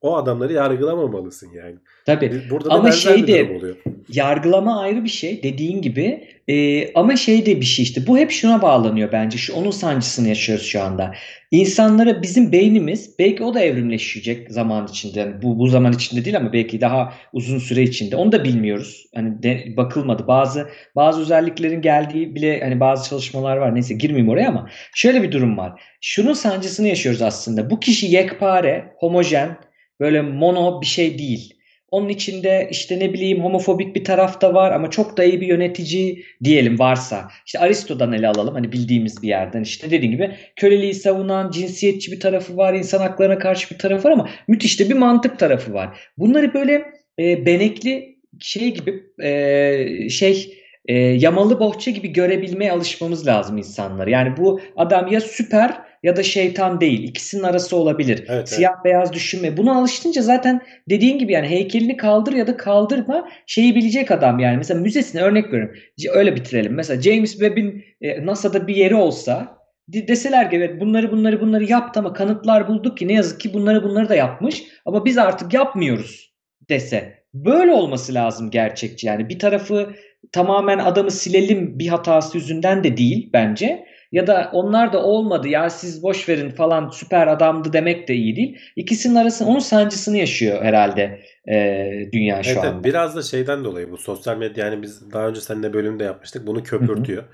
o 0.00 0.16
adamları 0.16 0.52
yargılamamalısın 0.52 1.50
yani. 1.52 1.76
Tabii. 2.06 2.42
Burada 2.50 2.70
da 2.70 2.74
Ama 2.74 2.92
şey 2.92 3.26
de- 3.26 3.56
oluyor. 3.58 3.76
Yargılama 4.08 4.80
ayrı 4.80 5.04
bir 5.04 5.08
şey 5.08 5.42
dediğin 5.42 5.82
gibi 5.82 6.28
Ee, 6.48 6.92
ama 6.94 7.16
şey 7.16 7.46
de 7.46 7.60
bir 7.60 7.66
şey 7.66 7.82
işte 7.82 8.06
bu 8.06 8.18
hep 8.18 8.30
şuna 8.30 8.62
bağlanıyor 8.62 9.12
bence 9.12 9.38
şu 9.38 9.54
onun 9.54 9.70
sancısını 9.70 10.28
yaşıyoruz 10.28 10.66
şu 10.66 10.82
anda. 10.82 11.14
İnsanlara 11.50 12.22
bizim 12.22 12.52
beynimiz 12.52 13.18
belki 13.18 13.42
o 13.42 13.54
da 13.54 13.60
evrimleşecek 13.60 14.52
zaman 14.52 14.86
içinde 14.86 15.20
Yani 15.20 15.42
bu 15.42 15.58
bu 15.58 15.68
zaman 15.68 15.92
içinde 15.92 16.24
değil 16.24 16.36
ama 16.36 16.52
belki 16.52 16.80
daha 16.80 17.12
uzun 17.32 17.58
süre 17.58 17.82
içinde 17.82 18.16
onu 18.16 18.32
da 18.32 18.44
bilmiyoruz. 18.44 19.06
Hani 19.14 19.42
de, 19.42 19.64
bakılmadı 19.76 20.26
bazı 20.26 20.68
bazı 20.96 21.20
özelliklerin 21.20 21.82
geldiği 21.82 22.34
bile 22.34 22.60
hani 22.60 22.80
bazı 22.80 23.08
çalışmalar 23.10 23.56
var 23.56 23.74
neyse 23.74 23.94
girmeyeyim 23.94 24.28
oraya 24.30 24.48
ama 24.48 24.68
şöyle 24.94 25.22
bir 25.22 25.32
durum 25.32 25.58
var. 25.58 25.82
Şunun 26.00 26.32
sancısını 26.32 26.88
yaşıyoruz 26.88 27.22
aslında 27.22 27.70
bu 27.70 27.80
kişi 27.80 28.06
yekpare 28.06 28.92
homojen 28.96 29.56
böyle 30.00 30.22
mono 30.22 30.80
bir 30.80 30.86
şey 30.86 31.18
değil. 31.18 31.54
Onun 31.90 32.08
içinde 32.08 32.68
işte 32.70 32.98
ne 32.98 33.12
bileyim 33.12 33.44
homofobik 33.44 33.96
bir 33.96 34.04
taraf 34.04 34.40
da 34.40 34.54
var 34.54 34.72
ama 34.72 34.90
çok 34.90 35.16
da 35.16 35.24
iyi 35.24 35.40
bir 35.40 35.46
yönetici 35.46 36.24
diyelim 36.44 36.78
varsa. 36.78 37.28
İşte 37.46 37.58
Aristo'dan 37.58 38.12
ele 38.12 38.28
alalım 38.28 38.54
hani 38.54 38.72
bildiğimiz 38.72 39.22
bir 39.22 39.28
yerden 39.28 39.62
işte 39.62 39.90
dediğim 39.90 40.12
gibi 40.12 40.34
köleliği 40.56 40.94
savunan 40.94 41.50
cinsiyetçi 41.50 42.12
bir 42.12 42.20
tarafı 42.20 42.56
var, 42.56 42.74
insan 42.74 42.98
haklarına 42.98 43.38
karşı 43.38 43.74
bir 43.74 43.78
tarafı 43.78 44.08
var 44.08 44.12
ama 44.12 44.28
müthiş 44.48 44.80
de 44.80 44.88
bir 44.88 44.94
mantık 44.94 45.38
tarafı 45.38 45.72
var. 45.72 45.98
Bunları 46.18 46.54
böyle 46.54 46.84
e, 47.18 47.46
benekli 47.46 48.18
şey 48.40 48.74
gibi 48.74 49.02
e, 49.22 50.08
şey 50.08 50.58
e, 50.86 50.94
yamalı 50.98 51.60
bohça 51.60 51.90
gibi 51.90 52.08
görebilmeye 52.12 52.72
alışmamız 52.72 53.26
lazım 53.26 53.58
insanları. 53.58 54.10
Yani 54.10 54.36
bu 54.36 54.60
adam 54.76 55.12
ya 55.12 55.20
süper 55.20 55.87
ya 56.02 56.16
da 56.16 56.22
şeytan 56.22 56.80
değil. 56.80 57.08
İkisinin 57.08 57.42
arası 57.42 57.76
olabilir. 57.76 58.24
evet. 58.28 58.48
Siyah 58.48 58.84
beyaz 58.84 59.12
düşünme. 59.12 59.56
Buna 59.56 59.78
alıştınca 59.78 60.22
zaten 60.22 60.60
dediğin 60.90 61.18
gibi 61.18 61.32
yani 61.32 61.48
heykelini 61.48 61.96
kaldır 61.96 62.32
ya 62.32 62.46
da 62.46 62.56
kaldırma 62.56 63.28
şeyi 63.46 63.74
bilecek 63.74 64.10
adam 64.10 64.38
yani. 64.38 64.56
Mesela 64.56 64.80
müzesine 64.80 65.22
örnek 65.22 65.52
veriyorum. 65.52 65.74
Öyle 66.12 66.36
bitirelim. 66.36 66.74
Mesela 66.74 67.02
James 67.02 67.32
Webb'in 67.32 67.84
e, 68.00 68.26
NASA'da 68.26 68.66
bir 68.66 68.76
yeri 68.76 68.94
olsa 68.94 69.58
de- 69.88 70.08
deseler 70.08 70.50
ki 70.50 70.56
evet 70.56 70.80
bunları 70.80 71.10
bunları 71.12 71.40
bunları 71.40 71.64
yaptı 71.64 72.00
ama 72.00 72.12
kanıtlar 72.12 72.68
bulduk 72.68 72.98
ki 72.98 73.08
ne 73.08 73.12
yazık 73.12 73.40
ki 73.40 73.54
bunları 73.54 73.82
bunları 73.82 74.08
da 74.08 74.14
yapmış 74.14 74.62
ama 74.86 75.04
biz 75.04 75.18
artık 75.18 75.54
yapmıyoruz 75.54 76.34
dese. 76.70 77.18
Böyle 77.34 77.72
olması 77.72 78.14
lazım 78.14 78.50
gerçekçi 78.50 79.06
yani 79.06 79.28
bir 79.28 79.38
tarafı 79.38 79.90
tamamen 80.32 80.78
adamı 80.78 81.10
silelim 81.10 81.78
bir 81.78 81.88
hatası 81.88 82.38
yüzünden 82.38 82.84
de 82.84 82.96
değil 82.96 83.30
bence. 83.32 83.84
Ya 84.12 84.26
da 84.26 84.50
onlar 84.52 84.92
da 84.92 85.02
olmadı 85.04 85.48
ya 85.48 85.70
siz 85.70 86.02
boş 86.02 86.28
verin 86.28 86.50
falan 86.50 86.88
süper 86.90 87.26
adamdı 87.26 87.72
demek 87.72 88.08
de 88.08 88.14
iyi 88.14 88.36
değil. 88.36 88.58
İkisinin 88.76 89.14
arasında 89.14 89.48
onun 89.48 89.58
sancısını 89.58 90.16
yaşıyor 90.18 90.62
herhalde 90.64 91.20
e, 91.50 92.10
dünya 92.12 92.42
şu 92.42 92.60
Evet, 92.60 92.64
evet. 92.64 92.74
anda. 92.74 92.84
biraz 92.84 93.16
da 93.16 93.22
şeyden 93.22 93.64
dolayı 93.64 93.90
bu 93.90 93.96
sosyal 93.98 94.36
medya 94.38 94.66
yani 94.66 94.82
biz 94.82 95.12
daha 95.12 95.28
önce 95.28 95.40
seninle 95.40 95.72
bölümde 95.72 96.04
yapmıştık. 96.04 96.46
Bunu 96.46 96.62
köpürtüyor. 96.62 97.24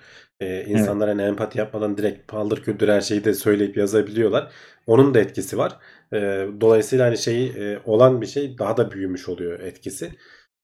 Ee, 0.41 0.65
insanlar 0.65 1.09
hani 1.09 1.23
empati 1.23 1.59
yapmadan 1.59 1.97
direkt 1.99 2.29
paldır 2.29 2.63
küldür 2.63 2.89
her 2.89 3.01
şeyi 3.01 3.25
de 3.25 3.35
söyleyip 3.35 3.77
yazabiliyorlar. 3.77 4.53
Onun 4.87 5.15
da 5.15 5.21
etkisi 5.21 5.59
var. 5.59 5.77
Ee, 6.13 6.47
dolayısıyla 6.61 7.07
hani 7.07 7.19
şey 7.19 7.47
e, 7.75 7.79
olan 7.85 8.21
bir 8.21 8.27
şey 8.27 8.59
daha 8.59 8.77
da 8.77 8.91
büyümüş 8.91 9.29
oluyor 9.29 9.61
etkisi. 9.61 10.13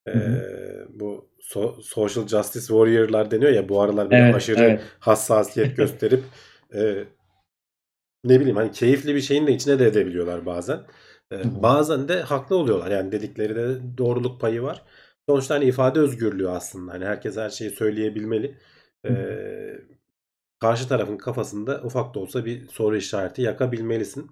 Hı 0.08 0.18
hı. 0.18 0.42
bu 0.90 1.29
so- 1.54 1.82
social 1.82 2.26
justice 2.28 2.66
warrior'lar 2.66 3.30
deniyor 3.30 3.52
ya 3.52 3.68
bu 3.68 3.80
aralar 3.82 4.10
böyle 4.10 4.16
Evet, 4.16 4.34
aşırı 4.34 4.60
evet. 4.60 4.80
hassasiyet 5.00 5.76
gösterip 5.76 6.24
e, 6.74 7.04
ne 8.24 8.40
bileyim 8.40 8.56
hani 8.56 8.72
keyifli 8.72 9.14
bir 9.14 9.20
şeyin 9.20 9.46
de 9.46 9.52
içine 9.52 9.78
de 9.78 9.86
edebiliyorlar 9.86 10.46
bazen. 10.46 10.80
E, 11.32 11.62
bazen 11.62 12.08
de 12.08 12.22
haklı 12.22 12.56
oluyorlar. 12.56 12.90
Yani 12.90 13.12
dedikleri 13.12 13.54
de 13.56 13.80
doğruluk 13.98 14.40
payı 14.40 14.62
var. 14.62 14.82
Sonuçta 15.28 15.54
hani 15.54 15.64
ifade 15.64 16.00
özgürlüğü 16.00 16.48
aslında. 16.48 16.92
Hani 16.92 17.04
herkes 17.04 17.36
her 17.36 17.50
şeyi 17.50 17.70
söyleyebilmeli. 17.70 18.58
E, 19.06 19.10
karşı 20.60 20.88
tarafın 20.88 21.16
kafasında 21.18 21.82
ufak 21.84 22.14
da 22.14 22.18
olsa 22.20 22.44
bir 22.44 22.68
soru 22.68 22.96
işareti 22.96 23.42
yakabilmelisin. 23.42 24.30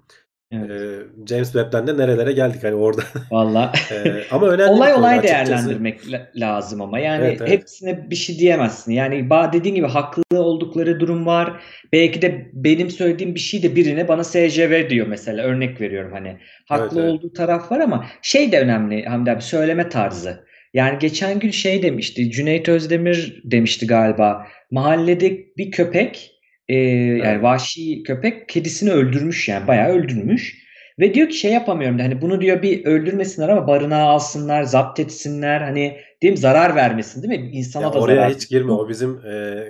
Evet. 0.53 1.07
James 1.29 1.53
Webb'den 1.53 1.87
de 1.87 1.97
nerelere 1.97 2.33
geldik 2.33 2.65
hani 2.65 2.75
orada. 2.75 3.03
Valla 3.31 3.73
ama 4.31 4.47
önemli 4.49 4.71
olay 4.71 4.95
olay 4.95 5.19
açıkçası. 5.19 5.47
değerlendirmek 5.47 6.13
la- 6.13 6.29
lazım 6.37 6.81
ama 6.81 6.99
yani 6.99 7.25
Evet, 7.25 7.41
evet. 7.41 7.51
hepsine 7.51 8.11
bir 8.11 8.17
şey 8.17 8.39
diyemezsin. 8.39 8.93
Yani 8.93 9.29
dediğin 9.53 9.75
gibi 9.75 9.87
haklı 9.87 10.23
oldukları 10.41 11.01
durum 11.01 11.27
var. 11.27 11.61
Belki 11.93 12.23
de 12.23 12.47
benim 12.53 12.91
söylediğim 12.91 13.35
bir 13.35 13.41
şey 13.41 13.63
de 13.63 13.77
birine 13.77 14.09
bana 14.09 14.25
SCV 14.25 14.91
diyor 14.91 15.07
mesela 15.07 15.43
örnek 15.45 15.81
veriyorum 15.81 16.13
hani. 16.13 16.37
Haklı 16.69 16.85
Evet, 17.01 17.05
evet. 17.11 17.11
olduğu 17.13 17.33
taraf 17.33 17.73
var 17.73 17.81
ama 17.81 18.07
şey 18.23 18.53
de 18.53 18.61
önemli 18.61 19.05
Hamdi 19.05 19.31
abi 19.31 19.43
söyleme 19.43 19.89
tarzı. 19.89 20.49
Yani 20.75 20.99
geçen 20.99 21.39
gün 21.39 21.51
şey 21.51 21.83
demişti 21.83 22.31
Cüneyt 22.31 22.69
Özdemir 22.69 23.43
demişti 23.45 23.87
galiba 23.87 24.47
mahallede 24.71 25.31
bir 25.57 25.71
köpek 25.71 26.31
e, 26.69 26.75
yani 26.75 27.43
vahşi 27.43 28.03
köpek 28.03 28.49
kedisini 28.49 28.91
öldürmüş 28.91 29.49
yani 29.49 29.67
bayağı 29.67 29.89
öldürmüş. 29.93 30.69
Ve 30.99 31.15
diyor 31.15 31.29
ki 31.29 31.35
şey 31.37 31.53
yapamıyorum 31.53 31.99
da 31.99 32.03
hani 32.03 32.21
bunu 32.23 32.41
diyor 32.41 32.63
bir 32.63 32.85
öldürmesinler 32.85 33.49
ama 33.49 33.67
barınağa 33.67 34.03
alsınlar, 34.03 34.63
zapt 34.63 35.01
etsinler 35.01 35.61
hani 35.61 35.97
değil 36.23 36.31
mi 36.33 36.37
zarar 36.39 36.75
vermesin 36.77 37.23
değil 37.23 37.41
mi? 37.41 37.51
İnsana 37.53 37.83
Ya 37.83 37.93
da 37.93 38.01
oraya 38.01 38.15
zarar. 38.15 38.35
hiç 38.35 38.49
girme. 38.49 38.73
O 38.73 38.89
bizim 38.89 39.11
e, 39.19 39.21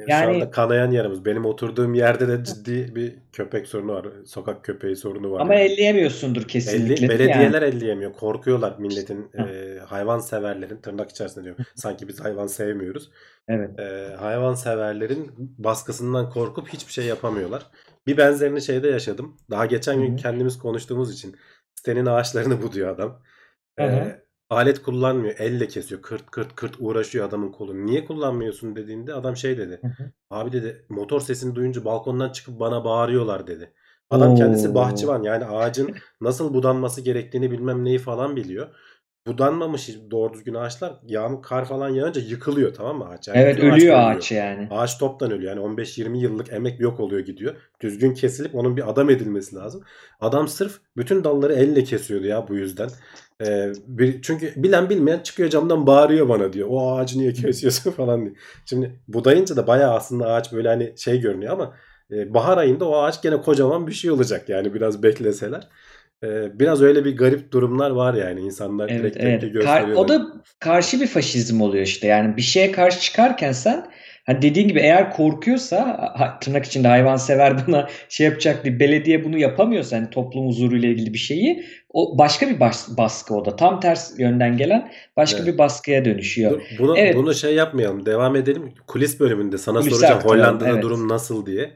şu 0.05 0.11
Yani- 0.11 0.35
anda 0.35 0.51
kanayan 0.51 0.91
yaramız. 0.91 1.25
Benim 1.25 1.45
oturduğum 1.45 1.95
yerde 1.95 2.29
de 2.29 2.45
ciddi 2.45 2.95
bir 2.95 3.13
köpek 3.33 3.67
sorunu 3.67 3.93
var. 3.93 4.07
Sokak 4.27 4.65
köpeği 4.65 4.97
sorunu 4.97 5.31
var. 5.33 5.41
Ama 5.41 5.55
yani. 5.55 5.65
elleyemiyorsundur 5.73 6.49
kesinlikle. 6.49 7.07
Elli- 7.07 7.09
belediyeler 7.09 7.63
elleyemiyor. 7.63 8.13
Korkuyorlar 8.13 8.75
milletin, 8.79 9.27
e, 9.39 9.43
hayvan 9.87 10.19
severlerin 10.19 10.77
tırnak 10.77 11.11
içerisinde 11.11 11.45
diyorum. 11.45 11.65
Sanki 11.75 12.09
biz 12.09 12.21
hayvan 12.21 12.47
sevmiyoruz. 12.47 13.11
Evet. 13.49 13.79
E, 13.79 14.17
hayvan 14.19 14.55
severlerin 14.55 15.33
baskısından 15.59 16.31
korkup 16.31 16.69
hiçbir 16.69 16.93
şey 16.93 17.07
yapamıyorlar. 17.07 17.67
Bir 18.07 18.17
benzerini 18.17 18.63
şeyde 18.63 18.89
yaşadım. 18.89 19.37
Daha 19.51 19.67
geçen 19.67 20.01
gün 20.01 20.11
Hı 20.11 20.13
hı. 20.13 20.17
kendimiz 20.17 20.59
konuştuğumuz 20.59 21.15
için 21.15 21.37
sitenin 21.75 22.07
ağaçlarını 22.07 22.63
buduyor 22.63 22.89
adam. 22.89 23.23
Hı 23.79 23.85
hı. 23.85 23.91
E, 23.91 24.25
alet 24.51 24.83
kullanmıyor. 24.83 25.35
Elle 25.39 25.69
kesiyor. 25.69 26.03
Kırt 26.03 26.31
kırt 26.31 26.55
kırt 26.57 26.77
uğraşıyor 26.79 27.29
adamın 27.29 27.53
kolunu. 27.53 27.87
Niye 27.87 28.05
kullanmıyorsun 28.05 28.77
dediğinde 28.77 29.15
adam 29.15 29.37
şey 29.37 29.59
dedi. 29.59 29.81
Hı. 29.83 30.13
Abi 30.31 30.53
dedi 30.53 30.87
motor 30.89 31.21
sesini 31.21 31.55
duyunca 31.55 31.85
balkondan 31.85 32.33
çıkıp 32.33 32.61
bana 32.61 32.85
bağırıyorlar 32.85 33.47
dedi. 33.47 33.73
Adam 34.11 34.35
kendisi 34.35 34.69
Oo. 34.69 34.75
bahçıvan 34.75 35.23
yani 35.23 35.45
ağacın 35.45 35.97
nasıl 36.21 36.55
budanması 36.55 37.01
gerektiğini 37.01 37.51
bilmem 37.51 37.85
neyi 37.85 37.99
falan 37.99 38.37
biliyor. 38.37 38.69
Budanmamış 39.29 39.91
doğru 40.11 40.33
düzgün 40.33 40.55
ağaçlar 40.55 40.93
yağmur 41.07 41.43
kar 41.43 41.65
falan 41.65 41.89
yağınca 41.89 42.21
yıkılıyor 42.21 42.75
tamam 42.75 42.99
mı 42.99 43.09
ağaç? 43.09 43.29
Yani 43.29 43.39
Evet 43.39 43.59
ölüyor 43.59 43.77
ölüyor. 43.77 43.99
ağaç 43.99 44.33
yani. 44.33 44.69
Ağaç 44.71 44.99
toptan 44.99 45.31
ölüyor. 45.31 45.57
Yani 45.57 45.67
15-20 45.67 46.17
yıllık 46.19 46.53
emek 46.53 46.81
yok 46.81 47.01
oluyor 47.01 47.21
gidiyor. 47.21 47.55
Düzgün 47.81 48.15
kesilip 48.15 48.55
onun 48.55 48.77
bir 48.77 48.91
adam 48.91 49.11
edilmesi 49.11 49.57
lazım. 49.57 49.83
Adam 50.21 50.49
sırf 50.49 50.81
bütün 50.97 51.25
dalları 51.25 51.53
elle 51.53 51.85
kesiyordu 51.85 52.27
ya 52.27 52.49
bu 52.49 52.55
yüzden. 52.55 52.89
Ee, 53.47 53.73
bir, 53.87 54.23
çünkü 54.23 54.53
bilen 54.57 54.91
bilmeyen 54.91 55.19
çıkıyor 55.19 55.51
camdan 55.51 55.87
bağırıyor 55.87 56.29
bana 56.29 56.53
diyor. 56.53 56.69
O 56.71 56.93
ağacı 56.97 57.19
niye 57.19 57.33
kesiyorsun 57.33 57.91
falan 57.97 58.25
diye. 58.25 58.35
Şimdi 58.65 59.01
budayınca 59.09 59.57
da 59.57 59.67
bayağı 59.67 59.95
aslında 59.95 60.27
ağaç 60.27 60.53
böyle 60.53 60.69
hani 60.69 60.95
şey 60.97 61.21
görünüyor 61.21 61.53
ama 61.53 61.75
e, 62.13 62.35
bahar 62.35 62.59
ayında 62.59 62.89
o 62.89 62.97
ağaç 62.97 63.23
gene 63.23 63.41
kocaman 63.41 63.87
bir 63.87 63.93
şey 63.93 64.11
olacak 64.11 64.49
yani 64.49 64.75
biraz 64.75 65.03
bekleseler. 65.03 65.69
Ee, 66.25 66.59
biraz 66.59 66.83
öyle 66.83 67.05
bir 67.05 67.17
garip 67.17 67.53
durumlar 67.53 67.91
var 67.91 68.15
yani 68.15 68.41
insanlar 68.41 68.89
Evet 68.89 69.01
direkt 69.03 69.17
evet. 69.21 69.41
tepki 69.41 69.53
gösteriyorlar. 69.53 69.95
o 70.05 70.09
da 70.09 70.27
karşı 70.61 71.01
bir 71.01 71.07
faşizm 71.07 71.61
oluyor 71.61 71.85
işte. 71.85 72.07
Yani 72.07 72.37
bir 72.37 72.43
şeye 72.43 72.73
karşı 72.73 73.01
çıkarken 73.01 73.53
sen 73.53 73.87
hani 74.27 74.43
dediğin 74.43 74.69
gibi 74.69 74.79
eğer 74.81 75.11
korkuyorsa 75.13 76.01
tırnak 76.41 76.65
içinde 76.65 76.89
hayvansever 76.89 77.57
buna 77.67 77.89
şey 78.09 78.27
yapacak 78.27 78.65
diye 78.65 78.81
belediye 78.81 79.25
bunu 79.25 79.39
yapamıyorsa 79.39 79.97
hani 79.97 80.11
toplum 80.11 80.47
huzuruyla 80.47 80.89
ilgili 80.89 81.13
bir 81.13 81.19
şeyi 81.19 81.65
o 81.93 82.19
başka 82.19 82.49
bir 82.49 82.61
bas- 82.61 82.97
baskı 82.97 83.35
o 83.35 83.45
da. 83.45 83.57
Tam 83.57 83.81
ters 83.81 84.19
yönden 84.19 84.57
gelen 84.57 84.91
başka 85.17 85.39
Evet. 85.43 85.53
bir 85.53 85.59
baskıya 85.59 86.05
dönüşüyor. 86.05 86.51
Dur, 86.51 86.61
Bunu, 86.79 86.99
Evet. 86.99 87.17
bunu 87.17 87.35
şey 87.35 87.55
yapmayalım. 87.55 88.07
Devam 88.07 88.37
edelim. 88.37 88.73
Kulis 88.87 89.21
bölümünde 89.21 89.59
sana 89.59 89.79
Kulise 89.81 89.97
soracağım 89.97 90.19
aktaralım, 90.19 90.41
Hollanda'da 90.45 90.71
evet. 90.71 90.83
durum 90.83 91.09
nasıl 91.09 91.47
diye. 91.47 91.71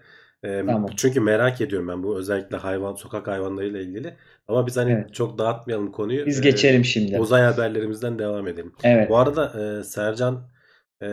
Ee, 0.44 0.62
Tamam. 0.66 0.86
Çünkü 0.96 1.20
merak 1.20 1.60
ediyorum 1.60 1.88
ben 1.88 2.02
bu 2.02 2.18
özellikle 2.18 2.56
hayvan 2.56 2.94
sokak 2.94 3.26
hayvanlarıyla 3.26 3.80
ilgili. 3.80 4.16
Ama 4.48 4.66
biz 4.66 4.76
hani 4.76 4.92
Evet. 4.92 5.14
çok 5.14 5.38
dağıtmayalım 5.38 5.92
konuyu. 5.92 6.26
Biz 6.26 6.40
Ee, 6.40 6.42
geçelim 6.42 6.84
şimdi. 6.84 7.20
Uzay 7.20 7.42
haberlerimizden 7.42 8.18
devam 8.18 8.48
edelim. 8.48 8.72
Evet. 8.84 9.10
Bu 9.10 9.18
arada 9.18 9.52
e, 9.80 9.84
Sercan 9.84 10.48
e, 11.02 11.08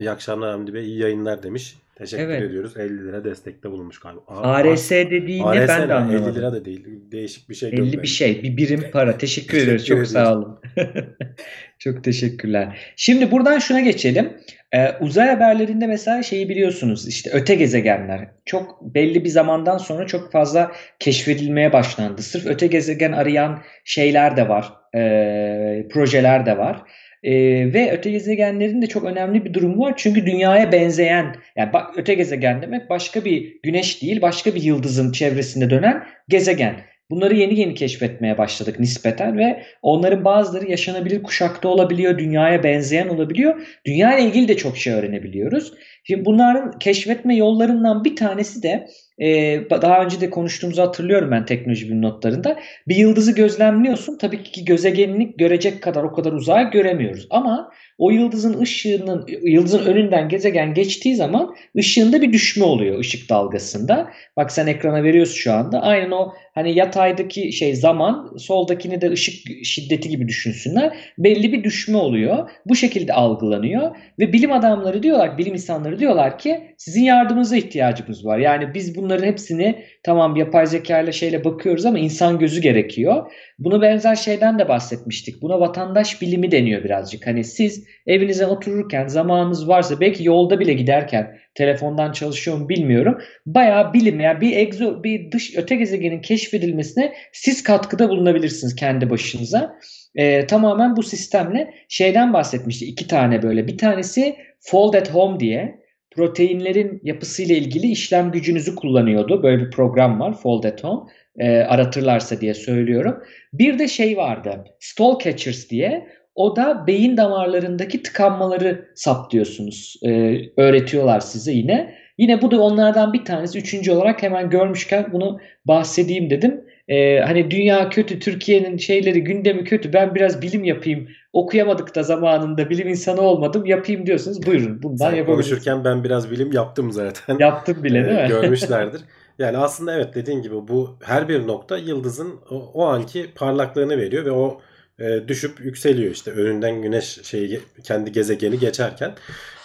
iyi 0.00 0.10
akşamlar 0.10 0.50
Hamdi 0.50 0.74
Bey 0.74 0.84
iyi 0.84 0.98
yayınlar 0.98 1.42
demiş. 1.42 1.78
Teşekkür 1.98 2.24
Evet. 2.24 2.42
ediyoruz. 2.42 2.76
50 2.76 3.06
lira 3.06 3.24
destekte 3.24 3.70
bulunmuş 3.70 3.98
galiba. 3.98 4.20
Aa, 4.26 4.52
ARS 4.52 4.90
dediği 4.90 5.42
ARS 5.42 5.56
ne 5.56 5.68
ben 5.68 5.82
de 5.82 5.82
ne? 5.82 5.84
50 5.84 5.92
anlamadım. 5.92 6.34
lira 6.34 6.52
da 6.52 6.64
değil. 6.64 6.86
Değişik 7.12 7.48
bir 7.50 7.54
şey 7.54 7.68
50 7.68 7.76
göndermiş. 7.76 8.02
bir 8.02 8.08
şey, 8.08 8.42
bir 8.42 8.56
birim 8.56 8.84
para. 8.92 9.18
Teşekkür 9.18 9.48
Teşekkür 9.48 9.82
ediyoruz. 9.82 9.86
Çok 9.86 10.06
sağ 10.06 10.32
olun. 10.34 10.60
Çok 11.78 12.04
teşekkürler. 12.04 12.78
Şimdi 12.96 13.30
buradan 13.30 13.58
şuna 13.58 13.80
geçelim. 13.80 14.32
Ee, 14.74 14.92
uzay 15.00 15.28
haberlerinde 15.28 15.86
mesela 15.86 16.22
şeyi 16.22 16.48
biliyorsunuz 16.48 17.08
işte 17.08 17.30
öte 17.32 17.54
gezegenler 17.54 18.28
çok 18.44 18.94
belli 18.94 19.24
bir 19.24 19.28
zamandan 19.28 19.78
sonra 19.78 20.06
çok 20.06 20.32
fazla 20.32 20.72
keşfedilmeye 20.98 21.72
başlandı. 21.72 22.22
Sırf 22.22 22.46
öte 22.46 22.66
gezegen 22.66 23.12
arayan 23.12 23.62
şeyler 23.84 24.36
de 24.36 24.48
var, 24.48 24.72
ee, 24.96 25.86
projeler 25.92 26.46
de 26.46 26.58
var. 26.58 26.82
Ee, 27.24 27.72
ve 27.72 27.92
öte 27.92 28.10
gezegenlerin 28.10 28.82
de 28.82 28.86
çok 28.86 29.04
önemli 29.04 29.44
bir 29.44 29.54
durumu 29.54 29.82
var. 29.82 29.94
Çünkü 29.96 30.26
dünyaya 30.26 30.72
benzeyen, 30.72 31.36
yani 31.56 31.72
bak 31.72 31.90
öte 31.96 32.14
gezegen 32.14 32.62
demek 32.62 32.90
başka 32.90 33.24
bir 33.24 33.56
güneş 33.62 34.02
değil, 34.02 34.22
başka 34.22 34.54
bir 34.54 34.62
yıldızın 34.62 35.12
çevresinde 35.12 35.70
dönen 35.70 36.04
gezegen. 36.28 36.74
Bunları 37.10 37.34
yeni 37.34 37.60
yeni 37.60 37.74
keşfetmeye 37.74 38.38
başladık 38.38 38.80
nispeten 38.80 39.38
ve 39.38 39.62
onların 39.82 40.24
bazıları 40.24 40.70
yaşanabilir 40.70 41.22
kuşakta 41.22 41.68
olabiliyor, 41.68 42.18
dünyaya 42.18 42.62
benzeyen 42.62 43.08
olabiliyor. 43.08 43.66
Dünya 43.86 44.18
ile 44.18 44.28
ilgili 44.28 44.48
de 44.48 44.56
çok 44.56 44.76
şey 44.76 44.92
öğrenebiliyoruz. 44.92 45.72
Şimdi 46.04 46.24
bunların 46.24 46.78
keşfetme 46.78 47.36
yollarından 47.36 48.04
bir 48.04 48.16
tanesi 48.16 48.62
de 48.62 48.86
e, 49.18 49.60
daha 49.70 50.04
önce 50.04 50.20
de 50.20 50.30
konuştuğumuzu 50.30 50.82
hatırlıyorum 50.82 51.30
ben 51.30 51.46
teknoloji 51.46 51.86
bilim 51.86 52.02
notlarında. 52.02 52.58
Bir 52.88 52.96
yıldızı 52.96 53.34
gözlemliyorsun. 53.34 54.18
Tabii 54.18 54.42
ki 54.42 54.64
gözegenini 54.64 55.36
görecek 55.36 55.82
kadar 55.82 56.02
o 56.02 56.12
kadar 56.12 56.32
uzağa 56.32 56.62
göremiyoruz. 56.62 57.26
Ama 57.30 57.70
o 57.98 58.10
yıldızın 58.10 58.60
ışığının 58.60 59.26
yıldızın 59.42 59.86
önünden 59.86 60.28
gezegen 60.28 60.74
geçtiği 60.74 61.16
zaman 61.16 61.54
ışığında 61.78 62.22
bir 62.22 62.32
düşme 62.32 62.64
oluyor 62.64 62.98
ışık 62.98 63.30
dalgasında. 63.30 64.10
Bak 64.36 64.52
sen 64.52 64.66
ekrana 64.66 65.02
veriyorsun 65.02 65.34
şu 65.34 65.52
anda. 65.52 65.82
Aynen 65.82 66.10
o 66.10 66.32
hani 66.54 66.74
yataydaki 66.74 67.52
şey 67.52 67.74
zaman, 67.74 68.36
soldakini 68.38 69.00
de 69.00 69.10
ışık 69.10 69.64
şiddeti 69.64 70.08
gibi 70.08 70.28
düşünsünler. 70.28 70.96
Belli 71.18 71.52
bir 71.52 71.64
düşme 71.64 71.96
oluyor. 71.96 72.50
Bu 72.66 72.76
şekilde 72.76 73.12
algılanıyor 73.12 73.96
ve 74.18 74.32
bilim 74.32 74.52
adamları 74.52 75.02
diyorlar, 75.02 75.38
bilim 75.38 75.54
insanları 75.54 75.98
diyorlar 75.98 76.38
ki 76.38 76.60
sizin 76.78 77.02
yardımınıza 77.02 77.56
ihtiyacımız 77.56 78.26
var. 78.26 78.38
Yani 78.38 78.74
biz 78.74 78.96
bunların 78.96 79.26
hepsini 79.26 79.84
tamam 80.02 80.36
yapay 80.36 80.66
zeka 80.66 81.00
ile 81.00 81.12
şeyle 81.12 81.44
bakıyoruz 81.44 81.86
ama 81.86 81.98
insan 81.98 82.38
gözü 82.38 82.60
gerekiyor. 82.60 83.32
Buna 83.58 83.82
benzer 83.82 84.14
şeyden 84.14 84.58
de 84.58 84.68
bahsetmiştik. 84.68 85.42
Buna 85.42 85.60
vatandaş 85.60 86.22
bilimi 86.22 86.50
deniyor 86.50 86.84
birazcık. 86.84 87.26
Hani 87.26 87.44
siz 87.44 87.83
evinize 88.06 88.46
otururken 88.46 89.06
zamanınız 89.06 89.68
varsa 89.68 90.00
belki 90.00 90.24
yolda 90.24 90.60
bile 90.60 90.72
giderken 90.72 91.38
telefondan 91.54 92.12
çalışıyor 92.12 92.56
mu 92.56 92.68
bilmiyorum. 92.68 93.18
Bayağı 93.46 93.92
bilim 93.92 94.20
yani 94.20 94.40
bir 94.40 94.56
egzo 94.56 95.02
bir 95.02 95.32
dış 95.32 95.56
öte 95.56 95.76
gezegenin 95.76 96.20
keşfedilmesine 96.20 97.12
siz 97.32 97.62
katkıda 97.62 98.08
bulunabilirsiniz 98.08 98.76
kendi 98.76 99.10
başınıza. 99.10 99.78
Ee, 100.14 100.46
tamamen 100.46 100.96
bu 100.96 101.02
sistemle 101.02 101.74
şeyden 101.88 102.32
bahsetmişti. 102.32 102.84
iki 102.84 103.06
tane 103.06 103.42
böyle. 103.42 103.66
Bir 103.66 103.78
tanesi 103.78 104.36
Fold 104.60 104.94
at 104.94 105.14
Home 105.14 105.40
diye 105.40 105.84
proteinlerin 106.14 107.00
yapısıyla 107.04 107.56
ilgili 107.56 107.86
işlem 107.86 108.32
gücünüzü 108.32 108.74
kullanıyordu. 108.74 109.42
Böyle 109.42 109.64
bir 109.66 109.70
program 109.70 110.20
var 110.20 110.38
Fold 110.38 110.64
at 110.64 110.84
Home. 110.84 111.10
Ee, 111.38 111.58
aratırlarsa 111.58 112.40
diye 112.40 112.54
söylüyorum. 112.54 113.22
Bir 113.52 113.78
de 113.78 113.88
şey 113.88 114.16
vardı. 114.16 114.64
Stall 114.80 115.18
Catchers 115.18 115.70
diye. 115.70 116.06
O 116.34 116.56
da 116.56 116.86
beyin 116.86 117.16
damarlarındaki 117.16 118.02
tıkanmaları 118.02 118.88
saptıyorsunuz. 118.94 119.96
Ee, 120.06 120.40
öğretiyorlar 120.56 121.20
size 121.20 121.52
yine. 121.52 121.94
Yine 122.18 122.42
bu 122.42 122.50
da 122.50 122.60
onlardan 122.60 123.12
bir 123.12 123.24
tanesi. 123.24 123.58
Üçüncü 123.58 123.92
olarak 123.92 124.22
hemen 124.22 124.50
görmüşken 124.50 125.06
bunu 125.12 125.40
bahsedeyim 125.64 126.30
dedim. 126.30 126.64
Ee, 126.88 127.18
hani 127.18 127.50
dünya 127.50 127.88
kötü, 127.88 128.18
Türkiye'nin 128.18 128.76
şeyleri, 128.76 129.24
gündemi 129.24 129.64
kötü. 129.64 129.92
Ben 129.92 130.14
biraz 130.14 130.42
bilim 130.42 130.64
yapayım. 130.64 131.08
Okuyamadık 131.32 131.94
da 131.94 132.02
zamanında 132.02 132.70
bilim 132.70 132.88
insanı 132.88 133.20
olmadım. 133.20 133.66
Yapayım 133.66 134.06
diyorsunuz. 134.06 134.46
Buyurun 134.46 134.82
bundan 134.82 135.10
Sen 135.10 135.26
konuşurken 135.26 135.84
ben 135.84 136.04
biraz 136.04 136.30
bilim 136.30 136.52
yaptım 136.52 136.92
zaten. 136.92 137.38
Yaptım 137.38 137.84
bile 137.84 138.04
değil 138.04 138.18
Ee, 138.18 138.22
mi? 138.22 138.28
görmüşlerdir. 138.28 139.00
Yani 139.38 139.58
aslında 139.58 139.94
evet 139.96 140.14
dediğin 140.14 140.42
gibi 140.42 140.54
bu 140.54 140.98
her 141.04 141.28
bir 141.28 141.46
nokta 141.46 141.78
yıldızın 141.78 142.34
o, 142.50 142.70
o 142.74 142.84
anki 142.84 143.26
parlaklığını 143.34 143.98
veriyor 143.98 144.24
ve 144.24 144.30
o 144.30 144.60
e, 144.98 145.28
düşüp 145.28 145.60
yükseliyor 145.60 146.12
işte 146.12 146.30
önünden 146.30 146.82
güneş 146.82 147.04
şeyi 147.22 147.60
kendi 147.84 148.12
gezegeni 148.12 148.58
geçerken. 148.58 149.14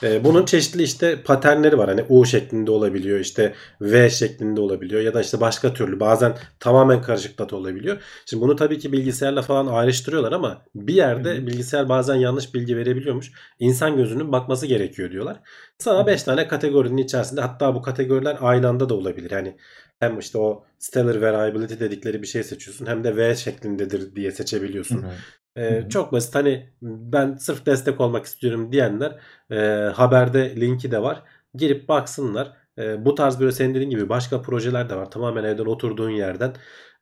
E, 0.04 0.24
bunun 0.24 0.46
çeşitli 0.46 0.84
işte 0.84 1.22
paternleri 1.24 1.78
var. 1.78 1.90
Hani 1.90 2.06
U 2.10 2.26
şeklinde 2.26 2.72
olabiliyor, 2.72 3.20
işte 3.20 3.54
V 3.82 4.10
şeklinde 4.10 4.62
olabiliyor 4.62 5.02
ya 5.02 5.14
da 5.14 5.22
işte 5.22 5.42
başka 5.42 5.74
türlü 5.74 6.00
bazen 6.00 6.38
tamamen 6.60 7.02
karışık 7.02 7.40
data 7.40 7.56
olabiliyor. 7.56 7.98
Şimdi 8.26 8.44
bunu 8.44 8.56
tabii 8.56 8.80
ki 8.80 8.92
bilgisayarla 8.92 9.42
falan 9.42 9.68
ayrıştırıyorlar 9.68 10.32
ama 10.32 10.62
bir 10.76 10.94
yerde 10.94 11.36
Hı 11.36 11.42
hı. 11.42 11.48
bilgisayar 11.48 11.90
bazen 11.90 12.16
yanlış 12.16 12.54
bilgi 12.54 12.78
verebiliyormuş. 12.78 13.32
İnsan 13.60 13.98
gözünün 13.98 14.32
bakması 14.32 14.66
gerekiyor 14.68 15.12
diyorlar. 15.12 15.40
Sana 15.78 16.08
5 16.08 16.24
tane 16.24 16.48
kategorinin 16.48 16.98
içerisinde 16.98 17.42
hatta 17.42 17.76
bu 17.76 17.82
kategoriler 17.82 18.38
aynı 18.42 18.68
anda 18.68 18.90
da 18.90 18.94
olabilir. 18.94 19.32
Yani 19.32 19.56
hem 20.00 20.20
işte 20.20 20.38
o 20.38 20.66
stellar 20.80 21.22
variability 21.22 21.80
dedikleri 21.80 22.22
bir 22.22 22.28
şey 22.28 22.44
seçiyorsun 22.44 22.86
hem 22.86 23.04
de 23.04 23.18
V 23.18 23.36
şeklindedir 23.36 24.16
diye 24.16 24.32
seçebiliyorsun. 24.32 25.04
Hı 25.04 25.08
hı. 25.08 25.12
Ee, 25.56 25.82
Hı 25.82 25.86
hı. 25.86 25.90
Çok 25.90 26.12
basit 26.12 26.36
hani 26.36 26.70
ben 26.82 27.36
sırf 27.36 27.66
destek 27.66 28.02
olmak 28.02 28.26
istiyorum 28.26 28.72
diyenler 28.72 29.20
e, 29.52 29.56
haberde 29.96 30.56
linki 30.62 30.92
de 30.92 31.02
var. 31.02 31.24
Girip 31.56 31.90
baksınlar. 31.90 32.54
E, 32.78 33.06
bu 33.06 33.16
tarz 33.16 33.40
böyle 33.40 33.52
senin 33.52 33.74
dediğin 33.76 33.90
gibi 33.90 34.10
başka 34.10 34.42
projeler 34.42 34.90
de 34.90 34.96
var. 34.96 35.12
Tamamen 35.12 35.44
evden 35.44 35.66
oturduğun 35.66 36.10
yerden 36.10 36.54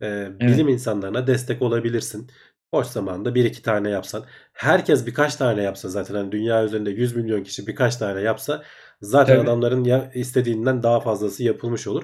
e, 0.01 0.27
bilim 0.39 0.67
insanlarına 0.67 1.27
destek 1.27 1.61
olabilirsin. 1.61 2.31
Boş 2.73 2.87
zamanda 2.87 3.35
bir 3.35 3.45
iki 3.45 3.61
tane 3.61 3.89
yapsan. 3.89 4.25
Herkes 4.53 5.05
birkaç 5.05 5.35
tane 5.35 5.63
yapsa 5.63 5.89
zaten 5.89 6.15
hani 6.15 6.31
dünya 6.31 6.63
üzerinde 6.65 6.89
100 6.91 7.15
milyon 7.15 7.43
kişi 7.43 7.67
birkaç 7.67 7.95
tane 7.95 8.21
yapsa 8.21 8.63
zaten 9.01 9.35
Tabii. 9.35 9.43
adamların 9.43 9.83
ya 9.83 10.11
istediğinden 10.13 10.83
daha 10.83 10.99
fazlası 10.99 11.43
yapılmış 11.43 11.87
olur. 11.87 12.03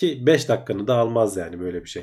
Ki 0.00 0.26
5 0.26 0.48
dakikanı 0.48 0.86
da 0.86 0.96
almaz 0.96 1.36
yani 1.36 1.60
böyle 1.60 1.84
bir 1.84 1.88
şey. 1.88 2.02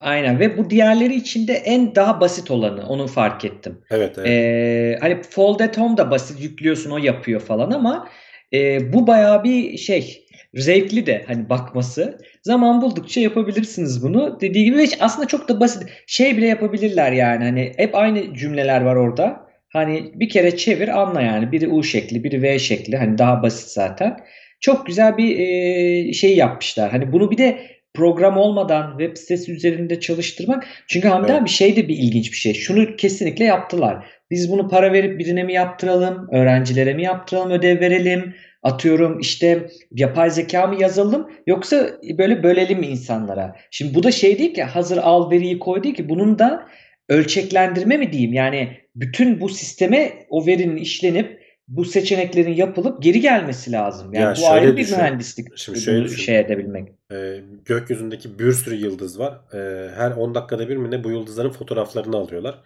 Aynen 0.00 0.40
ve 0.40 0.58
bu 0.58 0.70
diğerleri 0.70 1.14
içinde 1.14 1.52
en 1.52 1.94
daha 1.94 2.20
basit 2.20 2.50
olanı 2.50 2.88
onu 2.88 3.06
fark 3.06 3.44
ettim. 3.44 3.80
Evet 3.90 4.18
evet. 4.18 4.28
Ee, 4.28 4.98
hani 5.00 5.22
Fold 5.22 5.60
at 5.60 5.78
Home 5.78 5.96
da 5.96 6.10
basit 6.10 6.40
yüklüyorsun 6.40 6.90
o 6.90 6.98
yapıyor 6.98 7.40
falan 7.40 7.70
ama 7.70 8.08
e, 8.52 8.92
bu 8.92 9.06
bayağı 9.06 9.44
bir 9.44 9.78
şey 9.78 10.26
zevkli 10.54 11.06
de 11.06 11.24
hani 11.26 11.48
bakması. 11.48 12.18
Zaman 12.42 12.82
buldukça 12.82 13.20
yapabilirsiniz 13.20 14.02
bunu. 14.02 14.40
Dediği 14.40 14.64
gibi 14.64 14.88
aslında 15.00 15.28
çok 15.28 15.48
da 15.48 15.60
basit. 15.60 15.82
Şey 16.06 16.36
bile 16.36 16.46
yapabilirler 16.46 17.12
yani 17.12 17.44
hani 17.44 17.72
hep 17.76 17.94
aynı 17.94 18.34
cümleler 18.34 18.80
var 18.80 18.96
orada. 18.96 19.50
Hani 19.68 20.12
bir 20.14 20.28
kere 20.28 20.56
çevir 20.56 21.00
anla 21.00 21.22
yani. 21.22 21.52
Biri 21.52 21.68
U 21.68 21.82
şekli, 21.82 22.24
biri 22.24 22.42
V 22.42 22.58
şekli. 22.58 22.96
Hani 22.96 23.18
daha 23.18 23.42
basit 23.42 23.68
zaten. 23.68 24.16
Çok 24.60 24.86
güzel 24.86 25.16
bir 25.16 25.38
e, 25.38 26.12
şey 26.12 26.36
yapmışlar. 26.36 26.90
Hani 26.90 27.12
bunu 27.12 27.30
bir 27.30 27.38
de 27.38 27.58
program 27.94 28.36
olmadan 28.36 28.98
web 28.98 29.16
sitesi 29.16 29.52
üzerinde 29.52 30.00
çalıştırmak. 30.00 30.66
Çünkü 30.86 31.08
Hamdi 31.08 31.30
Evet. 31.30 31.40
abi 31.40 31.48
şey 31.48 31.76
de 31.76 31.88
bir 31.88 31.96
ilginç 31.96 32.32
bir 32.32 32.36
şey. 32.36 32.54
Şunu 32.54 32.96
kesinlikle 32.96 33.44
yaptılar. 33.44 34.06
Biz 34.30 34.52
bunu 34.52 34.68
para 34.68 34.92
verip 34.92 35.18
birine 35.18 35.42
mi 35.42 35.52
yaptıralım, 35.52 36.28
öğrencilere 36.32 36.94
mi 36.94 37.02
yaptıralım, 37.02 37.50
ödev 37.50 37.80
verelim, 37.80 38.34
atıyorum 38.62 39.20
işte 39.20 39.66
yapay 39.90 40.30
zeka 40.30 40.66
mı 40.66 40.82
yazalım 40.82 41.30
yoksa 41.46 41.90
böyle 42.18 42.42
bölelim 42.42 42.78
mi 42.78 42.86
insanlara? 42.86 43.56
Şimdi 43.70 43.94
bu 43.94 44.02
da 44.02 44.10
şey 44.12 44.38
değil 44.38 44.54
ki 44.54 44.62
hazır 44.62 44.98
al 44.98 45.30
veriyi 45.30 45.58
koy 45.58 45.82
değil 45.82 45.94
ki 45.94 46.08
bunun 46.08 46.38
da 46.38 46.66
ölçeklendirme 47.08 47.96
mi 47.96 48.12
diyeyim? 48.12 48.32
Yani 48.32 48.68
bütün 48.94 49.40
bu 49.40 49.48
sisteme 49.48 50.12
o 50.28 50.46
verinin 50.46 50.76
işlenip 50.76 51.39
bu 51.70 51.84
seçeneklerin 51.84 52.52
yapılıp 52.52 53.02
geri 53.02 53.20
gelmesi 53.20 53.72
lazım. 53.72 54.14
Yani 54.14 54.22
Ya 54.22 54.34
bu 54.42 54.48
ayrı 54.50 54.76
bir 54.76 54.82
düşün. 54.82 54.98
mühendislik. 54.98 55.58
Şimdi 55.58 55.80
şöyle 55.80 56.04
düşün. 56.04 56.16
şey 56.16 56.40
edebilmek. 56.40 56.88
Ee, 57.12 57.44
gökyüzündeki 57.64 58.38
bir 58.38 58.52
sürü 58.52 58.74
yıldız 58.74 59.18
var. 59.18 59.40
Ee, 59.54 59.90
her 59.94 60.10
10 60.10 60.34
dakikada 60.34 60.68
bir 60.68 60.76
mi 60.76 60.90
ne 60.90 61.04
bu 61.04 61.10
yıldızların 61.10 61.50
fotoğraflarını 61.50 62.16
alıyorlar. 62.16 62.62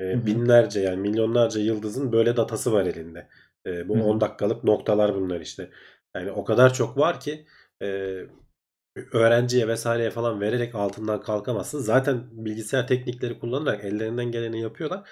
Hı 0.00 0.12
hı. 0.12 0.26
binlerce 0.26 0.80
yani 0.80 0.96
milyonlarca 1.00 1.60
yıldızın 1.60 2.12
böyle 2.12 2.36
datası 2.36 2.72
var 2.72 2.86
elinde. 2.86 3.28
Ee, 3.66 3.88
bu 3.88 3.96
Hı 3.96 4.00
hı. 4.00 4.02
10 4.02 4.20
dakikalık 4.20 4.64
noktalar 4.64 5.14
bunlar 5.14 5.40
işte. 5.40 5.70
Yani 6.16 6.30
o 6.32 6.44
kadar 6.44 6.74
çok 6.74 6.98
var 6.98 7.20
ki 7.20 7.46
e, 7.82 7.86
öğrenciye 9.12 9.68
vesaireye 9.68 10.10
falan 10.10 10.40
vererek 10.40 10.74
altından 10.74 11.20
kalkamazsın. 11.22 11.78
Zaten 11.80 12.24
bilgisayar 12.32 12.86
teknikleri 12.86 13.38
kullanarak 13.38 13.84
ellerinden 13.84 14.32
geleni 14.32 14.60
yapıyorlar. 14.60 15.08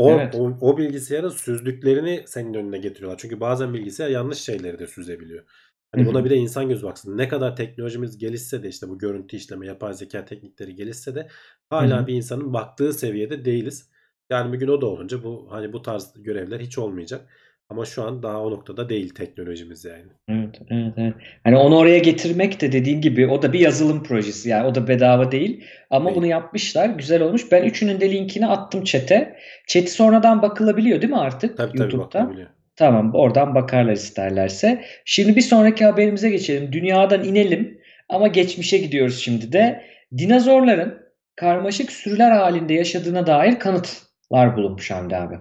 O, 0.00 0.10
Evet. 0.10 0.34
o, 0.34 0.58
o 0.60 0.78
bilgisayarın 0.78 1.28
süzdüklerini 1.28 2.24
senin 2.26 2.54
önüne 2.54 2.78
getiriyorlar. 2.78 3.18
Çünkü 3.18 3.40
bazen 3.40 3.74
bilgisayar 3.74 4.08
yanlış 4.08 4.38
şeyleri 4.38 4.78
de 4.78 4.86
süzebiliyor. 4.86 5.44
Hani 5.92 6.06
buna 6.06 6.24
bir 6.24 6.30
de 6.30 6.36
insan 6.36 6.68
gözü 6.68 6.86
baksın. 6.86 7.18
Ne 7.18 7.28
kadar 7.28 7.56
teknolojimiz 7.56 8.18
gelişse 8.18 8.62
de 8.62 8.68
işte 8.68 8.88
bu 8.88 8.98
görüntü 8.98 9.36
işleme, 9.36 9.66
yapay 9.66 9.94
zeka 9.94 10.24
teknikleri 10.24 10.74
gelişse 10.74 11.14
de 11.14 11.28
hala 11.70 12.02
hı. 12.02 12.06
bir 12.06 12.14
insanın 12.14 12.52
baktığı 12.52 12.92
seviyede 12.92 13.44
değiliz. 13.44 13.90
Yani 14.30 14.52
bir 14.52 14.58
gün 14.58 14.68
o 14.68 14.80
da 14.80 14.86
olunca 14.86 15.22
bu 15.22 15.46
hani 15.50 15.72
bu 15.72 15.82
tarz 15.82 16.12
görevler 16.16 16.60
hiç 16.60 16.78
olmayacak. 16.78 17.30
Ama 17.70 17.84
şu 17.84 18.02
an 18.02 18.22
daha 18.22 18.42
o 18.42 18.50
noktada 18.50 18.88
değil 18.88 19.14
teknolojimiz 19.14 19.84
yani. 19.84 20.04
Evet, 20.28 20.60
evet, 20.70 20.94
evet. 20.96 21.14
Hani 21.44 21.56
onu 21.56 21.76
oraya 21.76 21.98
getirmek 21.98 22.60
de 22.60 22.72
dediğin 22.72 23.00
gibi 23.00 23.26
o 23.26 23.42
da 23.42 23.52
bir 23.52 23.60
yazılım 23.60 24.02
projesi 24.02 24.48
yani 24.48 24.66
o 24.66 24.74
da 24.74 24.88
bedava 24.88 25.32
değil 25.32 25.64
ama 25.90 26.04
Değil. 26.04 26.16
bunu 26.16 26.26
yapmışlar 26.26 26.88
güzel 26.88 27.22
olmuş. 27.22 27.52
Ben 27.52 27.62
üçünün 27.62 28.00
de 28.00 28.12
linkini 28.12 28.46
attım 28.46 28.84
chat'e. 28.84 29.36
Chat'i 29.66 29.90
sonradan 29.90 30.42
bakılabiliyor 30.42 31.02
değil 31.02 31.12
mi 31.12 31.18
artık 31.18 31.56
Tabii 31.56 31.68
tabii 31.68 31.78
YouTube'da? 31.78 32.04
bakılabiliyor. 32.04 32.48
Tamam, 32.76 33.10
oradan 33.14 33.54
bakarlar 33.54 33.92
isterlerse. 33.92 34.84
Şimdi 35.04 35.36
bir 35.36 35.40
sonraki 35.40 35.84
haberimize 35.84 36.30
geçelim. 36.30 36.72
Dünyadan 36.72 37.24
inelim 37.24 37.78
ama 38.08 38.28
geçmişe 38.28 38.78
gidiyoruz 38.78 39.18
şimdi 39.18 39.52
de. 39.52 39.82
Dinozorların 40.18 40.98
karmaşık 41.36 41.92
sürüler 41.92 42.30
halinde 42.30 42.74
yaşadığına 42.74 43.26
dair 43.26 43.58
kanıtlar 43.58 44.56
bulunmuş 44.56 44.90
Hamdi 44.90 45.16
abi. 45.16 45.34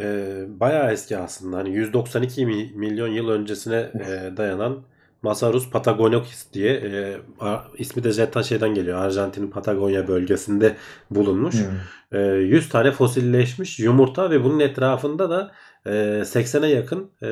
Ee, 0.00 0.44
bayağı 0.48 0.92
eski 0.92 1.18
aslında. 1.18 1.56
Hani 1.56 1.70
192 1.70 2.46
mi- 2.46 2.72
milyon 2.74 3.08
yıl 3.08 3.28
öncesine 3.28 3.76
e, 3.76 4.36
dayanan 4.36 4.82
Masarus 5.22 5.70
patagonicus 5.70 6.52
diye 6.52 6.72
e, 6.74 7.20
a- 7.40 7.64
ismi 7.78 8.04
de 8.04 8.12
zaten 8.12 8.42
şeyden 8.42 8.74
geliyor. 8.74 8.98
Arjantin'in 8.98 9.50
Patagonya 9.50 10.08
bölgesinde 10.08 10.76
bulunmuş. 11.10 11.54
Hmm. 11.54 12.18
E, 12.18 12.18
100 12.34 12.68
tane 12.68 12.92
fosilleşmiş 12.92 13.78
yumurta 13.80 14.30
ve 14.30 14.44
bunun 14.44 14.60
etrafında 14.60 15.30
da 15.30 15.52
e, 15.86 16.24
80'e 16.24 16.68
yakın 16.68 17.10
e, 17.22 17.28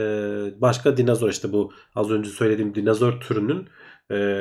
başka 0.61 0.96
dinozor 0.96 1.30
işte 1.30 1.52
bu 1.52 1.72
az 1.94 2.11
önce 2.11 2.30
söylediğim 2.30 2.74
dinozor 2.74 3.20
türünün 3.20 3.68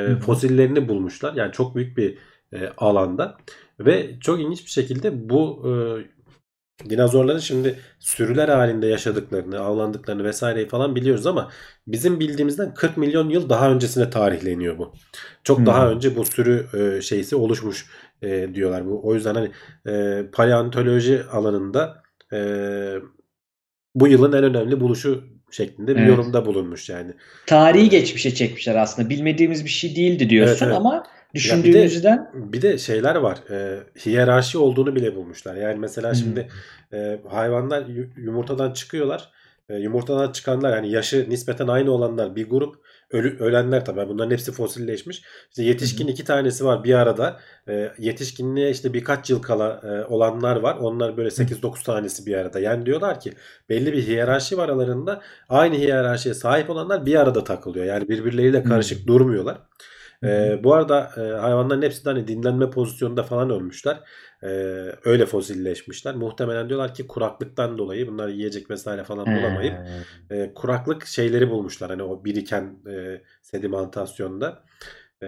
hı. 0.05 0.19
fosillerini 0.19 0.89
bulmuşlar. 0.89 1.33
Yani 1.33 1.51
çok 1.51 1.75
büyük 1.75 1.97
bir 1.97 2.17
e, 2.53 2.69
alanda 2.77 3.37
ve 3.79 4.19
çok 4.19 4.39
ilginç 4.39 4.65
bir 4.65 4.71
şekilde 4.71 5.29
bu 5.29 5.63
e, 5.69 5.71
dinozorların 6.89 7.39
şimdi 7.39 7.79
sürüler 7.99 8.49
halinde 8.49 8.87
yaşadıklarını, 8.87 9.59
avlandıklarını 9.59 10.23
vesaireyi 10.23 10.67
falan 10.67 10.95
biliyoruz 10.95 11.25
ama 11.27 11.51
bizim 11.87 12.19
bildiğimizden 12.19 12.73
40 12.73 12.97
milyon 12.97 13.29
yıl 13.29 13.49
daha 13.49 13.71
öncesine 13.71 14.09
tarihleniyor 14.09 14.77
bu. 14.77 14.93
Çok 15.43 15.65
daha 15.65 15.89
Hmm. 15.89 15.95
önce 15.95 16.15
bu 16.15 16.25
sürü 16.25 16.67
e, 16.97 17.01
şeysi 17.01 17.35
oluşmuş 17.35 17.85
e, 18.21 18.53
diyorlar. 18.53 18.85
Bu 18.85 19.01
o 19.07 19.13
yüzden 19.15 19.35
hani 19.35 19.51
e, 19.87 20.23
paleontoloji 20.31 21.23
alanında 21.31 22.03
e, 22.33 22.37
bu 23.95 24.07
yılın 24.07 24.33
en 24.33 24.43
önemli 24.43 24.79
buluşu 24.79 25.23
şeklinde 25.51 25.97
bir 25.97 26.01
Evet. 26.01 26.09
yorumda 26.09 26.45
bulunmuş 26.45 26.89
yani. 26.89 27.13
Tarihi 27.45 27.81
Evet. 27.81 27.91
geçmişe 27.91 28.33
çekmişler 28.35 28.75
aslında. 28.75 29.09
Bilmediğimiz 29.09 29.65
bir 29.65 29.69
şey 29.69 29.95
değildi 29.95 30.29
diyorsun 30.29 30.65
Evet, 30.65 30.75
evet. 30.75 30.75
ama 30.75 31.03
bir 31.33 31.39
de- 31.39 31.43
düşündüğümüzden 31.43 32.29
Bir 32.33 32.61
de 32.61 32.77
şeyler 32.77 33.15
var. 33.15 33.37
E, 33.49 33.79
hiyerarşi 34.05 34.57
olduğunu 34.57 34.95
bile 34.95 35.15
bulmuşlar. 35.15 35.55
Yani 35.55 35.79
mesela 35.79 36.09
Hmm. 36.09 36.15
şimdi 36.15 36.47
e, 36.93 37.19
hayvanlar 37.29 37.85
yu- 37.85 38.09
yumurtadan 38.17 38.71
çıkıyorlar. 38.73 39.29
E, 39.69 39.75
yumurtadan 39.75 40.31
çıkanlar 40.31 40.75
yani 40.75 40.91
yaşı 40.91 41.25
nispeten 41.29 41.67
aynı 41.67 41.91
olanlar 41.91 42.35
bir 42.35 42.49
grup. 42.49 42.75
Ölü, 43.11 43.37
ölenler 43.39 43.85
tabii 43.85 44.09
bunların 44.09 44.31
hepsi 44.31 44.51
fosilleşmiş. 44.51 45.21
İşte 45.49 45.63
yetişkin 45.63 46.07
iki 46.07 46.23
tanesi 46.25 46.65
var 46.65 46.83
bir 46.83 46.93
arada. 46.93 47.39
E, 47.69 47.91
yetişkinliğe 47.99 48.69
işte 48.69 48.93
birkaç 48.93 49.29
yıl 49.29 49.41
kala 49.41 49.81
e, 49.83 50.05
olanlar 50.13 50.55
var. 50.55 50.77
Onlar 50.81 51.17
böyle 51.17 51.29
8-9 51.29 51.83
tanesi 51.83 52.25
bir 52.25 52.35
arada. 52.37 52.59
Yani 52.59 52.85
diyorlar 52.85 53.19
ki 53.19 53.33
belli 53.69 53.93
bir 53.93 54.03
hiyerarşi 54.07 54.57
var 54.57 54.69
aralarında. 54.69 55.21
Aynı 55.49 55.75
hiyerarşiye 55.75 56.33
sahip 56.35 56.69
olanlar 56.69 57.05
bir 57.05 57.15
arada 57.15 57.43
takılıyor. 57.43 57.85
Yani 57.85 58.09
birbirleriyle 58.09 58.63
karışık 58.63 59.07
durmuyorlar. 59.07 59.57
Ee, 60.23 60.59
bu 60.63 60.73
arada 60.73 61.11
e, 61.17 61.21
hayvanların 61.21 61.81
hepsi 61.81 62.05
de 62.05 62.09
hani 62.09 62.27
dinlenme 62.27 62.69
pozisyonunda 62.69 63.23
falan 63.23 63.49
ölmüşler. 63.49 63.99
Ee, 64.43 64.47
öyle 65.05 65.25
fosilleşmişler. 65.25 66.15
Muhtemelen 66.15 66.69
diyorlar 66.69 66.93
ki 66.93 67.07
kuraklıktan 67.07 67.77
dolayı 67.77 68.07
bunlar 68.07 68.27
yiyecek 68.27 68.69
vesaire 68.69 69.03
falan 69.03 69.25
bulamayıp 69.25 69.73
e, 70.29 70.53
kuraklık 70.53 71.05
şeyleri 71.05 71.49
bulmuşlar. 71.49 71.89
Hani 71.89 72.03
o 72.03 72.25
biriken 72.25 72.79
e, 72.89 73.21
sedimentasyonda 73.41 74.63
e, 75.23 75.27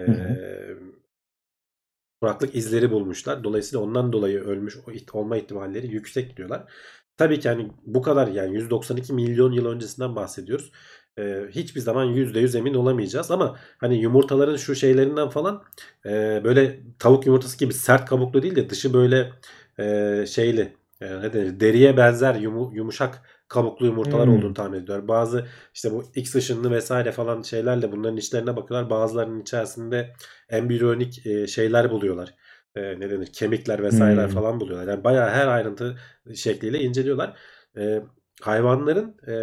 kuraklık 2.21 2.55
izleri 2.55 2.91
bulmuşlar. 2.91 3.43
Dolayısıyla 3.43 3.85
ondan 3.85 4.13
dolayı 4.13 4.39
ölmüş 4.39 4.77
olma 5.13 5.37
ihtimalleri 5.37 5.87
yüksek 5.87 6.37
diyorlar. 6.37 6.73
Tabii 7.17 7.39
ki 7.39 7.49
hani 7.49 7.71
bu 7.85 8.01
kadar 8.01 8.27
yani 8.27 8.55
192 8.55 9.13
milyon 9.13 9.51
yıl 9.51 9.65
öncesinden 9.65 10.15
bahsediyoruz. 10.15 10.71
Ee, 11.18 11.45
hiçbir 11.51 11.82
zaman 11.82 12.03
%100 12.03 12.55
emin 12.55 12.74
olamayacağız 12.74 13.32
ama 13.32 13.57
hani 13.78 13.97
yumurtaların 14.01 14.55
şu 14.57 14.76
şeylerinden 14.76 15.30
falan 15.30 15.64
e, 16.05 16.41
böyle 16.43 16.80
tavuk 16.99 17.26
yumurtası 17.26 17.57
gibi 17.57 17.74
sert 17.74 18.05
kabuklu 18.10 18.41
değil 18.43 18.55
de 18.55 18.70
dışı 18.70 18.93
böyle 18.93 19.32
e, 19.80 20.26
şeyli 20.28 20.74
e, 21.01 21.22
ne 21.22 21.34
denir 21.34 21.60
deriye 21.60 21.97
benzer 21.97 22.36
yumu- 22.36 22.76
yumuşak 22.76 23.22
kabuklu 23.47 23.86
yumurtalar 23.86 24.28
Hmm. 24.28 24.28
olduğunu 24.28 24.53
tahmin 24.53 24.78
ediyorlar. 24.80 25.07
Bazı 25.07 25.47
işte 25.74 25.91
bu 25.91 26.03
X 26.16 26.36
ışınlı 26.36 26.72
vesaire 26.72 27.12
falan 27.12 27.41
şeylerle 27.41 27.91
bunların 27.91 28.18
içlerine 28.18 28.55
bakıyorlar. 28.55 28.89
Bazılarının 28.89 29.41
içerisinde 29.41 30.14
embriyonik 30.49 31.26
e, 31.26 31.47
şeyler 31.47 31.91
buluyorlar. 31.91 32.36
E, 32.76 32.99
ne 32.99 33.10
denir? 33.10 33.28
Kemikler 33.34 33.84
vesaireler 33.84 34.28
Hmm. 34.28 34.30
falan 34.30 34.60
buluyorlar. 34.60 34.88
Yani 34.93 35.03
bayağı 35.03 35.30
her 35.30 35.47
ayrıntı 35.47 35.97
şekliyle 36.36 36.80
inceliyorlar. 36.80 37.38
E, 37.78 38.03
hayvanların 38.41 39.18
e, 39.28 39.34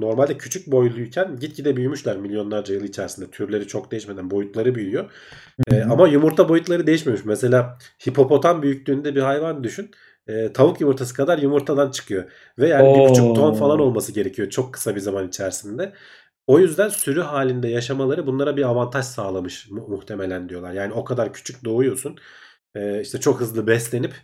normalde 0.00 0.38
küçük 0.38 0.66
boyluyken 0.66 1.36
gitgide 1.36 1.76
büyümüşler 1.76 2.16
milyonlarca 2.16 2.74
yıl 2.74 2.84
içerisinde. 2.84 3.30
Türleri 3.30 3.66
çok 3.66 3.90
değişmeden 3.90 4.30
boyutları 4.30 4.74
büyüyor. 4.74 5.10
E, 5.70 5.82
ama 5.82 6.08
yumurta 6.08 6.48
boyutları 6.48 6.86
değişmemiş. 6.86 7.24
Mesela 7.24 7.78
hipopotam 8.08 8.62
büyüklüğünde 8.62 9.14
bir 9.14 9.20
hayvan 9.20 9.64
düşün. 9.64 9.90
E, 10.26 10.52
tavuk 10.52 10.80
yumurtası 10.80 11.14
kadar 11.14 11.38
yumurtadan 11.38 11.90
çıkıyor. 11.90 12.24
Ve 12.58 12.68
yani 12.68 12.94
bir 12.94 13.10
buçuk 13.10 13.36
ton 13.36 13.50
Oo. 13.50 13.54
falan 13.54 13.80
olması 13.80 14.12
gerekiyor 14.12 14.50
çok 14.50 14.74
kısa 14.74 14.96
bir 14.96 15.00
zaman 15.00 15.28
içerisinde. 15.28 15.92
O 16.46 16.58
yüzden 16.58 16.88
sürü 16.88 17.20
halinde 17.20 17.68
yaşamaları 17.68 18.26
bunlara 18.26 18.56
bir 18.56 18.62
avantaj 18.62 19.04
sağlamış 19.04 19.70
mu- 19.70 19.88
muhtemelen 19.88 20.48
diyorlar. 20.48 20.72
Yani 20.72 20.92
o 20.92 21.04
kadar 21.04 21.32
küçük 21.32 21.64
doğuyorsun. 21.64 22.18
E, 22.74 23.00
işte 23.00 23.20
çok 23.20 23.40
hızlı 23.40 23.66
beslenip 23.66 24.14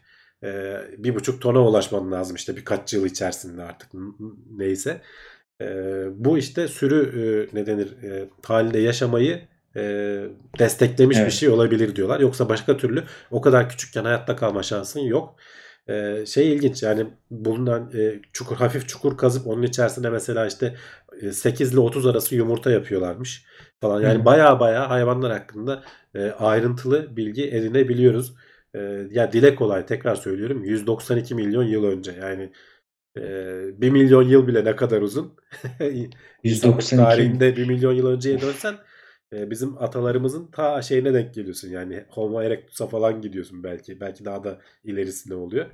e, 0.44 0.80
bir 0.98 1.14
buçuk 1.14 1.42
tona 1.42 1.68
ulaşman 1.68 2.12
lazım 2.12 2.36
işte 2.36 2.56
birkaç 2.56 2.94
yıl 2.94 3.06
içerisinde 3.06 3.62
artık 3.62 3.88
neyse. 4.50 5.02
E, 5.60 5.66
bu 6.24 6.38
işte 6.38 6.68
sürü 6.68 6.96
e, 7.52 7.56
ne 7.56 7.66
denir 7.66 8.02
e, 8.02 8.28
halinde 8.44 8.78
yaşamayı 8.78 9.40
e, 9.76 9.80
desteklemiş 10.58 11.16
bir 11.16 11.22
Evet. 11.22 11.32
şey 11.32 11.48
olabilir 11.48 11.96
diyorlar. 11.96 12.20
Yoksa 12.20 12.48
başka 12.48 12.76
türlü 12.76 13.04
o 13.30 13.40
kadar 13.40 13.68
küçükken 13.68 14.04
hayatta 14.04 14.36
kalma 14.36 14.62
şansın 14.62 15.00
yok. 15.00 15.36
E, 15.88 16.26
şey 16.26 16.52
ilginç 16.54 16.82
yani 16.82 17.06
bulunan 17.30 17.90
e, 17.94 18.20
çukur 18.32 18.56
hafif 18.56 18.88
çukur 18.88 19.16
kazıp 19.18 19.46
onun 19.46 19.62
içerisinde 19.62 20.10
mesela 20.10 20.46
işte 20.46 20.74
e, 21.22 21.32
8 21.32 21.72
ile 21.72 21.80
30 21.80 22.06
arası 22.06 22.34
yumurta 22.34 22.70
yapıyorlarmış 22.70 23.44
falan. 23.80 24.02
Yani 24.02 24.24
baya 24.24 24.60
baya 24.60 24.90
hayvanlar 24.90 25.32
hakkında 25.32 25.82
e, 26.14 26.30
ayrıntılı 26.30 27.16
bilgi 27.16 27.44
edinebiliyoruz. 27.50 28.34
E, 28.74 28.78
ya 29.10 29.32
dile 29.32 29.54
kolay 29.54 29.86
tekrar 29.86 30.14
söylüyorum 30.14 30.64
192 30.64 31.34
milyon 31.34 31.64
yıl 31.64 31.84
önce 31.84 32.12
yani 32.12 32.52
e, 33.16 33.80
1 33.80 33.90
milyon 33.90 34.22
yıl 34.22 34.46
bile 34.46 34.64
ne 34.64 34.76
kadar 34.76 35.02
uzun. 35.02 35.36
İnsanlık 36.44 36.92
192. 36.92 36.94
tarihinde 36.94 37.56
1 37.56 37.64
milyon 37.66 37.92
yıl 37.92 38.06
önceye 38.06 38.40
dönsen 38.40 38.74
e, 39.32 39.50
bizim 39.50 39.78
atalarımızın 39.82 40.50
ta 40.50 40.82
şeyine 40.82 41.14
denk 41.14 41.34
geliyorsun. 41.34 41.68
Yani 41.70 42.04
Homo 42.08 42.42
erectus'a 42.42 42.86
falan 42.86 43.20
gidiyorsun 43.22 43.62
belki. 43.64 44.00
Belki 44.00 44.24
daha 44.24 44.44
da 44.44 44.60
ilerisinde 44.84 45.34
oluyor. 45.34 45.66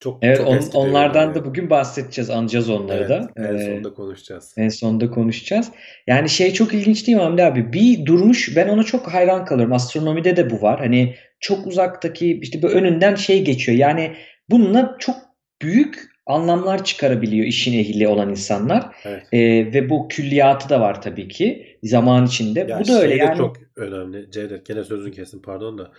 Çok 0.00 0.18
Evet, 0.22 0.36
çok 0.36 0.48
on- 0.48 0.70
onlardan 0.74 1.22
yani. 1.22 1.34
da 1.34 1.44
bugün 1.44 1.70
bahsedeceğiz, 1.70 2.30
anacağız 2.30 2.70
onları 2.70 3.04
Evet, 3.04 3.08
da. 3.08 3.32
en 3.36 3.54
Ee, 3.54 3.58
sonunda 3.58 3.94
konuşacağız. 3.94 4.54
En 4.56 4.68
sonunda 4.68 5.10
konuşacağız. 5.10 5.70
Yani 6.06 6.28
şey 6.28 6.52
çok 6.52 6.74
ilginç 6.74 7.06
değil 7.06 7.16
mi 7.18 7.22
Hamdi 7.24 7.42
abi? 7.44 7.72
Bir 7.72 8.06
durmuş 8.06 8.56
ben 8.56 8.68
ona 8.68 8.82
çok 8.82 9.08
hayran 9.14 9.44
kalıyorum. 9.44 9.72
Astronomide 9.74 10.36
de 10.36 10.50
bu 10.50 10.62
var. 10.62 10.78
Hani 10.80 11.14
çok 11.40 11.66
uzaktaki 11.66 12.40
işte 12.42 12.62
böyle 12.62 12.74
önünden 12.74 13.14
şey 13.14 13.44
geçiyor. 13.44 13.78
Yani 13.78 14.16
bununla 14.50 14.96
çok 14.98 15.16
büyük 15.62 16.08
anlamlar 16.26 16.84
çıkarabiliyor 16.84 17.46
işin 17.46 17.78
ehli 17.78 18.08
olan 18.08 18.30
insanlar. 18.30 18.96
Evet. 19.04 19.26
Ee, 19.32 19.38
ve 19.72 19.90
bu 19.90 20.08
külliyatı 20.08 20.68
da 20.68 20.80
var 20.80 21.02
tabii 21.02 21.28
ki 21.28 21.78
zaman 21.82 22.26
içinde. 22.26 22.60
Ya 22.60 22.80
bu 22.80 22.88
da 22.88 22.92
öyle 23.00 23.08
şey 23.08 23.20
de 23.20 23.24
yani. 23.24 23.36
çok 23.36 23.56
önemli. 23.76 24.30
Cevdet 24.30 24.66
gene 24.66 24.84
sözünü 24.84 25.12
kesin 25.12 25.42
pardon 25.42 25.78
da. 25.78 25.92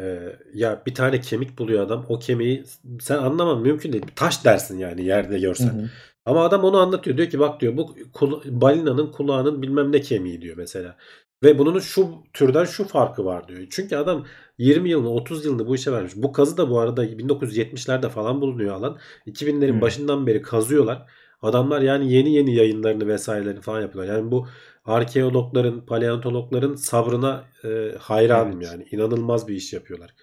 Ee, 0.00 0.18
ya 0.54 0.82
bir 0.86 0.94
tane 0.94 1.20
kemik 1.20 1.58
buluyor 1.58 1.86
adam. 1.86 2.06
O 2.08 2.18
kemiği 2.18 2.64
sen 3.00 3.18
anlaman 3.18 3.62
mümkün 3.62 3.92
değil. 3.92 4.04
Taş 4.16 4.44
dersin 4.44 4.78
yani 4.78 5.04
yerde 5.04 5.34
Hı 5.34 5.38
görsen. 5.38 5.66
hı. 5.68 5.90
Ama 6.24 6.44
adam 6.44 6.64
onu 6.64 6.76
anlatıyor. 6.78 7.16
Diyor 7.16 7.30
ki 7.30 7.38
bak 7.38 7.60
diyor 7.60 7.76
bu 7.76 7.96
kul- 8.12 8.42
balinanın 8.60 9.12
kulağının 9.12 9.62
bilmem 9.62 9.92
ne 9.92 10.00
kemiği 10.00 10.42
diyor 10.42 10.56
mesela. 10.56 10.96
Ve 11.42 11.58
bunun 11.58 11.78
şu 11.80 12.08
türden 12.32 12.64
şu 12.64 12.84
farkı 12.88 13.24
var 13.24 13.48
diyor. 13.48 13.66
Çünkü 13.70 13.96
adam 13.96 14.26
20 14.58 14.90
yılını 14.90 15.10
30 15.10 15.44
yılını 15.44 15.66
bu 15.66 15.74
işe 15.74 15.92
vermiş. 15.92 16.12
Bu 16.16 16.32
kazı 16.32 16.56
da 16.56 16.70
bu 16.70 16.80
arada 16.80 17.06
1970'lerde 17.06 18.08
falan 18.08 18.40
bulunuyor 18.40 18.74
alan. 18.74 18.98
2000'lerin 19.26 19.72
Hmm. 19.72 19.80
başından 19.80 20.26
beri 20.26 20.42
kazıyorlar. 20.42 21.10
Adamlar 21.42 21.80
yani 21.82 22.12
yeni 22.12 22.34
yeni 22.34 22.54
yayınlarını 22.54 23.08
vesairelerini 23.08 23.60
falan 23.60 23.80
yapıyorlar. 23.80 24.14
Yani 24.14 24.30
bu 24.30 24.48
arkeologların, 24.84 25.86
paleontologların 25.86 26.74
sabrına 26.74 27.44
e, 27.64 27.92
hayranım 27.98 28.52
Evet. 28.62 28.66
yani. 28.72 28.86
İnanılmaz 28.90 29.48
bir 29.48 29.54
iş 29.54 29.72
yapıyorlar. 29.72 30.14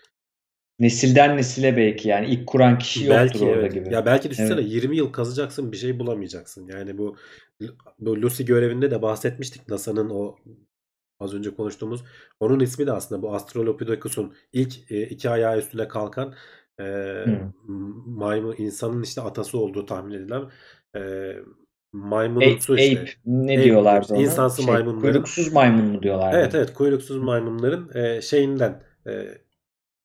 Nesilden 0.80 1.38
nesile 1.38 1.78
belki 1.78 2.10
yani 2.10 2.28
ilk 2.28 2.48
kuran 2.48 2.78
kişi 2.78 3.06
yoktur 3.06 3.16
Belki 3.16 3.46
orada 3.46 3.60
evet. 3.60 3.74
gibi. 3.74 3.94
Ya 3.94 4.06
belki 4.06 4.30
düşünsene 4.30 4.62
Evet. 4.62 4.72
20 4.72 4.98
yıl 4.98 5.12
kazacaksın 5.12 5.72
bir 5.72 5.78
şey 5.78 6.00
bulamayacaksın. 6.00 6.68
Yani 6.68 6.98
bu 6.98 7.16
bu 8.00 8.22
Lucy 8.22 8.44
görevinde 8.44 8.92
de 8.92 9.02
bahsetmiştik 9.02 9.70
NASA'nın 9.70 10.10
o 10.10 10.36
az 11.20 11.34
önce 11.34 11.56
konuştuğumuz 11.56 12.04
onun 12.40 12.60
ismi 12.60 12.88
de 12.88 12.92
aslında 12.92 13.22
bu 13.22 13.34
Australopithecus'un 13.34 14.34
ilk 14.54 14.92
e, 14.92 15.04
iki 15.08 15.30
ayağı 15.30 15.58
üstüne 15.60 15.88
kalkan 15.88 16.34
e, 16.80 16.84
Hı. 17.26 17.54
maymun 18.08 18.56
insanın 18.58 19.04
işte 19.04 19.22
atası 19.22 19.58
olduğu 19.58 19.86
tahmin 19.86 20.14
edilen 20.14 20.52
e, 20.96 21.00
Ape, 21.00 21.44
maymunumsu 21.94 22.76
işte. 22.76 23.00
ape 23.02 23.12
ne 23.26 23.60
Ape 23.60 23.64
diyorlardı 23.64 24.14
ona? 24.14 24.22
İnsansı 24.22 24.62
Şey, 24.62 24.66
maymunların 24.74 25.02
kuyruksuz 25.02 25.54
maymun 25.54 25.86
mu 25.86 26.04
diyorlardı? 26.04 26.38
Evet 26.38 26.56
evet 26.56 26.74
kuyruksuz 26.74 27.18
maymunların 27.18 27.92
e, 27.98 28.22
şeyinden 28.22 28.84
e, 29.08 29.38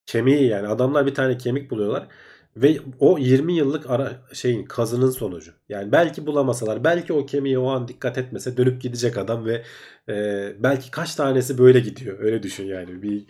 kemiği 0.07 0.49
yani 0.49 0.69
adamlar 0.69 1.07
bir 1.07 1.15
tane 1.15 1.39
kemik 1.39 1.71
buluyorlar 1.71 2.09
ve 2.57 2.79
o 3.01 3.19
20 3.19 3.57
yıllık 3.57 3.91
ara 3.91 4.23
şeyin 4.33 4.65
kazının 4.65 5.11
sonucu. 5.11 5.53
Yani 5.69 5.93
belki 5.93 6.27
bulamasalar 6.27 6.85
belki 6.85 7.13
o 7.13 7.27
kemiğe 7.27 7.59
o 7.59 7.71
an 7.71 7.89
dikkat 7.89 8.19
etmese 8.19 8.57
dönüp 8.57 8.83
gidecek 8.83 9.19
adam 9.19 9.47
ve 9.47 9.63
e, 10.09 10.53
belki 10.63 10.91
kaç 10.91 11.15
tanesi 11.15 11.59
böyle 11.59 11.81
gidiyor. 11.81 12.19
Öyle 12.21 12.43
düşün 12.43 12.65
yani. 12.65 13.03
Bir 13.03 13.27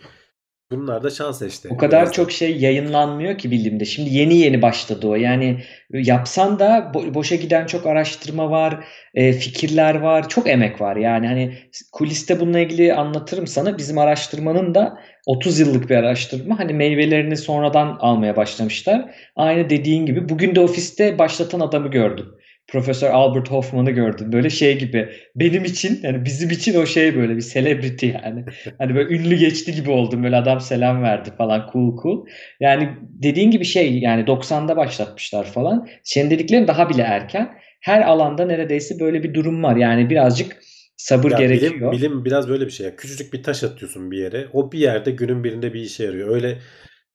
bunlar 0.71 1.03
da 1.03 1.09
şans 1.09 1.41
işte. 1.41 1.69
O 1.71 1.77
kadar 1.77 1.99
biraz 2.01 2.09
da. 2.09 2.13
çok 2.13 2.31
şey 2.31 2.57
yayınlanmıyor 2.57 3.37
ki 3.37 3.51
bilimde. 3.51 3.85
Şimdi 3.85 4.09
yeni 4.13 4.37
yeni 4.37 4.61
başladı 4.61 5.07
o. 5.07 5.15
Yani 5.15 5.63
yapsan 5.93 6.59
da 6.59 6.91
bo- 6.93 7.13
boşa 7.13 7.35
giden 7.35 7.65
çok 7.65 7.85
araştırma 7.87 8.51
var, 8.51 8.85
e, 9.13 9.33
fikirler 9.33 9.95
var, 9.95 10.29
çok 10.29 10.47
emek 10.47 10.81
var. 10.81 10.95
Yani 10.95 11.27
hani 11.27 11.57
kuliste 11.91 12.39
bununla 12.39 12.59
ilgili 12.59 12.93
anlatırım 12.93 13.47
sana. 13.47 13.77
Bizim 13.77 13.97
araştırmanın 13.97 14.75
da 14.75 14.97
30 15.25 15.59
yıllık 15.59 15.89
bir 15.89 15.95
araştırma. 15.95 16.59
Hani 16.59 16.73
meyvelerini 16.73 17.37
sonradan 17.37 17.97
almaya 17.99 18.35
başlamışlar. 18.35 19.15
Aynı 19.35 19.69
dediğin 19.69 20.05
gibi. 20.05 20.29
Bugün 20.29 20.55
de 20.55 20.59
ofiste 20.59 21.19
başlatan 21.19 21.59
adamı 21.59 21.87
gördüm. 21.91 22.25
Profesör 22.67 23.09
Albert 23.09 23.51
Hoffman'ı 23.51 23.91
gördüm. 23.91 24.31
Böyle 24.31 24.49
şey 24.49 24.79
gibi. 24.79 25.09
Benim 25.35 25.65
için 25.65 25.99
yani 26.03 26.25
bizim 26.25 26.49
için 26.49 26.81
o 26.81 26.85
şey 26.85 27.15
böyle 27.15 27.35
bir 27.35 27.41
celebrity 27.41 28.07
yani. 28.07 28.45
Hani 28.77 28.95
böyle 28.95 29.15
ünlü 29.15 29.35
geçti 29.35 29.75
gibi 29.75 29.91
oldum. 29.91 30.23
Böyle 30.23 30.35
adam 30.35 30.61
selam 30.61 31.03
verdi 31.03 31.29
falan 31.37 31.69
cool 31.73 31.97
cool. 32.03 32.25
Yani 32.59 32.89
dediğin 33.01 33.51
gibi 33.51 33.65
şey 33.65 33.99
yani 33.99 34.23
90'da 34.23 34.77
başlatmışlar 34.77 35.45
falan. 35.45 35.87
Senin 36.03 36.29
dediklerin 36.29 36.67
daha 36.67 36.89
bile 36.89 37.01
erken. 37.01 37.57
Her 37.81 38.01
alanda 38.01 38.45
neredeyse 38.45 38.99
böyle 38.99 39.23
bir 39.23 39.33
durum 39.33 39.63
var. 39.63 39.75
Yani 39.75 40.09
birazcık 40.09 40.57
sabır 40.97 41.31
Ya 41.31 41.37
gerekiyor. 41.37 41.71
bilim, 41.71 41.91
bilim 41.91 42.25
biraz 42.25 42.49
böyle 42.49 42.65
bir 42.65 42.71
şey. 42.71 42.85
ya. 42.85 42.95
Küçücük 42.95 43.33
bir 43.33 43.43
taş 43.43 43.63
atıyorsun 43.63 44.11
bir 44.11 44.17
yere. 44.17 44.47
O 44.53 44.71
bir 44.71 44.79
yerde 44.79 45.11
günün 45.11 45.43
birinde 45.43 45.73
bir 45.73 45.81
işe 45.81 46.03
yarıyor. 46.03 46.35
Öyle 46.35 46.57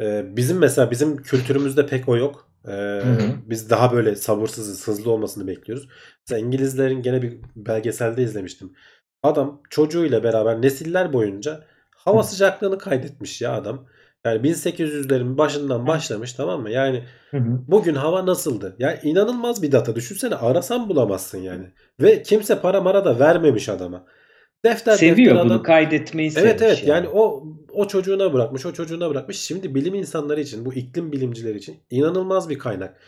e, 0.01 0.36
bizim 0.36 0.59
mesela 0.59 0.90
bizim 0.90 1.16
kültürümüzde 1.16 1.86
pek 1.86 2.09
o 2.09 2.16
yok. 2.16 2.49
E, 2.68 2.70
hı. 2.70 3.32
biz 3.46 3.70
daha 3.70 3.92
böyle 3.92 4.16
sabırsızız, 4.16 4.88
hızlı 4.88 5.11
olmasını 5.11 5.46
bekliyoruz. 5.46 5.88
Mesela 6.20 6.46
İngilizlerin 6.46 7.02
gene 7.02 7.22
bir 7.22 7.38
belgeselde 7.56 8.22
izlemiştim. 8.22 8.72
Adam 9.22 9.62
çocuğuyla 9.70 10.24
beraber 10.24 10.62
nesiller 10.62 11.12
boyunca 11.12 11.64
hava 11.96 12.22
Hı. 12.22 12.26
sıcaklığını 12.26 12.78
kaydetmiş 12.78 13.40
ya 13.42 13.52
adam. 13.52 13.86
Yani 14.24 14.42
1800'lerin 14.48 15.38
başından 15.38 15.86
başlamış 15.86 16.32
tamam 16.32 16.62
mı? 16.62 16.70
Yani 16.70 17.04
Hı 17.30 17.36
hı. 17.36 17.61
Bugün 17.68 17.94
hava 17.94 18.26
nasıldı? 18.26 18.76
Ya 18.78 19.00
inanılmaz 19.02 19.62
bir 19.62 19.72
data. 19.72 19.96
Düşünsene 19.96 20.34
arasan 20.34 20.88
bulamazsın 20.88 21.38
yani. 21.38 21.72
Ve 22.00 22.22
kimse 22.22 22.61
para 22.61 22.80
mara 22.80 23.04
da 23.04 23.18
vermemiş 23.18 23.68
adama. 23.68 24.06
Defter 24.64 24.96
Seviyor 24.96 25.30
defter 25.34 25.44
bunu 25.44 25.52
adam. 25.52 25.62
kaydetmeyi 25.62 26.30
Evet 26.36 26.61
sevmiş 26.61 26.62
evet 26.62 26.78
yani. 26.88 26.88
yani 27.06 27.08
o 27.08 27.44
o 27.72 27.88
çocuğuna 27.88 28.32
bırakmış, 28.32 28.66
o 28.66 28.72
çocuğuna 28.72 29.11
bırakmış. 29.11 29.38
Şimdi 29.40 29.74
bilim 29.74 29.94
insanları 29.94 30.40
için, 30.40 30.64
bu 30.64 30.74
iklim 30.74 31.12
bilimcileri 31.12 31.58
için 31.58 31.76
inanılmaz 31.90 32.48
bir 32.48 32.58
kaynak. 32.58 33.00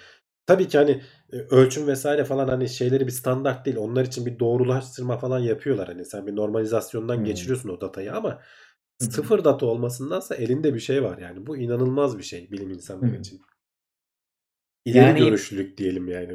Tabii 0.46 0.68
ki 0.68 0.78
hani 0.78 1.02
e, 1.32 1.36
ölçüm 1.36 1.86
vesaire 1.86 2.24
falan 2.24 2.48
hani 2.48 2.68
şeyleri 2.68 3.06
bir 3.06 3.12
standart 3.12 3.66
değil. 3.66 3.76
Onlar 3.76 4.04
için 4.04 4.26
bir 4.26 4.38
doğrulaştırma 4.38 5.18
falan 5.18 5.38
yapıyorlar. 5.38 5.88
Hani 5.88 6.04
sen 6.04 6.26
bir 6.26 6.36
normalizasyondan 6.36 7.16
Hmm. 7.16 7.24
geçiriyorsun 7.24 7.68
o 7.68 7.80
datayı 7.80 8.14
ama 8.14 8.30
hı. 8.30 9.06
sıfır 9.06 9.44
data 9.44 9.66
olmasındansa 9.66 10.34
elinde 10.34 10.74
bir 10.74 10.80
şey 10.80 11.02
var 11.02 11.18
yani. 11.18 11.46
Bu 11.46 11.56
inanılmaz 11.56 12.18
bir 12.18 12.22
şey 12.22 12.50
bilim 12.50 12.70
insanları 12.70 13.12
Hı. 13.12 13.16
için. 13.20 13.40
İleri 14.84 15.04
Yani- 15.04 15.18
görüşlülük 15.18 15.78
diyelim 15.78 16.08
yani. 16.08 16.32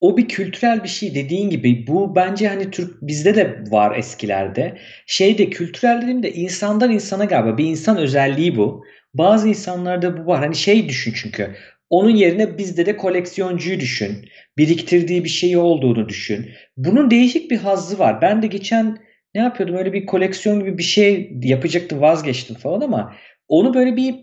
O 0.00 0.16
bir 0.16 0.28
kültürel 0.28 0.84
bir 0.84 0.88
şey 0.88 1.14
dediğin 1.14 1.50
gibi 1.50 1.86
bu 1.86 2.16
bence 2.16 2.48
hani 2.48 2.70
Türk 2.70 3.02
bizde 3.02 3.34
de 3.34 3.64
var 3.70 3.96
eskilerde. 3.96 4.78
Şeyde 5.06 5.50
kültürel 5.50 6.02
dediğimde 6.02 6.32
insandan 6.32 6.90
insana 6.90 7.24
galiba 7.24 7.58
bir 7.58 7.64
insan 7.64 7.96
özelliği 7.96 8.56
bu. 8.56 8.84
Bazı 9.14 9.48
insanlarda 9.48 10.16
bu 10.16 10.26
var. 10.26 10.40
Hani 10.40 10.56
şey 10.56 10.88
düşün 10.88 11.14
çünkü. 11.16 11.54
Onun 11.90 12.10
yerine 12.10 12.58
bizde 12.58 12.86
de 12.86 12.96
koleksiyoncuyu 12.96 13.80
düşün. 13.80 14.28
Biriktirdiği 14.58 15.24
bir 15.24 15.28
şeyi 15.28 15.58
olduğunu 15.58 16.08
düşün. 16.08 16.50
Bunun 16.76 17.10
değişik 17.10 17.50
bir 17.50 17.56
hazzı 17.56 17.98
var. 17.98 18.20
Ben 18.22 18.42
de 18.42 18.46
geçen 18.46 18.98
ne 19.34 19.40
yapıyordum 19.40 19.76
öyle 19.76 19.92
bir 19.92 20.06
koleksiyon 20.06 20.60
gibi 20.60 20.78
bir 20.78 20.82
şey 20.82 21.32
yapacaktım 21.42 22.00
vazgeçtim 22.00 22.56
falan 22.56 22.80
ama 22.80 23.14
onu 23.48 23.74
böyle 23.74 23.96
bir 23.96 24.14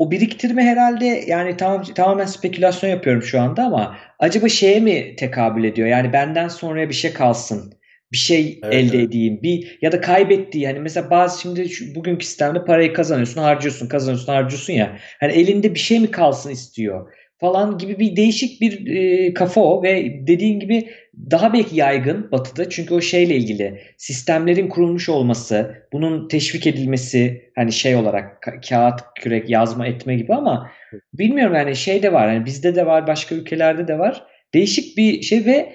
o 0.00 0.10
biriktirme 0.10 0.62
herhalde 0.62 1.24
yani 1.26 1.56
tamam 1.56 1.82
tamamen 1.82 2.26
spekülasyon 2.26 2.90
yapıyorum 2.90 3.22
şu 3.22 3.40
anda 3.40 3.64
ama 3.64 3.96
acaba 4.18 4.48
şeye 4.48 4.80
mi 4.80 5.16
tekabül 5.16 5.64
ediyor? 5.64 5.88
Yani 5.88 6.12
benden 6.12 6.48
sonraya 6.48 6.88
bir 6.88 6.94
şey 6.94 7.12
kalsın. 7.12 7.74
Bir 8.12 8.16
şey 8.16 8.60
Evet, 8.62 8.74
elde 8.74 8.96
evet. 8.96 9.08
edeyim. 9.08 9.42
Bir 9.42 9.78
ya 9.82 9.92
da 9.92 10.00
kaybettiği 10.00 10.66
hani 10.66 10.80
mesela 10.80 11.10
bazı 11.10 11.40
şimdi 11.40 11.68
şu, 11.68 11.94
bugünkü 11.94 12.26
sistemde 12.26 12.64
parayı 12.64 12.92
kazanıyorsun, 12.92 13.40
harcıyorsun, 13.40 13.88
kazanıyorsun, 13.88 14.32
harcıyorsun 14.32 14.72
ya. 14.72 14.98
Hani 15.20 15.32
elinde 15.32 15.74
bir 15.74 15.78
şey 15.78 16.00
mi 16.00 16.10
kalsın 16.10 16.50
istiyor 16.50 17.12
falan 17.40 17.78
gibi 17.78 17.98
bir 17.98 18.16
değişik 18.16 18.60
bir 18.60 18.86
e, 18.96 19.34
kafa 19.34 19.60
o 19.60 19.82
ve 19.82 20.26
dediğin 20.26 20.60
gibi 20.60 20.88
daha 21.30 21.52
belki 21.52 21.76
yaygın 21.76 22.32
batıda 22.32 22.70
çünkü 22.70 22.94
o 22.94 23.00
şeyle 23.00 23.36
ilgili 23.36 23.80
sistemlerin 23.96 24.68
kurulmuş 24.68 25.08
olması, 25.08 25.74
bunun 25.92 26.28
teşvik 26.28 26.66
edilmesi 26.66 27.50
hani 27.54 27.72
şey 27.72 27.96
olarak 27.96 28.42
ka- 28.42 28.68
kağıt, 28.68 29.00
kürek, 29.20 29.50
yazma 29.50 29.86
etme 29.86 30.16
gibi 30.16 30.34
ama 30.34 30.70
bilmiyorum 31.14 31.54
yani 31.54 31.76
şey 31.76 32.02
de 32.02 32.12
var 32.12 32.28
hani 32.28 32.44
bizde 32.44 32.74
de 32.74 32.86
var, 32.86 33.06
başka 33.06 33.34
ülkelerde 33.34 33.88
de 33.88 33.98
var. 33.98 34.24
Değişik 34.54 34.96
bir 34.96 35.22
şey 35.22 35.44
ve 35.46 35.72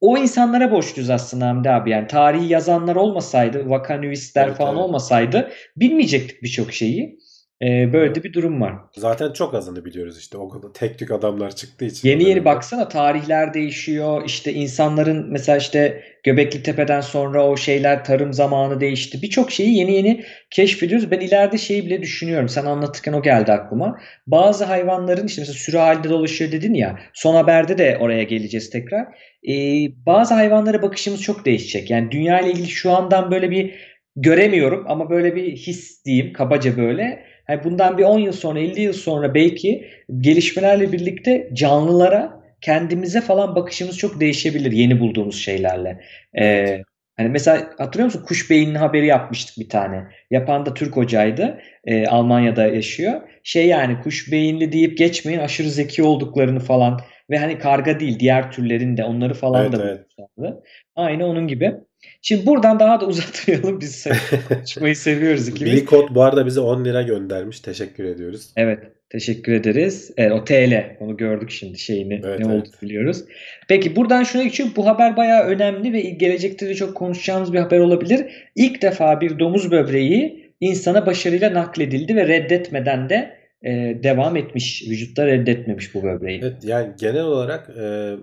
o 0.00 0.18
insanlara 0.18 0.70
borçluyuz 0.70 1.10
aslında 1.10 1.46
Hamdi 1.46 1.70
abi. 1.70 1.90
Yani 1.90 2.06
tarihi 2.06 2.52
yazanlar 2.52 2.96
olmasaydı, 2.96 3.70
vakanüvisler 3.70 4.46
Evet, 4.46 4.56
falan 4.56 4.74
evet. 4.74 4.84
olmasaydı 4.84 5.50
bilmeyecektik 5.76 6.42
birçok 6.42 6.72
şeyi. 6.72 7.18
Ee, 7.62 7.92
böyle 7.92 8.14
de 8.14 8.22
bir 8.22 8.32
durum 8.32 8.60
var. 8.60 8.74
Zaten 8.96 9.32
çok 9.32 9.54
azını 9.54 9.84
biliyoruz 9.84 10.18
işte. 10.18 10.38
O 10.38 10.48
kadar 10.48 10.72
tek 10.72 10.98
tük 10.98 11.10
adamlar 11.10 11.56
çıktığı 11.56 11.84
için. 11.84 12.08
Yeni 12.08 12.24
yeni 12.24 12.44
baksana 12.44 12.88
tarihler 12.88 13.54
değişiyor. 13.54 14.22
İşte 14.26 14.52
insanların 14.52 15.26
mesela 15.30 15.58
işte 15.58 16.02
Göbekli 16.24 16.62
Tepe'den 16.62 17.00
sonra 17.00 17.46
o 17.46 17.56
şeyler 17.56 18.04
tarım 18.04 18.32
zamanı 18.32 18.80
değişti. 18.80 19.22
Birçok 19.22 19.50
şeyi 19.50 19.76
yeni 19.76 19.92
yeni 19.92 20.24
keşfediyoruz. 20.50 21.10
Ben 21.10 21.20
ileride 21.20 21.58
şeyi 21.58 21.86
bile 21.86 22.02
düşünüyorum. 22.02 22.48
Sen 22.48 22.64
anlatırken 22.64 23.12
o 23.12 23.22
geldi 23.22 23.52
aklıma. 23.52 23.98
Bazı 24.26 24.64
hayvanların 24.64 25.26
işte 25.26 25.42
mesela 25.42 25.58
sürü 25.58 25.76
halinde 25.76 26.10
dolaşıyor 26.10 26.52
dedin 26.52 26.74
ya. 26.74 26.98
Son 27.14 27.34
haberde 27.34 27.78
de 27.78 27.98
oraya 28.00 28.22
geleceğiz 28.22 28.70
tekrar. 28.70 29.06
Ee, 29.48 29.86
bazı 30.06 30.34
hayvanlara 30.34 30.82
bakışımız 30.82 31.22
çok 31.22 31.44
değişecek. 31.44 31.90
Yani 31.90 32.10
dünya 32.10 32.40
ile 32.40 32.50
ilgili 32.50 32.68
şu 32.68 32.90
andan 32.90 33.30
böyle 33.30 33.50
bir 33.50 33.74
göremiyorum 34.16 34.84
ama 34.88 35.10
böyle 35.10 35.36
bir 35.36 35.56
his 35.56 36.04
diyeyim 36.04 36.32
kabaca 36.32 36.76
böyle. 36.76 37.29
Hani 37.50 37.64
bundan 37.64 37.98
bir 37.98 38.04
10 38.04 38.18
yıl 38.18 38.32
sonra 38.32 38.60
50 38.60 38.80
yıl 38.80 38.92
sonra 38.92 39.34
belki 39.34 39.86
gelişmelerle 40.18 40.92
birlikte 40.92 41.50
canlılara 41.52 42.42
kendimize 42.60 43.20
falan 43.20 43.54
bakışımız 43.54 43.98
çok 43.98 44.20
değişebilir 44.20 44.72
yeni 44.72 45.00
bulduğumuz 45.00 45.42
şeylerle. 45.42 46.00
Ee, 46.38 46.82
hani 47.16 47.28
mesela 47.28 47.70
hatırlıyor 47.78 48.04
musun 48.04 48.24
kuş 48.26 48.50
beyinli 48.50 48.78
haberi 48.78 49.06
yapmıştık 49.06 49.64
bir 49.64 49.68
tane. 49.68 50.04
Yapan 50.30 50.66
da 50.66 50.74
Türk 50.74 50.96
hocaydı. 50.96 51.60
Ee, 51.84 52.06
Almanya'da 52.06 52.66
yaşıyor. 52.66 53.20
Şey 53.42 53.66
yani 53.66 54.00
kuş 54.02 54.32
beyinli 54.32 54.72
deyip 54.72 54.98
geçmeyin 54.98 55.40
aşırı 55.40 55.70
zeki 55.70 56.02
olduklarını 56.02 56.60
falan 56.60 57.00
ve 57.30 57.38
hani 57.38 57.58
karga 57.58 58.00
değil 58.00 58.18
diğer 58.18 58.52
türlerin 58.52 58.96
de 58.96 59.04
onları 59.04 59.34
falan 59.34 59.62
Evet, 59.62 59.72
da 59.72 60.04
evet. 60.38 60.54
Aynı 60.96 61.26
onun 61.26 61.48
gibi. 61.48 61.74
Şimdi 62.22 62.46
buradan 62.46 62.80
daha 62.80 63.00
da 63.00 63.06
uzatmayalım. 63.06 63.80
Biz 63.80 64.06
konuşmayı 64.48 64.96
seviyoruz 64.96 65.48
ikimiz. 65.48 65.84
Code 65.86 66.14
bu 66.14 66.22
arada 66.22 66.46
bize 66.46 66.60
10 66.60 66.84
lira 66.84 67.02
göndermiş. 67.02 67.60
Teşekkür 67.60 68.04
ediyoruz. 68.04 68.50
Evet, 68.56 68.78
teşekkür 69.10 69.52
ederiz. 69.52 70.10
Evet, 70.16 70.32
o 70.32 70.44
TL, 70.44 70.96
onu 71.00 71.16
gördük 71.16 71.50
şimdi 71.50 71.78
şeyini, 71.78 72.14
Evet, 72.24 72.24
ne 72.24 72.30
evet. 72.30 72.46
olduğunu 72.46 72.80
biliyoruz. 72.82 73.24
Peki 73.68 73.96
buradan 73.96 74.22
şuna 74.22 74.42
geçiyorum. 74.42 74.74
Bu 74.76 74.86
haber 74.86 75.16
bayağı 75.16 75.44
önemli 75.44 75.92
ve 75.92 76.00
gelecekte 76.00 76.68
de 76.68 76.74
çok 76.74 76.96
konuşacağımız 76.96 77.52
bir 77.52 77.58
haber 77.58 77.78
olabilir. 77.78 78.26
İlk 78.56 78.82
defa 78.82 79.20
bir 79.20 79.38
domuz 79.38 79.70
böbreği 79.70 80.50
insana 80.60 81.06
başarıyla 81.06 81.54
nakledildi 81.54 82.16
ve 82.16 82.28
reddetmeden 82.28 83.08
de 83.10 83.40
e, 83.62 83.70
devam 84.02 84.36
etmiş. 84.36 84.84
Vücutta 84.90 85.26
reddetmemiş 85.26 85.94
bu 85.94 86.02
böbreği. 86.02 86.40
Evet 86.42 86.64
yani 86.64 86.88
genel 87.00 87.24
olarak 87.24 87.70
e, 87.80 88.14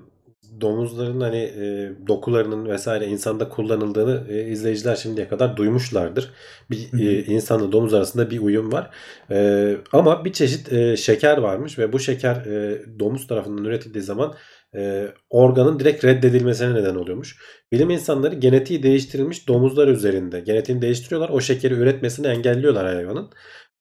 domuzların 0.62 1.22
hani 1.22 1.38
e, 1.38 1.92
dokularının 2.08 2.70
vesaire 2.70 3.06
insanda 3.06 3.50
kullanıldığını 3.50 4.24
e, 4.30 4.44
izleyiciler 4.44 4.96
şimdiye 4.96 5.28
kadar 5.28 5.58
duymuşlardır. 5.58 6.32
Bir 6.72 6.92
Hı 6.92 6.98
hı. 6.98 7.02
e, 7.02 7.24
insanla 7.24 7.72
domuz 7.72 7.94
arasında 7.94 8.30
bir 8.32 8.40
uyum 8.40 8.72
var. 8.72 8.90
E, 9.32 9.78
ama 9.92 10.26
bir 10.26 10.34
çeşit 10.34 10.74
e, 10.74 10.98
şeker 10.98 11.38
varmış 11.38 11.80
ve 11.80 11.94
bu 11.94 12.00
şeker 12.00 12.36
e, 12.36 12.82
domuz 13.00 13.28
tarafından 13.28 13.66
üretildiği 13.66 14.04
zaman 14.04 14.34
e, 14.76 15.08
organın 15.30 15.80
direkt 15.80 16.06
reddedilmesine 16.06 16.74
neden 16.74 16.96
oluyormuş. 16.96 17.38
Bilim 17.72 17.90
insanları 17.90 18.36
genetiği 18.36 18.84
değiştirilmiş 18.84 19.48
domuzlar 19.48 19.88
üzerinde 19.88 20.40
genetiğini 20.40 20.82
değiştiriyorlar. 20.82 21.30
O 21.30 21.42
şekeri 21.42 21.74
üretmesini 21.74 22.28
engelliyorlar 22.28 22.86
hayvanın. 22.86 23.30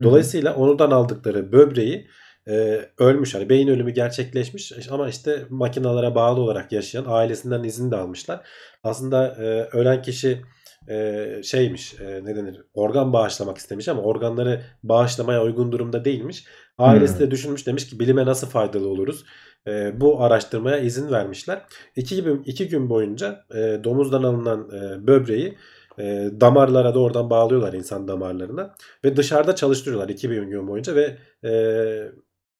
Dolayısıyla 0.02 0.54
onudan 0.54 0.90
aldıkları 0.90 1.52
böbreği 1.52 2.08
e, 2.48 2.80
ölmüş. 2.98 3.34
Hani 3.34 3.48
beyin 3.48 3.68
ölümü 3.68 3.90
gerçekleşmiş 3.90 4.72
ama 4.90 5.08
işte 5.08 5.44
makinalara 5.50 6.14
bağlı 6.14 6.40
olarak 6.40 6.72
yaşayan 6.72 7.04
ailesinden 7.08 7.64
izin 7.64 7.90
de 7.90 7.96
almışlar. 7.96 8.40
Aslında 8.82 9.26
e, 9.26 9.76
ölen 9.76 10.02
kişi 10.02 10.42
e, 10.88 11.26
şeymiş 11.44 12.00
e, 12.00 12.24
ne 12.24 12.36
denir 12.36 12.60
organ 12.74 13.12
bağışlamak 13.12 13.58
istemiş 13.58 13.88
ama 13.88 14.02
organları 14.02 14.62
bağışlamaya 14.82 15.42
uygun 15.42 15.72
durumda 15.72 16.04
değilmiş. 16.04 16.44
Ailesi 16.78 17.20
de 17.20 17.30
düşünmüş 17.30 17.66
demiş 17.66 17.86
ki 17.86 18.00
bilime 18.00 18.26
nasıl 18.26 18.46
faydalı 18.46 18.88
oluruz. 18.88 19.24
E, 19.66 20.00
bu 20.00 20.22
araştırmaya 20.22 20.78
izin 20.78 21.10
vermişler. 21.10 21.62
İki 21.96 22.22
gün, 22.22 22.42
iki 22.42 22.68
gün 22.68 22.90
boyunca 22.90 23.44
e, 23.54 23.80
domuzdan 23.84 24.22
alınan 24.22 24.70
e, 24.70 25.06
böbreği 25.06 25.56
e, 25.98 26.30
damarlara 26.40 26.94
da 26.94 26.98
oradan 26.98 27.30
bağlıyorlar 27.30 27.72
insan 27.72 28.08
damarlarına 28.08 28.74
ve 29.04 29.16
dışarıda 29.16 29.54
çalıştırıyorlar 29.54 30.08
iki 30.08 30.28
gün 30.28 30.68
boyunca 30.68 30.94
ve 30.94 31.16
e, 31.44 31.52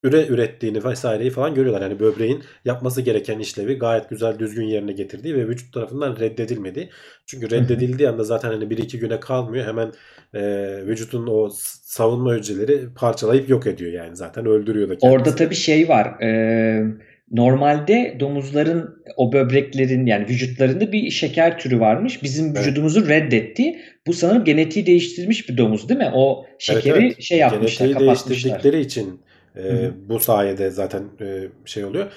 üre 0.02 0.26
ürettiğini 0.26 0.84
vesaireyi 0.84 1.30
falan 1.30 1.54
görüyorlar. 1.54 1.82
Yani 1.82 2.00
böbreğin 2.00 2.42
yapması 2.64 3.02
gereken 3.02 3.38
işlevi 3.38 3.78
gayet 3.78 4.10
güzel 4.10 4.38
düzgün 4.38 4.64
yerine 4.66 4.92
getirdiği 4.92 5.34
ve 5.36 5.48
vücut 5.48 5.74
tarafından 5.74 6.16
reddedilmediği. 6.20 6.90
Çünkü 7.26 7.50
reddedildiği 7.50 8.08
anda 8.08 8.24
zaten 8.24 8.48
hani 8.48 8.70
bir 8.70 8.78
iki 8.78 8.98
güne 8.98 9.20
kalmıyor. 9.20 9.66
Hemen 9.66 9.92
e, 10.34 10.40
vücudun 10.86 11.26
o 11.26 11.48
savunma 11.82 12.34
hücreleri 12.34 12.94
parçalayıp 12.94 13.48
yok 13.48 13.66
ediyor 13.66 13.92
yani 13.92 14.16
zaten 14.16 14.46
öldürüyor 14.46 14.88
da 14.88 14.92
kendisini. 14.92 15.10
Orada 15.10 15.34
tabii 15.34 15.54
şey 15.54 15.88
var. 15.88 16.20
e, 16.22 16.82
normalde 17.30 18.16
domuzların 18.20 19.02
o 19.16 19.32
böbreklerin 19.32 20.06
yani 20.06 20.28
vücutlarında 20.28 20.92
bir 20.92 21.10
şeker 21.10 21.58
türü 21.58 21.80
varmış. 21.80 22.22
Bizim 22.22 22.46
Evet. 22.46 22.58
vücudumuzu 22.58 23.08
reddetti. 23.08 23.78
Bu 24.06 24.12
sanırım 24.12 24.44
genetiği 24.44 24.86
değiştirilmiş 24.86 25.48
bir 25.48 25.56
domuz 25.56 25.88
değil 25.88 25.98
mi? 26.00 26.10
O 26.14 26.46
şekeri 26.58 26.98
Evet, 26.98 27.12
evet. 27.14 27.22
şey 27.22 27.38
yapmışlar, 27.38 27.86
Genetiği 27.86 28.06
kapatmışlar. 28.08 28.30
değiştirdikleri 28.30 28.80
için 28.80 29.20
e, 29.56 29.62
Hı 29.62 29.86
hı. 29.86 29.92
bu 30.08 30.20
sayede 30.20 30.70
zaten 30.70 31.02
e, 31.20 31.48
şey 31.64 31.84
oluyor. 31.84 32.12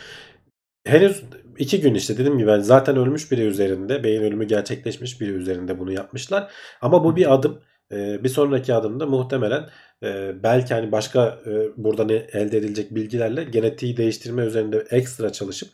Henüz 0.85 1.23
iki 1.57 1.81
gün 1.81 1.93
işte 1.95 2.17
dediğim 2.17 2.37
gibi 2.37 2.49
yani 2.49 2.63
zaten 2.63 2.97
ölmüş 2.97 3.31
biri 3.31 3.41
üzerinde 3.41 4.03
beyin 4.03 4.21
ölümü 4.21 4.47
gerçekleşmiş 4.47 5.21
biri 5.21 5.31
üzerinde 5.31 5.79
bunu 5.79 5.91
yapmışlar. 5.91 6.51
Ama 6.81 7.03
bu 7.03 7.15
bir 7.15 7.33
adım. 7.33 7.61
E, 7.91 8.23
bir 8.23 8.29
sonraki 8.29 8.73
adımda 8.73 9.05
muhtemelen 9.05 9.69
e, 10.03 10.31
belki 10.43 10.73
hani 10.73 10.91
başka 10.91 11.39
e, 11.45 11.51
buradan 11.77 12.09
elde 12.09 12.57
edilecek 12.57 12.95
bilgilerle 12.95 13.43
genetiği 13.43 13.97
değiştirme 13.97 14.43
üzerinde 14.45 14.85
ekstra 14.91 15.31
çalışıp 15.31 15.69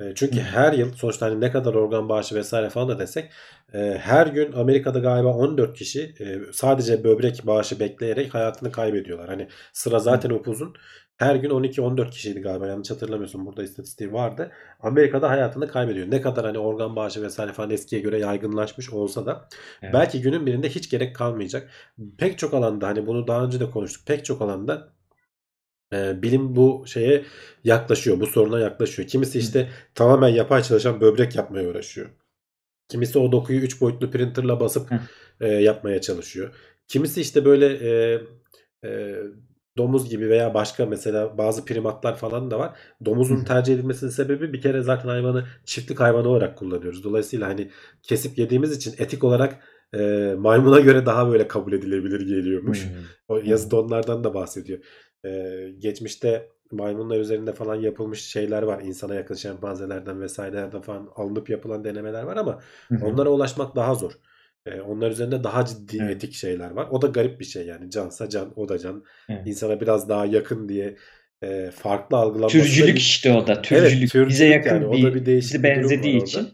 e, 0.00 0.14
çünkü 0.14 0.36
Hı. 0.36 0.40
her 0.40 0.72
yıl 0.72 0.92
sonuçta 0.92 1.26
hani 1.26 1.40
ne 1.40 1.50
kadar 1.50 1.74
organ 1.74 2.08
bağışı 2.08 2.34
vesaire 2.34 2.70
falan 2.70 2.88
da 2.88 2.98
desek 2.98 3.30
e, 3.74 3.78
her 4.00 4.26
gün 4.26 4.52
Amerika'da 4.52 4.98
galiba 4.98 5.28
14 5.28 5.78
kişi 5.78 6.14
e, 6.20 6.52
sadece 6.52 7.04
böbrek 7.04 7.46
bağışı 7.46 7.80
bekleyerek 7.80 8.34
hayatını 8.34 8.72
kaybediyorlar. 8.72 9.28
Hani 9.28 9.48
sıra 9.72 9.98
zaten 9.98 10.30
upuzun. 10.30 10.74
Her 11.22 11.36
gün 11.36 11.50
12-14 11.50 12.10
kişiydi 12.10 12.40
galiba 12.40 12.66
yanlış 12.66 12.90
hatırlamıyorsun. 12.90 13.46
Burada 13.46 13.62
istatistiği 13.62 14.12
vardı. 14.12 14.50
Amerika'da 14.80 15.30
hayatını 15.30 15.68
kaybediyor. 15.68 16.10
Ne 16.10 16.20
kadar 16.20 16.44
hani 16.44 16.58
organ 16.58 16.96
bağışı 16.96 17.22
vesaire 17.22 17.52
falan 17.52 17.70
eskiye 17.70 18.02
göre 18.02 18.18
yaygınlaşmış 18.18 18.90
olsa 18.90 19.26
da 19.26 19.48
Evet. 19.82 19.94
belki 19.94 20.20
günün 20.20 20.46
birinde 20.46 20.68
hiç 20.68 20.90
gerek 20.90 21.16
kalmayacak. 21.16 21.70
Pek 22.18 22.38
çok 22.38 22.54
alanda 22.54 22.86
hani 22.86 23.06
bunu 23.06 23.26
daha 23.26 23.44
önce 23.44 23.60
de 23.60 23.70
konuştuk. 23.70 24.06
Pek 24.06 24.24
çok 24.24 24.42
alanda 24.42 24.92
e, 25.92 26.22
bilim 26.22 26.56
bu 26.56 26.84
şeye 26.86 27.24
yaklaşıyor. 27.64 28.20
Bu 28.20 28.26
soruna 28.26 28.60
yaklaşıyor. 28.60 29.08
Kimisi 29.08 29.38
işte 29.38 29.68
tamamen 29.94 30.28
yapay 30.28 30.62
çalışan 30.62 31.00
böbrek 31.00 31.36
yapmaya 31.36 31.68
uğraşıyor. 31.68 32.10
Kimisi 32.88 33.18
o 33.18 33.32
dokuyu 33.32 33.60
3 33.60 33.80
boyutlu 33.80 34.10
printerla 34.10 34.60
basıp 34.60 34.90
Hı. 34.90 35.00
e, 35.40 35.48
yapmaya 35.48 36.00
çalışıyor. 36.00 36.54
Kimisi 36.88 37.20
işte 37.20 37.44
böyle 37.44 37.66
e, 37.66 38.20
e, 38.84 39.16
domuz 39.76 40.10
gibi 40.10 40.28
veya 40.28 40.54
başka 40.54 40.86
mesela 40.86 41.38
bazı 41.38 41.64
primatlar 41.64 42.16
falan 42.16 42.50
da 42.50 42.58
var. 42.58 42.76
Domuzun 43.04 43.40
Hı. 43.40 43.44
tercih 43.44 43.74
edilmesinin 43.74 44.10
sebebi 44.10 44.52
bir 44.52 44.60
kere 44.60 44.82
zaten 44.82 45.08
hayvanı 45.08 45.44
çiftlik 45.64 46.00
hayvanı 46.00 46.28
olarak 46.28 46.58
kullanıyoruz. 46.58 47.04
Dolayısıyla 47.04 47.48
hani 47.48 47.70
kesip 48.02 48.38
yediğimiz 48.38 48.76
için 48.76 48.94
etik 48.98 49.24
olarak 49.24 49.58
e, 49.94 50.34
maymuna 50.38 50.80
göre 50.80 51.06
daha 51.06 51.28
böyle 51.28 51.48
kabul 51.48 51.72
edilebilir 51.72 52.20
geliyormuş. 52.20 52.84
Hmm. 52.84 52.90
O 53.28 53.36
yazıda 53.36 53.80
onlardan 53.80 54.24
da 54.24 54.34
bahsediyor. 54.34 54.78
Ee, 55.24 55.74
geçmişte 55.78 56.48
maymunlar 56.72 57.20
üzerinde 57.20 57.52
falan 57.52 57.74
yapılmış 57.74 58.20
şeyler 58.20 58.62
var. 58.62 58.80
İnsana 58.82 59.14
yakın 59.14 59.34
şempanzelerden 59.34 60.20
vesairelerden 60.20 60.80
falan 60.80 61.08
alınıp 61.16 61.50
yapılan 61.50 61.84
denemeler 61.84 62.22
var 62.22 62.36
ama 62.36 62.60
Hı 62.88 62.94
hı. 62.94 63.04
onlara 63.04 63.30
ulaşmak 63.30 63.76
daha 63.76 63.94
zor. 63.94 64.12
Ee, 64.66 64.80
onlar 64.80 65.10
üzerinde 65.10 65.44
daha 65.44 65.64
ciddi 65.64 65.98
Evet. 66.02 66.16
etik 66.16 66.34
şeyler 66.34 66.70
var. 66.70 66.88
O 66.90 67.02
da 67.02 67.06
garip 67.06 67.40
bir 67.40 67.44
şey 67.44 67.66
yani. 67.66 67.90
Cansa 67.90 68.28
can, 68.28 68.52
o 68.56 68.68
da 68.68 68.78
can. 68.78 69.04
Evet. 69.28 69.46
İnsana 69.46 69.80
biraz 69.80 70.08
daha 70.08 70.26
yakın 70.26 70.68
diye 70.68 70.96
e, 71.42 71.70
farklı 71.70 72.16
algılanması 72.16 72.58
da 72.58 72.62
Türcülük 72.62 72.94
bir- 72.94 73.00
işte 73.00 73.32
o 73.32 73.46
da. 73.46 73.62
Türcülük. 73.62 74.10
türcülük 74.10 74.28
Bize 74.28 74.46
yakın 74.46 74.70
yani. 74.70 74.86
O 74.86 74.92
bir, 74.92 75.02
da 75.02 75.14
bir 75.14 75.26
değişik 75.26 75.54
bize 75.54 75.62
bir 75.62 75.68
benzediği 75.68 76.14
orada. 76.14 76.24
için 76.26 76.48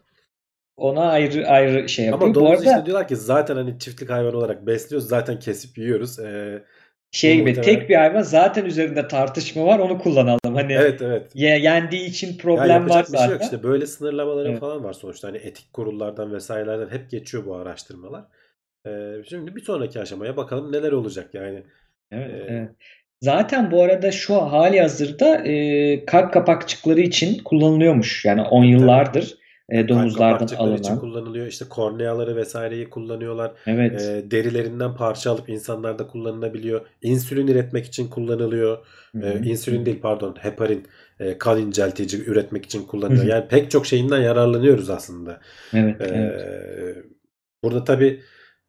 ona 0.77 1.11
ayrı 1.11 1.49
ayrı 1.49 1.89
şey 1.89 2.05
yapıyor. 2.05 2.23
Ama 2.23 2.31
Bu 2.31 2.35
domuz 2.35 2.51
arada 2.61 2.71
işte 2.77 2.87
diyorlar 2.87 3.09
ki 3.09 3.17
zaten 3.17 3.57
hani 3.57 3.79
çiftlik 3.79 4.11
hayvanı 4.11 4.37
olarak 4.37 4.67
besliyoruz. 4.67 5.09
Zaten 5.09 5.39
kesip 5.39 5.79
yiyoruz. 5.79 6.19
Ee, 6.19 6.65
şey 7.13 7.37
gibi 7.37 7.51
muhtemelen- 7.51 7.63
tek 7.81 7.89
bir 7.89 7.95
hayvan 7.95 8.23
zaten 8.23 8.65
üzerinde 8.65 9.09
tartışma 9.09 9.67
var 9.67 9.79
onu 9.79 9.99
kullanalım. 9.99 10.55
Hani 10.55 10.73
evet 10.73 11.03
evet. 11.03 11.31
ye- 11.35 11.59
yendiği 11.59 12.07
için 12.09 12.39
problem 12.39 12.69
yapacak 12.83 12.97
var 12.97 13.03
bir 13.13 13.19
şey 13.19 13.27
yok 13.27 13.33
zaten. 13.33 13.45
işte 13.45 13.63
böyle 13.63 13.87
sınırlamaları 13.87 14.49
Evet. 14.49 14.61
falan 14.61 14.85
var 14.85 14.93
sonuçta 14.93 15.29
hani 15.29 15.37
etik 15.37 15.73
kurullardan 15.73 16.33
vesairelerden 16.33 16.89
hep 16.99 17.11
geçiyor 17.11 17.47
bu 17.47 17.55
araştırmalar. 17.57 18.25
Ee, 18.87 19.13
şimdi 19.29 19.57
bir 19.57 19.61
sonraki 19.61 20.01
aşamaya 20.01 20.37
bakalım 20.37 20.73
neler 20.73 20.93
olacak 20.93 21.35
yani. 21.35 21.63
Evet, 22.13 22.31
Ee, 22.31 22.45
evet. 22.49 22.71
Zaten 23.21 23.71
bu 23.71 23.83
arada 23.83 24.11
şu 24.13 24.35
hali 24.37 24.81
hazırda 24.81 25.37
e, 25.47 26.05
kalp 26.05 26.33
kapakçıkları 26.33 27.01
için 27.01 27.39
kullanılıyormuş. 27.45 28.25
Yani 28.25 28.43
on 28.43 28.61
Tabii. 28.63 28.71
yıllardır 28.71 29.38
e, 29.69 29.89
domuzlardan 29.89 30.33
kapakçıkları 30.33 30.75
için 30.75 30.85
alınan. 30.85 31.01
kullanılıyor 31.01 31.47
işte 31.47 31.65
korneaları 31.69 32.37
vesaireyi 32.37 32.91
kullanıyorlar. 32.91 33.53
Evet. 33.67 34.03
Ee, 34.03 34.31
derilerinden 34.31 34.95
parça 34.95 35.31
alıp 35.31 35.49
insanlarda 35.49 36.07
kullanılabiliyor. 36.07 36.87
İnsülin 37.03 37.47
üretmek 37.47 37.87
için 37.87 38.09
kullanılıyor. 38.09 38.79
Hı 39.13 39.19
hı, 39.19 39.39
insülin 39.45 39.87
değil 39.87 40.01
pardon 40.01 40.37
heparin 40.41 40.87
e, 41.21 41.39
kan 41.39 41.61
inceltici 41.61 42.25
üretmek 42.25 42.65
için 42.65 42.87
kullanılıyor. 42.87 43.23
Hı 43.23 43.27
hı. 43.27 43.31
Yani 43.31 43.49
pek 43.49 43.71
çok 43.71 43.87
şeyinden 43.87 44.21
yararlanıyoruz 44.21 44.91
aslında. 44.91 45.41
Evet, 45.75 46.01
Ee, 46.01 46.05
evet. 46.05 47.05
burada 47.65 47.85
tabii 47.85 48.21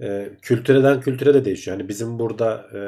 e, 0.02 0.30
kültüreden 0.42 1.02
kültüre 1.02 1.34
de 1.34 1.46
değişiyor. 1.46 1.78
Yani 1.78 1.90
bizim 1.90 2.20
burada 2.20 2.68
e, 2.74 2.80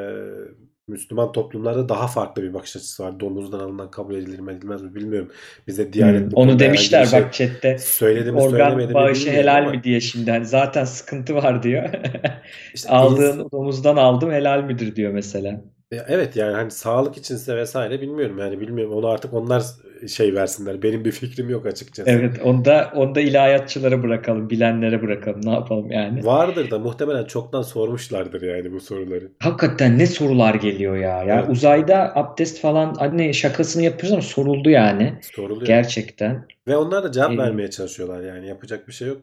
Müslüman 0.92 1.32
toplumlarda 1.32 1.90
daha 1.90 2.08
farklı 2.08 2.44
bir 2.44 2.54
bakış 2.54 2.76
açısı 2.76 3.04
var. 3.04 3.20
Domuzdan 3.20 3.60
alınan 3.60 3.92
kabul 3.92 4.16
edilir 4.16 4.40
mi 4.40 4.52
edilmez 4.54 4.82
mi 4.84 4.96
bilmiyorum. 4.96 5.32
Bize 5.68 5.94
Diyanet 5.94 6.32
Hmm, 6.32 6.34
Onu 6.34 6.60
demişler 6.60 7.06
şey 7.06 7.12
bak 7.12 7.34
chatte. 7.34 7.78
söyledi 7.78 8.32
mi 8.32 8.40
Organ 8.40 8.50
söylemedi 8.50 8.96
mi 8.96 8.96
bağışı 8.96 9.30
helal 9.32 9.66
ama 9.66 9.72
mi 9.72 9.84
diye 9.84 10.02
şimdi. 10.02 10.32
Hani 10.32 10.46
zaten 10.46 10.86
sıkıntı 10.86 11.36
var 11.36 11.64
diyor. 11.64 11.90
işte 12.74 12.90
Aldığın 12.90 13.40
ins- 13.40 13.52
domuzdan 13.52 13.96
aldım 13.98 14.32
helal 14.32 14.64
midir 14.64 14.96
diyor 14.96 15.14
mesela. 15.14 15.62
Evet 16.08 16.36
yani 16.36 16.54
hani 16.56 16.72
sağlık 16.72 17.18
içinse 17.18 17.58
vesaire 17.58 18.02
bilmiyorum 18.02 18.38
yani 18.40 18.60
bilmiyorum 18.60 18.94
onu 18.94 19.08
artık 19.08 19.34
onlar 19.34 19.64
şey 20.08 20.36
versinler. 20.36 20.84
Benim 20.84 21.06
bir 21.06 21.12
fikrim 21.12 21.50
yok 21.50 21.66
açıkçası. 21.66 22.10
Evet, 22.10 22.40
onu 22.44 22.66
da, 22.66 22.92
onu 22.96 23.16
da 23.16 23.22
ilahiyatçılara 23.22 24.04
bırakalım, 24.04 24.50
bilenlere 24.50 25.02
bırakalım. 25.02 25.42
Ne 25.44 25.52
yapalım 25.52 25.92
yani? 25.92 26.26
Vardır 26.26 26.72
da 26.72 26.80
muhtemelen 26.80 27.26
çoktan 27.26 27.62
sormuşlardır 27.62 28.42
yani 28.42 28.72
bu 28.74 28.80
soruları. 28.80 29.32
Hakikaten 29.40 29.98
ne 30.00 30.06
sorular 30.06 30.56
geliyor 30.56 30.98
ya. 30.98 31.24
Ya 31.24 31.40
Evet. 31.40 31.50
uzayda 31.50 32.16
abdest 32.16 32.62
falan 32.62 32.96
anne 33.00 33.34
şakasını 33.34 33.84
yapıyoruz 33.84 34.12
ama 34.12 34.22
soruldu 34.22 34.70
yani. 34.70 35.14
Soruluyor. 35.36 35.68
Gerçekten. 35.68 36.46
Ve 36.68 36.78
onlar 36.78 37.04
da 37.04 37.12
cevap 37.12 37.32
Ee, 37.32 37.38
vermeye 37.38 37.70
çalışıyorlar 37.70 38.22
yani 38.24 38.48
yapacak 38.48 38.88
bir 38.88 38.94
şey 38.94 39.08
yok. 39.08 39.18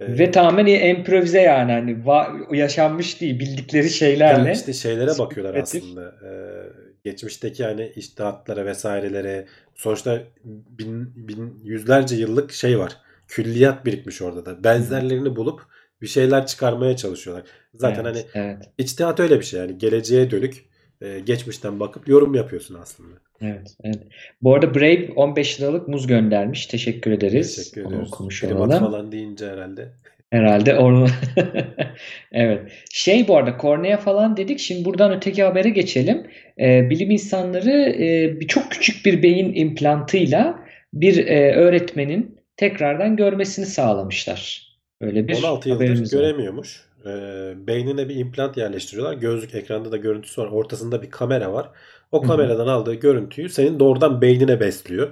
Ee, 0.00 0.18
Ve 0.18 0.30
tamamen 0.30 0.66
improvize 0.66 1.40
yani 1.40 1.72
hani 1.72 1.96
yaşanmış 2.58 3.20
değil 3.20 3.40
bildikleri 3.40 3.90
şeylerle. 3.90 4.48
Ya 4.48 4.54
işte 4.54 4.72
şeylere 4.72 5.18
bakıyorlar 5.18 5.54
aslında. 5.54 6.02
Ee, 6.24 6.89
geçmişteki 7.04 7.64
hani 7.64 7.92
iştihatlara 7.96 8.66
vesairelere 8.66 9.46
sonuçta 9.74 10.22
bin, 10.44 11.12
bin 11.28 11.60
yüzlerce 11.64 12.16
yıllık 12.16 12.52
şey 12.52 12.78
var. 12.78 12.96
Külliyat 13.28 13.86
birikmiş 13.86 14.22
orada 14.22 14.46
da. 14.46 14.64
Benzerlerini 14.64 15.36
bulup 15.36 15.62
bir 16.02 16.06
şeyler 16.06 16.46
çıkarmaya 16.46 16.96
çalışıyorlar. 16.96 17.44
Zaten 17.74 18.04
Evet, 18.04 18.26
hani 18.34 18.46
evet. 18.46 18.70
içtihat 18.78 19.20
öyle 19.20 19.38
bir 19.40 19.44
şey 19.44 19.60
yani 19.60 19.78
geleceğe 19.78 20.30
dönük 20.30 20.64
e, 21.00 21.20
geçmişten 21.20 21.80
bakıp 21.80 22.08
yorum 22.08 22.34
yapıyorsun 22.34 22.74
aslında. 22.74 23.16
Evet, 23.40 23.76
evet. 23.84 24.02
Bu 24.42 24.54
arada 24.54 24.74
Brave 24.74 25.12
15 25.16 25.60
liralık 25.60 25.88
muz 25.88 26.06
göndermiş. 26.06 26.66
Teşekkür 26.66 27.10
ederiz. 27.10 27.56
Teşekkür 27.56 27.84
Onu 27.84 27.88
ediyoruz. 27.88 28.12
okumuş 28.12 28.40
Primat 28.40 28.60
olalım. 28.68 28.78
falan 28.78 29.12
deyince 29.12 29.48
herhalde. 29.50 29.92
Herhalde 30.30 30.74
onu. 30.76 31.06
Evet. 32.32 32.72
Şey 32.92 33.28
bu 33.28 33.36
arada 33.36 33.56
kornea 33.56 33.96
falan 33.96 34.36
dedik. 34.36 34.58
Şimdi 34.58 34.84
buradan 34.84 35.12
öteki 35.12 35.42
habere 35.42 35.70
geçelim. 35.70 36.26
Ee, 36.60 36.90
bilim 36.90 37.10
insanları 37.10 37.70
e, 37.70 38.40
bir 38.40 38.46
çok 38.46 38.70
küçük 38.70 39.06
bir 39.06 39.22
beyin 39.22 39.54
implantıyla 39.54 40.58
bir 40.92 41.26
e, 41.26 41.54
öğretmenin 41.54 42.38
tekrardan 42.56 43.16
görmesini 43.16 43.66
sağlamışlar. 43.66 44.70
Öyle 45.00 45.28
bir 45.28 45.42
16 45.44 45.68
yıldır 45.68 45.84
haberimiz 45.84 46.14
var. 46.14 46.20
göremiyormuş. 46.20 46.80
Ee, 47.06 47.52
beynine 47.66 48.08
bir 48.08 48.16
implant 48.16 48.56
yerleştiriyorlar. 48.56 49.14
Gözlük 49.14 49.54
ekranda 49.54 49.92
da 49.92 49.96
görüntüsü 49.96 50.42
var. 50.42 50.46
Ortasında 50.46 51.02
bir 51.02 51.10
kamera 51.10 51.52
var. 51.52 51.70
O 52.12 52.22
kameradan 52.22 52.66
aldığı 52.66 52.94
görüntüyü 52.94 53.48
senin 53.48 53.80
doğrudan 53.80 54.20
beynine 54.20 54.60
besliyor. 54.60 55.08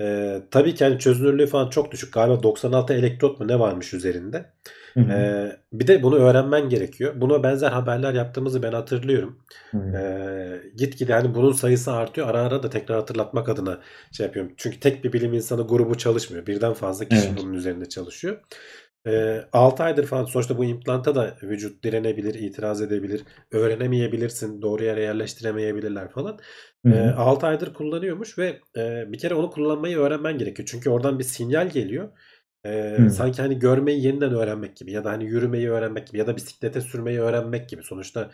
Ee, 0.00 0.42
tabii 0.50 0.74
ki 0.74 0.84
hani 0.84 0.98
çözünürlüğü 0.98 1.46
falan 1.46 1.70
çok 1.70 1.92
düşük. 1.92 2.12
Galiba 2.12 2.42
96 2.42 2.94
elektrot 2.94 3.40
mu 3.40 3.48
ne 3.48 3.58
varmış 3.58 3.94
üzerinde. 3.94 4.46
Hı 4.94 5.00
hı. 5.00 5.12
Ee, 5.12 5.56
bir 5.72 5.86
de 5.86 6.02
bunu 6.02 6.16
öğrenmen 6.16 6.68
gerekiyor. 6.68 7.12
Buna 7.16 7.42
benzer 7.42 7.70
haberler 7.70 8.14
yaptığımızı 8.14 8.62
ben 8.62 8.72
hatırlıyorum. 8.72 9.38
Hı. 9.70 9.78
Ee, 9.78 10.62
gitgide 10.76 11.12
hani 11.12 11.34
bunun 11.34 11.52
sayısı 11.52 11.92
artıyor. 11.92 12.28
Ara 12.28 12.40
ara 12.40 12.62
da 12.62 12.70
tekrar 12.70 12.98
hatırlatmak 12.98 13.48
adına 13.48 13.80
şey 14.12 14.26
yapıyorum. 14.26 14.52
Çünkü 14.56 14.80
tek 14.80 15.04
bir 15.04 15.12
bilim 15.12 15.34
insanı 15.34 15.66
grubu 15.66 15.98
çalışmıyor. 15.98 16.46
Birden 16.46 16.72
fazla 16.72 17.04
kişi 17.04 17.28
Evet. 17.28 17.38
bunun 17.42 17.54
üzerinde 17.54 17.88
çalışıyor. 17.88 18.38
Ee, 19.08 19.44
6 19.52 19.82
aydır 19.82 20.06
falan 20.06 20.24
sonuçta 20.24 20.58
bu 20.58 20.64
implanta 20.64 21.14
da 21.14 21.36
vücut 21.42 21.84
direnebilir, 21.84 22.34
itiraz 22.34 22.82
edebilir, 22.82 23.24
öğrenemeyebilirsin, 23.52 24.62
doğru 24.62 24.84
yere 24.84 25.02
yerleştiremeyebilirler 25.02 26.10
falan. 26.10 26.38
Hı 26.84 26.88
Ee, 26.90 27.00
hı. 27.00 27.14
6 27.16 27.46
aydır 27.46 27.74
kullanıyormuş 27.74 28.38
ve 28.38 28.60
e, 28.76 29.12
bir 29.12 29.18
kere 29.18 29.34
onu 29.34 29.50
kullanmayı 29.50 29.98
öğrenmen 29.98 30.38
gerekiyor. 30.38 30.68
Çünkü 30.72 30.90
oradan 30.90 31.18
bir 31.18 31.24
sinyal 31.24 31.68
geliyor. 31.70 32.08
Ee, 32.66 32.98
Hı. 32.98 33.08
sanki 33.10 33.42
hani 33.42 33.58
görmeyi 33.58 34.04
yeniden 34.04 34.34
öğrenmek 34.34 34.76
gibi 34.76 34.92
ya 34.92 35.04
da 35.04 35.10
hani 35.10 35.24
yürümeyi 35.24 35.70
öğrenmek 35.70 36.06
gibi 36.06 36.18
ya 36.18 36.26
da 36.26 36.36
bisiklete 36.36 36.80
sürmeyi 36.80 37.20
öğrenmek 37.20 37.68
gibi. 37.68 37.82
Sonuçta 37.82 38.30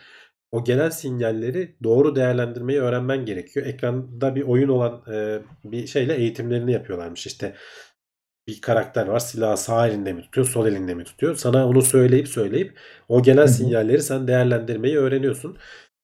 o 0.51 0.63
gelen 0.63 0.89
sinyalleri 0.89 1.75
doğru 1.83 2.15
değerlendirmeyi 2.15 2.79
öğrenmen 2.81 3.25
gerekiyor. 3.25 3.65
Ekranda 3.65 4.35
bir 4.35 4.41
oyun 4.43 4.69
olan 4.69 5.03
e, 5.13 5.39
bir 5.63 5.87
şeyle 5.87 6.15
eğitimlerini 6.15 6.71
yapıyorlarmış. 6.71 7.27
İşte 7.27 7.55
bir 8.47 8.61
karakter 8.61 9.07
var 9.07 9.19
silahı 9.19 9.57
sağ 9.57 9.87
elinde 9.87 10.13
mi 10.13 10.21
tutuyor 10.21 10.47
sol 10.47 10.67
elinde 10.67 10.93
mi 10.93 11.03
tutuyor 11.03 11.35
sana 11.35 11.67
onu 11.67 11.81
söyleyip 11.81 12.27
söyleyip 12.27 12.79
o 13.09 13.23
gelen 13.23 13.45
sinyalleri 13.45 14.01
sen 14.01 14.27
değerlendirmeyi 14.27 14.97
öğreniyorsun. 14.97 15.57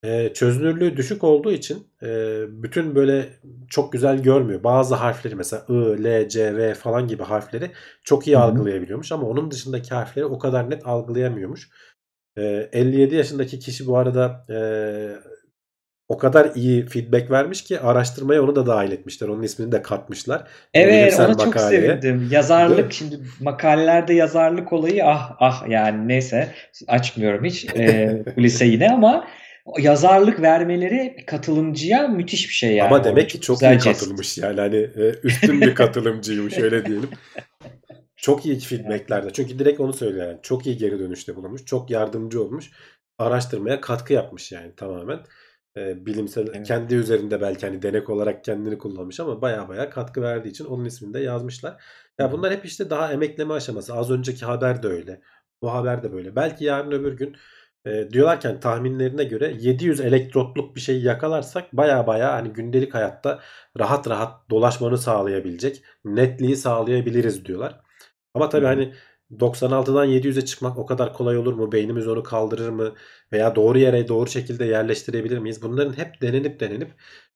Ee, 0.03 0.33
çözünürlüğü 0.33 0.97
düşük 0.97 1.23
olduğu 1.23 1.51
için 1.51 1.87
e, 2.03 2.07
bütün 2.63 2.95
böyle 2.95 3.29
çok 3.69 3.93
güzel 3.93 4.23
görmüyor. 4.23 4.63
Bazı 4.63 4.95
harfleri 4.95 5.35
mesela 5.35 5.65
I, 5.69 5.73
L, 6.03 6.29
C, 6.29 6.57
V 6.57 6.73
falan 6.73 7.07
gibi 7.07 7.23
harfleri 7.23 7.71
çok 8.03 8.27
iyi 8.27 8.37
algılayabiliyormuş 8.37 9.11
ama 9.11 9.27
onun 9.27 9.51
dışındaki 9.51 9.93
harfleri 9.93 10.25
o 10.25 10.39
kadar 10.39 10.69
net 10.69 10.87
algılayamıyormuş. 10.87 11.69
Ee, 12.37 12.69
57 12.73 13.15
yaşındaki 13.15 13.59
kişi 13.59 13.87
bu 13.87 13.97
arada 13.97 14.45
e, 14.49 14.55
o 16.11 16.17
kadar 16.17 16.51
iyi 16.55 16.85
feedback 16.85 17.31
vermiş 17.31 17.61
ki 17.63 17.79
araştırmaya 17.79 18.43
onu 18.43 18.55
da 18.55 18.65
dahil 18.65 18.91
etmişler. 18.91 19.27
Onun 19.27 19.43
ismini 19.43 19.71
de 19.71 19.81
katmışlar. 19.81 20.47
Evet, 20.73 21.19
ona 21.19 21.27
çok 21.27 21.45
makaleye. 21.45 21.81
sevindim. 21.81 22.01
Değil 22.01 22.15
mi? 22.15 22.27
Yazarlık 22.33 22.93
şimdi 22.93 23.19
makalelerde 23.41 24.13
yazarlık 24.13 24.73
olayı 24.73 25.05
ah 25.05 25.35
ah 25.39 25.69
yani 25.69 26.07
neyse 26.07 26.51
açmıyorum 26.87 27.45
hiç 27.45 27.65
e, 27.75 28.23
kulise 28.35 28.65
yine 28.65 28.89
ama 28.89 29.27
yazarlık 29.79 30.41
vermeleri 30.41 31.15
katılımcıya 31.27 32.07
müthiş 32.07 32.49
bir 32.49 32.53
şey 32.53 32.75
yani 32.75 32.87
Ama 32.87 33.03
demek 33.03 33.29
ki 33.29 33.41
Çok 33.41 33.59
çok 33.59 33.71
iyi 33.71 33.79
katılmış 33.79 34.37
yani 34.37 34.59
hani 34.59 34.77
e, 34.77 35.13
üstün 35.23 35.61
bir 35.61 35.75
katılımcıymış 35.81 36.59
öyle 36.59 36.85
diyelim. 36.85 37.09
Çok 38.15 38.45
iyi 38.45 38.59
feedbacklerde. 38.59 39.33
Çünkü 39.33 39.59
direkt 39.59 39.79
onu 39.79 39.93
söylüyor 39.93 40.27
yani. 40.27 40.39
Çok 40.41 40.67
iyi 40.67 40.77
geri 40.77 40.99
dönüşte 40.99 41.35
bulunmuş. 41.35 41.65
Çok 41.65 41.89
yardımcı 41.89 42.43
olmuş. 42.43 42.71
Araştırmaya 43.17 43.81
katkı 43.81 44.13
yapmış 44.13 44.51
yani 44.51 44.75
tamamen. 44.75 45.19
E, 45.77 46.05
bilimsel 46.05 46.47
Evet. 46.53 46.67
kendi 46.67 46.95
üzerinde 46.95 47.41
belki 47.41 47.65
hani 47.67 47.81
denek 47.81 48.09
olarak 48.09 48.43
kendini 48.43 48.77
kullanmış 48.77 49.19
ama 49.19 49.41
baya 49.41 49.69
baya 49.69 49.89
katkı 49.89 50.21
verdiği 50.21 50.49
için 50.49 50.65
onun 50.65 50.85
ismini 50.85 51.13
de 51.13 51.19
yazmışlar. 51.19 51.83
Ya 52.19 52.31
bunlar 52.31 52.53
hep 52.53 52.65
işte 52.65 52.89
daha 52.89 53.13
emekleme 53.13 53.53
aşaması. 53.53 53.93
Az 53.95 54.11
önceki 54.11 54.45
haber 54.45 54.83
de 54.83 54.87
öyle. 54.87 55.21
Bu 55.61 55.73
haber 55.73 56.03
de 56.03 56.13
böyle. 56.13 56.35
Belki 56.35 56.65
yarın 56.65 56.91
öbür 56.91 57.13
gün 57.17 57.35
e, 57.85 58.09
diyorlarken 58.11 58.59
tahminlerine 58.59 59.23
göre 59.23 59.53
700 59.59 59.99
elektrotluk 59.99 60.75
bir 60.75 60.81
şey 60.81 61.01
yakalarsak 61.01 61.73
baya 61.73 62.07
baya 62.07 62.33
hani 62.33 62.49
gündelik 62.53 62.93
hayatta 62.93 63.39
rahat 63.79 64.09
rahat 64.09 64.49
dolaşmanı 64.49 64.97
sağlayabilecek, 64.97 65.83
netliği 66.05 66.55
sağlayabiliriz 66.57 67.45
diyorlar. 67.45 67.81
Ama 68.33 68.49
tabii 68.49 68.65
hani 68.65 68.93
96'dan 69.39 70.05
700'e 70.05 70.45
çıkmak 70.45 70.77
o 70.77 70.85
kadar 70.85 71.13
kolay 71.13 71.37
olur 71.37 71.53
mu? 71.53 71.71
Beynimiz 71.71 72.07
onu 72.07 72.23
kaldırır 72.23 72.69
mı? 72.69 72.95
Veya 73.31 73.55
doğru 73.55 73.79
yere 73.79 74.07
doğru 74.07 74.29
şekilde 74.29 74.65
yerleştirebilir 74.65 75.37
miyiz? 75.37 75.61
Bunların 75.61 75.97
hep 75.97 76.21
denenip 76.21 76.59
denenip 76.59 76.91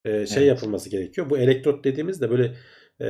e, 0.06 0.26
şey 0.28 0.48
Evet. 0.48 0.50
yapılması 0.50 0.90
gerekiyor. 0.90 1.30
Bu 1.30 1.38
elektrot 1.38 1.84
dediğimiz 1.84 2.22
de 2.22 2.30
böyle 2.30 2.56
e, 3.02 3.06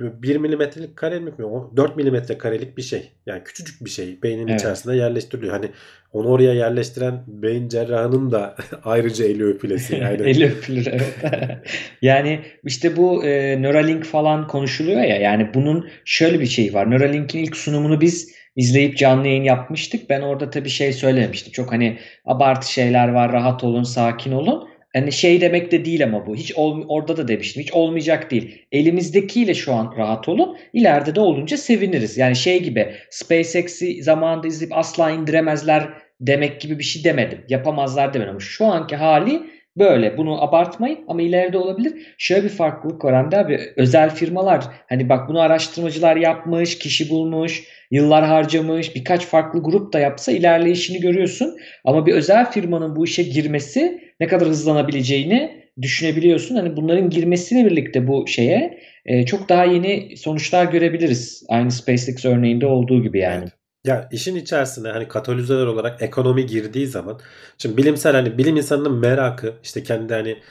1 0.00 0.36
milimetrelik 0.36 0.96
karelik 0.96 1.38
mi? 1.38 1.44
O 1.44 1.72
4 1.76 1.96
milimetre 1.96 2.38
karelik 2.38 2.76
bir 2.76 2.82
şey. 2.82 3.12
Yani 3.26 3.44
küçücük 3.44 3.84
bir 3.84 3.90
şey 3.90 4.22
beynin 4.22 4.48
Evet. 4.48 4.60
içerisinde 4.60 4.96
yerleştiriliyor. 4.96 5.52
Hani 5.52 5.70
onu 6.12 6.28
oraya 6.28 6.54
yerleştiren 6.54 7.24
beyin 7.26 7.68
cerrahının 7.68 8.30
da 8.30 8.54
ayrıca 8.84 9.24
eli 9.24 9.44
öpülesi. 9.44 9.96
Yani 10.00 10.22
Eli 10.30 10.46
öpülür 10.46 10.86
evet. 10.86 11.14
Yani 12.02 12.40
işte 12.64 12.96
bu 12.96 13.24
e, 13.24 13.62
Neuralink 13.62 14.04
falan 14.04 14.46
konuşuluyor 14.46 15.00
ya 15.00 15.16
yani 15.16 15.50
bunun 15.54 15.88
şöyle 16.04 16.40
bir 16.40 16.46
şey 16.46 16.74
var. 16.74 16.90
Neuralink'in 16.90 17.38
ilk 17.38 17.56
sunumunu 17.56 18.00
biz 18.00 18.34
izleyip 18.56 18.96
canlı 18.98 19.26
yayın 19.28 19.42
yapmıştık. 19.42 20.10
Ben 20.10 20.20
orada 20.20 20.50
tabii 20.50 20.68
şey 20.68 20.92
söylemiştim. 20.92 21.52
Çok 21.52 21.72
hani 21.72 21.98
abartı 22.24 22.72
şeyler 22.72 23.08
var. 23.08 23.32
Rahat 23.32 23.64
olun, 23.64 23.82
sakin 23.82 24.32
olun. 24.32 24.69
Hani 24.92 25.12
şey 25.12 25.40
demek 25.40 25.72
de 25.72 25.84
değil 25.84 26.04
ama 26.04 26.26
bu. 26.26 26.36
Hiç 26.36 26.52
ol, 26.56 26.84
orada 26.88 27.16
da 27.16 27.28
demiştim. 27.28 27.62
Hiç 27.62 27.72
olmayacak 27.72 28.30
değil. 28.30 28.66
Elimizdekiyle 28.72 29.54
şu 29.54 29.74
an 29.74 29.94
rahat 29.96 30.28
olun. 30.28 30.56
İleride 30.72 31.14
de 31.14 31.20
olunca 31.20 31.56
seviniriz. 31.56 32.18
Yani 32.18 32.36
şey 32.36 32.62
gibi 32.62 32.94
SpaceX'i 33.10 34.02
zamanında 34.02 34.46
izleyip 34.46 34.76
asla 34.76 35.10
indiremezler 35.10 35.88
demek 36.20 36.60
gibi 36.60 36.78
bir 36.78 36.84
şey 36.84 37.04
demedim. 37.04 37.44
Yapamazlar 37.48 38.14
demedim. 38.14 38.30
Ama 38.30 38.40
şu 38.40 38.66
anki 38.66 38.96
hali 38.96 39.42
böyle. 39.78 40.16
Bunu 40.18 40.42
abartmayın 40.42 40.98
ama 41.08 41.22
ileride 41.22 41.58
olabilir. 41.58 42.14
Şöyle 42.18 42.44
bir 42.44 42.48
farklılık 42.48 43.04
var 43.04 43.14
Hamdi 43.14 43.36
abi. 43.36 43.60
Özel 43.76 44.10
firmalar 44.14 44.64
hani 44.88 45.08
bak 45.08 45.28
bunu 45.28 45.40
araştırmacılar 45.40 46.16
yapmış, 46.16 46.78
kişi 46.78 47.10
bulmuş, 47.10 47.64
yıllar 47.90 48.24
harcamış, 48.24 48.94
birkaç 48.94 49.26
farklı 49.26 49.62
grup 49.62 49.92
da 49.92 49.98
yapsa 50.00 50.32
ilerleyişini 50.32 51.00
görüyorsun. 51.00 51.56
Ama 51.84 52.06
bir 52.06 52.14
özel 52.14 52.50
firmanın 52.50 52.96
bu 52.96 53.04
işe 53.04 53.22
girmesi 53.22 54.00
ne 54.20 54.26
kadar 54.26 54.48
hızlanabileceğini 54.48 55.60
düşünebiliyorsun. 55.82 56.56
Hani 56.56 56.76
bunların 56.76 57.10
girmesiyle 57.10 57.66
birlikte 57.70 58.06
bu 58.06 58.26
şeye 58.26 58.80
e, 59.06 59.26
çok 59.26 59.48
daha 59.48 59.64
yeni 59.64 60.16
sonuçlar 60.16 60.64
görebiliriz. 60.72 61.44
Aynı 61.48 61.70
SpaceX 61.70 62.24
örneğinde 62.24 62.66
olduğu 62.66 63.02
gibi 63.02 63.18
yani. 63.18 63.44
Evet. 63.44 63.59
Ya 63.84 64.08
işin 64.12 64.36
içerisine 64.36 64.88
hani 64.88 65.08
katalizör 65.08 65.66
olarak 65.66 66.02
ekonomi 66.02 66.46
girdiği 66.46 66.86
zaman 66.86 67.20
şimdi 67.58 67.76
bilimsel 67.76 68.12
hani 68.12 68.38
bilim 68.38 68.56
insanının 68.56 68.92
merakı 68.94 69.54
işte 69.62 69.82
kendi 69.82 70.14
hani 70.14 70.42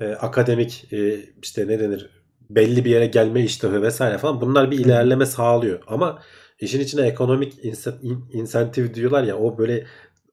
e, 0.00 0.08
akademik 0.08 0.92
e, 0.92 1.20
işte 1.42 1.68
ne 1.68 1.80
denir 1.80 2.10
belli 2.50 2.84
bir 2.84 2.90
yere 2.90 3.06
gelme 3.06 3.42
iştahı 3.44 3.82
vesaire 3.82 4.18
falan 4.18 4.40
bunlar 4.40 4.70
bir 4.70 4.78
ilerleme 4.78 5.26
sağlıyor 5.26 5.82
ama 5.86 6.22
işin 6.60 6.80
içine 6.80 7.06
ekonomik 7.06 7.64
inse- 7.64 8.00
in- 8.02 8.28
insentif 8.32 8.94
diyorlar 8.94 9.22
ya 9.24 9.36
o 9.38 9.58
böyle 9.58 9.86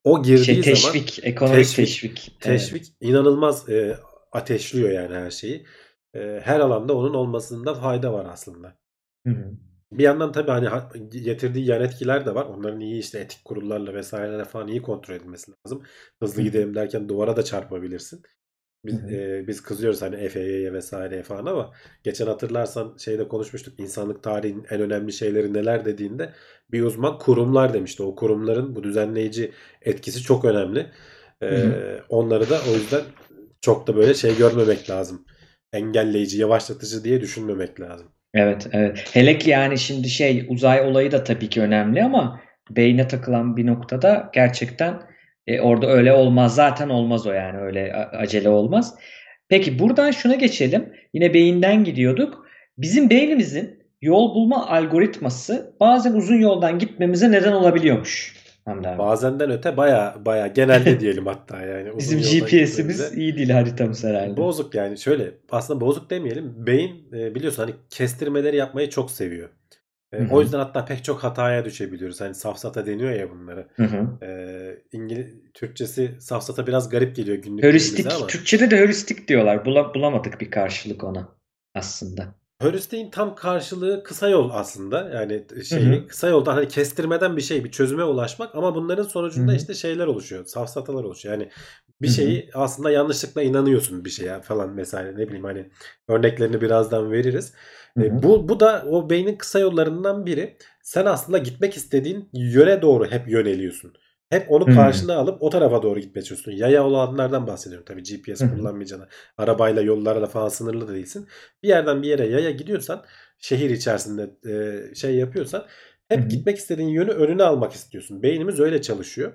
o 0.03 0.23
girdiği 0.23 0.45
Şey 0.45 0.63
zaman 0.63 0.93
teşvik, 0.93 1.19
ekonomik 1.23 1.55
teşvik 1.55 1.75
teşvik. 1.75 2.37
Evet. 2.45 2.59
teşvik 2.59 2.93
inanılmaz 3.01 3.69
e, 3.69 3.97
ateşliyor 4.31 4.89
yani 4.89 5.15
her 5.15 5.31
şeyi. 5.31 5.65
E, 6.13 6.41
her 6.43 6.59
alanda 6.59 6.97
onun 6.97 7.13
olmasında 7.13 7.73
fayda 7.75 8.13
var 8.13 8.25
aslında. 8.31 8.75
Hı 9.25 9.29
hı. 9.29 9.51
Bir 9.97 10.03
yandan 10.03 10.31
tabii 10.31 10.51
hani 10.51 10.67
ha- 10.67 10.91
getirdiği 11.09 11.65
yan 11.65 11.81
etkiler 11.81 12.25
de 12.25 12.35
var. 12.35 12.45
Onların 12.45 12.79
iyi 12.79 12.99
işte 12.99 13.19
etik 13.19 13.45
kurullarla 13.45 13.93
vesairelerle 13.93 14.45
falan 14.45 14.67
iyi 14.67 14.81
kontrol 14.81 15.15
edilmesi 15.15 15.51
lazım. 15.67 15.83
Hızlı 16.21 16.41
Hı 16.41 16.45
hı. 16.45 16.49
gidelim 16.49 16.75
derken 16.75 17.09
duvara 17.09 17.35
da 17.37 17.43
çarpabilirsin. 17.43 18.23
Biz, 18.85 19.09
e, 19.09 19.45
biz 19.47 19.63
kızıyoruz 19.63 20.01
hani 20.01 20.29
FAA'ya 20.29 20.73
vesaireye 20.73 21.23
falan 21.23 21.45
ama 21.45 21.73
geçen 22.03 22.27
hatırlarsan 22.27 22.97
şeyde 22.97 23.27
konuşmuştuk 23.27 23.79
insanlık 23.79 24.23
tarihinin 24.23 24.65
en 24.69 24.81
önemli 24.81 25.13
şeyleri 25.13 25.53
neler 25.53 25.85
dediğinde 25.85 26.33
bir 26.71 26.83
uzman 26.83 27.17
kurumlar 27.19 27.73
demişti. 27.73 28.03
O 28.03 28.15
kurumların 28.15 28.75
bu 28.75 28.83
düzenleyici 28.83 29.53
etkisi 29.81 30.21
çok 30.23 30.45
önemli. 30.45 30.91
E, 31.43 31.71
onları 32.09 32.49
da 32.49 32.61
o 32.71 32.75
yüzden 32.75 33.01
çok 33.61 33.87
da 33.87 33.95
böyle 33.95 34.13
şey 34.13 34.37
görmemek 34.37 34.89
lazım. 34.89 35.25
Engelleyici, 35.73 36.37
yavaşlatıcı 36.41 37.03
diye 37.03 37.21
düşünmemek 37.21 37.81
lazım. 37.81 38.14
Evet, 38.35 38.67
evet. 38.71 39.09
Hele 39.13 39.37
ki 39.37 39.49
yani 39.49 39.77
şimdi 39.77 40.09
şey 40.09 40.45
uzay 40.49 40.81
olayı 40.81 41.11
da 41.11 41.23
tabii 41.23 41.49
ki 41.49 41.61
önemli 41.61 42.03
ama 42.03 42.41
beyne 42.69 43.07
takılan 43.07 43.57
bir 43.57 43.65
noktada 43.67 44.29
gerçekten 44.33 45.01
e, 45.47 45.61
orada 45.61 45.87
öyle 45.87 46.13
olmaz. 46.13 46.55
Zaten 46.55 46.89
olmaz 46.89 47.27
o 47.27 47.31
yani 47.31 47.57
öyle 47.59 47.93
acele 47.95 48.49
olmaz. 48.49 48.95
Peki 49.49 49.79
buradan 49.79 50.11
şuna 50.11 50.35
geçelim. 50.35 50.93
Yine 51.13 51.33
beyinden 51.33 51.83
gidiyorduk. 51.83 52.45
Bizim 52.77 53.09
beynimizin 53.09 53.79
yol 54.01 54.35
bulma 54.35 54.67
algoritması 54.69 55.75
bazen 55.79 56.13
uzun 56.13 56.39
yoldan 56.39 56.79
gitmemize 56.79 57.31
neden 57.31 57.51
olabiliyormuş. 57.51 58.34
Hamdi 58.65 58.87
abi. 58.87 58.99
Bazenden 58.99 59.51
öte 59.51 59.77
baya 59.77 60.15
baya 60.25 60.47
genelde 60.47 60.99
diyelim 60.99 61.25
hatta 61.25 61.61
yani. 61.61 61.97
Bizim 61.97 62.19
GPS'imiz 62.19 63.17
iyi 63.17 63.37
değil 63.37 63.49
haritamız 63.49 64.03
herhalde. 64.03 64.37
Bozuk 64.37 64.75
yani 64.75 64.97
şöyle 64.97 65.31
aslında 65.49 65.81
bozuk 65.81 66.09
demeyelim. 66.09 66.65
Beyin 66.67 67.13
e, 67.13 67.35
biliyorsun 67.35 67.63
hani 67.63 67.75
kestirmeleri 67.89 68.57
yapmayı 68.57 68.89
çok 68.89 69.11
seviyor. 69.11 69.49
E, 70.13 70.19
Hı 70.19 70.23
hı. 70.23 70.33
o 70.35 70.41
yüzden 70.41 70.59
hatta 70.59 70.85
pek 70.85 71.03
çok 71.03 71.23
hataya 71.23 71.65
düşebiliyoruz. 71.65 72.21
Hani 72.21 72.35
safsata 72.35 72.85
deniyor 72.85 73.11
ya 73.11 73.29
hı. 73.83 74.25
E, 74.25 74.29
İngiliz 74.91 75.33
Türkçesi 75.53 76.15
safsata 76.19 76.67
biraz 76.67 76.89
garip 76.89 77.15
geliyor 77.15 77.37
günlük 77.37 77.63
Heuristik, 77.63 78.13
ama. 78.13 78.27
Türkçe'de 78.27 78.71
de 78.71 78.77
heuristik 78.77 79.27
diyorlar. 79.27 79.57
Bula- 79.57 79.93
bulamadık 79.93 80.41
bir 80.41 80.51
karşılık 80.51 81.03
ona 81.03 81.29
aslında. 81.75 82.35
Heuristik'in 82.61 83.09
tam 83.09 83.35
karşılığı 83.35 84.03
kısa 84.03 84.29
yol 84.29 84.49
aslında. 84.53 85.09
Yani 85.09 85.43
şeyi 85.65 85.85
Hı 85.85 85.95
hı. 85.95 86.07
kısa 86.07 86.27
yoldan 86.27 86.53
hani 86.53 86.67
kestirmeden 86.67 87.37
bir 87.37 87.41
şey, 87.41 87.63
bir 87.63 87.71
çözüme 87.71 88.03
ulaşmak 88.03 88.55
ama 88.55 88.75
bunların 88.75 89.03
sonucunda 89.03 89.51
Hı 89.51 89.55
hı. 89.55 89.59
işte 89.59 89.73
şeyler 89.73 90.07
oluşuyor. 90.07 90.45
Safsatalar 90.45 91.03
oluşuyor. 91.03 91.33
Yani 91.35 91.49
bir 92.01 92.07
şeyi 92.07 92.49
aslında 92.53 92.91
yanlışlıkla 92.91 93.41
inanıyorsun 93.41 94.05
bir 94.05 94.09
şeye 94.09 94.41
falan 94.41 94.69
mesela 94.69 95.11
ne 95.11 95.27
bileyim 95.27 95.43
hani 95.43 95.69
örneklerini 96.07 96.61
birazdan 96.61 97.11
veririz. 97.11 97.53
E, 97.99 98.23
bu 98.23 98.49
bu 98.49 98.59
da 98.59 98.85
o 98.89 99.09
beynin 99.09 99.35
kısa 99.35 99.59
yollarından 99.59 100.25
biri. 100.25 100.57
Sen 100.81 101.05
aslında 101.05 101.37
gitmek 101.37 101.77
istediğin 101.77 102.29
yöne 102.33 102.81
doğru 102.81 103.05
hep 103.05 103.27
yöneliyorsun. 103.29 103.93
Hep 104.29 104.51
onu 104.51 104.67
Hı. 104.67 104.75
karşına 104.75 105.15
alıp 105.15 105.43
o 105.43 105.49
tarafa 105.49 105.83
doğru 105.83 105.99
gitmeye 105.99 106.21
çalışıyorsun. 106.21 106.63
Yaya 106.63 106.85
olanlardan 106.85 107.47
bahsediyorum 107.47 107.85
tabii 107.87 108.03
GPS 108.03 108.41
hı. 108.41 108.55
kullanmayacağına. 108.55 109.07
Arabayla 109.37 109.81
yollarla 109.81 110.27
falan 110.27 110.49
sınırlı 110.49 110.87
da 110.87 110.93
değilsin. 110.93 111.27
Bir 111.63 111.67
yerden 111.67 112.01
bir 112.01 112.07
yere 112.07 112.27
yaya 112.27 112.51
gidiyorsan 112.51 113.05
şehir 113.39 113.69
içerisinde 113.69 114.29
e, 114.49 114.95
şey 114.95 115.15
yapıyorsan 115.15 115.65
hep 116.07 116.23
hı. 116.23 116.27
gitmek 116.27 116.57
istediğin 116.57 116.89
yönü 116.89 117.11
önüne 117.11 117.43
almak 117.43 117.73
istiyorsun. 117.73 118.23
Beynimiz 118.23 118.59
öyle 118.59 118.81
çalışıyor. 118.81 119.33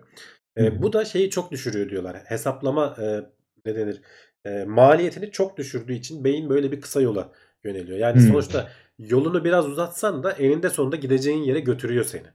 E, 0.57 0.67
hı. 0.67 0.83
bu 0.83 0.93
da 0.93 1.05
şeyi 1.05 1.31
çok 1.31 1.51
düşürüyor 1.51 1.91
diyorlar. 1.91 2.17
Hesaplama 2.25 2.97
e, 3.01 3.21
ne 3.67 3.75
denir? 3.75 4.01
E, 4.45 4.65
maliyetini 4.65 5.31
çok 5.31 5.57
düşürdüğü 5.57 5.95
için 5.95 6.25
beyin 6.25 6.51
böyle 6.51 6.73
bir 6.73 6.81
kısa 6.81 7.01
yola 7.01 7.33
yöneliyor. 7.65 7.99
Yani 7.99 8.23
Hı. 8.23 8.27
sonuçta 8.27 8.69
yolunu 8.99 9.45
biraz 9.45 9.67
uzatsan 9.67 10.23
da 10.23 10.33
eninde 10.33 10.71
sonunda 10.71 10.97
gideceğin 10.97 11.43
yere 11.43 11.61
götürüyor 11.61 12.05
seni. 12.05 12.27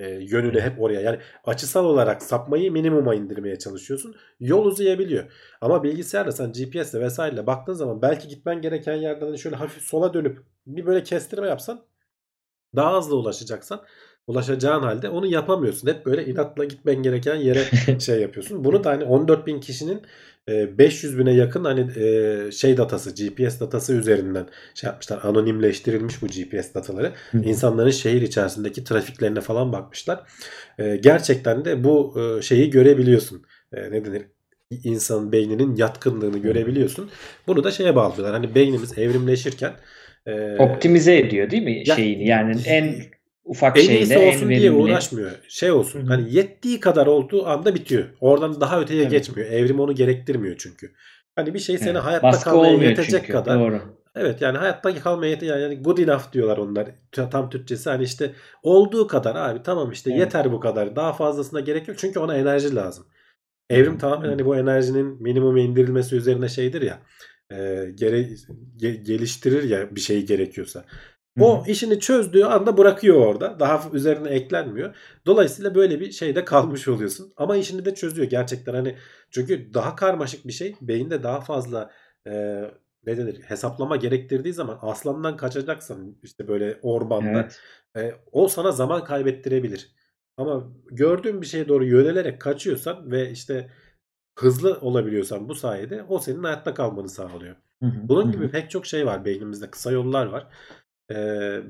E, 0.00 0.08
yönünü 0.08 0.60
hep 0.60 0.82
oraya. 0.82 1.00
Yani 1.00 1.18
açısal 1.44 1.84
olarak 1.84 2.22
sapmayı 2.22 2.72
minimuma 2.72 3.14
indirmeye 3.14 3.58
çalışıyorsun. 3.58 4.14
Yol 4.40 4.64
uzayabiliyor. 4.64 5.32
Ama 5.60 5.82
bilgisayarla 5.82 6.32
sen 6.32 6.52
GPS'le 6.52 6.94
vesaireyle 6.94 7.46
baktığın 7.46 7.72
zaman 7.74 8.02
belki 8.02 8.28
gitmen 8.28 8.62
gereken 8.62 8.94
yerden 8.94 9.26
hani 9.26 9.38
şöyle 9.38 9.56
hafif 9.56 9.82
sola 9.82 10.14
dönüp 10.14 10.38
bir 10.66 10.86
böyle 10.86 11.02
kestirme 11.02 11.46
yapsan 11.48 11.84
daha 12.76 12.98
hızlı 12.98 13.16
ulaşacaksan 13.16 13.82
ulaşacağın 14.26 14.82
halde 14.82 15.08
onu 15.08 15.26
yapamıyorsun. 15.26 15.88
Hep 15.88 16.06
böyle 16.06 16.26
inatla 16.26 16.64
gitmen 16.64 17.02
gereken 17.02 17.36
yere 17.36 17.64
şey 18.00 18.20
yapıyorsun. 18.20 18.64
Bunu 18.64 18.84
da 18.84 18.90
hani 18.90 19.04
14 19.04 19.46
bin 19.46 19.60
kişinin 19.60 20.02
500 20.78 21.18
bine 21.18 21.34
yakın 21.34 21.64
hani 21.64 21.80
e, 21.96 22.50
şey 22.52 22.76
datası 22.76 23.14
GPS 23.14 23.60
datası 23.60 23.92
üzerinden 23.92 24.46
şey 24.74 24.88
yapmışlar. 24.88 25.20
Anonimleştirilmiş 25.22 26.22
bu 26.22 26.26
GPS 26.26 26.74
dataları. 26.74 27.12
Hı. 27.30 27.38
İnsanların 27.38 27.90
şehir 27.90 28.22
içerisindeki 28.22 28.84
trafiklerine 28.84 29.40
falan 29.40 29.72
bakmışlar. 29.72 30.20
E, 30.78 30.96
gerçekten 30.96 31.64
de 31.64 31.84
bu 31.84 32.14
e, 32.20 32.42
şeyi 32.42 32.70
görebiliyorsun. 32.70 33.42
E, 33.72 33.90
ne 33.90 34.04
denir? 34.04 34.22
İnsanın 34.84 35.32
beyninin 35.32 35.76
yatkınlığını 35.76 36.38
görebiliyorsun. 36.38 37.10
Bunu 37.46 37.64
da 37.64 37.70
şeye 37.70 37.96
bağlıyorlar. 37.96 38.32
Hani 38.32 38.54
beynimiz 38.54 38.98
evrimleşirken 38.98 39.72
e, 40.26 40.56
Optimize 40.58 41.16
ediyor 41.18 41.50
değil 41.50 41.62
mi 41.62 41.82
Ya- 41.86 41.96
şeyini? 41.96 42.26
Yani 42.28 42.56
en 42.66 42.94
ufak 43.50 43.78
en 43.78 43.82
şeyle 43.82 44.14
en 44.14 44.28
olsun 44.28 44.48
diye 44.48 44.60
verimli. 44.60 44.76
uğraşmıyor. 44.76 45.30
Şey 45.48 45.70
olsun. 45.70 46.06
Hani 46.06 46.34
yettiği 46.34 46.80
kadar 46.80 47.06
olduğu 47.06 47.46
anda 47.46 47.74
bitiyor. 47.74 48.04
Oradan 48.20 48.60
daha 48.60 48.80
öteye 48.80 49.00
Evet. 49.02 49.10
geçmiyor. 49.10 49.50
Evrim 49.50 49.80
onu 49.80 49.94
gerektirmiyor 49.94 50.56
çünkü. 50.58 50.92
Hani 51.36 51.54
bir 51.54 51.58
şey 51.58 51.78
seni 51.78 51.88
Evet. 51.90 52.00
hayatta 52.02 52.22
Baskı 52.26 52.50
kalmaya 52.50 52.88
yetecek 52.88 53.20
çünkü. 53.20 53.32
kadar. 53.32 53.60
Doğru. 53.60 53.80
Evet 54.14 54.40
yani 54.42 54.58
hayatta 54.58 54.94
kalmaya 54.94 55.30
yetecek 55.30 55.56
yani 55.60 55.82
good 55.82 55.98
enough 55.98 56.32
diyorlar 56.32 56.58
onlar. 56.58 56.88
Tam 57.12 57.50
Türkçesi 57.50 57.90
hani 57.90 58.04
işte 58.04 58.32
olduğu 58.62 59.06
kadar 59.06 59.36
abi 59.36 59.62
tamam 59.62 59.92
işte 59.92 60.10
Evet. 60.10 60.20
yeter 60.20 60.52
bu 60.52 60.60
kadar. 60.60 60.96
Daha 60.96 61.12
fazlasına 61.12 61.60
gerek 61.60 61.88
yok. 61.88 61.98
Çünkü 61.98 62.18
ona 62.18 62.36
enerji 62.36 62.74
lazım. 62.74 63.06
Evrim 63.70 63.98
tamamen 63.98 64.28
hani 64.28 64.46
bu 64.46 64.56
enerjinin 64.56 65.22
minimuma 65.22 65.60
indirilmesi 65.60 66.16
üzerine 66.16 66.48
şeydir 66.48 66.82
ya. 66.82 66.98
E, 67.52 67.56
gere, 67.94 68.20
ge- 68.78 69.02
geliştirir 69.02 69.62
ya 69.62 69.96
bir 69.96 70.00
şey 70.00 70.26
gerekiyorsa. 70.26 70.84
O 71.38 71.64
işini 71.66 72.00
çözdüğü 72.00 72.44
anda 72.44 72.78
bırakıyor 72.78 73.16
orada. 73.26 73.60
Daha 73.60 73.90
üzerine 73.92 74.28
eklenmiyor. 74.28 74.96
Dolayısıyla 75.26 75.74
böyle 75.74 76.00
bir 76.00 76.12
şeyde 76.12 76.44
kalmış 76.44 76.88
oluyorsun. 76.88 77.32
Ama 77.36 77.56
işini 77.56 77.84
de 77.84 77.94
çözüyor 77.94 78.28
gerçekten 78.30 78.74
hani 78.74 78.96
çünkü 79.30 79.74
daha 79.74 79.96
karmaşık 79.96 80.46
bir 80.46 80.52
şey 80.52 80.76
beyinde 80.80 81.22
daha 81.22 81.40
fazla 81.40 81.90
e, 82.26 82.32
ne 83.06 83.16
denir 83.16 83.42
hesaplama 83.42 83.96
gerektirdiği 83.96 84.54
zaman 84.54 84.78
aslandan 84.82 85.36
kaçacaksan 85.36 86.16
işte 86.22 86.48
böyle 86.48 86.78
ormanda 86.82 87.28
Evet. 87.28 87.60
e, 87.96 88.14
o 88.32 88.48
sana 88.48 88.72
zaman 88.72 89.04
kaybettirebilir. 89.04 89.94
Ama 90.36 90.72
gördüğün 90.90 91.42
bir 91.42 91.46
şeye 91.46 91.68
doğru 91.68 91.84
yönelerek 91.84 92.40
kaçıyorsan 92.40 93.10
ve 93.10 93.30
işte 93.30 93.70
hızlı 94.38 94.78
olabiliyorsan 94.80 95.48
bu 95.48 95.54
sayede 95.54 96.02
o 96.08 96.18
senin 96.18 96.42
hayatta 96.42 96.74
kalmanı 96.74 97.08
sağlıyor. 97.08 97.56
Hı 97.82 97.86
hı. 97.86 98.08
Bunun 98.08 98.26
Hı 98.26 98.32
gibi 98.32 98.50
pek 98.50 98.70
çok 98.70 98.86
şey 98.86 99.06
var 99.06 99.24
beynimizde. 99.24 99.70
Kısa 99.70 99.90
yollar 99.92 100.26
var. 100.26 100.46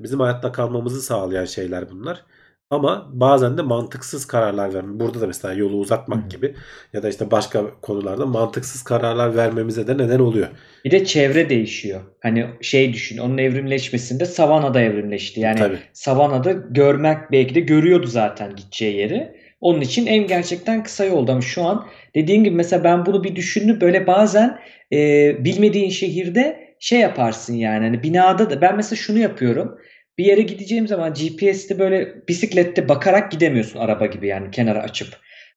Bizim 0.03 0.19
hayatta 0.19 0.51
kalmamızı 0.51 1.01
sağlayan 1.01 1.45
şeyler 1.45 1.89
bunlar. 1.89 2.23
Ama 2.71 3.09
bazen 3.13 3.57
de 3.57 3.61
mantıksız 3.61 4.25
kararlar 4.25 4.73
verme. 4.73 4.99
Burada 4.99 5.21
da 5.21 5.27
mesela 5.27 5.53
yolu 5.53 5.77
uzatmak 5.77 6.31
gibi 6.31 6.55
ya 6.93 7.03
da 7.03 7.09
işte 7.09 7.31
başka 7.31 7.63
konularda 7.81 8.25
mantıksız 8.25 8.83
kararlar 8.83 9.35
vermemize 9.35 9.87
de 9.87 9.97
neden 9.97 10.19
oluyor. 10.19 10.47
Bir 10.85 10.91
de 10.91 11.05
çevre 11.05 11.49
değişiyor. 11.49 12.01
Hani 12.19 12.45
şey 12.61 12.93
düşün, 12.93 13.17
onun 13.17 13.37
evrimleşmesinde 13.37 14.25
savanada 14.25 14.81
evrimleşti. 14.81 15.39
Yani 15.39 15.59
Tabii. 15.59 15.77
savanada 15.93 16.51
görmek 16.51 17.17
belki 17.31 17.55
de 17.55 17.59
görüyordu 17.59 18.07
zaten 18.07 18.55
gideceği 18.55 18.97
yeri. 18.97 19.35
Onun 19.61 19.81
için 19.81 20.05
en 20.05 20.27
gerçekten 20.27 20.83
kısa 20.83 21.05
yolda. 21.05 21.31
Ama 21.31 21.41
şu 21.41 21.63
an 21.63 21.85
dediğin 22.15 22.43
gibi 22.43 22.55
mesela 22.55 22.83
ben 22.83 23.05
bunu 23.05 23.23
bir 23.23 23.35
düşündüm. 23.35 23.81
Böyle 23.81 24.07
bazen 24.07 24.59
e, 24.93 24.97
bilmediğin 25.45 25.89
şehirde 25.89 26.70
şey 26.81 26.99
yaparsın 26.99 27.53
yani. 27.53 27.85
Hani 27.85 28.03
binada 28.03 28.49
da 28.49 28.61
ben 28.61 28.75
mesela 28.75 28.95
şunu 28.95 29.19
yapıyorum. 29.19 29.77
Bir 30.17 30.25
yere 30.25 30.41
gideceğim 30.41 30.87
zaman 30.87 31.13
GPS'te 31.13 31.79
böyle 31.79 32.27
bisiklette 32.27 32.89
bakarak 32.89 33.31
gidemiyorsun 33.31 33.79
araba 33.79 34.05
gibi 34.05 34.27
yani 34.27 34.51
kenara 34.51 34.81
açıp. 34.81 35.07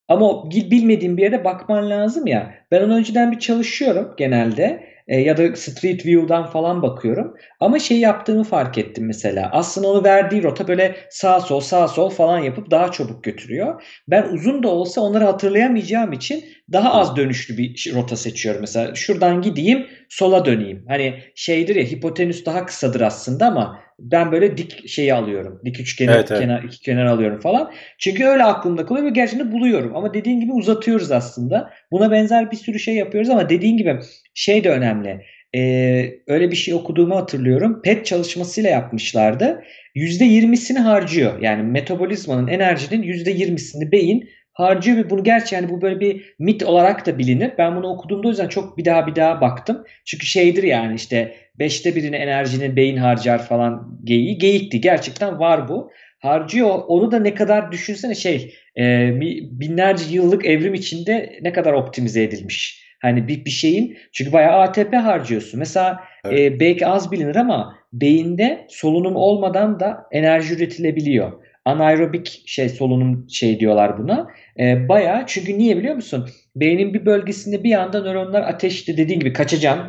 Ama 0.09 0.51
bilmediğin 0.51 1.17
bir 1.17 1.23
yere 1.23 1.45
bakman 1.45 1.91
lazım 1.91 2.27
ya. 2.27 2.55
Ben 2.71 2.83
onu 2.83 2.97
önceden 2.97 3.33
bir 3.33 3.39
çalışıyorum 3.39 4.15
genelde. 4.19 4.94
E, 5.09 5.21
ya 5.21 5.37
da 5.37 5.57
Street 5.57 6.07
View'dan 6.07 6.47
falan 6.47 6.83
bakıyorum. 6.83 7.35
Ama 7.61 7.79
şey 7.79 7.99
yaptığımı 7.99 8.45
fark 8.45 8.79
ettim 8.79 9.07
mesela. 9.07 9.49
Aslında 9.53 9.89
onu 9.89 10.05
verdiği 10.05 10.43
rota 10.43 10.69
böyle 10.69 10.97
sağ 11.11 11.41
sol 11.41 11.61
sağ 11.61 11.89
sol 11.89 12.11
falan 12.11 12.39
yapıp 12.39 12.71
daha 12.71 12.93
çabuk 12.93 13.25
götürüyor. 13.25 13.83
Ben 14.09 14.23
uzun 14.33 14.63
da 14.63 14.69
olsa 14.69 15.01
onları 15.01 15.25
hatırlayamayacağım 15.25 16.13
için 16.13 16.45
daha 16.73 16.93
az 16.95 17.17
dönüşlü 17.17 17.59
bir 17.59 17.93
rota 17.95 18.17
seçiyorum. 18.17 18.61
Mesela 18.61 18.95
şuradan 18.95 19.43
gideyim 19.43 19.87
sola 20.09 20.45
döneyim. 20.45 20.85
Hani 20.89 21.21
şeydir 21.35 21.77
ya 21.77 21.85
hipotenüs 21.85 22.47
daha 22.47 22.67
kısadır 22.67 23.01
aslında 23.01 23.47
ama 23.47 23.81
ben 23.99 24.33
böyle 24.33 24.57
dik 24.57 24.89
şeyi 24.89 25.15
alıyorum. 25.15 25.61
Dik 25.65 25.81
üçgeni 25.81 26.11
Evet, 26.11 26.31
evet. 26.31 26.41
kenar, 26.41 26.63
iki 26.63 26.81
kenar 26.81 27.07
alıyorum 27.07 27.41
falan. 27.41 27.73
Çünkü 27.99 28.25
öyle 28.25 28.45
aklımda 28.45 28.87
kalıyor 28.87 29.07
ve 29.07 29.11
gerçekten 29.11 29.53
buluyorum. 29.53 29.97
Ama 29.97 30.15
dediğin 30.15 30.41
gibi 30.41 30.53
uzatıyoruz 30.53 31.11
aslında. 31.11 31.71
Buna 31.93 32.11
benzer 32.11 32.51
bir 32.51 32.57
sürü 32.57 32.79
şey 32.79 32.95
yapıyoruz 32.95 33.31
ama 33.31 33.49
dediğin 33.49 33.77
gibi 33.77 34.01
şey 34.35 34.65
de 34.65 34.71
önemli. 34.71 35.25
Ee, 35.57 36.11
öyle 36.27 36.51
bir 36.51 36.57
şey 36.57 36.75
okuduğumu 36.75 37.17
hatırlıyorum. 37.17 37.83
PET 37.83 38.07
çalışmasıyla 38.07 38.71
yapmışlardı. 38.71 39.63
%20'sini 39.97 40.79
harcıyor. 40.79 41.41
Yani 41.41 41.63
metabolizmanın 41.63 42.49
enerjinin 42.49 43.03
%20'sini 43.03 43.93
beyin 43.93 44.29
harcıyor 44.53 44.97
ve 44.97 45.11
bunu 45.11 45.25
gerçi 45.25 45.55
yani 45.55 45.69
bu 45.69 45.83
böyle 45.83 46.01
bir 46.01 46.35
mit 46.39 46.63
olarak 46.63 47.07
da 47.07 47.19
bilinir. 47.19 47.53
Ben 47.59 47.77
bunu 47.77 47.89
okuduğumda 47.89 48.29
o 48.29 48.31
yüzden 48.31 48.49
çok 48.49 48.79
bir 48.79 48.85
daha 48.85 49.07
bir 49.07 49.17
daha 49.17 49.41
baktım. 49.41 49.85
Çünkü 50.05 50.27
şeydir 50.27 50.63
yani 50.63 50.95
işte 50.95 51.35
beşte 51.59 51.97
birini 51.97 52.17
enerjinin 52.17 52.77
beyin 52.77 52.97
harcar 52.97 53.47
falan 53.47 53.99
geyiği. 54.05 54.39
Geyikti. 54.39 54.81
Gerçekten 54.81 55.39
var 55.39 55.69
bu. 55.69 55.91
Harcıyor. 56.19 56.83
Onu 56.89 57.13
da 57.13 57.19
ne 57.19 57.35
kadar 57.35 57.73
düşünsene 57.73 58.15
şey 58.15 58.55
e, 58.79 59.11
binlerce 59.51 60.05
yıllık 60.15 60.47
evrim 60.47 60.75
içinde 60.75 61.39
ne 61.43 61.53
kadar 61.53 61.73
optimize 61.73 62.23
edilmiş. 62.23 62.85
Hani 63.03 63.29
bir, 63.29 63.45
bir 63.45 63.51
şeyin 63.51 63.97
çünkü 64.13 64.33
bayağı 64.33 64.61
ATP 64.61 64.95
harcıyorsun. 64.95 65.59
Mesela 65.59 66.01
Evet. 66.25 66.41
e, 66.41 66.61
belki 66.61 66.87
az 66.87 67.13
bilinir 67.13 67.37
ama 67.37 67.75
beyinde 67.93 68.67
solunum 68.69 69.17
olmadan 69.17 69.81
da 69.81 70.07
enerji 70.13 70.55
üretilebiliyor. 70.55 71.33
anaerobik 71.65 72.43
şey 72.47 72.69
solunum 72.69 73.27
şey 73.31 73.61
diyorlar 73.61 73.99
buna. 73.99 74.29
E, 74.61 74.89
bayağı 74.89 75.25
çünkü 75.27 75.59
niye 75.59 75.77
biliyor 75.77 75.95
musun? 75.95 76.29
Beynin 76.57 76.95
bir 76.95 77.07
bölgesinde 77.07 77.65
bir 77.65 77.73
anda 77.75 78.01
nöronlar 78.03 78.43
ateşli 78.43 78.97
dediğin 78.97 79.21
gibi 79.21 79.33
kaçacağım. 79.33 79.81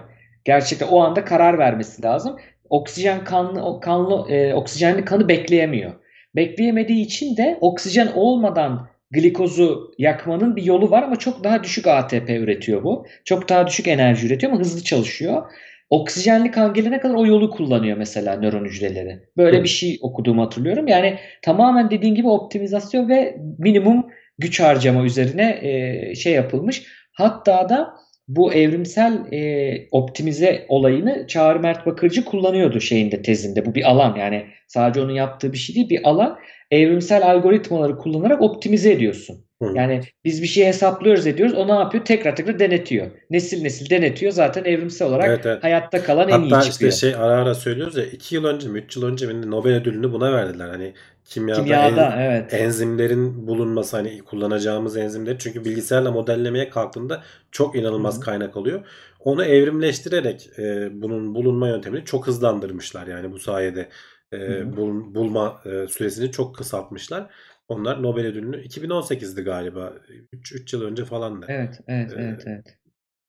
Gerçekten 0.45 0.87
o 0.87 0.99
anda 0.99 1.25
karar 1.25 1.57
vermesi 1.57 2.03
lazım. 2.03 2.35
Oksijen 2.69 3.23
kanlı 3.23 3.79
kanlı 3.79 4.31
e, 4.31 4.53
oksijenli 4.53 5.05
kanı 5.05 5.27
bekleyemiyor. 5.27 5.93
Bekleyemediği 6.35 7.05
için 7.05 7.37
de 7.37 7.57
oksijen 7.61 8.09
olmadan 8.15 8.87
glikozu 9.11 9.93
yakmanın 9.97 10.55
bir 10.55 10.63
yolu 10.63 10.91
var 10.91 11.03
ama 11.03 11.15
çok 11.15 11.43
daha 11.43 11.63
düşük 11.63 11.87
ATP 11.87 12.29
üretiyor 12.29 12.83
bu. 12.83 13.05
Çok 13.25 13.49
daha 13.49 13.67
düşük 13.67 13.87
enerji 13.87 14.27
üretiyor 14.27 14.51
ama 14.51 14.61
hızlı 14.61 14.83
çalışıyor. 14.83 15.51
Oksijenli 15.89 16.51
kan 16.51 16.73
gelene 16.73 16.99
kadar 16.99 17.13
o 17.13 17.25
yolu 17.25 17.49
kullanıyor 17.49 17.97
mesela 17.97 18.35
nöron 18.35 18.65
hücreleri. 18.65 19.19
Böyle 19.37 19.59
Hı. 19.59 19.63
bir 19.63 19.69
şey 19.69 19.99
okuduğumu 20.01 20.41
hatırlıyorum. 20.41 20.87
Yani 20.87 21.17
tamamen 21.41 21.89
dediğin 21.91 22.15
gibi 22.15 22.27
optimizasyon 22.27 23.09
ve 23.09 23.37
minimum 23.57 24.07
güç 24.37 24.59
harcama 24.59 25.03
üzerine 25.03 25.59
e, 25.61 26.15
şey 26.15 26.33
yapılmış. 26.33 26.83
Hatta 27.11 27.69
da 27.69 27.93
bu 28.27 28.53
evrimsel 28.53 29.33
e, 29.33 29.87
optimize 29.91 30.65
olayını 30.69 31.27
Çağrı 31.27 31.59
Mert 31.59 31.85
Bakırcı 31.85 32.25
kullanıyordu 32.25 32.79
şeyinde 32.79 33.21
tezinde. 33.21 33.65
Bu 33.65 33.75
bir 33.75 33.89
alan 33.89 34.15
yani 34.15 34.45
sadece 34.67 35.01
onun 35.01 35.13
yaptığı 35.13 35.53
bir 35.53 35.57
şey 35.57 35.75
değil 35.75 35.89
bir 35.89 36.09
alan. 36.09 36.39
Evrimsel 36.71 37.31
algoritmaları 37.31 37.97
kullanarak 37.97 38.41
optimize 38.41 38.91
ediyorsun. 38.91 39.44
Hı. 39.61 39.71
Yani 39.75 40.01
biz 40.25 40.41
bir 40.41 40.47
şey 40.47 40.65
hesaplıyoruz 40.65 41.27
ediyoruz. 41.27 41.55
O 41.55 41.67
ne 41.67 41.71
yapıyor? 41.71 42.05
Tekrar 42.05 42.35
tekrar 42.35 42.59
denetiyor. 42.59 43.07
Nesil 43.29 43.61
nesil 43.61 43.89
denetiyor. 43.89 44.31
Zaten 44.31 44.63
evrimsel 44.63 45.07
olarak 45.07 45.27
Evet, 45.27 45.45
evet. 45.45 45.63
hayatta 45.63 46.03
kalan 46.03 46.29
en 46.29 46.41
iyi 46.41 46.51
Hatta 46.53 46.71
çıkıyor. 46.71 46.91
işte 46.91 47.07
şey 47.11 47.15
ara 47.15 47.33
ara 47.41 47.55
söylüyoruz 47.55 47.97
ya 47.97 48.05
2 48.05 48.35
yıl 48.35 48.45
önce 48.45 48.67
mi 48.69 48.79
3 48.79 48.95
yıl 48.97 49.03
önce 49.03 49.27
mi 49.27 49.51
Nobel 49.51 49.75
ödülünü 49.75 50.11
buna 50.13 50.33
verdiler. 50.33 50.67
Hani 50.69 50.93
kimyada, 51.25 51.61
Kimyada 51.61 52.05
en- 52.15 52.21
evet. 52.21 52.53
enzimlerin 52.53 53.47
bulunması 53.47 53.97
hani 53.97 54.19
kullanacağımız 54.21 54.97
enzimleri 54.97 55.37
çünkü 55.39 55.65
bilgisayarla 55.65 56.11
modellemeye 56.11 56.69
kalktığında 56.69 57.23
çok 57.51 57.75
inanılmaz 57.75 58.15
Hı 58.17 58.21
kaynak 58.21 58.57
alıyor. 58.57 58.85
Onu 59.19 59.43
evrimleştirerek 59.45 60.49
e, 60.59 60.89
bunun 61.01 61.35
bulunma 61.35 61.67
yöntemini 61.67 62.05
çok 62.05 62.27
hızlandırmışlar 62.27 63.07
yani 63.07 63.31
bu 63.31 63.39
sayede 63.39 63.89
e, 64.33 64.37
bul- 64.77 65.15
bulma 65.15 65.61
e, 65.65 65.87
süresini 65.87 66.31
çok 66.31 66.55
kısaltmışlar. 66.55 67.27
Onlar 67.67 68.03
Nobel 68.03 68.25
ödülünü 68.25 68.65
2018'di 68.65 69.41
galiba. 69.41 69.93
3 70.33 70.51
3 70.53 70.73
yıl 70.73 70.81
önce 70.81 71.05
falan 71.05 71.41
da. 71.41 71.45
Evet, 71.49 71.79
evet, 71.87 72.11
Ee, 72.11 72.21
evet, 72.21 72.43
evet. 72.47 72.77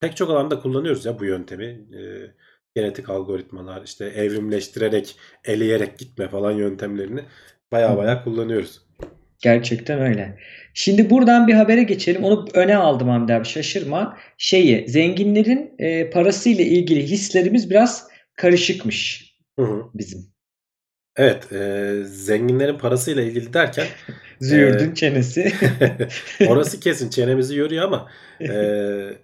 Pek 0.01 0.17
çok 0.17 0.31
alanda 0.31 0.61
kullanıyoruz 0.61 1.05
ya 1.05 1.19
bu 1.19 1.25
yöntemi. 1.25 1.65
E, 1.65 2.01
genetik 2.75 3.11
algoritmalar, 3.11 3.83
işte 3.85 4.05
evrimleştirerek, 4.05 5.17
eleyerek 5.45 5.99
gitme 5.99 6.29
falan 6.29 6.53
yöntemlerini 6.53 7.21
baya 7.73 7.97
baya 7.97 8.25
kullanıyoruz. 8.25 8.87
Gerçekten 9.43 10.01
öyle. 10.01 10.39
Şimdi 10.75 11.11
buradan 11.11 11.49
bir 11.49 11.55
habere 11.55 11.83
geçelim. 11.83 12.25
Onu 12.25 12.49
öne 12.55 12.77
aldım 12.77 13.09
Hamdi 13.09 13.35
abi 13.35 13.45
şaşırma. 13.45 14.19
Şeyi 14.39 14.89
zenginlerin 14.89 15.75
e, 15.79 16.11
parasıyla 16.11 16.65
ilgili 16.65 17.03
hislerimiz 17.03 17.71
biraz 17.71 18.09
karışıkmış 18.35 19.33
Hı 19.59 19.65
hı. 19.65 19.83
bizim. 19.95 20.21
Evet, 21.17 21.53
e, 21.53 21.93
zenginlerin 22.05 22.79
parasıyla 22.79 23.23
ilgili 23.23 23.53
derken 23.53 23.87
Züğürdün 24.41 24.95
çenesi. 24.95 25.53
orası 26.47 26.81
kesin 26.81 27.11
çenemizi 27.11 27.57
yoruyor 27.57 27.85
ama 27.85 28.11
e, 28.41 29.19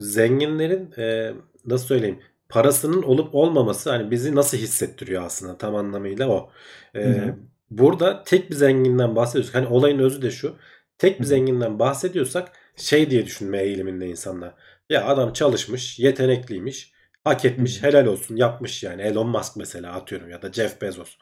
zenginlerin 0.00 0.92
e, 0.98 1.32
nasıl 1.66 1.86
söyleyeyim 1.86 2.18
parasının 2.48 3.02
olup 3.02 3.34
olmaması 3.34 3.90
hani 3.90 4.10
bizi 4.10 4.34
nasıl 4.34 4.58
hissettiriyor 4.58 5.22
aslında 5.22 5.58
tam 5.58 5.74
anlamıyla 5.74 6.28
o. 6.28 6.50
E, 6.94 7.00
Hı 7.04 7.08
hı. 7.08 7.36
burada 7.70 8.24
tek 8.24 8.50
bir 8.50 8.54
zenginden 8.54 9.16
bahsediyorsak 9.16 9.54
hani 9.54 9.66
olayın 9.66 9.98
özü 9.98 10.22
de 10.22 10.30
şu. 10.30 10.56
Tek 10.98 11.20
bir 11.20 11.24
zenginden 11.24 11.78
bahsediyorsak 11.78 12.52
şey 12.76 13.10
diye 13.10 13.26
düşünme 13.26 13.62
eğiliminde 13.62 14.06
insanlar. 14.06 14.54
Ya 14.90 15.06
adam 15.06 15.32
çalışmış, 15.32 15.98
yetenekliymiş, 15.98 16.92
hak 17.24 17.44
etmiş, 17.44 17.82
Hı 17.82 17.86
helal 17.86 18.06
olsun, 18.06 18.36
yapmış 18.36 18.82
yani. 18.82 19.02
Elon 19.02 19.28
Musk 19.28 19.56
mesela 19.56 19.92
atıyorum 19.92 20.30
ya 20.30 20.42
da 20.42 20.52
Jeff 20.52 20.80
Bezos. 20.82 21.16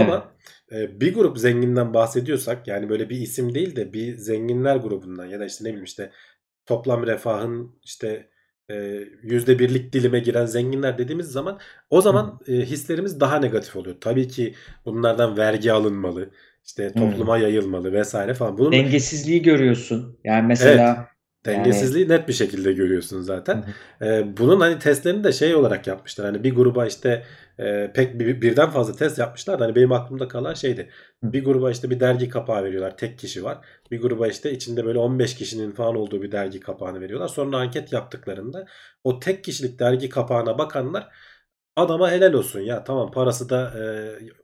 Ama 0.00 0.32
e, 0.72 1.00
bir 1.00 1.14
grup 1.14 1.38
zenginden 1.38 1.94
bahsediyorsak 1.94 2.68
yani 2.68 2.88
böyle 2.88 3.10
bir 3.10 3.16
isim 3.16 3.54
değil 3.54 3.76
de 3.76 3.92
bir 3.92 4.16
zenginler 4.16 4.76
grubundan 4.76 5.26
ya 5.26 5.40
da 5.40 5.46
işte 5.46 5.64
ne 5.64 5.68
bileyim 5.68 5.84
işte 5.84 6.10
toplam 6.66 7.06
refahın 7.06 7.78
işte 7.84 8.28
e, 8.70 8.74
yüzde 9.22 9.58
birlik 9.58 9.92
dilime 9.92 10.18
giren 10.18 10.46
zenginler 10.46 10.98
dediğimiz 10.98 11.26
zaman 11.26 11.58
o 11.90 12.00
zaman 12.00 12.40
e, 12.48 12.52
hislerimiz 12.52 13.20
daha 13.20 13.38
negatif 13.38 13.76
oluyor. 13.76 13.96
Tabii 14.00 14.28
ki 14.28 14.54
bunlardan 14.84 15.36
vergi 15.36 15.72
alınmalı, 15.72 16.30
işte 16.64 16.92
topluma 16.92 17.38
yayılmalı 17.38 17.92
vesaire 17.92 18.34
falan. 18.34 18.58
Bunun 18.58 18.72
Dengesizliği 18.72 19.42
görüyorsun. 19.42 20.18
Yani 20.24 20.46
mesela 20.46 21.08
dengesizliği 21.46 22.08
net 22.08 22.28
bir 22.28 22.32
şekilde 22.32 22.72
görüyorsun 22.72 23.22
zaten. 23.22 23.64
Ee, 24.02 24.24
bunun 24.36 24.60
hani 24.60 24.78
testlerini 24.78 25.24
de 25.24 25.32
şey 25.32 25.54
olarak 25.54 25.86
yapmışlar. 25.86 26.26
Hani 26.26 26.44
bir 26.44 26.54
gruba 26.54 26.86
işte 26.86 27.24
e, 27.58 27.92
pek 27.94 28.18
bir- 28.18 28.40
birden 28.42 28.70
fazla 28.70 28.96
test 28.96 29.18
yapmışlar. 29.18 29.60
Hani 29.60 29.74
benim 29.74 29.92
aklımda 29.92 30.28
kalan 30.28 30.54
şeydi. 30.54 30.90
Bir 31.22 31.44
gruba 31.44 31.70
işte 31.70 31.90
bir 31.90 32.00
dergi 32.00 32.28
kapağı 32.28 32.64
veriyorlar. 32.64 32.96
Tek 32.96 33.18
kişi 33.18 33.44
var. 33.44 33.58
Bir 33.90 34.00
gruba 34.00 34.26
işte 34.28 34.52
içinde 34.52 34.84
böyle 34.84 34.98
15 34.98 35.34
kişinin 35.34 35.70
falan 35.70 35.96
olduğu 35.96 36.22
bir 36.22 36.32
dergi 36.32 36.60
kapağını 36.60 37.00
veriyorlar. 37.00 37.28
Sonra 37.28 37.56
anket 37.58 37.92
yaptıklarında 37.92 38.66
o 39.04 39.20
tek 39.20 39.44
kişilik 39.44 39.78
dergi 39.78 40.08
kapağına 40.08 40.58
bakanlar 40.58 41.08
adama 41.76 42.10
helal 42.10 42.32
olsun 42.32 42.60
ya 42.60 42.84
tamam 42.84 43.10
parası 43.10 43.50
da 43.50 43.72
e, 43.78 43.84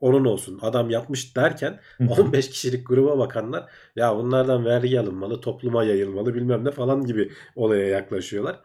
onun 0.00 0.24
olsun 0.24 0.58
adam 0.62 0.90
yapmış 0.90 1.36
derken 1.36 1.80
Hı 1.98 2.04
hı. 2.04 2.22
15 2.22 2.50
kişilik 2.50 2.86
gruba 2.86 3.18
bakanlar 3.18 3.64
ya 3.96 4.16
bunlardan 4.16 4.64
vergi 4.64 5.00
alınmalı, 5.00 5.40
topluma 5.40 5.84
yayılmalı 5.84 6.34
bilmem 6.34 6.64
ne 6.64 6.70
falan 6.70 7.04
gibi 7.06 7.32
olaya 7.56 7.88
yaklaşıyorlar. 7.88 8.60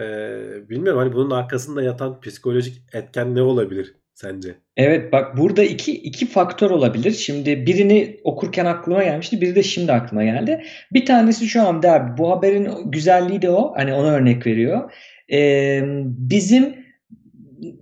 Ee, 0.00 0.68
bilmiyorum 0.68 1.00
hani 1.00 1.12
bunun 1.12 1.30
arkasında 1.30 1.82
yatan 1.82 2.20
psikolojik 2.20 2.82
etken 2.92 3.34
ne 3.34 3.42
olabilir 3.42 3.94
sence? 4.14 4.54
Evet 4.76 5.12
bak 5.12 5.36
burada 5.36 5.62
iki, 5.62 5.92
iki 5.92 6.26
faktör 6.26 6.70
olabilir. 6.70 7.10
Şimdi 7.12 7.66
birini 7.66 8.20
okurken 8.24 8.66
aklıma 8.66 9.04
gelmişti. 9.04 9.40
Biri 9.40 9.54
de 9.54 9.62
şimdi 9.62 9.92
aklıma 9.92 10.24
geldi. 10.24 10.62
Bir 10.92 11.06
tanesi 11.06 11.46
şu 11.46 11.62
anda 11.62 11.92
abi 11.92 12.18
bu 12.18 12.30
haberin 12.30 12.70
güzelliği 12.84 13.42
de 13.42 13.50
o. 13.50 13.74
Hani 13.76 13.94
ona 13.94 14.10
örnek 14.10 14.46
veriyor. 14.46 14.92
Ee, 15.32 15.82
bizim 16.06 16.85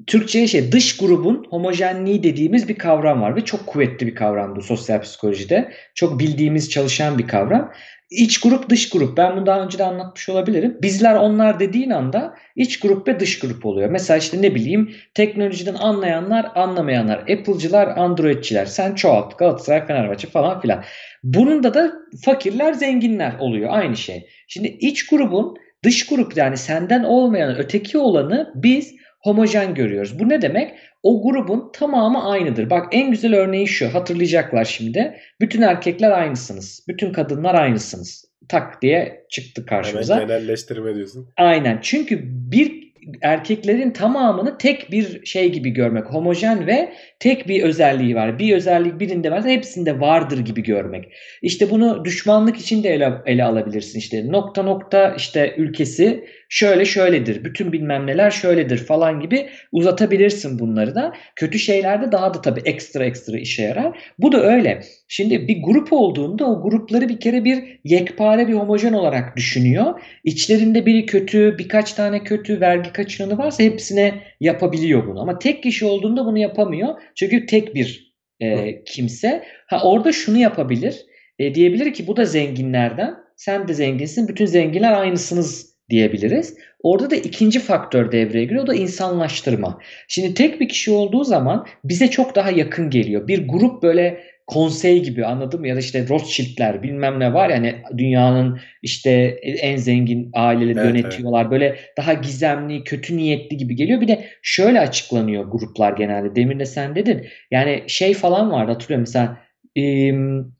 Türkçe'ye 0.07 0.47
şey 0.47 0.73
dış 0.73 0.97
grubun 0.97 1.47
homojenliği 1.51 2.23
dediğimiz 2.23 2.69
bir 2.69 2.77
kavram 2.77 3.23
var 3.23 3.37
ve 3.37 3.45
çok 3.45 3.67
kuvvetli 3.67 4.07
bir 4.07 4.15
kavram 4.15 4.57
bu 4.57 4.63
sosyal 4.63 5.01
psikolojide. 5.01 5.73
Çok 5.95 6.21
bildiğimiz 6.21 6.71
çalışan 6.71 7.19
bir 7.19 7.29
kavram. 7.29 7.73
İç 8.11 8.41
grup 8.41 8.71
dış 8.71 8.91
grup. 8.91 9.17
Ben 9.17 9.37
bunu 9.37 9.47
daha 9.47 9.65
önce 9.65 9.79
de 9.79 9.85
anlatmış 9.85 10.29
olabilirim. 10.29 10.79
Bizler 10.83 11.15
onlar 11.15 11.61
dediğin 11.61 11.91
anda 11.91 12.35
iç 12.57 12.81
grup 12.81 13.09
ve 13.09 13.21
dış 13.21 13.39
grup 13.39 13.67
oluyor. 13.67 13.91
Mesela 13.91 14.19
işte 14.19 14.43
ne 14.43 14.55
bileyim 14.55 14.95
teknolojiden 15.15 15.75
anlayanlar 15.75 16.47
anlamayanlar. 16.55 17.19
Apple'cılar 17.19 17.97
Android'ciler. 17.97 18.67
Sen 18.67 18.95
çoğalt 18.95 19.39
Galatasaray 19.39 19.87
Fenerbahçe 19.87 20.29
falan 20.29 20.61
filan. 20.61 20.85
Bunun 21.23 21.63
da 21.63 21.93
fakirler 22.25 22.73
zenginler 22.73 23.39
oluyor. 23.39 23.71
Aynı 23.73 23.97
şey. 23.97 24.27
Şimdi 24.49 24.69
iç 24.69 25.07
grubun 25.07 25.57
dış 25.85 26.07
grup 26.07 26.37
yani 26.37 26.57
senden 26.57 27.05
olmayan 27.05 27.57
öteki 27.59 27.99
olanı 27.99 28.53
biz 28.55 28.95
homojen 29.25 29.75
görüyoruz. 29.75 30.19
Bu 30.19 30.29
ne 30.29 30.43
demek? 30.43 30.75
O 31.03 31.23
grubun 31.23 31.71
tamamı 31.73 32.31
aynıdır. 32.31 32.71
Bak 32.71 32.87
en 32.93 33.11
güzel 33.11 33.35
örneği 33.35 33.69
şu. 33.69 33.95
Hatırlayacaklar 33.95 34.65
şimdi. 34.65 35.15
Bütün 35.41 35.63
erkekler 35.63 36.11
aynısınız. 36.11 36.85
Bütün 36.89 37.13
kadınlar 37.13 37.55
aynısınız. 37.55 38.25
Tak 38.49 38.83
diye 38.83 39.25
çıktı 39.31 39.65
Hemen 39.69 39.83
karşımıza. 39.83 40.19
genelleştirme 40.19 40.95
diyorsun. 40.95 41.29
Aynen. 41.37 41.79
Çünkü 41.83 42.21
bir 42.25 42.85
erkeklerin 43.23 43.91
tamamını 43.91 44.59
tek 44.59 44.91
bir 44.91 45.27
şey 45.27 45.53
gibi 45.53 45.71
görmek. 45.71 46.05
Homojen 46.07 46.67
ve 46.67 46.93
tek 47.25 47.49
bir 47.49 47.63
özelliği 47.63 48.15
var. 48.15 48.39
Bir 48.39 48.57
özellik 48.57 49.01
birinde 49.01 49.31
varsa 49.31 49.49
hepsinde 49.49 50.01
vardır 50.01 50.39
gibi 50.39 50.63
görmek. 50.63 51.13
İşte 51.43 51.71
bunu 51.71 52.05
düşmanlık 52.05 52.57
için 52.57 52.83
de 52.83 52.89
ele, 52.89 53.13
ele 53.27 53.45
alabilirsin. 53.45 53.99
İşte 53.99 54.33
nokta 54.33 54.63
nokta 54.63 55.15
işte 55.19 55.55
ülkesi 55.57 56.25
şöyle 56.49 56.85
şöyledir. 56.85 57.45
Bütün 57.45 57.73
bilmem 57.73 58.07
neler 58.07 58.31
şöyledir 58.31 58.79
falan 58.79 59.21
gibi 59.21 59.49
uzatabilirsin 59.73 60.59
bunları 60.59 60.95
da. 60.95 61.13
Kötü 61.37 61.59
şeylerde 61.59 62.13
daha 62.13 62.35
da 62.35 62.41
tabii 62.41 62.61
ekstra 62.65 63.05
ekstra 63.05 63.39
işe 63.39 63.63
yarar. 63.63 63.99
Bu 64.19 64.33
da 64.33 64.43
öyle. 64.43 64.81
Şimdi 65.09 65.49
bir 65.49 65.63
grup 65.63 65.93
olduğunda 65.93 66.47
o 66.47 66.63
grupları 66.63 67.09
bir 67.09 67.21
kere 67.21 67.45
bir 67.45 67.81
yekpare 67.85 68.49
bir 68.49 68.55
homojen 68.55 68.93
olarak 68.93 69.37
düşünüyor. 69.37 70.01
İçlerinde 70.25 70.87
biri 70.87 71.07
kötü, 71.07 71.59
birkaç 71.59 71.93
tane 71.93 72.25
kötü 72.25 72.61
vergi 72.61 72.93
kaçıranı 72.93 73.39
varsa 73.39 73.63
hepsine 73.63 74.15
yapabiliyor 74.41 75.07
bunu. 75.07 75.21
Ama 75.21 75.39
tek 75.39 75.63
kişi 75.63 75.85
olduğunda 75.85 76.27
bunu 76.27 76.39
yapamıyor. 76.39 76.95
Çünkü 77.15 77.47
tek 77.47 77.75
bir 77.75 78.15
e, 78.41 78.85
kimse. 78.85 79.45
Ha 79.67 79.81
orada 79.85 80.13
şunu 80.13 80.39
yapabilir. 80.39 81.07
E, 81.39 81.55
diyebilir 81.55 81.95
ki 81.95 82.07
bu 82.07 82.17
da 82.17 82.25
zenginlerden. 82.25 83.15
Sen 83.37 83.69
de 83.69 83.75
zenginsin. 83.75 84.29
Bütün 84.29 84.47
zenginler 84.47 84.93
aynısınız 84.93 85.75
diyebiliriz. 85.91 86.57
Orada 86.83 87.11
da 87.11 87.17
ikinci 87.17 87.61
faktör 87.61 88.13
devreye 88.13 88.45
giriyor. 88.45 88.65
O 88.65 88.67
da 88.67 88.75
insanlaştırma. 88.75 89.79
Şimdi 90.09 90.35
tek 90.35 90.61
bir 90.61 90.69
kişi 90.69 90.91
olduğu 90.91 91.25
zaman 91.25 91.67
bize 91.85 92.11
çok 92.11 92.35
daha 92.35 92.51
yakın 92.51 92.91
geliyor. 92.91 93.29
Bir 93.29 93.49
grup 93.49 93.83
böyle 93.83 94.25
konsey 94.47 95.03
gibi 95.03 95.27
anladın 95.27 95.61
mı? 95.61 95.69
Ya 95.69 95.75
da 95.75 95.79
işte 95.81 96.09
Rothschild'ler 96.09 96.83
bilmem 96.83 97.21
ne 97.21 97.35
var 97.35 97.51
yani 97.51 97.75
dünyanın 97.99 98.61
işte 98.83 99.11
en 99.43 99.77
zengin 99.77 100.31
aileleri 100.35 100.79
Evet, 100.79 100.95
yönetiyorlar. 100.95 101.51
Böyle 101.51 101.77
daha 101.97 102.13
gizemli, 102.13 102.85
kötü 102.85 103.17
niyetli 103.17 103.57
gibi 103.57 103.77
geliyor. 103.77 104.01
Bir 104.01 104.09
de 104.09 104.29
şöyle 104.43 104.81
açıklanıyor 104.81 105.45
gruplar 105.45 105.93
genelde. 105.93 106.37
Demin 106.37 106.61
de 106.61 106.67
sen 106.67 106.95
dedin. 106.95 107.27
Yani 107.51 107.85
şey 107.87 108.15
falan 108.15 108.51
vardı 108.51 108.73
hatırlıyorum 108.73 109.07
mesela 109.09 109.39
em, 109.77 110.53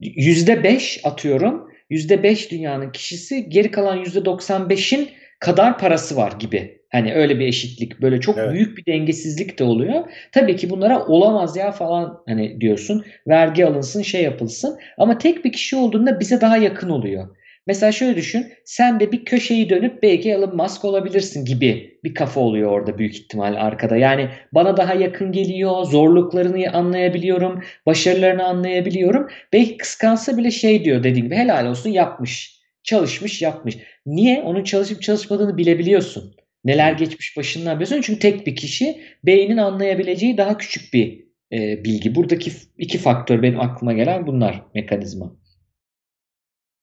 %5 0.00 1.00
atıyorum. 1.04 1.72
%5 1.90 2.50
dünyanın 2.50 2.92
kişisi 2.92 3.48
geri 3.48 3.70
kalan 3.70 4.04
%95'in 4.04 5.08
kadar 5.42 5.78
parası 5.78 6.16
var 6.16 6.32
gibi. 6.38 6.82
Hani 6.92 7.14
öyle 7.14 7.38
bir 7.38 7.46
eşitlik 7.46 8.02
böyle 8.02 8.20
çok 8.20 8.38
Evet. 8.38 8.52
büyük 8.52 8.78
bir 8.78 8.86
dengesizlik 8.86 9.58
de 9.58 9.64
oluyor. 9.64 10.04
Tabii 10.32 10.56
ki 10.56 10.70
bunlara 10.70 11.06
olamaz 11.06 11.56
ya 11.56 11.72
falan 11.72 12.22
hani 12.28 12.60
diyorsun. 12.60 13.04
Vergi 13.28 13.66
alınsın 13.66 14.02
şey 14.02 14.22
yapılsın. 14.22 14.78
Ama 14.98 15.18
tek 15.18 15.44
bir 15.44 15.52
kişi 15.52 15.76
olduğunda 15.76 16.20
bize 16.20 16.40
daha 16.40 16.56
yakın 16.56 16.90
oluyor. 16.90 17.36
Mesela 17.66 17.92
şöyle 17.92 18.16
düşün. 18.16 18.52
Sen 18.64 19.00
de 19.00 19.12
bir 19.12 19.24
köşeyi 19.24 19.70
dönüp 19.70 20.02
belki 20.02 20.30
Elon 20.30 20.56
Musk 20.56 20.84
olabilirsin 20.84 21.44
gibi 21.44 21.98
bir 22.04 22.14
kafa 22.14 22.40
oluyor 22.40 22.70
orada 22.70 22.98
büyük 22.98 23.14
ihtimal 23.14 23.54
arkada. 23.54 23.96
Yani 23.96 24.28
bana 24.52 24.76
daha 24.76 24.94
yakın 24.94 25.32
geliyor. 25.32 25.84
Zorluklarını 25.84 26.72
anlayabiliyorum. 26.72 27.62
Başarılarını 27.86 28.44
anlayabiliyorum. 28.44 29.28
Belki 29.52 29.76
kıskansa 29.76 30.36
bile 30.36 30.50
şey 30.50 30.84
diyor 30.84 31.04
dediğim 31.04 31.26
gibi 31.26 31.36
helal 31.36 31.66
olsun 31.66 31.90
yapmış. 31.90 32.61
Çalışmış 32.82 33.42
yapmış. 33.42 33.78
Niye? 34.06 34.42
Onun 34.42 34.64
çalışıp 34.64 35.02
çalışmadığını 35.02 35.56
bilebiliyorsun. 35.56 36.34
Neler 36.64 36.92
geçmiş 36.92 37.36
başından 37.36 37.80
biliyorsun. 37.80 38.00
Çünkü 38.02 38.18
tek 38.18 38.46
bir 38.46 38.56
kişi 38.56 39.02
beynin 39.24 39.56
anlayabileceği 39.56 40.36
daha 40.36 40.58
küçük 40.58 40.94
bir 40.94 41.24
e, 41.52 41.84
bilgi. 41.84 42.14
Buradaki 42.14 42.52
iki 42.78 42.98
faktör 42.98 43.42
benim 43.42 43.60
aklıma 43.60 43.92
gelen 43.92 44.26
bunlar 44.26 44.62
mekanizma. 44.74 45.36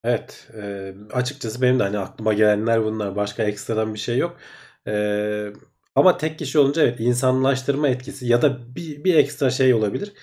Evet, 0.03 0.49
e, 0.61 0.93
açıkçası 1.13 1.61
benim 1.61 1.79
de 1.79 1.83
hani 1.83 1.97
aklıma 1.97 2.33
gelenler 2.33 2.83
bunlar. 2.83 3.15
Başka 3.15 3.43
ekstradan 3.43 3.93
bir 3.93 3.99
şey 3.99 4.17
yok. 4.17 4.37
E, 4.87 4.93
ama 5.95 6.17
tek 6.17 6.39
kişi 6.39 6.59
olunca 6.59 6.81
evet 6.81 6.99
insanlaştırma 6.99 7.87
etkisi 7.87 8.27
ya 8.27 8.41
da 8.41 8.75
bir, 8.75 9.03
bir 9.03 9.15
ekstra 9.15 9.49
şey 9.49 9.73
olabilir. 9.73 10.13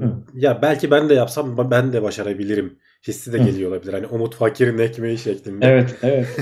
Hı. 0.00 0.24
Ya 0.34 0.62
belki 0.62 0.90
ben 0.90 1.08
de 1.08 1.14
yapsam 1.14 1.70
ben 1.70 1.92
de 1.92 2.02
başarabilirim 2.02 2.78
hissi 3.08 3.32
de 3.32 3.38
geliyor 3.38 3.70
olabilir. 3.70 3.92
Hani 3.92 4.06
Umut 4.06 4.34
Fakir'in 4.34 4.78
ekmeği 4.78 5.18
şeklinde. 5.18 5.66
Evet, 5.66 5.96
evet. 6.02 6.28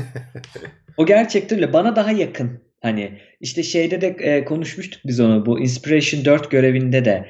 O 0.97 1.07
gerçekten 1.07 1.59
öyle. 1.59 1.73
Bana 1.73 1.97
daha 1.97 2.13
yakın. 2.13 2.61
Hani 2.81 3.19
işte 3.41 3.63
şeyde 3.63 4.01
de 4.01 4.07
e, 4.07 4.45
konuşmuştuk 4.45 5.01
biz 5.05 5.21
onu 5.21 5.47
bu 5.47 5.61
Inspiration 5.61 6.25
4 6.25 6.51
görevinde 6.51 7.05
de 7.05 7.27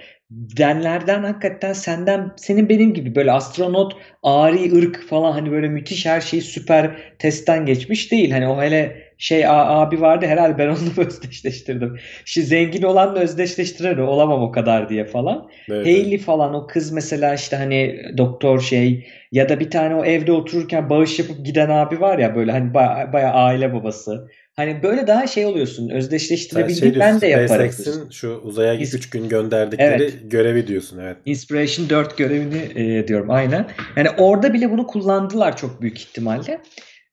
denlerden 0.57 1.23
hakikaten 1.23 1.73
senden 1.73 2.33
senin 2.37 2.69
benim 2.69 2.95
gibi 2.95 3.15
böyle 3.15 3.33
astronot 3.33 3.97
ari 4.23 4.73
ırk 4.77 5.09
falan 5.09 5.33
hani 5.33 5.51
böyle 5.51 5.69
müthiş 5.69 6.07
her 6.07 6.21
şeyi 6.21 6.43
süper 6.43 6.97
testten 7.19 7.67
geçmiş 7.67 8.13
değil. 8.13 8.31
Hani 8.31 8.49
o 8.49 8.63
hele 8.63 9.13
şey 9.19 9.45
abi 9.47 10.01
vardı 10.01 10.27
herhalde 10.27 10.59
ben 10.59 10.69
onunla 10.69 10.91
özdeşleştirdim. 11.07 11.99
İşte 12.27 12.43
zengin 12.43 12.83
olanla 12.83 13.19
özdeşleştirir 13.19 13.99
olamam 13.99 14.43
o 14.43 14.53
kadar 14.53 14.89
diye 14.89 15.05
falan. 15.05 15.49
Evet, 15.71 15.87
Hayley 15.87 16.19
falan 16.19 16.55
o 16.55 16.67
kız 16.67 16.93
mesela 16.93 17.35
işte 17.35 17.57
hani 17.57 18.03
doktor 18.19 18.61
şey 18.61 19.07
ya 19.33 19.49
da 19.49 19.61
bir 19.61 19.71
tane 19.71 19.95
o 19.95 20.05
evde 20.05 20.33
otururken 20.33 20.91
bağış 20.91 21.19
yapıp 21.19 21.47
giden 21.47 21.71
abi 21.71 22.01
var 22.01 22.19
ya 22.19 22.35
böyle 22.35 22.53
hani 22.53 22.75
baya, 22.75 23.13
baya 23.13 23.33
aile 23.33 23.75
babası. 23.75 24.29
Hani 24.57 24.83
böyle 24.83 25.07
daha 25.07 25.27
şey 25.27 25.47
oluyorsun 25.47 25.89
özdeşleştirebildiğin 25.89 26.93
şey 26.93 27.01
ben 27.01 27.21
de 27.21 27.27
yaparım. 27.27 27.73
SpaceX'in 27.73 28.11
şu 28.11 28.41
uzaya 28.45 28.75
Is- 28.75 28.97
3 28.97 29.11
gün 29.11 29.29
gönderdikleri 29.29 30.03
Evet. 30.03 30.15
görevi 30.25 30.67
diyorsun. 30.67 30.99
Evet. 30.99 31.17
Inspiration 31.25 31.89
4 31.89 32.19
görevini 32.19 32.63
e, 32.75 33.09
diyorum 33.09 33.31
aynen. 33.31 33.67
Yani 33.97 34.11
orada 34.11 34.55
bile 34.55 34.71
bunu 34.71 34.87
kullandılar 34.87 35.57
çok 35.57 35.83
büyük 35.83 35.99
ihtimalle. 36.01 36.61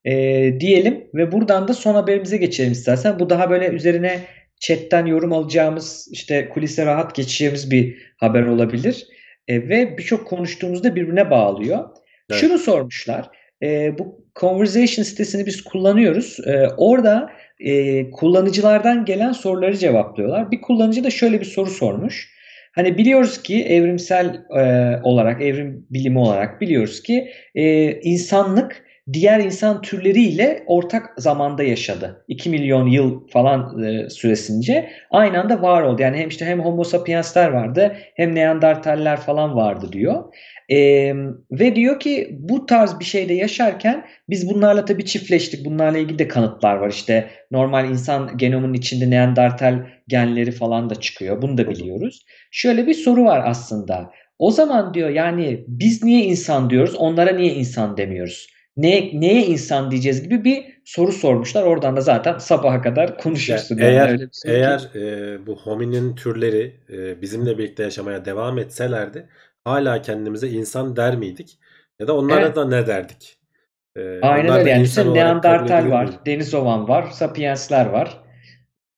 E, 0.06 0.14
diyelim 0.60 1.04
ve 1.14 1.32
buradan 1.32 1.68
da 1.68 1.74
son 1.74 1.94
haberimize 1.96 2.38
geçelim 2.38 2.72
istersen. 2.72 3.20
Bu 3.20 3.30
daha 3.30 3.50
böyle 3.50 3.68
üzerine 3.68 4.20
chatten 4.60 5.06
yorum 5.06 5.34
alacağımız 5.34 6.08
işte 6.12 6.50
kulise 6.50 6.86
rahat 6.86 7.16
geçeceğimiz 7.16 7.72
bir 7.72 7.98
haber 8.18 8.44
olabilir. 8.44 9.08
E, 9.48 9.70
ve 9.70 9.98
birçok 9.98 10.28
konuştuğumuzda 10.28 10.96
birbirine 10.96 11.32
bağlıyor. 11.32 11.90
Evet. 12.30 12.42
Şunu 12.42 12.58
sormuşlar. 12.58 13.30
E, 13.64 13.98
bu 13.98 14.20
Conversation 14.40 15.04
sitesini 15.04 15.46
biz 15.46 15.64
kullanıyoruz. 15.64 16.38
E, 16.46 16.68
orada 16.78 17.32
e, 17.60 18.12
kullanıcılardan 18.12 19.06
gelen 19.06 19.32
soruları 19.32 19.78
cevaplıyorlar. 19.78 20.52
Bir 20.52 20.62
kullanıcı 20.62 21.04
da 21.04 21.10
şöyle 21.10 21.40
bir 21.40 21.46
soru 21.46 21.70
sormuş. 21.70 22.30
Hani 22.72 22.98
biliyoruz 22.98 23.44
ki 23.44 23.66
evrimsel 23.66 24.46
e, 24.58 24.62
olarak, 25.04 25.42
evrim 25.42 25.88
bilimi 25.90 26.20
olarak 26.20 26.62
biliyoruz 26.62 27.04
ki 27.04 27.32
e, 27.56 27.92
insanlık 27.92 28.89
diğer 29.14 29.40
insan 29.40 29.82
türleriyle 29.82 30.64
ortak 30.68 31.14
zamanda 31.18 31.64
yaşadı. 31.64 32.26
2 32.28 32.50
milyon 32.50 32.88
yıl 32.88 33.28
falan 33.28 33.84
e, 33.84 34.10
süresince 34.10 34.90
aynı 35.12 35.40
anda 35.40 35.62
var 35.62 35.82
oldu. 35.82 36.02
Yani 36.02 36.18
hem 36.18 36.30
işte 36.30 36.46
hem 36.46 36.60
Homo 36.60 36.84
sapiensler 36.84 37.50
vardı 37.50 37.96
hem 38.16 38.36
Neandertaller 38.36 39.18
falan 39.18 39.56
vardı 39.56 39.92
diyor. 39.92 40.24
E, 40.70 40.78
ve 41.52 41.76
diyor 41.76 42.00
ki 42.00 42.38
bu 42.40 42.66
tarz 42.66 43.00
bir 43.00 43.06
şeyde 43.06 43.34
yaşarken 43.34 44.06
biz 44.30 44.50
bunlarla 44.50 44.86
tabii 44.86 45.06
çiftleştik. 45.06 45.66
Bunlarla 45.66 45.98
ilgili 45.98 46.20
de 46.20 46.28
kanıtlar 46.28 46.76
var. 46.76 46.90
İşte 46.90 47.28
normal 47.52 47.90
insan 47.90 48.38
genomunun 48.38 48.74
içinde 48.74 49.10
Neandertal 49.10 49.86
genleri 50.08 50.52
falan 50.52 50.90
da 50.90 50.96
çıkıyor. 50.96 51.42
Bunu 51.42 51.58
da 51.58 51.70
biliyoruz. 51.70 52.26
Şöyle 52.52 52.88
bir 52.88 52.94
soru 52.94 53.26
var 53.26 53.44
aslında. 53.46 54.12
O 54.40 54.52
zaman 54.52 54.94
diyor 54.94 55.10
yani 55.10 55.64
biz 55.68 56.04
niye 56.04 56.24
insan 56.24 56.70
diyoruz, 56.70 56.96
onlara 56.96 57.32
niye 57.32 57.54
insan 57.54 57.98
demiyoruz? 57.98 58.59
Ne, 58.82 59.12
neye 59.22 59.46
insan 59.46 59.92
diyeceğiz 59.92 60.24
gibi 60.24 60.44
bir 60.44 60.82
soru 60.86 61.12
sormuşlar. 61.12 61.64
Oradan 61.64 61.96
da 61.96 62.02
zaten 62.02 62.38
sabaha 62.38 62.82
kadar 62.82 63.18
konuşursun. 63.18 63.78
Ya 63.78 63.88
Yani 63.88 63.96
eğer 63.96 64.10
öyle 64.10 64.24
bir 64.24 64.34
soru 64.34 64.60
ki. 64.62 64.70
eğer 64.70 64.90
e, 64.96 65.48
bu 65.48 65.56
hominin 65.60 66.16
türleri 66.16 66.80
e, 66.90 67.22
bizimle 67.22 67.58
birlikte 67.58 67.84
yaşamaya 67.84 68.26
devam 68.26 68.58
etselerdi 68.60 69.30
hala 69.64 70.02
kendimize 70.02 70.50
insan 70.50 70.96
der 70.96 71.18
miydik? 71.18 71.60
Ya 72.00 72.08
da 72.08 72.18
onlara 72.18 72.46
Evet. 72.46 72.56
da 72.56 72.66
ne 72.66 72.88
derdik? 72.88 73.40
E, 73.96 74.20
Aynen 74.22 74.56
öyle. 74.56 74.70
Yani 74.70 74.90
kabul 74.96 75.14
Neandertal 75.14 75.90
var, 75.90 76.06
miydi? 76.06 76.20
Denizovan 76.26 76.88
var, 76.88 77.08
Sapiensler 77.12 77.86
var. 77.86 78.24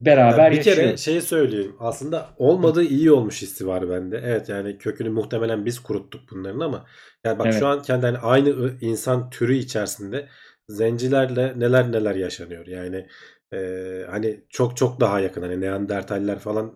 Beraber 0.02 0.52
bir 0.52 0.62
kere 0.62 0.82
yaşıyoruz. 0.82 1.02
şeyi 1.02 1.22
söyleyeyim. 1.22 1.76
Aslında 1.80 2.30
olmadığı 2.38 2.84
iyi 2.84 3.12
olmuş 3.12 3.42
hissi 3.42 3.68
var 3.68 3.90
bende. 3.90 4.22
Evet 4.26 4.50
yani 4.50 4.78
kökünü 4.78 5.10
muhtemelen 5.10 5.66
biz 5.66 5.80
kuruttuk 5.80 6.22
bunların 6.32 6.60
ama 6.60 6.86
yani 7.26 7.40
bak 7.40 7.54
Evet. 7.54 7.54
şu 7.54 7.68
an 7.68 7.82
kendi 7.82 8.06
hani 8.06 8.18
aynı 8.18 8.78
insan 8.82 9.30
türü 9.30 9.56
içerisinde 9.56 10.28
zencilerle 10.70 11.54
neler 11.60 11.92
neler 11.92 12.16
yaşanıyor. 12.16 12.68
Yani 12.68 13.08
e, 13.54 13.58
hani 14.10 14.46
çok 14.50 14.78
çok 14.78 15.00
daha 15.00 15.20
yakın 15.20 15.42
hani 15.42 15.62
Neandertaller 15.62 16.40
falan 16.40 16.76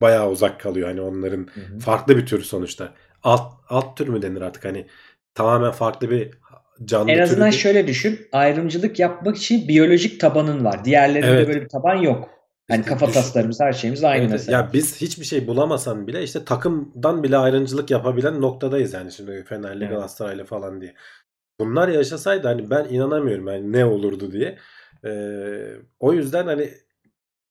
bayağı 0.00 0.30
uzak 0.30 0.60
kalıyor. 0.60 0.88
Hani 0.88 1.00
onların 1.00 1.48
Hı 1.54 1.60
hı. 1.60 1.78
farklı 1.78 2.16
bir 2.16 2.26
tür 2.26 2.42
sonuçta. 2.42 2.94
Alt 3.22 3.52
alt 3.68 3.96
tür 3.96 4.08
mü 4.08 4.22
denir 4.22 4.40
artık 4.40 4.64
hani 4.64 4.86
tamamen 5.34 5.70
farklı 5.72 6.10
bir 6.10 6.30
canlı 6.84 7.12
En 7.12 7.22
türü 7.22 7.22
azından 7.22 7.50
değil. 7.50 7.62
şöyle 7.62 7.86
düşün. 7.86 8.28
Ayrımcılık 8.32 8.98
yapmak 8.98 9.36
için 9.36 9.68
biyolojik 9.68 10.20
tabanın 10.20 10.64
var. 10.64 10.84
Diğerlerinde 10.84 11.28
Evet. 11.28 11.46
böyle 11.46 11.62
bir 11.62 11.68
taban 11.68 11.94
yok. 11.96 12.30
İşte 12.70 12.82
kafa 12.82 13.06
düş- 13.06 13.14
taslarımız, 13.14 13.60
her 13.60 13.72
şeyimiz 13.72 14.04
aynı 14.04 14.20
Evet, 14.22 14.30
mesela. 14.30 14.58
ya 14.58 14.70
biz 14.72 15.00
hiçbir 15.00 15.24
şey 15.24 15.46
bulamasan 15.46 16.06
bile 16.06 16.22
işte 16.22 16.44
takımdan 16.44 17.22
bile 17.22 17.36
ayrımcılık 17.36 17.90
yapabilen 17.90 18.40
noktadayız 18.40 18.92
yani 18.92 19.12
şimdi 19.12 19.44
Fenerli 19.44 19.84
Evet. 19.84 19.92
Galatasaraylı 19.94 20.44
falan 20.44 20.80
diye. 20.80 20.94
Bunlar 21.60 21.88
yaşasaydı 21.88 22.48
hani 22.48 22.70
ben 22.70 22.84
inanamıyorum 22.84 23.46
yani 23.48 23.72
ne 23.72 23.84
olurdu 23.84 24.32
diye. 24.32 24.58
Ee, 25.04 25.66
o 26.00 26.12
yüzden 26.12 26.46
hani 26.46 26.68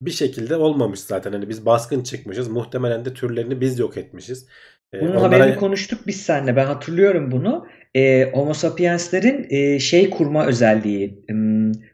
bir 0.02 0.12
şekilde 0.12 0.56
olmamış 0.56 1.00
zaten. 1.00 1.32
Hani 1.32 1.50
biz 1.50 1.66
baskın 1.66 2.04
çıkmışız. 2.04 2.48
Muhtemelen 2.48 3.06
de 3.06 3.14
türlerini 3.14 3.62
biz 3.62 3.80
yok 3.80 3.98
etmişiz. 3.98 4.48
Ee, 4.94 5.02
Bunun 5.02 5.12
onlara 5.16 5.24
haberini 5.36 5.56
konuştuk 5.56 6.08
biz 6.08 6.22
seninle. 6.22 6.56
Ben 6.56 6.66
hatırlıyorum 6.66 7.32
bunu. 7.32 7.68
Ee, 7.96 8.32
Homo 8.34 8.54
sapienslerin 8.54 9.48
e, 9.50 9.80
şey 9.80 10.10
kurma 10.10 10.46
özelliği, 10.46 11.26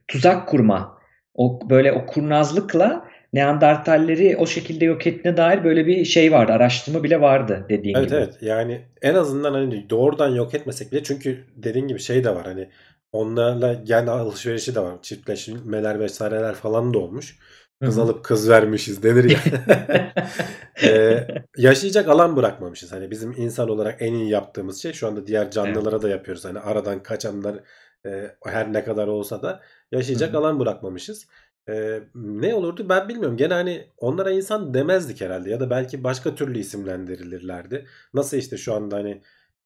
tuzak 0.08 0.48
kurma. 0.50 0.98
O 1.34 1.70
böyle 1.70 1.92
o 1.92 2.06
kurnazlıkla 2.06 3.07
Neandertalleri 3.38 4.38
o 4.38 4.48
şekilde 4.48 4.86
yok 4.86 5.08
ettiğine 5.08 5.38
dair 5.38 5.64
böyle 5.64 5.86
bir 5.88 6.06
şey 6.06 6.32
vardı. 6.32 6.52
Araştırma 6.52 7.04
bile 7.04 7.22
vardı 7.22 7.66
dediğin 7.70 7.96
Evet 7.96 8.10
gibi. 8.10 8.18
evet 8.18 8.38
yani 8.42 8.82
en 9.02 9.16
azından 9.16 9.54
hani 9.54 9.90
doğrudan 9.90 10.30
yok 10.36 10.54
etmesek 10.54 10.92
bile 10.92 11.04
çünkü 11.04 11.46
dediğin 11.56 11.88
gibi 11.88 12.00
şey 12.00 12.24
de 12.24 12.36
var 12.36 12.46
hani 12.46 12.70
onlarla 13.12 13.74
gen 13.74 14.08
alışverişi 14.08 14.76
de 14.76 14.80
var. 14.80 14.94
Çiftleşmeler 15.02 16.00
vesaireler 16.00 16.54
falan 16.56 16.94
da 16.94 17.00
olmuş. 17.00 17.40
Kız 17.84 17.98
alıp 18.00 18.26
kız 18.26 18.50
vermişiz 18.50 19.04
denir 19.04 19.30
ya. 19.30 19.40
Ee, 20.84 21.28
yaşayacak 21.58 22.08
alan 22.08 22.36
bırakmamışız. 22.36 22.92
Hani 22.92 23.12
bizim 23.12 23.32
insan 23.38 23.70
olarak 23.70 24.02
en 24.02 24.14
iyi 24.14 24.30
yaptığımız 24.30 24.82
şey 24.82 24.94
şu 24.94 25.08
anda 25.08 25.28
diğer 25.28 25.52
canlılara 25.52 26.02
da 26.02 26.10
yapıyoruz. 26.10 26.46
Hani 26.46 26.60
aradan 26.60 27.04
kaçanlar 27.04 27.56
e, 28.06 28.32
her 28.46 28.74
ne 28.74 28.84
kadar 28.84 29.08
olsa 29.08 29.42
da 29.42 29.62
yaşayacak 29.92 30.36
alan 30.36 30.60
bırakmamışız. 30.60 31.28
Ee, 31.70 32.00
ne 32.16 32.54
olurdu 32.54 32.90
ben 32.90 33.10
bilmiyorum. 33.10 33.38
Gene 33.38 33.54
hani 33.54 33.88
onlara 33.98 34.32
insan 34.32 34.74
demezdik 34.74 35.22
herhalde 35.22 35.50
ya 35.50 35.60
da 35.60 35.70
belki 35.70 36.04
başka 36.04 36.36
türlü 36.36 36.60
isimlendirilirlerdi. 36.60 37.86
Nasıl 38.14 38.38
işte 38.38 38.58
şu 38.58 38.74
anda 38.74 38.96
hani 38.96 39.22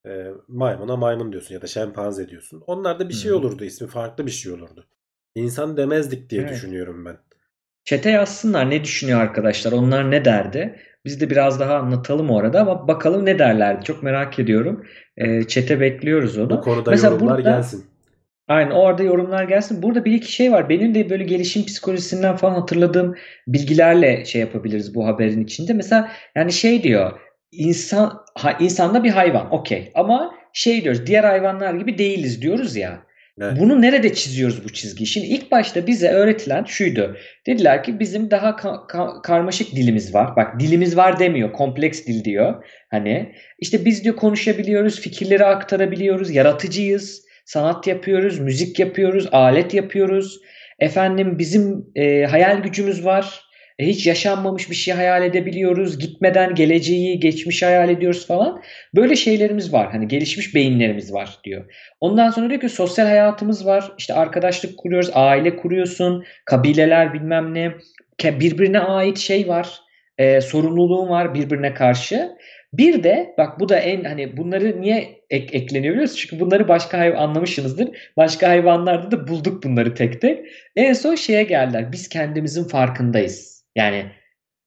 e, 0.07 0.27
maymuna 0.47 0.95
maymun 0.95 1.31
diyorsun 1.31 1.53
ya 1.55 1.61
da 1.61 1.67
şempanze 1.67 2.29
diyorsun. 2.29 2.63
Onlarda 2.67 3.09
bir 3.09 3.13
şey 3.13 3.31
olurdu. 3.31 3.63
ismi 3.63 3.87
farklı 3.87 4.25
bir 4.25 4.31
şey 4.31 4.51
olurdu. 4.51 4.85
İnsan 5.35 5.77
demezdik 5.77 6.29
diye 6.29 6.41
Evet. 6.41 6.51
düşünüyorum 6.51 7.05
ben. 7.05 7.17
Çete 7.83 8.09
yazsınlar 8.09 8.69
ne 8.69 8.83
düşünüyor 8.83 9.19
arkadaşlar, 9.21 9.71
onlar 9.71 10.11
ne 10.11 10.25
derdi? 10.25 10.79
Biz 11.05 11.21
de 11.21 11.29
biraz 11.29 11.59
daha 11.59 11.75
anlatalım 11.75 12.29
orada 12.29 12.61
ama 12.61 12.87
bakalım 12.87 13.25
ne 13.25 13.39
derlerdi. 13.39 13.85
Çok 13.85 14.03
merak 14.03 14.39
ediyorum. 14.39 14.85
Ee, 15.17 15.43
çete 15.47 15.79
bekliyoruz 15.79 16.37
onu. 16.37 16.49
Bu 16.49 16.61
konuda 16.61 16.91
Mesela 16.91 17.13
yorumlar 17.13 17.37
burada- 17.37 17.49
gelsin. 17.49 17.85
Aynen 18.51 18.71
orada 18.71 19.03
yorumlar 19.03 19.43
gelsin. 19.43 19.83
Burada 19.83 20.05
bir 20.05 20.13
iki 20.13 20.31
şey 20.31 20.51
var. 20.51 20.69
Benim 20.69 20.95
de 20.95 21.09
böyle 21.09 21.23
gelişim 21.23 21.65
psikolojisinden 21.65 22.35
falan 22.35 22.53
hatırladığım 22.53 23.15
bilgilerle 23.47 24.25
şey 24.25 24.41
yapabiliriz 24.41 24.95
bu 24.95 25.07
haberin 25.07 25.43
içinde. 25.43 25.73
Mesela 25.73 26.11
yani 26.35 26.51
şey 26.51 26.83
diyor. 26.83 27.19
İnsan 27.51 28.13
ha, 28.35 28.57
insanda 28.59 29.03
bir 29.03 29.09
hayvan. 29.09 29.53
Okey. 29.53 29.91
Ama 29.95 30.35
şey 30.53 30.83
diyoruz. 30.83 31.07
Diğer 31.07 31.23
hayvanlar 31.23 31.73
gibi 31.73 31.97
değiliz 31.97 32.41
diyoruz 32.41 32.75
ya. 32.75 32.99
Evet. 33.41 33.53
Bunu 33.59 33.81
nerede 33.81 34.13
çiziyoruz 34.13 34.63
bu 34.65 34.69
çizgiyi? 34.69 35.07
Şimdi 35.07 35.27
ilk 35.27 35.51
başta 35.51 35.87
bize 35.87 36.09
öğretilen 36.09 36.63
şuydu. 36.63 37.15
Dediler 37.47 37.83
ki 37.83 37.99
bizim 37.99 38.31
daha 38.31 38.49
ka- 38.49 38.87
ka- 38.87 39.21
karmaşık 39.21 39.75
dilimiz 39.75 40.13
var. 40.13 40.35
Bak 40.35 40.59
dilimiz 40.59 40.97
var 40.97 41.19
demiyor. 41.19 41.53
Kompleks 41.53 42.05
dil 42.05 42.23
diyor. 42.23 42.63
Hani 42.89 43.35
işte 43.59 43.85
biz 43.85 44.03
diyor 44.03 44.15
konuşabiliyoruz, 44.15 44.99
fikirleri 44.99 45.45
aktarabiliyoruz, 45.45 46.31
yaratıcıyız, 46.31 47.30
sanat 47.51 47.87
yapıyoruz, 47.87 48.39
müzik 48.39 48.79
yapıyoruz, 48.79 49.27
alet 49.31 49.73
yapıyoruz. 49.73 50.39
Efendim 50.79 51.39
bizim 51.39 51.85
e, 51.95 52.25
hayal 52.25 52.57
gücümüz 52.63 53.05
var. 53.05 53.41
E, 53.79 53.87
hiç 53.87 54.07
yaşanmamış 54.07 54.69
bir 54.69 54.75
şey 54.75 54.93
hayal 54.93 55.23
edebiliyoruz. 55.23 55.99
Gitmeden 55.99 56.55
geleceği, 56.55 57.19
geçmişi 57.19 57.65
hayal 57.65 57.89
ediyoruz 57.89 58.27
falan. 58.27 58.61
Böyle 58.95 59.15
şeylerimiz 59.15 59.73
var. 59.73 59.91
Hani 59.91 60.07
gelişmiş 60.07 60.55
beyinlerimiz 60.55 61.13
var 61.13 61.37
diyor. 61.43 61.65
Ondan 62.01 62.29
sonra 62.29 62.49
diyor 62.49 62.61
ki 62.61 62.69
sosyal 62.69 63.05
hayatımız 63.05 63.65
var. 63.65 63.91
İşte 63.97 64.13
arkadaşlık 64.13 64.77
kuruyoruz, 64.77 65.09
aile 65.13 65.55
kuruyorsun, 65.55 66.23
kabileler 66.45 67.13
bilmem 67.13 67.53
ne. 67.53 67.71
Birbirine 68.23 68.79
ait 68.79 69.17
şey 69.17 69.47
var. 69.47 69.79
E, 70.17 70.41
sorumluluğun 70.41 71.09
var 71.09 71.33
birbirine 71.33 71.73
karşı. 71.73 72.29
Bir 72.73 73.03
de 73.03 73.33
bak 73.37 73.59
bu 73.59 73.69
da 73.69 73.77
en 73.77 74.03
hani 74.03 74.37
bunları 74.37 74.81
niye 74.81 75.21
ek- 75.29 75.57
ekleniyor 75.57 75.93
biliyor 75.93 76.09
musun? 76.09 76.17
Çünkü 76.21 76.39
bunları 76.45 76.67
başka 76.67 76.97
hayvan 76.99 77.17
anlamışsınızdır. 77.17 77.89
Başka 78.17 78.49
hayvanlarda 78.49 79.11
da 79.11 79.27
bulduk 79.27 79.63
bunları 79.63 79.95
tek 79.95 80.21
tek. 80.21 80.45
En 80.75 80.93
son 80.93 81.15
şeye 81.15 81.43
geldiler. 81.43 81.91
Biz 81.91 82.09
kendimizin 82.09 82.63
farkındayız. 82.63 83.65
Yani 83.75 84.05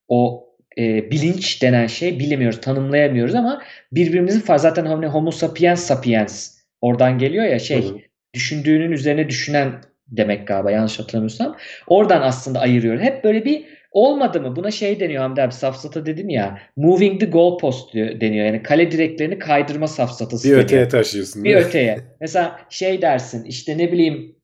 o 0.09 0.47
e, 0.79 1.11
bilinç 1.11 1.63
denen 1.63 1.87
şey 1.87 2.19
bilemiyoruz, 2.19 2.61
tanımlayamıyoruz 2.61 3.35
ama 3.35 3.63
birbirimizin 3.93 4.41
fa- 4.41 4.59
zaten 4.59 4.87
hani 4.87 5.07
homo 5.07 5.31
sapiens 5.31 5.81
sapiens 5.87 6.59
oradan 6.81 7.19
geliyor 7.19 7.45
ya 7.45 7.59
şey 7.59 7.83
Hı 7.83 7.89
hı. 7.89 7.99
düşündüğünün 8.35 8.93
üzerine 8.93 9.29
düşünen 9.29 9.73
demek 10.07 10.49
galiba 10.49 10.71
yanlış 10.71 10.99
hatırlamıyorsam. 10.99 11.57
Oradan 11.87 12.23
aslında 12.23 12.61
ayırıyor. 12.61 13.01
Hep 13.01 13.25
böyle 13.25 13.45
bir 13.45 13.65
olmadı 13.95 14.41
mı? 14.41 14.57
Buna 14.57 14.71
şey 14.71 15.01
deniyor 15.01 15.23
Hamdi 15.23 15.43
abi 15.43 15.53
safsata 15.53 16.07
dedim 16.07 16.29
ya. 16.29 16.59
Moving 16.77 17.21
the 17.21 17.27
goalpost 17.27 17.93
diyor, 17.93 18.21
deniyor. 18.21 18.47
Yani 18.47 18.63
kale 18.63 18.91
direklerini 18.91 19.39
kaydırma 19.39 19.89
safsatası 19.89 20.45
Bir 20.45 20.51
deniyor. 20.51 20.65
öteye 20.65 20.89
taşıyorsun. 20.89 21.45
Bir 21.45 21.57
öteye. 21.57 21.99
Mesela 22.21 22.61
şey 22.71 23.03
dersin 23.03 23.45
işte 23.45 23.79
ne 23.79 23.93
bileyim 23.93 24.35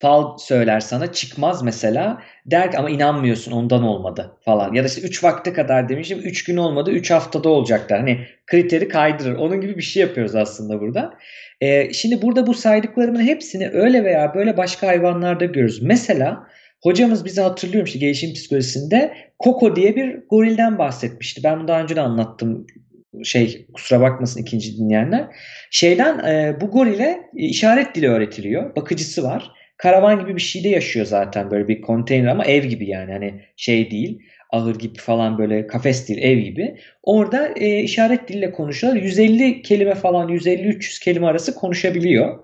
fal 0.00 0.38
söyler 0.38 0.80
sana 0.80 1.12
çıkmaz 1.12 1.62
mesela 1.62 2.22
der 2.46 2.70
ki 2.70 2.78
ama 2.78 2.90
inanmıyorsun 2.90 3.52
ondan 3.52 3.82
olmadı 3.82 4.32
falan. 4.44 4.74
Ya 4.74 4.82
da 4.84 4.88
işte 4.88 5.00
3 5.00 5.24
vakte 5.24 5.52
kadar 5.52 5.88
demişim 5.88 6.18
3 6.18 6.44
gün 6.44 6.56
olmadı 6.56 6.90
3 6.90 7.10
haftada 7.10 7.48
olacaklar. 7.48 7.98
Hani 7.98 8.18
kriteri 8.46 8.88
kaydırır. 8.88 9.36
Onun 9.36 9.60
gibi 9.60 9.76
bir 9.76 9.82
şey 9.82 10.00
yapıyoruz 10.00 10.34
aslında 10.34 10.80
burada. 10.80 11.14
Ee, 11.60 11.92
şimdi 11.92 12.22
burada 12.22 12.46
bu 12.46 12.54
saydıklarımın 12.54 13.20
hepsini 13.22 13.68
öyle 13.68 14.04
veya 14.04 14.34
böyle 14.34 14.56
başka 14.56 14.86
hayvanlarda 14.86 15.44
görürüz. 15.44 15.82
Mesela 15.82 16.46
hocamız 16.82 17.24
bize 17.24 17.42
hatırlıyorum 17.42 17.86
işte 17.86 17.98
gelişim 17.98 18.32
psikolojisinde 18.32 19.14
Koko 19.38 19.76
diye 19.76 19.96
bir 19.96 20.18
gorilden 20.30 20.78
bahsetmişti. 20.78 21.44
Ben 21.44 21.58
bunu 21.58 21.68
daha 21.68 21.82
önce 21.82 21.96
de 21.96 22.00
anlattım. 22.00 22.66
Şey 23.24 23.66
kusura 23.74 24.00
bakmasın 24.00 24.42
ikinci 24.42 24.78
dinleyenler. 24.78 25.26
Şeyden 25.70 26.18
e, 26.18 26.60
bu 26.60 26.70
gorile 26.70 27.20
işaret 27.34 27.94
dili 27.94 28.08
öğretiliyor. 28.08 28.76
Bakıcısı 28.76 29.22
var. 29.22 29.52
Karavan 29.76 30.20
gibi 30.20 30.36
bir 30.36 30.40
şeyde 30.40 30.68
yaşıyor 30.68 31.06
zaten 31.06 31.50
böyle 31.50 31.68
bir 31.68 31.80
konteyner 31.80 32.28
ama 32.28 32.44
ev 32.44 32.64
gibi 32.64 32.88
yani 32.88 33.12
hani 33.12 33.34
şey 33.56 33.90
değil 33.90 34.18
ahır 34.50 34.78
gibi 34.78 34.98
falan 34.98 35.38
böyle 35.38 35.66
kafes 35.66 36.08
değil 36.08 36.22
ev 36.22 36.38
gibi. 36.38 36.76
Orada 37.02 37.48
e, 37.56 37.80
işaret 37.82 38.28
diliyle 38.28 38.52
konuşuyorlar. 38.52 39.02
150 39.02 39.62
kelime 39.62 39.94
falan 39.94 40.28
150-300 40.28 41.04
kelime 41.04 41.26
arası 41.26 41.54
konuşabiliyor. 41.54 42.38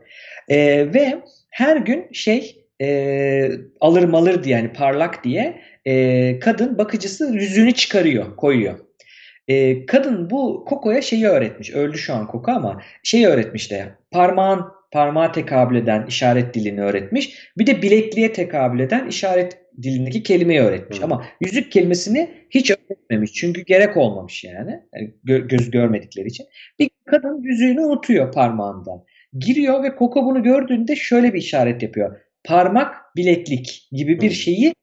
E, 0.48 0.56
ve 0.94 1.19
her 1.51 1.77
gün 1.77 2.06
şey 2.12 2.64
e, 2.83 3.51
alır 3.81 4.05
malır 4.05 4.45
diye 4.45 4.57
yani 4.57 4.73
parlak 4.73 5.25
diye 5.25 5.61
e, 5.85 6.39
kadın 6.39 6.79
bakıcısı 6.79 7.31
yüzüğünü 7.35 7.73
çıkarıyor 7.73 8.37
koyuyor. 8.37 8.79
E, 9.49 9.87
kadın 9.87 10.31
bu 10.31 10.65
Koko'ya 10.65 11.03
şeyi 11.03 11.27
öğretmiş. 11.27 11.71
Öldü 11.71 11.99
şu 11.99 12.15
an 12.15 12.27
Koko 12.27 12.53
ama 12.53 12.83
şeyi 13.03 13.27
öğretmiş 13.27 13.71
de 13.71 13.85
parmağın 14.11 14.65
parmağa 14.91 15.33
tekabül 15.33 15.77
eden 15.77 16.07
işaret 16.07 16.55
dilini 16.55 16.83
öğretmiş. 16.83 17.51
Bir 17.59 17.67
de 17.67 17.83
bilekliğe 17.83 18.33
tekabül 18.33 18.81
eden 18.81 19.07
işaret 19.07 19.59
dilindeki 19.83 20.23
kelimeyi 20.23 20.61
öğretmiş. 20.61 21.01
Hı. 21.01 21.05
Ama 21.05 21.25
yüzük 21.41 21.73
kelimesini 21.73 22.31
hiç 22.51 22.71
öğretmemiş. 22.71 23.33
Çünkü 23.33 23.63
gerek 23.63 23.97
olmamış 23.97 24.45
yani. 24.45 24.81
Yani 24.95 25.15
gö- 25.25 25.49
göz 25.49 25.71
görmedikleri 25.71 26.27
için. 26.27 26.47
Bir 26.79 26.91
kadın 27.05 27.43
yüzüğünü 27.43 27.81
unutuyor 27.81 28.33
parmağından. 28.33 29.05
Giriyor 29.39 29.83
ve 29.83 29.97
Koko 29.97 30.25
bunu 30.25 30.43
gördüğünde 30.43 30.97
şöyle 30.97 31.35
bir 31.35 31.39
işaret 31.39 31.83
yapıyor. 31.83 32.21
Parmak 32.45 33.16
bileklik 33.16 33.89
gibi 33.93 34.21
bir 34.21 34.31
şeyi 34.31 34.75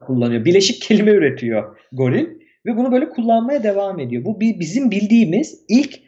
kullanıyor. 0.00 0.44
Bileşik 0.44 0.82
kelime 0.82 1.10
üretiyor 1.10 1.76
goril 1.92 2.26
ve 2.66 2.76
bunu 2.76 2.92
böyle 2.92 3.08
kullanmaya 3.08 3.62
devam 3.62 4.00
ediyor. 4.00 4.24
Bu 4.24 4.40
bizim 4.40 4.90
bildiğimiz 4.90 5.64
ilk 5.68 6.00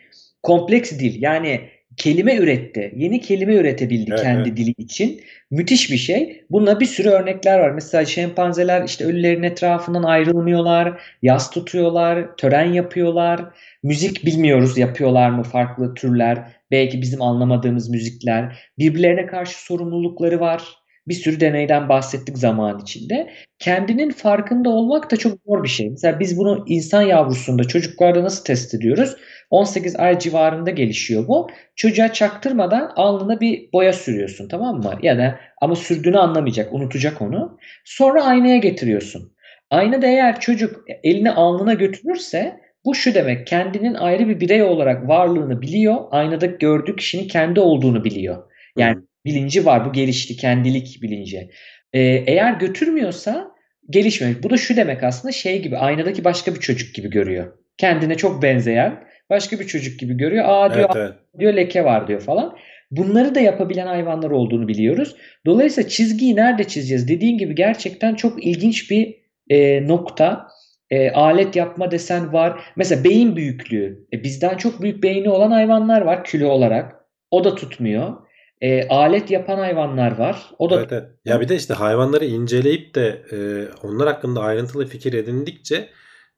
kompleks 0.43 0.99
dil. 0.99 1.23
Yani 1.23 1.61
kelime 1.97 2.37
üretti. 2.37 2.93
Yeni 2.97 3.21
kelime 3.21 3.55
üretebildi 3.55 4.11
Evet, 4.11 4.23
kendi 4.23 4.49
evet. 4.49 4.57
dili 4.59 4.75
için. 4.79 5.21
Müthiş 5.51 5.91
bir 5.91 5.97
şey. 5.97 6.45
Buna 6.51 6.81
bir 6.81 6.87
sürü 6.87 7.09
örnekler 7.09 7.59
var. 7.59 7.71
Mesela 7.71 8.05
şempanzeler 8.05 8.85
işte 8.85 9.05
ölülerin 9.05 9.43
etrafından 9.43 10.03
ayrılmıyorlar, 10.03 11.01
yas 11.23 11.51
tutuyorlar, 11.51 12.37
tören 12.37 12.73
yapıyorlar. 12.73 13.45
Müzik 13.83 14.27
bilmiyoruz 14.27 14.79
yapıyorlar 14.79 15.31
mı 15.31 15.43
farklı 15.43 15.95
türler. 15.95 16.53
Belki 16.71 17.03
bizim 17.03 17.23
anlamadığımız 17.23 17.89
müzikler. 17.89 18.59
Birbirlerine 18.79 19.27
karşı 19.27 19.65
sorumlulukları 19.65 20.41
var. 20.41 20.78
Bir 21.09 21.15
sürü 21.15 21.41
deneyden 21.41 21.89
bahsettik 21.89 22.39
zaman 22.39 22.79
içinde. 22.83 23.31
Kendinin 23.59 24.11
farkında 24.11 24.71
olmak 24.71 25.11
da 25.11 25.17
çok 25.17 25.39
zor 25.47 25.63
bir 25.63 25.69
şey. 25.69 25.91
Mesela 25.91 26.21
biz 26.21 26.39
bunu 26.39 26.65
insan 26.69 27.03
yavrusunda, 27.03 27.65
çocuklarda 27.65 28.25
nasıl 28.25 28.45
test 28.45 28.75
ediyoruz? 28.75 29.17
18 29.51 29.97
ay 29.97 30.19
civarında 30.19 30.71
gelişiyor 30.71 31.29
bu. 31.29 31.49
Çocuğa 31.77 32.13
çaktırmadan 32.13 32.93
alnına 32.97 33.41
bir 33.41 33.73
boya 33.73 33.93
sürüyorsun 33.93 34.49
tamam 34.49 34.77
mı? 34.77 34.99
Ya 35.03 35.19
da 35.19 35.39
ama 35.61 35.77
sürdüğünü 35.77 36.19
anlamayacak, 36.19 36.73
unutacak 36.73 37.23
onu. 37.23 37.59
Sonra 37.85 38.25
aynaya 38.25 38.57
getiriyorsun. 38.57 39.33
Aynada 39.71 40.07
eğer 40.07 40.41
çocuk 40.41 40.85
elini 41.03 41.31
alnına 41.31 41.75
götürürse 41.75 42.61
bu 42.85 42.95
şu 42.95 43.15
demek 43.15 43.47
kendinin 43.47 43.95
ayrı 43.95 44.29
bir 44.29 44.41
birey 44.41 44.63
olarak 44.63 45.09
varlığını 45.09 45.63
biliyor. 45.63 45.97
Aynada 46.11 46.47
gördüğü 46.47 46.97
kişinin 46.97 47.29
kendi 47.29 47.61
olduğunu 47.61 48.05
biliyor. 48.05 48.43
Yani. 48.77 49.08
Bilinci 49.25 49.67
var 49.67 49.87
bu 49.87 49.93
gelişti 49.93 50.37
kendilik 50.37 51.03
bilinci. 51.03 51.51
Ee, 51.93 52.01
eğer 52.27 52.53
götürmüyorsa 52.53 53.51
gelişmemiş. 53.91 54.43
Bu 54.43 54.51
da 54.51 54.57
şu 54.57 54.77
demek 54.77 55.03
aslında 55.03 55.33
şey 55.33 55.63
gibi 55.63 55.77
aynadaki 55.77 56.25
başka 56.25 56.55
bir 56.55 56.61
çocuk 56.61 56.95
gibi 56.95 57.11
görüyor. 57.11 57.53
Kendine 57.79 58.17
çok 58.17 58.43
benzeyen 58.43 59.05
başka 59.31 59.61
bir 59.61 59.67
çocuk 59.67 60.01
gibi 60.01 60.17
görüyor. 60.17 60.45
Aa 60.49 60.75
diyor 60.75 60.91
Evet, 60.95 60.97
evet. 60.97 61.15
diyor 61.39 61.55
leke 61.55 61.85
var 61.85 62.09
diyor 62.09 62.21
falan. 62.21 62.57
Bunları 62.91 63.35
da 63.35 63.41
yapabilen 63.41 63.87
hayvanlar 63.87 64.31
olduğunu 64.31 64.69
biliyoruz. 64.69 65.17
Dolayısıyla 65.47 65.89
çizgiyi 65.89 66.37
nerede 66.37 66.65
çizeceğiz? 66.65 67.09
Dediğin 67.09 67.39
gibi 67.39 67.55
gerçekten 67.55 68.15
çok 68.15 68.47
ilginç 68.47 68.91
bir 68.91 69.15
e, 69.51 69.89
nokta. 69.89 70.49
E, 70.91 71.11
alet 71.11 71.57
yapma 71.57 71.91
desen 71.91 72.33
var. 72.33 72.61
Mesela 72.77 73.05
beyin 73.05 73.37
büyüklüğü. 73.37 74.07
E, 74.13 74.23
bizden 74.25 74.57
çok 74.57 74.83
büyük 74.83 75.03
beyni 75.03 75.29
olan 75.29 75.51
hayvanlar 75.51 76.01
var 76.01 76.25
kilo 76.25 76.49
olarak. 76.49 76.95
O 77.31 77.45
da 77.45 77.55
tutmuyor. 77.55 78.17
E, 78.61 78.89
alet 78.89 79.31
yapan 79.31 79.59
hayvanlar 79.59 80.19
var. 80.19 80.51
O 80.59 80.71
da 80.71 80.81
Evet, 80.81 80.93
evet. 80.93 81.05
Ya 81.25 81.41
bir 81.41 81.49
de 81.49 81.57
işte 81.57 81.75
hayvanları 81.75 82.25
inceleyip 82.25 82.95
de 82.95 83.23
e, 83.33 83.39
onlar 83.87 84.09
hakkında 84.09 84.41
ayrıntılı 84.41 84.87
fikir 84.87 85.13
edindikçe 85.13 85.89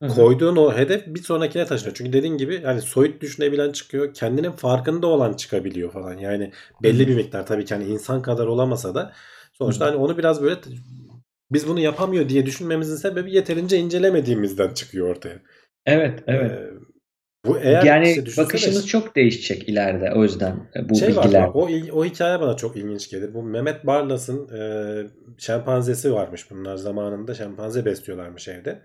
Hı 0.01 0.05
hı. 0.05 0.15
koyduğun 0.15 0.55
o 0.55 0.73
hedef 0.77 1.07
bir 1.07 1.23
sonrakine 1.23 1.65
taşınıyor. 1.65 1.95
Çünkü 1.95 2.13
dediğin 2.13 2.37
gibi 2.37 2.61
yani 2.63 2.81
soyut 2.81 3.21
düşünebilen 3.21 3.71
çıkıyor. 3.71 4.13
Kendinin 4.13 4.51
farkında 4.51 5.07
olan 5.07 5.33
çıkabiliyor 5.33 5.91
falan. 5.91 6.17
Yani 6.17 6.51
belli 6.83 7.03
Hı. 7.03 7.07
bir 7.07 7.15
miktar 7.15 7.45
tabii 7.45 7.65
ki 7.65 7.73
hani 7.73 7.85
insan 7.85 8.21
kadar 8.21 8.47
olamasa 8.47 8.95
da 8.95 9.13
sonuçta 9.53 9.85
Hı. 9.85 9.89
hani 9.89 9.97
onu 9.99 10.17
biraz 10.17 10.41
böyle 10.41 10.55
biz 11.51 11.67
bunu 11.67 11.79
yapamıyor 11.79 12.29
diye 12.29 12.45
düşünmemizin 12.45 12.95
sebebi 12.95 13.35
yeterince 13.35 13.77
incelemediğimizden 13.77 14.73
çıkıyor 14.73 15.09
ortaya. 15.09 15.39
Evet, 15.85 16.23
evet. 16.27 16.51
Ee, 16.51 16.71
bu 17.45 17.59
eğer 17.59 17.83
Yani 17.83 18.11
işte 18.11 18.43
bakışımız 18.43 18.87
çok 18.87 19.15
değişecek 19.15 19.69
ileride 19.69 20.11
o 20.15 20.23
yüzden 20.23 20.69
bu 20.89 20.95
şey 20.95 21.15
var, 21.15 21.23
bilgiler. 21.23 21.47
bak, 21.47 21.55
o, 21.55 21.69
o 21.91 22.05
hikaye 22.05 22.39
bana 22.39 22.55
çok 22.55 22.77
ilginç 22.77 23.09
gelir. 23.09 23.33
Bu 23.33 23.43
Mehmet 23.43 23.85
Barlas'ın 23.85 24.49
e, 24.57 24.61
şempanzesi 25.37 26.13
varmış 26.13 26.51
bunlar 26.51 26.75
zamanında 26.75 27.33
şempanze 27.33 27.85
besliyorlarmış 27.85 28.47
evde. 28.47 28.81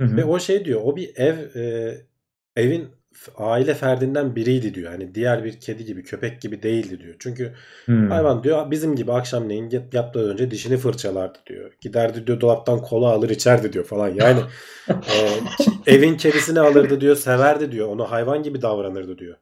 Hı 0.00 0.06
hı. 0.06 0.16
Ve 0.16 0.24
o 0.24 0.38
şey 0.38 0.64
diyor 0.64 0.80
o 0.84 0.96
bir 0.96 1.16
ev 1.16 1.56
e, 1.56 1.94
evin 2.56 2.97
aile 3.36 3.74
ferdinden 3.74 4.36
biriydi 4.36 4.74
diyor. 4.74 4.90
Hani 4.92 5.14
diğer 5.14 5.44
bir 5.44 5.60
kedi 5.60 5.84
gibi 5.84 6.02
köpek 6.04 6.40
gibi 6.42 6.62
değildi 6.62 7.00
diyor. 7.00 7.14
Çünkü 7.18 7.54
Hmm. 7.86 8.08
hayvan 8.08 8.44
diyor 8.44 8.70
bizim 8.70 8.96
gibi 8.96 9.12
akşamleyin 9.12 9.70
yatmadan 9.92 10.30
önce 10.30 10.50
dişini 10.50 10.76
fırçalardı 10.76 11.38
diyor. 11.46 11.72
Giderdi 11.80 12.26
diyor 12.26 12.40
dolaptan 12.40 12.82
kola 12.82 13.08
alır 13.08 13.30
içerdi 13.30 13.72
diyor 13.72 13.84
falan. 13.84 14.08
Yani 14.08 14.40
e, 15.06 15.40
evin 15.86 16.16
kedisini 16.16 16.60
alırdı 16.60 17.00
diyor 17.00 17.16
severdi 17.16 17.72
diyor. 17.72 17.88
Ona 17.88 18.10
hayvan 18.10 18.42
gibi 18.42 18.62
davranırdı 18.62 19.18
diyor. 19.18 19.36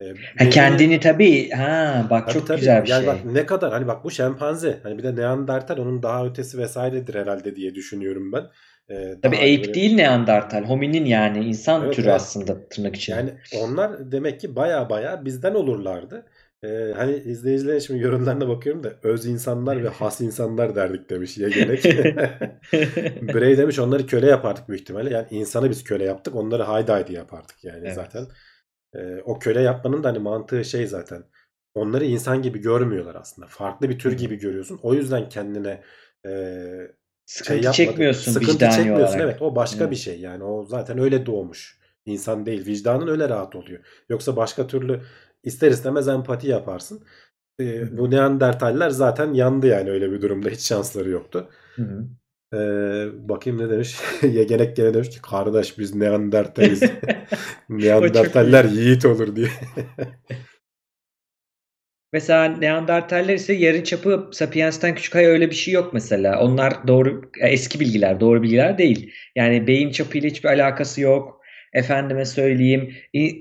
E, 0.00 0.14
Ha, 0.38 0.48
kendini 0.50 1.00
tabii 1.00 1.50
ha 1.50 2.06
bak 2.10 2.26
Tabii 2.26 2.32
çok 2.32 2.46
tabii. 2.46 2.60
güzel 2.60 2.82
bir 2.82 2.88
yani 2.88 2.98
şey. 2.98 3.06
bak 3.06 3.24
ne 3.24 3.46
kadar 3.46 3.72
hani 3.72 3.86
bak 3.86 4.04
bu 4.04 4.10
şempanze 4.10 4.80
hani 4.82 4.98
bir 4.98 5.02
de 5.02 5.16
Neandertal 5.16 5.78
onun 5.78 6.02
daha 6.02 6.26
ötesi 6.26 6.58
vesairedir 6.58 7.14
herhalde 7.14 7.56
diye 7.56 7.74
düşünüyorum 7.74 8.32
ben. 8.32 8.44
Ee, 8.90 9.14
Tabii 9.22 9.36
ape 9.36 9.60
böyle- 9.62 9.74
değil 9.74 9.94
Neandertal, 9.94 10.64
hominin 10.64 11.04
yani 11.04 11.44
insan 11.44 11.84
Evet, 11.84 11.94
türü 11.94 12.06
evet. 12.06 12.16
aslında 12.16 12.68
tırnak 12.68 12.96
içinde. 12.96 13.16
Yani 13.16 13.30
onlar 13.62 14.12
demek 14.12 14.40
ki 14.40 14.56
baya 14.56 14.90
baya 14.90 15.24
bizden 15.24 15.54
olurlardı. 15.54 16.26
Ee, 16.64 16.92
hani 16.96 17.16
izleyicilere 17.16 17.80
şimdi 17.80 18.02
yorumlarına 18.02 18.48
bakıyorum 18.48 18.84
da 18.84 18.92
öz 19.02 19.26
insanlar 19.26 19.84
ve 19.84 19.88
has 19.98 20.20
insanlar 20.20 20.74
derdik 20.76 21.10
demiş 21.10 21.38
Yegenek. 21.38 21.84
Bray 23.34 23.58
demiş 23.58 23.78
onları 23.78 24.06
köle 24.06 24.26
yapardık 24.26 24.68
büyük 24.68 24.80
ihtimalle. 24.82 25.10
Yani 25.10 25.26
insanı 25.30 25.70
biz 25.70 25.84
köle 25.84 26.04
yaptık 26.04 26.34
onları 26.36 26.62
haydi 26.62 26.92
haydi 26.92 27.12
yapardık 27.12 27.64
yani 27.64 27.80
Evet. 27.84 27.94
zaten. 27.94 28.26
Ee, 28.94 29.20
o 29.24 29.38
köle 29.38 29.60
yapmanın 29.60 30.04
da 30.04 30.08
hani 30.08 30.18
mantığı 30.18 30.64
şey 30.64 30.86
zaten. 30.86 31.24
Onları 31.74 32.04
insan 32.04 32.42
gibi 32.42 32.58
görmüyorlar 32.58 33.14
aslında. 33.14 33.48
Farklı 33.48 33.88
bir 33.90 33.98
tür 33.98 34.12
gibi 34.12 34.36
görüyorsun. 34.38 34.80
O 34.82 34.94
yüzden 34.94 35.28
kendine 35.28 35.82
e, 36.26 36.30
Sıkıntı 37.28 37.62
şey 37.74 37.86
çekmiyorsun 37.86 38.32
Sıkıntı 38.32 38.52
vicdani 38.52 38.74
çekmiyorsun 38.74 39.04
olarak. 39.14 39.20
evet. 39.20 39.42
O 39.42 39.56
başka 39.56 39.80
Evet. 39.80 39.90
bir 39.90 39.96
şey 39.96 40.20
yani. 40.20 40.44
O 40.44 40.64
zaten 40.64 40.98
öyle 40.98 41.26
doğmuş. 41.26 41.78
İnsan 42.06 42.46
değil. 42.46 42.66
Vicdanın 42.66 43.06
öyle 43.08 43.28
rahat 43.28 43.56
oluyor. 43.56 43.80
Yoksa 44.08 44.36
başka 44.36 44.66
türlü 44.66 45.00
ister 45.44 45.70
istemez 45.70 46.08
empati 46.08 46.48
yaparsın. 46.48 47.02
Ee, 47.58 47.64
hı. 47.64 47.98
bu 47.98 48.10
Neandertaller 48.10 48.90
zaten 48.90 49.32
yandı 49.34 49.66
yani 49.66 49.90
öyle 49.90 50.12
bir 50.12 50.22
durumda. 50.22 50.48
Hiç 50.48 50.60
şansları 50.60 51.10
yoktu. 51.10 51.48
Ee, 52.54 52.58
bakayım 53.28 53.58
ne 53.58 53.70
demiş. 53.70 53.96
Yegenek 54.22 54.76
gene 54.76 54.94
demiş 54.94 55.10
ki 55.10 55.22
kardeş 55.22 55.78
biz 55.78 55.94
Neandertaliz. 55.94 56.82
Neandertaller 57.68 58.64
yiğit 58.64 59.04
olur 59.04 59.36
diye. 59.36 59.48
Mesela 62.12 62.48
Neandertaller 62.48 63.34
ise 63.34 63.52
yarıçapı 63.52 64.30
Sapiens'ten 64.32 64.94
küçük 64.94 65.16
ay 65.16 65.26
öyle 65.26 65.50
bir 65.50 65.54
şey 65.54 65.74
yok 65.74 65.90
mesela. 65.94 66.40
Onlar 66.40 66.88
doğru 66.88 67.30
eski 67.40 67.80
bilgiler, 67.80 68.20
doğru 68.20 68.42
bilgiler 68.42 68.78
değil. 68.78 69.12
Yani 69.36 69.66
beyin 69.66 69.90
çapıyla 69.90 70.28
hiçbir 70.30 70.48
alakası 70.48 71.00
yok. 71.00 71.38
Efendime 71.72 72.24
söyleyeyim, 72.24 72.94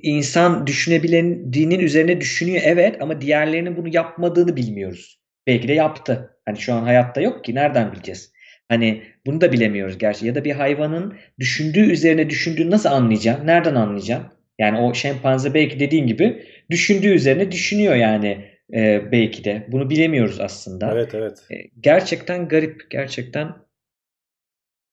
insan 0.03 0.68
düşünebilen 0.68 1.52
üzerine 1.80 2.22
düşünüyor 2.22 2.61
evet 2.65 3.02
ama 3.02 3.22
diğerlerinin 3.22 3.77
bunu 3.77 3.95
yapmadığını 3.95 4.56
bilmiyoruz. 4.56 5.19
Belki 5.48 5.68
de 5.68 5.73
yaptı. 5.73 6.38
Hani 6.45 6.57
şu 6.57 6.73
an 6.73 6.84
hayatta 6.84 7.22
yok 7.22 7.44
ki 7.44 7.56
nereden 7.56 7.91
bileceğiz? 7.91 8.31
Hani 8.69 9.03
bunu 9.26 9.41
da 9.41 9.52
bilemiyoruz 9.52 9.98
gerçi. 9.98 10.27
Ya 10.27 10.35
da 10.35 10.45
bir 10.45 10.52
hayvanın 10.52 11.18
düşündüğü 11.39 11.91
üzerine 11.91 12.30
düşündüğünü 12.30 12.72
nasıl 12.72 12.89
anlayacaksın? 12.89 13.48
Nereden 13.48 13.76
anlayacaksın? 13.76 14.27
Yani 14.60 14.77
o 14.77 14.94
şempanze 14.94 15.53
belki 15.53 15.80
dediğin 15.80 16.07
gibi 16.07 16.44
düşündüğü 16.72 17.10
üzerine 17.10 17.52
düşünüyor 17.52 17.95
yani 17.95 18.57
e, 18.73 19.11
belki 19.11 19.44
de. 19.44 19.65
Bunu 19.72 19.89
bilemiyoruz 19.89 20.39
aslında. 20.39 20.91
evet 20.94 21.15
evet. 21.15 21.44
E, 21.52 21.56
gerçekten 21.80 22.48
garip, 22.48 22.91
gerçekten 22.91 23.56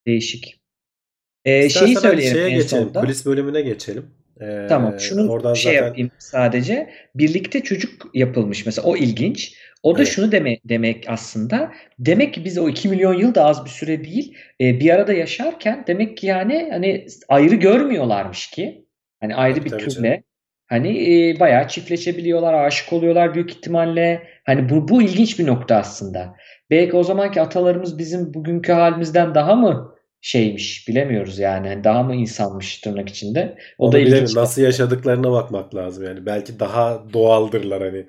değişik. 0.07 0.61
E, 1.45 1.65
İstersen 1.65 1.85
şeyi 1.85 1.97
söyleyelim 1.97 2.37
şeye 2.37 2.49
en 2.49 2.55
geçelim. 2.55 2.85
sonda. 2.85 3.01
Kulis 3.01 3.25
bölümüne 3.25 3.61
geçelim. 3.61 4.11
Ee, 4.41 4.65
Tamam, 4.69 4.99
şunu 4.99 5.29
oradan 5.31 5.53
şey 5.53 5.73
zaten 5.73 5.87
yapayım 5.87 6.11
sadece. 6.17 6.89
Birlikte 7.15 7.63
çocuk 7.63 8.11
yapılmış 8.13 8.65
mesela 8.65 8.87
o 8.87 8.97
ilginç. 8.97 9.55
O 9.83 9.97
da 9.97 10.03
Evet. 10.03 10.11
şunu 10.11 10.31
deme, 10.31 10.57
demek 10.65 11.05
aslında. 11.09 11.71
Demek 11.99 12.33
ki 12.33 12.45
biz 12.45 12.57
o 12.57 12.69
2 12.69 12.89
milyon 12.89 13.13
yıl 13.13 13.35
da 13.35 13.45
az 13.45 13.65
bir 13.65 13.69
süre 13.69 14.03
değil. 14.03 14.37
e, 14.61 14.79
bir 14.79 14.89
arada 14.89 15.13
yaşarken 15.13 15.83
demek 15.87 16.17
ki 16.17 16.27
yani 16.27 16.67
hani 16.71 17.05
ayrı 17.29 17.55
görmüyorlarmış 17.55 18.47
ki. 18.51 18.85
Hani 19.19 19.35
ayrı 19.35 19.55
Tabii, 19.55 19.65
bir 19.65 19.69
tabii 19.69 19.87
türle. 19.89 20.07
canım. 20.09 20.23
Hani 20.69 21.11
e, 21.29 21.39
bayağı 21.39 21.67
çiftleşebiliyorlar, 21.67 22.53
aşık 22.53 22.93
oluyorlar 22.93 23.33
büyük 23.33 23.51
ihtimalle. 23.51 24.27
Hani 24.45 24.69
bu 24.69 24.87
bu 24.87 25.01
ilginç 25.01 25.39
bir 25.39 25.47
nokta 25.47 25.75
aslında. 25.75 26.35
Belki 26.69 26.95
o 26.95 27.03
zamanki 27.03 27.41
atalarımız 27.41 27.97
bizim 27.97 28.33
bugünkü 28.33 28.71
halimizden 28.71 29.35
daha 29.35 29.55
mı 29.55 29.95
şeymiş 30.21 30.87
bilemiyoruz 30.87 31.39
yani. 31.39 31.67
Hani 31.67 31.83
daha 31.83 32.03
mı 32.03 32.15
insanmış 32.15 32.77
tırnak 32.79 33.09
içinde. 33.09 33.57
O 33.77 33.85
Onu 33.85 33.91
da 33.91 33.99
ilginç. 33.99 34.35
Nasıl 34.35 34.61
yaşadıklarına 34.61 35.31
bakmak 35.31 35.75
lazım 35.75 36.05
yani. 36.05 36.25
Belki 36.25 36.59
daha 36.59 37.03
doğaldırlar 37.13 37.83
hani. 37.83 38.05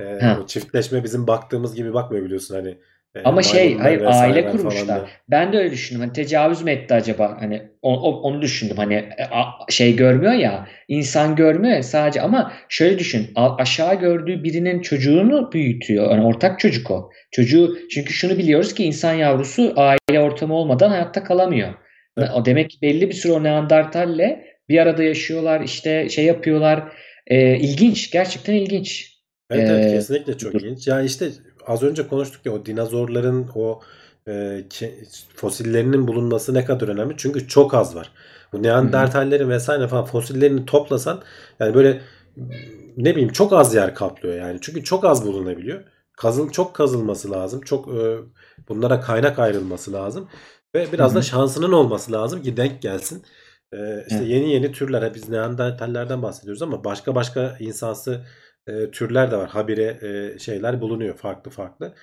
Ee, 0.00 0.20
Ha. 0.20 0.38
çiftleşme 0.46 1.04
bizim 1.04 1.26
baktığımız 1.26 1.74
gibi 1.74 1.94
bakmıyor 1.94 2.24
biliyorsun 2.24 2.54
hani. 2.54 2.78
Ama 3.24 3.42
şey 3.42 3.78
hayır 3.78 4.00
aile 4.00 4.42
falan 4.42 4.56
kurmuşlar. 4.56 4.88
da. 4.88 5.06
Ben 5.28 5.52
de 5.52 5.58
öyle 5.58 5.70
düşündüm. 5.70 6.00
Hani 6.00 6.12
tecavüz 6.12 6.62
mü 6.62 6.70
etti 6.70 6.94
acaba? 6.94 7.36
Hani 7.40 7.62
o- 7.82 8.00
o- 8.02 8.20
onu 8.20 8.42
düşündüm. 8.42 8.76
Hani 8.76 8.94
e, 8.94 9.24
a- 9.30 9.52
şey 9.70 9.96
görmüyor 9.96 10.32
ya, 10.32 10.66
insan 10.88 11.36
görmüyor 11.36 11.76
ya 11.76 11.82
sadece 11.82 12.20
ama 12.20 12.52
şöyle 12.68 12.98
düşün. 12.98 13.30
a- 13.34 13.56
aşağı 13.56 14.00
gördüğü 14.00 14.44
birinin 14.44 14.80
çocuğunu 14.82 15.52
büyütüyor. 15.52 16.10
Yani 16.10 16.24
ortak 16.26 16.60
çocuk 16.60 16.90
o. 16.90 17.10
Çocuğu 17.30 17.78
çünkü 17.90 18.12
şunu 18.12 18.38
biliyoruz 18.38 18.74
ki 18.74 18.84
insan 18.84 19.14
yavrusu 19.14 19.72
aile 19.76 20.20
ortamı 20.20 20.54
olmadan 20.54 20.90
hayatta 20.90 21.24
kalamıyor. 21.24 21.74
Evet. 22.18 22.30
O 22.34 22.44
demek 22.44 22.70
ki 22.70 22.76
belli 22.82 23.08
bir 23.08 23.14
süre 23.14 23.32
o 23.32 23.42
Neandertalle 23.42 24.44
bir 24.68 24.78
arada 24.78 25.02
yaşıyorlar, 25.02 25.60
işte 25.60 26.08
şey 26.08 26.24
yapıyorlar. 26.24 26.82
Ee, 27.26 27.56
ilginç, 27.58 28.10
gerçekten 28.10 28.54
ilginç. 28.54 29.12
Evet 29.50 29.70
evet 29.70 29.86
Ee, 29.86 29.94
kesinlikle 29.94 30.38
çok 30.38 30.54
ilginç. 30.54 30.86
Ya 30.88 31.02
işte 31.02 31.26
az 31.66 31.82
önce 31.82 32.08
konuştuk 32.08 32.46
ya 32.46 32.52
o 32.52 32.66
dinozorların 32.66 33.50
o 33.54 33.80
e, 34.28 34.64
fosillerinin 35.34 36.08
bulunması 36.08 36.54
ne 36.54 36.64
kadar 36.64 36.88
önemli. 36.88 37.14
Çünkü 37.16 37.48
çok 37.48 37.74
az 37.74 37.96
var. 37.96 38.12
Bu 38.52 38.62
Neandertallerin 38.62 39.48
vesaire 39.50 39.88
falan 39.88 40.04
fosillerini 40.04 40.66
toplasan 40.66 41.22
yani 41.60 41.74
böyle 41.74 42.02
ne 42.96 43.10
bileyim 43.12 43.32
çok 43.32 43.52
az 43.52 43.74
yer 43.74 43.94
kaplıyor 43.94 44.34
yani. 44.36 44.58
Çünkü 44.60 44.84
çok 44.84 45.04
az 45.04 45.26
bulunabiliyor. 45.26 45.84
Kazıl 46.16 46.50
çok 46.50 46.74
kazılması 46.74 47.30
lazım. 47.30 47.60
Çok 47.60 47.88
e, 47.88 48.18
bunlara 48.68 49.00
kaynak 49.00 49.38
ayrılması 49.38 49.92
lazım. 49.92 50.28
Ve 50.74 50.92
biraz 50.92 51.12
Hı 51.12 51.16
da 51.16 51.18
hı. 51.18 51.22
şansının 51.22 51.72
olması 51.72 52.12
lazım 52.12 52.42
ki 52.42 52.56
denk 52.56 52.82
gelsin. 52.82 53.24
E, 53.72 54.04
işte 54.08 54.24
Evet. 54.24 54.26
yeni 54.26 54.52
yeni 54.52 54.72
türler. 54.72 55.14
Biz 55.14 55.28
Neandertallerden 55.28 56.22
bahsediyoruz 56.22 56.62
ama 56.62 56.84
başka 56.84 57.14
başka 57.14 57.56
insansı 57.60 58.24
e, 58.66 58.90
türler 58.90 59.30
de 59.30 59.36
var. 59.36 59.50
Habire 59.50 59.98
e, 60.02 60.38
şeyler 60.38 60.80
bulunuyor 60.80 61.16
farklı 61.16 61.50
farklı. 61.50 61.94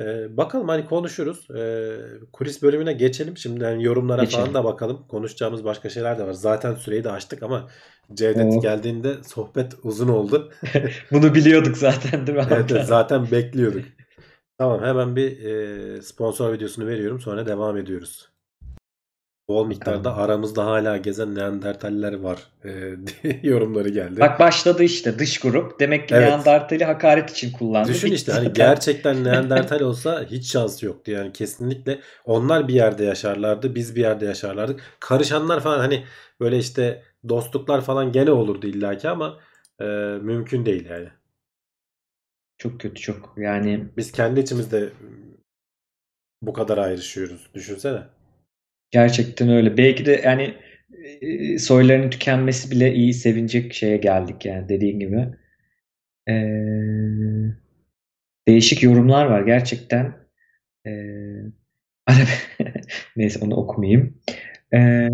E, 0.00 0.36
bakalım 0.36 0.68
hani 0.68 0.86
konuşuruz. 0.86 1.50
E, 1.50 1.96
kulis 2.32 2.62
bölümüne 2.62 2.92
geçelim. 2.92 3.36
Şimdi 3.36 3.64
hani 3.64 3.84
yorumlara 3.84 4.24
Geçelim. 4.24 4.44
falan 4.44 4.54
da 4.54 4.64
bakalım. 4.64 5.06
Konuşacağımız 5.08 5.64
başka 5.64 5.88
şeyler 5.88 6.18
de 6.18 6.26
var. 6.26 6.32
Zaten 6.32 6.74
süreyi 6.74 7.04
de 7.04 7.10
açtık 7.10 7.42
ama 7.42 7.68
Cevdet 8.14 8.54
Oo. 8.54 8.60
geldiğinde 8.60 9.14
sohbet 9.24 9.72
uzun 9.82 10.08
oldu. 10.08 10.52
Bunu 11.12 11.34
biliyorduk 11.34 11.76
zaten 11.76 12.26
değil 12.26 12.38
mi? 12.38 12.44
Evet, 12.50 12.86
zaten 12.86 13.30
bekliyorduk. 13.30 13.84
Tamam 14.58 14.82
hemen 14.82 15.16
bir 15.16 15.44
e, 15.44 16.02
sponsor 16.02 16.52
videosunu 16.52 16.86
veriyorum 16.86 17.20
sonra 17.20 17.46
devam 17.46 17.76
ediyoruz. 17.76 18.28
Bol 19.48 19.66
miktarda 19.66 20.04
Bakalım. 20.04 20.18
aramızda 20.18 20.66
hala 20.66 20.96
gezen 20.96 21.34
Neandertaller 21.34 22.12
var 22.12 22.38
e, 22.64 22.70
yorumları 23.42 23.88
geldi. 23.88 24.20
Bak 24.20 24.40
başladı 24.40 24.82
işte 24.82 25.18
dış 25.18 25.40
grup. 25.40 25.80
Demek 25.80 26.08
ki 26.08 26.14
Evet. 26.14 26.28
Neandertal'i 26.28 26.84
hakaret 26.84 27.30
için 27.30 27.52
kullandı. 27.52 27.88
Düşün 27.88 28.12
işte 28.12 28.32
hani 28.32 28.52
gerçekten 28.52 29.24
Neandertal 29.24 29.80
olsa 29.80 30.24
hiç 30.24 30.52
şansı 30.52 30.86
yoktu 30.86 31.10
yani 31.10 31.32
kesinlikle. 31.32 32.00
Onlar 32.24 32.68
bir 32.68 32.74
yerde 32.74 33.04
yaşarlardı, 33.04 33.74
biz 33.74 33.96
bir 33.96 34.00
yerde 34.00 34.26
yaşarlardık. 34.26 34.80
Karışanlar 35.00 35.60
falan 35.60 35.78
hani 35.78 36.04
böyle 36.40 36.58
işte 36.58 37.02
dostluklar 37.28 37.80
falan 37.80 38.12
gene 38.12 38.30
olurdu 38.30 38.66
illaki 38.66 39.08
ama 39.08 39.38
e, 39.80 39.84
mümkün 40.22 40.66
değil 40.66 40.86
yani. 40.90 41.08
Çok 42.58 42.80
kötü 42.80 43.02
çok. 43.02 43.34
Yani 43.36 43.88
Biz 43.96 44.12
kendi 44.12 44.40
içimizde 44.40 44.88
bu 46.42 46.52
kadar 46.52 46.78
ayrışıyoruz. 46.78 47.50
Düşünsene. 47.54 48.17
Gerçekten 48.90 49.48
öyle. 49.48 49.76
Belki 49.76 50.06
de 50.06 50.22
yani 50.24 50.54
e, 51.20 51.58
soylarının 51.58 52.10
tükenmesi 52.10 52.70
bile 52.70 52.94
iyi 52.94 53.14
sevinecek 53.14 53.74
şeye 53.74 53.96
geldik 53.96 54.46
yani 54.46 54.68
dediğin 54.68 55.00
gibi. 55.00 55.28
Ee, 56.28 56.34
değişik 58.48 58.82
yorumlar 58.82 59.26
var 59.26 59.42
gerçekten. 59.42 60.14
Ee, 60.86 60.90
Neyse 63.16 63.40
onu 63.44 63.56
okumayayım. 63.56 64.20
Ee, 64.74 65.08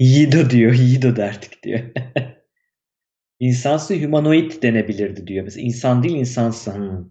Yido 0.00 0.50
diyor. 0.50 0.74
Yido 0.74 1.16
derdik 1.16 1.62
diyor. 1.62 1.80
İnsansı 3.40 3.94
humanoid 4.04 4.62
denebilirdi 4.62 5.26
diyor. 5.26 5.44
Mesela 5.44 5.66
insan 5.66 6.02
değil 6.02 6.16
insansı. 6.16 6.74
Hmm. 6.74 7.10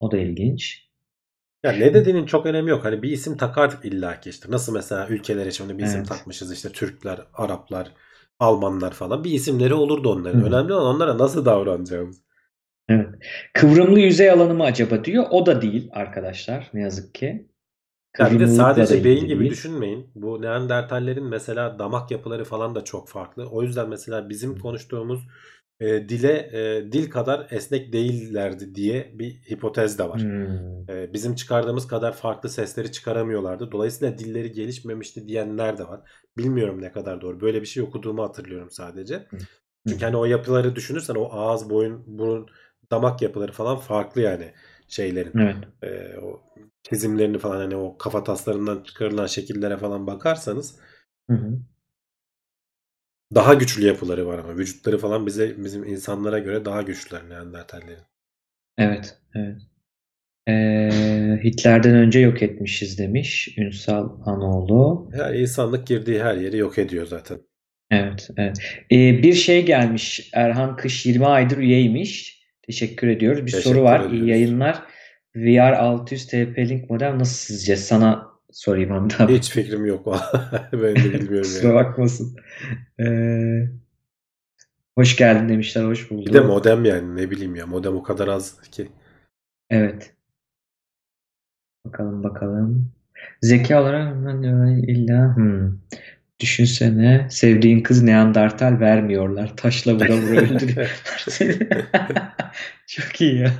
O 0.00 0.10
da 0.10 0.18
ilginç. 0.18 0.87
Ya 1.72 1.78
ne 1.78 1.94
dediğinin 1.94 2.26
çok 2.26 2.46
önemi 2.46 2.70
yok. 2.70 2.84
Hani 2.84 3.02
bir 3.02 3.10
isim 3.10 3.36
takardık 3.36 3.84
illaki 3.84 4.30
işte. 4.30 4.50
Nasıl 4.50 4.72
mesela 4.72 5.08
ülkelere 5.08 5.50
şimdi 5.50 5.78
bir 5.78 5.84
isim 5.84 5.98
Evet. 5.98 6.08
takmışız 6.08 6.52
işte 6.52 6.68
Türkler, 6.72 7.20
Araplar, 7.34 7.92
Almanlar 8.38 8.90
falan. 8.92 9.24
Bir 9.24 9.30
isimleri 9.30 9.74
olurdu 9.74 10.12
onların. 10.12 10.40
Hı. 10.40 10.46
Önemli 10.46 10.72
olan 10.72 10.94
onlara 10.94 11.18
nasıl 11.18 11.44
davranacağımız. 11.44 12.22
Evet. 12.88 13.08
Kıvrımlı 13.54 14.00
yüzey 14.00 14.30
alanı 14.30 14.54
mı 14.54 14.64
acaba 14.64 15.04
diyor. 15.04 15.24
O 15.30 15.46
da 15.46 15.62
değil 15.62 15.90
arkadaşlar 15.92 16.70
ne 16.74 16.80
yazık 16.80 17.14
ki. 17.14 17.48
Ya 18.18 18.30
bir 18.30 18.40
de 18.40 18.46
sadece 18.46 19.04
beyin 19.04 19.26
gibi 19.26 19.40
değil. 19.40 19.50
düşünmeyin. 19.50 20.10
Bu 20.14 20.42
Neandertallerin 20.42 21.24
mesela 21.24 21.78
damak 21.78 22.10
yapıları 22.10 22.44
falan 22.44 22.74
da 22.74 22.84
çok 22.84 23.08
farklı. 23.08 23.46
O 23.50 23.62
yüzden 23.62 23.88
mesela 23.88 24.28
bizim 24.28 24.58
konuştuğumuz 24.58 25.20
e, 25.80 26.08
dile 26.08 26.50
e, 26.52 26.92
dil 26.92 27.10
kadar 27.10 27.46
esnek 27.50 27.92
değillerdi 27.92 28.74
diye 28.74 29.12
bir 29.14 29.30
hipotez 29.30 29.98
de 29.98 30.08
var. 30.08 30.22
Hmm. 30.22 30.90
E, 30.90 31.12
bizim 31.12 31.34
çıkardığımız 31.34 31.86
kadar 31.86 32.12
farklı 32.12 32.48
sesleri 32.48 32.92
çıkaramıyorlardı. 32.92 33.72
Dolayısıyla 33.72 34.18
dilleri 34.18 34.52
gelişmemişti 34.52 35.28
diyenler 35.28 35.78
de 35.78 35.88
var. 35.88 36.00
Bilmiyorum 36.36 36.82
ne 36.82 36.92
kadar 36.92 37.20
doğru. 37.20 37.40
Böyle 37.40 37.60
bir 37.60 37.66
şey 37.66 37.82
okuduğumu 37.82 38.22
hatırlıyorum 38.22 38.70
sadece. 38.70 39.26
Çünkü 39.88 40.04
hani 40.04 40.16
o 40.16 40.24
yapıları 40.24 40.76
düşünürsen 40.76 41.14
o 41.14 41.28
ağız, 41.32 41.70
boyun, 41.70 42.04
burun, 42.06 42.46
damak 42.90 43.22
yapıları 43.22 43.52
falan 43.52 43.76
farklı 43.76 44.20
yani 44.20 44.52
şeylerin. 44.88 45.38
Evet. 45.38 45.56
E, 45.82 46.18
o 46.18 46.40
çizimlerini 46.82 47.38
falan 47.38 47.56
hani 47.56 47.76
o 47.76 47.98
kafa 47.98 48.24
taslarından 48.24 48.82
çıkarılan 48.82 49.26
şekillere 49.26 49.76
falan 49.76 50.06
bakarsanız 50.06 50.76
Hı 51.30 51.36
hı. 51.36 51.58
Daha 53.34 53.54
güçlü 53.54 53.86
yapıları 53.86 54.26
var 54.26 54.38
ama 54.38 54.56
vücutları 54.56 54.98
falan 54.98 55.26
bize 55.26 55.64
bizim 55.64 55.84
insanlara 55.84 56.38
göre 56.38 56.64
daha 56.64 56.82
güçlüler 56.82 57.28
Neandertallerin. 57.28 58.02
Evet. 58.78 59.18
Evet. 59.34 59.56
Ee, 60.48 61.40
Hitler'den 61.44 61.94
önce 61.94 62.18
yok 62.20 62.42
etmişiz 62.42 62.98
demiş 62.98 63.48
Ünsal 63.58 64.22
Hanoğlu. 64.24 65.10
Yani 65.18 65.36
insanlık 65.38 65.86
girdiği 65.86 66.22
her 66.22 66.34
yeri 66.34 66.56
yok 66.56 66.78
ediyor 66.78 67.06
zaten. 67.06 67.38
Evet, 67.90 68.28
evet. 68.36 68.58
Ee, 68.92 69.22
bir 69.22 69.32
şey 69.34 69.66
gelmiş. 69.66 70.30
Erhan 70.34 70.76
Kış 70.76 71.06
20 71.06 71.26
aydır 71.26 71.56
üyeymiş. 71.58 72.42
Teşekkür 72.62 73.08
ediyoruz. 73.08 73.46
Bir 73.46 73.50
Teşekkür 73.52 73.70
soru 73.70 73.82
var. 73.82 74.00
İyi 74.00 74.06
ediyoruz. 74.08 74.28
yayınlar. 74.28 74.82
VR 75.36 75.72
600 75.72 76.26
TP-Link 76.28 76.86
modem 76.88 77.18
nasıl 77.18 77.34
sizce? 77.34 77.76
Sana 77.76 78.26
sorayım 78.52 78.92
abi. 78.92 79.34
Hiç 79.34 79.50
fikrim 79.50 79.86
yok. 79.86 80.06
ben 80.72 80.80
de 80.80 80.94
bilmiyorum 80.94 81.42
Kusura 81.42 81.66
yani. 81.66 81.74
bakmasın. 81.74 82.36
Ee, 83.00 83.68
hoş 84.98 85.16
geldin 85.16 85.48
demişler. 85.48 85.84
Hoş 85.84 86.10
bulduk. 86.10 86.26
Bir 86.26 86.32
de 86.32 86.40
modem 86.40 86.84
yani 86.84 87.16
ne 87.16 87.30
bileyim 87.30 87.56
ya 87.56 87.66
modem 87.66 87.96
o 87.96 88.02
kadar 88.02 88.28
az 88.28 88.60
ki. 88.60 88.88
Evet. 89.70 90.14
Bakalım 91.86 92.24
bakalım. 92.24 92.92
Zeka 93.42 93.82
olarak 93.82 94.16
illa 94.88 95.36
hmm. 95.36 95.78
Düşünsene 96.40 97.28
sevdiğin 97.30 97.82
kız 97.82 98.02
Neandertal 98.02 98.80
vermiyorlar. 98.80 99.56
Taşla 99.56 99.94
vura 99.94 100.16
vura 100.16 100.40
öldürüyorlar 100.40 101.24
seni. 101.28 101.58
Çok 102.86 103.20
iyi 103.20 103.38
ya. 103.38 103.52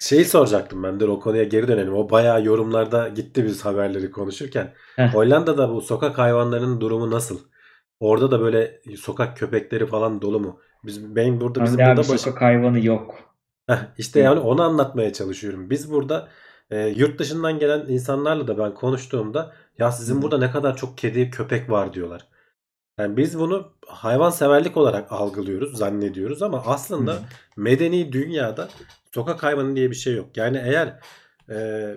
Şeyi 0.00 0.24
soracaktım 0.24 0.82
ben 0.82 1.00
de 1.00 1.06
o 1.06 1.20
konuya 1.20 1.44
geri 1.44 1.68
dönelim. 1.68 1.94
O 1.94 2.10
bayağı 2.10 2.44
yorumlarda 2.44 3.08
gitti 3.08 3.44
biz 3.44 3.64
haberleri 3.64 4.10
konuşurken. 4.10 4.74
Heh. 4.96 5.14
Hollanda'da 5.14 5.74
bu 5.74 5.80
sokak 5.80 6.18
hayvanlarının 6.18 6.80
durumu 6.80 7.10
nasıl? 7.10 7.38
Orada 8.00 8.30
da 8.30 8.40
böyle 8.40 8.80
sokak 8.98 9.36
köpekleri 9.36 9.86
falan 9.86 10.22
dolu 10.22 10.40
mu? 10.40 10.60
Biz 10.84 11.16
benim 11.16 11.40
burada 11.40 11.64
bizim 11.64 11.78
burada 11.78 11.96
baş... 11.96 12.20
sokak 12.20 12.42
hayvanı 12.42 12.86
yok. 12.86 13.14
Heh, 13.66 13.78
işte 13.98 14.20
yani 14.20 14.40
onu 14.40 14.62
anlatmaya 14.62 15.12
çalışıyorum. 15.12 15.70
Biz 15.70 15.92
burada 15.92 16.28
e, 16.70 16.86
yurt 16.86 17.18
dışından 17.18 17.58
gelen 17.58 17.84
insanlarla 17.88 18.48
da 18.48 18.58
ben 18.58 18.74
konuştuğumda 18.74 19.54
ya 19.78 19.92
sizin 19.92 20.16
Hı. 20.16 20.22
burada 20.22 20.38
ne 20.38 20.50
kadar 20.50 20.76
çok 20.76 20.98
kedi 20.98 21.30
köpek 21.30 21.70
var 21.70 21.92
diyorlar. 21.92 22.28
Yani 23.00 23.16
biz 23.16 23.38
bunu 23.38 23.72
hayvanseverlik 23.86 24.76
olarak 24.76 25.12
algılıyoruz, 25.12 25.78
zannediyoruz 25.78 26.42
ama 26.42 26.62
aslında 26.66 27.14
Hı. 27.14 27.20
medeni 27.56 28.12
dünyada 28.12 28.68
sokak 29.14 29.42
hayvanı 29.42 29.76
diye 29.76 29.90
bir 29.90 29.96
şey 29.96 30.14
yok. 30.14 30.36
Yani 30.36 30.62
eğer 30.64 31.00
e, 31.50 31.96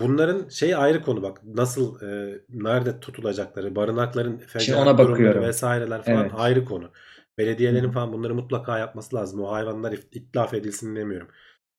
bunların 0.00 0.48
şeyi 0.48 0.76
ayrı 0.76 1.02
konu 1.02 1.22
bak 1.22 1.40
nasıl 1.44 2.02
e, 2.02 2.40
nerede 2.48 3.00
tutulacakları, 3.00 3.76
barınakların 3.76 4.38
fecaat 4.38 5.00
vesaireler 5.42 6.02
falan 6.02 6.20
Evet. 6.20 6.32
ayrı 6.34 6.64
konu. 6.64 6.90
Belediyelerin 7.38 7.88
Hı. 7.88 7.92
falan 7.92 8.12
bunları 8.12 8.34
mutlaka 8.34 8.78
yapması 8.78 9.16
lazım. 9.16 9.40
O 9.40 9.52
hayvanlar 9.52 9.92
itlaf 9.92 10.54
edilsin 10.54 10.96
demiyorum. 10.96 11.28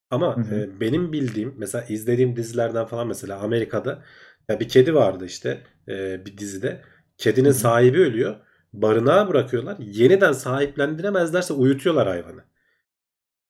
Ama 0.10 0.38
Hı 0.38 0.41
hı. 0.41 0.56
e, 0.56 0.80
benim 0.80 1.14
bildiğim 1.14 1.56
mesela 1.57 1.86
izlediğim 1.86 2.36
dizilerden 2.36 2.86
falan 2.86 3.07
mesela 3.07 3.40
Amerika'da 3.40 4.03
ya 4.49 4.60
bir 4.60 4.69
kedi 4.69 4.95
vardı 4.95 5.26
işte 5.26 5.64
e, 5.88 6.26
bir 6.26 6.38
dizide. 6.38 6.82
Kedinin 7.22 7.52
sahibi 7.52 7.99
ölüyor. 7.99 8.35
Barınağa 8.73 9.27
bırakıyorlar. 9.27 9.77
Yeniden 9.80 10.31
sahiplendiremezlerse 10.31 11.53
uyutuyorlar 11.53 12.07
hayvanı. 12.07 12.43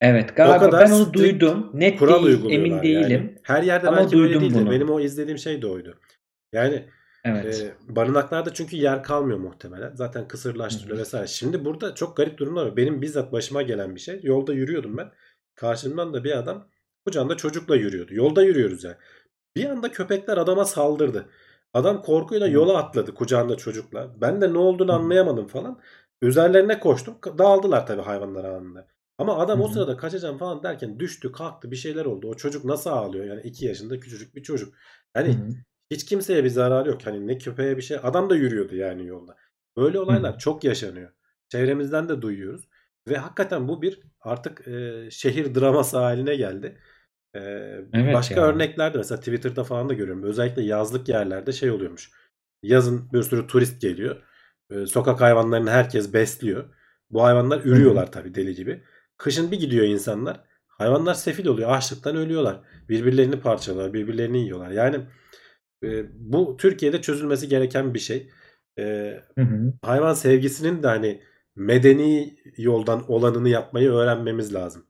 Evet 0.02 0.30
O 0.32 0.36
galiba 0.36 0.60
kadar 0.60 0.86
ben 0.86 0.92
onu 0.92 1.14
duydum. 1.14 1.70
Net 1.74 2.00
kural 2.00 2.26
değil, 2.26 2.46
emin 2.50 2.72
yani. 2.72 2.84
değilim. 2.84 3.36
Her 3.44 3.64
yerde 3.64 3.88
Ama 3.88 3.98
belki 3.98 4.12
duydum 4.12 4.50
bunu. 4.54 4.72
benim 4.72 4.90
o 4.90 5.00
izlediğim 5.00 5.38
şey 5.38 5.62
de 5.62 5.68
oydu. 5.68 5.98
Yani 6.54 6.86
Evet. 7.26 7.62
e, 7.90 7.96
barınaklarda 7.96 8.54
çünkü 8.54 8.76
yer 8.76 9.04
kalmıyor 9.04 9.40
muhtemelen. 9.40 9.92
Zaten 9.96 10.28
kısırlaştırılıyor 10.28 10.98
vesaire. 11.00 11.28
Şimdi 11.28 11.66
burada 11.66 11.96
çok 11.96 12.18
garip 12.18 12.38
durumlar 12.38 12.66
var. 12.66 12.78
Benim 12.78 13.02
bizzat 13.02 13.32
başıma 13.32 13.62
gelen 13.62 13.96
bir 13.96 14.00
şey. 14.00 14.20
Yolda 14.24 14.54
yürüyordum 14.54 14.98
ben. 14.98 15.12
Karşımdan 15.56 16.14
da 16.14 16.24
bir 16.24 16.38
adam 16.38 16.68
kucağında 17.06 17.38
çocukla 17.38 17.76
yürüyordu. 17.76 18.14
Yolda 18.14 18.44
yürüyoruz 18.44 18.84
yani. 18.84 18.96
Bir 19.56 19.66
anda 19.66 19.92
köpekler 19.92 20.38
adama 20.38 20.66
saldırdı. 20.66 21.26
Adam 21.74 22.02
korkuyla 22.02 22.48
yola 22.48 22.78
atladı 22.78 23.14
kucağında 23.14 23.58
çocukla. 23.58 24.22
Ben 24.22 24.42
de 24.42 24.54
ne 24.54 24.58
olduğunu 24.58 24.94
anlayamadım 24.94 25.48
falan. 25.48 25.80
Üzerlerine 26.22 26.80
koştum. 26.80 27.18
Dağıldılar 27.38 27.88
tabii 27.88 28.02
hayvanlar 28.02 28.44
anında. 28.44 28.88
Ama 29.18 29.38
adam 29.38 29.62
o 29.62 29.68
sırada 29.68 29.98
kaçacağım 29.98 30.38
falan 30.38 30.64
derken 30.64 31.00
düştü 31.00 31.32
kalktı 31.32 31.72
bir 31.72 31.76
şeyler 31.76 32.06
oldu. 32.06 32.28
O 32.28 32.34
çocuk 32.34 32.66
nasıl 32.66 32.90
ağlıyor? 32.90 33.26
Yani 33.26 33.42
2 33.42 33.66
yaşında 33.66 34.00
küçücük 34.00 34.36
bir 34.36 34.44
çocuk. 34.44 34.74
Hani 35.14 35.38
hiç 35.92 36.06
kimseye 36.06 36.44
bir 36.44 36.50
zararı 36.50 36.90
yok. 36.90 37.02
Hani 37.06 37.28
ne 37.28 37.38
köpeğe 37.38 37.78
bir 37.78 37.82
şey. 37.82 37.98
Adam 38.04 38.30
da 38.30 38.36
yürüyordu 38.36 38.76
yani 38.76 39.06
yolda. 39.08 39.36
Böyle 39.78 40.00
olaylar 40.00 40.40
çok 40.40 40.64
yaşanıyor. 40.64 41.12
Çevremizden 41.50 42.10
de 42.10 42.22
duyuyoruz. 42.22 42.68
Ve 43.08 43.18
hakikaten 43.18 43.68
bu 43.68 43.82
bir 43.82 44.00
artık 44.22 44.68
e, 44.68 45.08
şehir 45.12 45.56
draması 45.56 45.98
haline 45.98 46.36
geldi. 46.36 46.78
E, 47.36 47.40
Evet 47.94 48.14
başka 48.14 48.42
ya. 48.42 48.48
örneklerde 48.48 48.98
mesela 48.98 49.20
Twitter'da 49.20 49.64
falan 49.64 49.90
da 49.90 49.94
görüyorum. 49.94 50.24
Özellikle 50.24 50.62
yazlık 50.62 51.10
yerlerde 51.10 51.52
şey 51.52 51.72
oluyormuş. 51.72 52.12
Yazın 52.64 53.10
bir 53.14 53.24
sürü 53.24 53.48
turist 53.48 53.82
geliyor. 53.82 54.24
E, 54.72 54.86
sokak 54.86 55.22
hayvanlarını 55.22 55.70
herkes 55.70 56.14
besliyor. 56.14 56.66
Bu 57.10 57.24
hayvanlar 57.24 57.62
ürüyorlar 57.66 58.12
tabii 58.12 58.36
deli 58.36 58.56
gibi. 58.56 58.84
Kışın 59.18 59.52
bir 59.52 59.60
gidiyor 59.60 59.86
insanlar. 59.86 60.44
Hayvanlar 60.68 61.14
sefil 61.14 61.46
oluyor. 61.48 61.70
Açlıktan 61.70 62.16
ölüyorlar. 62.16 62.62
Birbirlerini 62.90 63.40
parçalıyorlar. 63.40 63.94
Birbirlerini 63.94 64.40
yiyorlar. 64.42 64.72
Yani 64.72 65.06
e, 65.84 66.06
bu 66.32 66.58
Türkiye'de 66.58 67.02
çözülmesi 67.02 67.48
gereken 67.48 67.94
bir 67.94 68.00
şey. 68.00 68.30
E, 68.80 68.84
Hı 69.38 69.42
hı. 69.42 69.74
hayvan 69.82 70.14
sevgisinin 70.14 70.84
de 70.84 70.88
hani 70.88 71.24
medeni 71.56 72.36
yoldan 72.58 73.12
olanını 73.12 73.50
yapmayı 73.50 73.90
öğrenmemiz 73.92 74.54
lazım. 74.54 74.86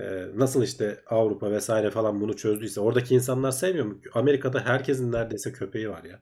E, 0.00 0.04
nasıl 0.36 0.62
işte 0.62 0.96
Avrupa 1.10 1.50
vesaire 1.50 1.90
falan 1.90 2.20
bunu 2.20 2.36
çözdüyse 2.36 2.80
oradaki 2.80 3.14
insanlar 3.14 3.50
sevmiyor 3.50 3.86
mu? 3.86 3.98
Amerika'da 4.14 4.60
herkesin 4.66 5.12
neredeyse 5.12 5.52
köpeği 5.52 5.90
var 5.90 6.04
ya. 6.04 6.18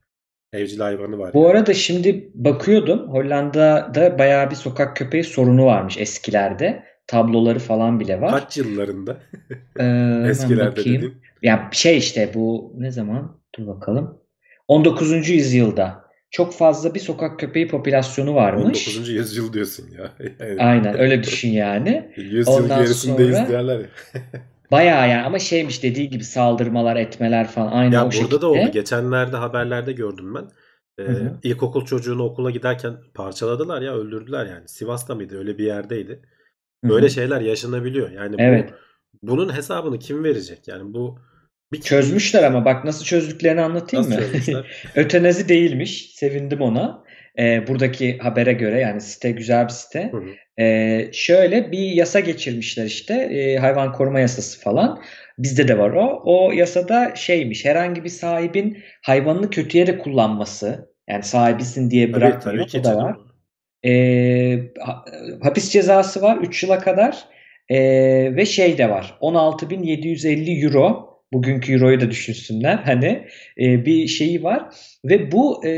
Evcil 0.52 0.80
hayvanı 0.80 1.18
var 1.18 1.34
Bu 1.34 1.38
yani. 1.42 1.48
arada 1.50 1.74
şimdi 1.74 2.30
bakıyordum 2.34 3.08
Hollanda'da 3.08 4.18
bayağı 4.18 4.50
bir 4.50 4.54
sokak 4.54 4.96
köpeği 4.96 5.24
sorunu 5.24 5.64
varmış 5.66 5.96
eskilerde. 5.98 6.84
Tabloları 7.06 7.58
falan 7.58 8.00
bile 8.00 8.20
var. 8.20 8.30
Kaç 8.40 8.56
yıllarında 8.56 9.16
Ee, 9.80 10.24
eskilerde 10.30 10.76
dediğin? 10.76 11.22
Ya 11.42 11.68
şey 11.72 11.98
işte 11.98 12.30
bu 12.34 12.72
ne 12.78 12.90
zaman? 12.90 13.40
Dur 13.58 13.66
bakalım. 13.66 14.18
19. 14.68 15.28
yüzyılda 15.28 16.04
çok 16.36 16.54
fazla 16.54 16.94
bir 16.94 17.00
sokak 17.00 17.40
köpeği 17.40 17.68
popülasyonu 17.68 18.34
varmış. 18.34 18.88
19. 18.88 19.08
yüzyıl 19.08 19.52
diyorsun 19.52 19.86
ya. 19.98 20.12
Yani 20.40 20.62
Aynen 20.62 20.98
öyle 20.98 21.22
düşün 21.22 21.50
yani. 21.50 22.12
yüzyıl 22.16 22.52
Ondan 22.52 22.82
gerisindeyiz 22.82 23.36
sonra 23.36 23.48
derler 23.48 23.78
ya. 23.78 23.86
bayağı 24.70 25.08
yani 25.08 25.22
ama 25.22 25.38
şeymiş 25.38 25.82
dediği 25.82 26.10
gibi 26.10 26.24
saldırmalar 26.24 26.96
etmeler 26.96 27.46
falan 27.48 27.72
aynı 27.72 27.94
Ya 27.94 28.06
o 28.06 28.10
burada 28.22 28.40
da 28.40 28.46
oldu. 28.46 28.56
şekilde. 28.56 28.78
Geçenlerde 28.78 29.36
haberlerde 29.36 29.92
gördüm 29.92 30.34
ben. 30.34 30.44
Ee, 30.98 31.08
Hı 31.08 31.12
hı. 31.12 31.32
ilkokul 31.42 31.84
çocuğunu 31.84 32.22
okula 32.22 32.50
giderken 32.50 32.96
parçaladılar 33.14 33.82
ya 33.82 33.94
öldürdüler 33.94 34.46
yani. 34.46 34.68
Sivas'ta 34.68 35.14
mıydı? 35.14 35.38
Öyle 35.38 35.58
bir 35.58 35.64
yerdeydi. 35.64 36.20
Hı 36.84 36.88
Böyle 36.88 37.06
hı. 37.06 37.10
şeyler 37.10 37.40
yaşanabiliyor. 37.40 38.10
Yani 38.10 38.38
bu 38.38 38.42
Evet. 38.42 38.74
bunun 39.22 39.52
hesabını 39.56 39.98
kim 39.98 40.24
verecek? 40.24 40.68
Yani 40.68 40.94
bu 40.94 41.18
Bir 41.72 41.80
Çözmüşler 41.80 42.42
ama 42.42 42.64
bak 42.64 42.84
nasıl 42.84 43.04
çözdüklerini 43.04 43.60
anlatayım 43.60 44.10
Nasıl 44.10 44.52
mı? 44.52 44.64
Ötenazi 44.94 45.48
değilmiş. 45.48 46.10
Sevindim 46.14 46.60
ona. 46.60 47.06
Ee, 47.38 47.64
buradaki 47.68 48.18
habere 48.18 48.52
göre 48.52 48.80
yani 48.80 49.00
site 49.00 49.30
güzel 49.30 49.64
bir 49.64 49.72
site. 49.72 50.10
Hı 50.12 50.16
hı. 50.16 50.62
Ee, 50.62 51.08
şöyle 51.12 51.72
bir 51.72 51.78
yasa 51.78 52.20
geçirmişler 52.20 52.84
işte 52.84 53.14
e, 53.14 53.56
hayvan 53.56 53.92
koruma 53.92 54.20
yasası 54.20 54.60
falan. 54.60 55.02
Bizde 55.38 55.68
de 55.68 55.78
var 55.78 55.90
o. 55.90 56.22
O 56.24 56.52
yasada 56.52 57.12
şeymiş 57.14 57.64
herhangi 57.64 58.04
bir 58.04 58.08
sahibin 58.08 58.78
hayvanını 59.02 59.50
kötüye 59.50 59.86
de 59.86 59.98
kullanması 59.98 60.90
yani 61.08 61.22
sahibisin 61.22 61.90
diye 61.90 62.06
Tabii, 62.06 62.20
bırakmıyor. 62.20 62.58
tabii 62.58 62.70
ki 62.70 62.80
o 62.80 62.84
da 62.84 62.96
var. 62.96 63.16
Ha- 64.80 65.04
hapis 65.42 65.70
cezası 65.70 66.22
var 66.22 66.36
3 66.36 66.62
yıla 66.62 66.78
kadar 66.78 67.36
Ee, 67.68 68.36
ve 68.36 68.46
şey 68.46 68.78
de 68.78 68.90
var 68.90 69.18
16.750 69.20 70.64
euro 70.64 71.05
bugünkü 71.32 71.72
euroyu 71.72 72.00
da 72.00 72.10
düşünsünler. 72.10 72.76
Hani 72.76 73.26
e, 73.60 73.86
bir 73.86 74.06
şeyi 74.06 74.42
var. 74.42 74.62
Ve 75.04 75.32
bu 75.32 75.66
e, 75.66 75.70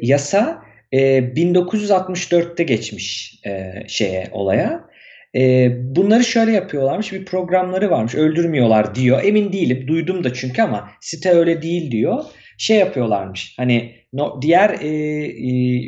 yasa 0.00 0.62
e, 0.92 1.18
1964'te 1.18 2.62
geçmiş 2.62 3.40
e, 3.46 3.72
şeye 3.88 4.28
olaya. 4.32 4.84
E, 5.36 5.70
bunları 5.96 6.24
şöyle 6.24 6.52
yapıyorlarmış. 6.52 7.12
Bir 7.12 7.24
programları 7.24 7.90
varmış. 7.90 8.14
Öldürmüyorlar 8.14 8.94
diyor. 8.94 9.20
Emin 9.24 9.52
değilim. 9.52 9.84
Duydum 9.86 10.24
da 10.24 10.34
çünkü 10.34 10.62
ama 10.62 10.90
site 11.00 11.30
öyle 11.30 11.62
değil 11.62 11.90
diyor. 11.90 12.24
Şey 12.58 12.76
yapıyorlarmış. 12.76 13.54
Hani 13.56 13.94
no, 14.12 14.42
diğer 14.42 14.70
e, 14.80 14.88
e, 15.26 15.82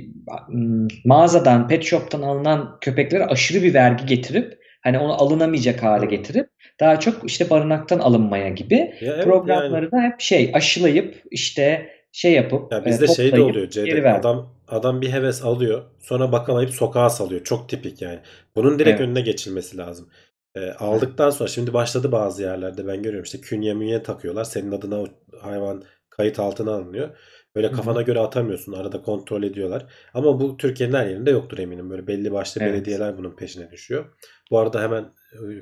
mağazadan 1.04 1.68
pet 1.68 1.84
shop'tan 1.84 2.22
alınan 2.22 2.78
köpeklere 2.80 3.24
aşırı 3.24 3.62
bir 3.62 3.74
vergi 3.74 4.06
getirip 4.06 4.58
hani 4.82 4.98
onu 4.98 5.12
alınamayacak 5.12 5.82
hale 5.82 6.06
getirip 6.06 6.48
daha 6.80 7.00
çok 7.00 7.30
işte 7.30 7.50
barınaktan 7.50 7.98
alınmaya 7.98 8.48
gibi 8.48 8.74
Ya 8.74 8.94
evet 9.00 9.24
programları 9.24 9.92
da 9.92 10.00
hep 10.00 10.20
şey 10.20 10.50
aşılayıp 10.54 11.22
işte 11.30 11.90
şey 12.12 12.32
yapıp 12.32 12.72
Ya 12.72 12.78
e, 12.78 12.84
bizde 12.84 13.06
şey 13.06 13.32
de 13.32 13.40
oluyor 13.40 13.70
Ceyda. 13.70 14.14
Adam 14.14 14.54
adam 14.68 15.00
bir 15.00 15.12
heves 15.12 15.42
alıyor, 15.44 15.82
sonra 16.00 16.32
bakamayıp 16.32 16.70
sokağa 16.70 17.10
salıyor. 17.10 17.44
Çok 17.44 17.68
tipik 17.68 18.02
yani. 18.02 18.18
Bunun 18.56 18.78
direkt 18.78 19.00
Evet. 19.00 19.08
önüne 19.08 19.20
geçilmesi 19.20 19.76
lazım. 19.76 20.08
E, 20.54 20.70
aldıktan 20.70 21.30
sonra 21.30 21.48
şimdi 21.48 21.72
başladı 21.72 22.12
bazı 22.12 22.42
yerlerde 22.42 22.86
ben 22.86 23.02
görüyorum 23.02 23.24
işte 23.24 23.40
künye 23.40 23.74
münye 23.74 24.02
takıyorlar. 24.02 24.44
Senin 24.44 24.72
adına 24.72 25.04
hayvan 25.40 25.82
kayıt 26.10 26.38
altına 26.38 26.72
alınıyor. 26.72 27.08
Böyle 27.56 27.72
kafana 27.72 28.02
göre 28.02 28.20
atamıyorsun. 28.20 28.72
Arada 28.72 29.02
kontrol 29.02 29.42
ediyorlar. 29.42 29.86
Ama 30.14 30.40
bu 30.40 30.56
Türkiye'nin 30.56 30.94
her 30.94 31.06
yerinde 31.06 31.30
yoktur 31.30 31.58
eminim. 31.58 31.90
Böyle 31.90 32.06
belli 32.06 32.32
başlı 32.32 32.60
Evet. 32.62 32.72
belediyeler 32.74 33.18
bunun 33.18 33.36
peşine 33.36 33.70
düşüyor. 33.70 34.04
Bu 34.50 34.58
arada 34.58 34.82
hemen 34.82 35.02
e, 35.02 35.08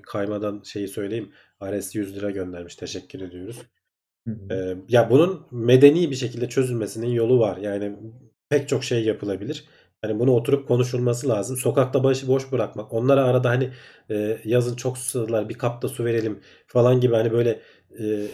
kaymadan 0.02 0.62
şeyi 0.64 0.88
söyleyeyim. 0.88 1.32
Ares 1.60 1.94
100 1.94 2.16
lira 2.16 2.30
göndermiş. 2.30 2.76
Teşekkür 2.76 3.20
ediyoruz. 3.20 3.62
Ee, 4.50 4.76
ya 4.88 5.10
bunun 5.10 5.46
medeni 5.50 6.10
bir 6.10 6.16
şekilde 6.16 6.48
çözülmesinin 6.48 7.10
yolu 7.10 7.40
var. 7.40 7.56
Yani 7.56 7.96
pek 8.48 8.68
çok 8.68 8.84
şey 8.84 9.04
yapılabilir. 9.04 9.64
Hani 10.02 10.18
bunu 10.18 10.32
oturup 10.32 10.68
konuşulması 10.68 11.28
lazım. 11.28 11.56
Sokakta 11.56 12.04
başı 12.04 12.28
boş 12.28 12.52
bırakmak. 12.52 12.92
Onlara 12.92 13.24
arada 13.24 13.50
hani 13.50 13.70
e, 14.10 14.38
yazın 14.44 14.76
çok 14.76 14.98
susadılar 14.98 15.48
bir 15.48 15.54
kap 15.54 15.82
da 15.82 15.88
su 15.88 16.04
verelim 16.04 16.40
falan 16.66 17.00
gibi 17.00 17.14
hani 17.14 17.32
böyle 17.32 17.60
e, 18.00 18.26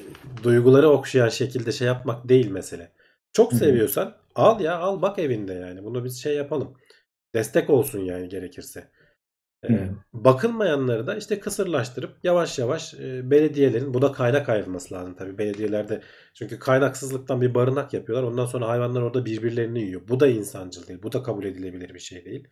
duyguları 0.42 0.88
okşayan 0.88 1.28
şekilde 1.28 1.72
şey 1.72 1.86
yapmak 1.86 2.28
değil 2.28 2.50
mesele. 2.50 2.92
Çok 3.32 3.52
seviyorsan 3.52 4.16
al 4.34 4.60
ya 4.60 4.78
al 4.78 5.02
bak 5.02 5.18
evinde 5.18 5.52
yani. 5.54 5.84
Bunu 5.84 6.04
biz 6.04 6.22
şey 6.22 6.36
yapalım. 6.36 6.74
Destek 7.34 7.70
olsun 7.70 8.00
yani 8.00 8.28
gerekirse. 8.28 8.88
Hı. 9.66 9.88
bakılmayanları 10.12 11.06
da 11.06 11.16
işte 11.16 11.40
kısırlaştırıp 11.40 12.16
yavaş 12.22 12.58
yavaş 12.58 12.94
e, 12.94 13.30
belediyelerin 13.30 13.94
buna 13.94 14.12
kaynak 14.12 14.48
ayrılması 14.48 14.94
lazım 14.94 15.14
tabii 15.14 15.38
belediyelerde. 15.38 16.02
Çünkü 16.34 16.58
kaynaksızlıktan 16.58 17.40
bir 17.40 17.54
barınak 17.54 17.92
yapıyorlar. 17.92 18.28
Ondan 18.28 18.46
sonra 18.46 18.68
hayvanlar 18.68 19.02
orada 19.02 19.24
birbirlerini 19.24 19.80
yiyor. 19.80 20.02
Bu 20.08 20.20
da 20.20 20.28
insancıl 20.28 20.86
değil. 20.86 21.02
Bu 21.02 21.12
da 21.12 21.22
kabul 21.22 21.44
edilebilir 21.44 21.94
bir 21.94 21.98
şey 21.98 22.24
değil. 22.24 22.48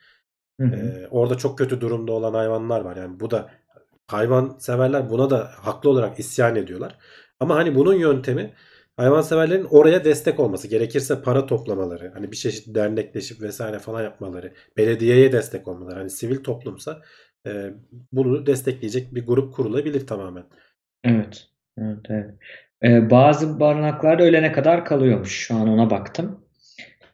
Hı 0.60 0.66
hı. 0.66 1.08
Orada 1.10 1.38
çok 1.38 1.58
kötü 1.58 1.80
durumda 1.80 2.12
olan 2.12 2.34
hayvanlar 2.34 2.80
var. 2.80 2.96
Yani 2.96 3.20
bu 3.20 3.30
da 3.30 3.50
hayvan 4.06 4.56
severler 4.58 5.10
buna 5.10 5.30
da 5.30 5.50
haklı 5.56 5.90
olarak 5.90 6.18
isyan 6.18 6.56
ediyorlar. 6.56 6.98
Ama 7.40 7.56
hani 7.56 7.74
bunun 7.74 7.94
yöntemi 7.94 8.54
hayvanseverlerin 9.00 9.66
oraya 9.70 10.04
destek 10.04 10.40
olması. 10.40 10.68
Gerekirse 10.68 11.22
para 11.22 11.46
toplamaları, 11.46 12.10
hani 12.14 12.32
bir 12.32 12.36
çeşit 12.36 12.74
dernekleşip 12.74 13.42
vesaire 13.42 13.78
falan 13.78 14.02
yapmaları, 14.02 14.52
belediyeye 14.76 15.32
destek 15.32 15.68
olmaları. 15.68 15.98
Hani 15.98 16.10
sivil 16.10 16.36
toplumsa 16.36 17.00
e, 17.46 17.50
bunu 18.12 18.46
destekleyecek 18.46 19.14
bir 19.14 19.26
grup 19.26 19.54
kurulabilir 19.54 20.06
tamamen. 20.06 20.44
Evet. 21.04 21.46
Evet, 21.78 21.98
evet. 22.08 22.30
Ee, 22.84 23.10
bazı 23.10 23.60
barınaklarda 23.60 24.22
ölene 24.22 24.52
kadar 24.52 24.84
kalıyormuş. 24.84 25.32
Şu 25.32 25.54
an 25.54 25.68
ona 25.68 25.90
baktım. 25.90 26.44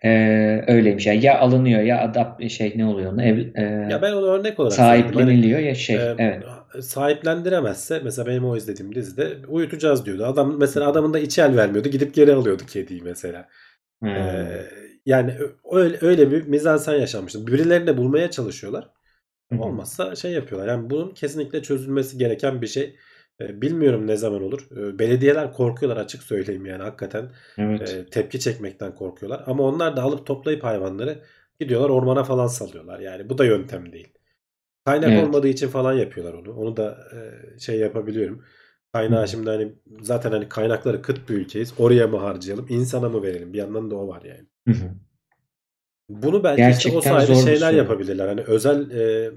Ee, 0.04 0.64
öyleymiş. 0.66 1.06
Yani 1.06 1.24
ya 1.24 1.38
alınıyor 1.38 1.82
ya 1.82 2.00
adap 2.00 2.50
şey 2.50 2.72
ne 2.76 2.86
oluyor 2.86 3.12
ona 3.12 3.24
ev 3.24 3.38
e, 3.54 3.62
Ya 3.90 4.02
ben 4.02 4.12
onu 4.12 4.26
örnek 4.26 4.60
olarak 4.60 4.72
söyledim. 4.72 5.04
Hani 5.04 5.14
sahipleniliyor 5.14 5.58
ya 5.60 5.74
şey. 5.74 5.96
e, 5.96 6.14
Evet. 6.18 6.44
Sahiplendiremezse 6.80 8.00
mesela 8.04 8.26
benim 8.26 8.44
o 8.44 8.56
izlediğim 8.56 8.94
dizide 8.94 9.36
uyutacağız 9.48 10.06
diyordu. 10.06 10.24
Adam 10.24 10.58
mesela 10.58 10.88
adamın 10.88 11.14
da 11.14 11.18
içi 11.18 11.40
el 11.40 11.56
vermiyordu. 11.56 11.88
Gidip 11.88 12.14
geri 12.14 12.34
alıyordu 12.34 12.62
kediyi 12.66 13.02
mesela. 13.02 13.48
Hmm. 14.02 14.08
Ee, 14.08 14.66
yani 15.06 15.38
öyle 15.72 15.98
öyle 16.00 16.30
bir 16.30 16.46
mizansen 16.46 16.94
yaşanmıştı. 16.94 17.46
Birilerini 17.46 17.86
de 17.86 17.96
bulmaya 17.96 18.30
çalışıyorlar. 18.30 18.90
Hı 19.52 19.56
hı. 19.56 19.62
Olmazsa 19.62 20.16
şey 20.16 20.32
yapıyorlar. 20.32 20.68
Yani 20.68 20.90
bunun 20.90 21.14
kesinlikle 21.14 21.62
çözülmesi 21.62 22.18
gereken 22.18 22.62
bir 22.62 22.66
şey. 22.66 22.96
Ee, 23.40 23.62
bilmiyorum 23.62 24.06
ne 24.06 24.16
zaman 24.16 24.42
olur. 24.42 24.68
Ee, 24.76 24.98
belediyeler 24.98 25.52
korkuyorlar 25.52 26.02
açık 26.02 26.22
söyleyeyim 26.22 26.66
yani 26.66 26.82
hakikaten 26.82 27.30
Evet. 27.58 27.94
e, 27.94 28.06
tepki 28.06 28.40
çekmekten 28.40 28.94
korkuyorlar. 28.94 29.44
Ama 29.46 29.64
onlar 29.64 29.96
da 29.96 30.02
alıp 30.02 30.26
toplayıp 30.26 30.64
hayvanları 30.64 31.22
gidiyorlar 31.60 31.90
ormana 31.90 32.24
falan 32.24 32.46
salıyorlar. 32.46 33.00
Yani 33.00 33.28
bu 33.28 33.38
da 33.38 33.44
yöntem 33.44 33.92
değil. 33.92 34.15
Kaynak 34.86 35.10
Evet. 35.10 35.24
olmadığı 35.24 35.48
için 35.48 35.68
falan 35.68 35.92
yapıyorlar 35.92 36.34
onu. 36.34 36.52
Onu 36.52 36.76
da 36.76 36.98
e, 37.12 37.58
şey 37.58 37.78
yapabiliyorum. 37.78 38.44
Kaynağı 38.92 39.28
şimdi 39.28 39.50
hani 39.50 39.74
zaten 40.00 40.30
hani 40.30 40.48
kaynakları 40.48 41.02
kıt 41.02 41.28
bir 41.28 41.34
ülkeyiz. 41.34 41.74
Oraya 41.78 42.06
mı 42.06 42.16
harcayalım? 42.16 42.66
insana 42.68 43.08
mı 43.08 43.22
verelim? 43.22 43.52
Bir 43.52 43.58
yandan 43.58 43.90
da 43.90 43.96
o 43.96 44.08
var 44.08 44.22
yani. 44.22 44.46
Hı 44.68 44.72
hı. 44.72 44.90
Bunu 46.08 46.44
belki 46.44 46.78
işte 46.78 46.98
o 46.98 47.00
sayede 47.00 47.34
şeyler 47.34 47.68
soru. 47.68 47.78
yapabilirler. 47.78 48.28
Hani 48.28 48.40
özel 48.40 48.90
e, 48.90 49.30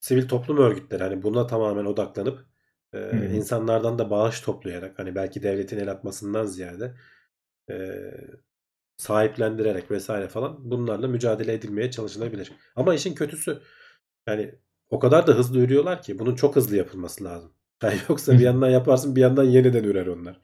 sivil 0.00 0.28
toplum 0.28 0.58
örgütleri 0.58 1.02
hani 1.02 1.22
buna 1.22 1.46
tamamen 1.46 1.84
odaklanıp 1.84 2.46
e, 2.94 2.98
hı. 2.98 3.24
insanlardan 3.24 3.98
da 3.98 4.10
bağış 4.10 4.40
toplayarak 4.40 4.98
hani 4.98 5.14
belki 5.14 5.42
devletin 5.42 5.78
el 5.78 5.90
atmasından 5.90 6.46
ziyade 6.46 6.94
e, 7.70 7.76
sahiplendirerek 8.96 9.90
vesaire 9.90 10.28
falan 10.28 10.70
bunlarla 10.70 11.08
mücadele 11.08 11.52
edilmeye 11.52 11.90
çalışılabilir. 11.90 12.52
Ama 12.76 12.94
işin 12.94 13.14
kötüsü 13.14 13.62
yani 14.26 14.54
o 14.92 14.98
kadar 14.98 15.26
da 15.26 15.32
hızlı 15.32 15.58
ürüyorlar 15.58 16.02
ki 16.02 16.18
bunun 16.18 16.34
çok 16.34 16.56
hızlı 16.56 16.76
yapılması 16.76 17.24
lazım. 17.24 17.52
Yani 17.82 17.96
yoksa 18.08 18.32
bir 18.32 18.38
yandan 18.40 18.70
yaparsın 18.70 19.16
bir 19.16 19.20
yandan 19.20 19.44
yeniden 19.44 19.84
ürer 19.84 20.06
onlar. 20.06 20.40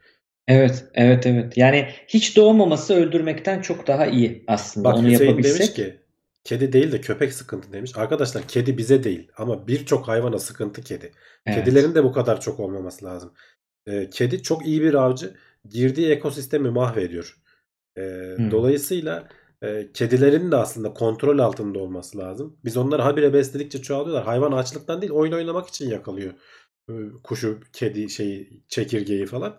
Evet, 0.48 0.84
evet, 0.94 1.26
evet. 1.26 1.56
Yani 1.56 1.88
hiç 2.08 2.36
doğmaması 2.36 2.94
öldürmekten 2.94 3.62
çok 3.62 3.86
daha 3.86 4.06
iyi 4.06 4.44
aslında. 4.46 4.88
Bak 4.88 4.96
Onu 4.98 5.08
Hüseyin 5.08 5.32
demiş 5.32 5.46
yapabilsek. 5.48 5.76
ki 5.76 6.00
kedi 6.44 6.72
değil 6.72 6.92
de 6.92 7.00
köpek 7.00 7.32
sıkıntı 7.32 7.72
demiş. 7.72 7.92
Arkadaşlar 7.96 8.42
kedi 8.48 8.78
bize 8.78 9.04
değil 9.04 9.28
ama 9.36 9.68
birçok 9.68 10.08
hayvana 10.08 10.38
sıkıntı 10.38 10.82
kedi. 10.82 11.12
Evet. 11.46 11.58
Kedilerin 11.58 11.94
de 11.94 12.04
bu 12.04 12.12
kadar 12.12 12.40
çok 12.40 12.60
olmaması 12.60 13.04
lazım. 13.04 13.32
Ee, 13.86 14.10
kedi 14.10 14.42
çok 14.42 14.66
iyi 14.66 14.82
bir 14.82 14.94
avcı. 14.94 15.34
Girdiği 15.68 16.10
ekosistemi 16.10 16.70
mahvediyor. 16.70 17.38
Ee, 17.96 18.00
Hı. 18.00 18.50
dolayısıyla 18.50 19.28
e, 19.62 19.93
kedilerin 19.94 20.52
de 20.52 20.56
aslında 20.56 20.94
kontrol 20.94 21.39
altında 21.39 21.78
olması 21.78 22.18
lazım. 22.18 22.56
Biz 22.64 22.76
onları 22.76 23.02
habire 23.02 23.32
besledikçe 23.35 23.82
çoğalıyorlar. 23.82 24.24
Hayvan 24.24 24.52
açlıktan 24.52 25.01
değil 25.02 25.12
oyun 25.12 25.32
oynamak 25.32 25.68
için 25.68 25.90
yakalıyor. 25.90 26.32
Ee, 26.90 26.93
Kuşu, 27.24 27.60
kedi, 27.72 28.10
şeyi, 28.10 28.64
çekirgeyi 28.68 29.26
falan. 29.26 29.59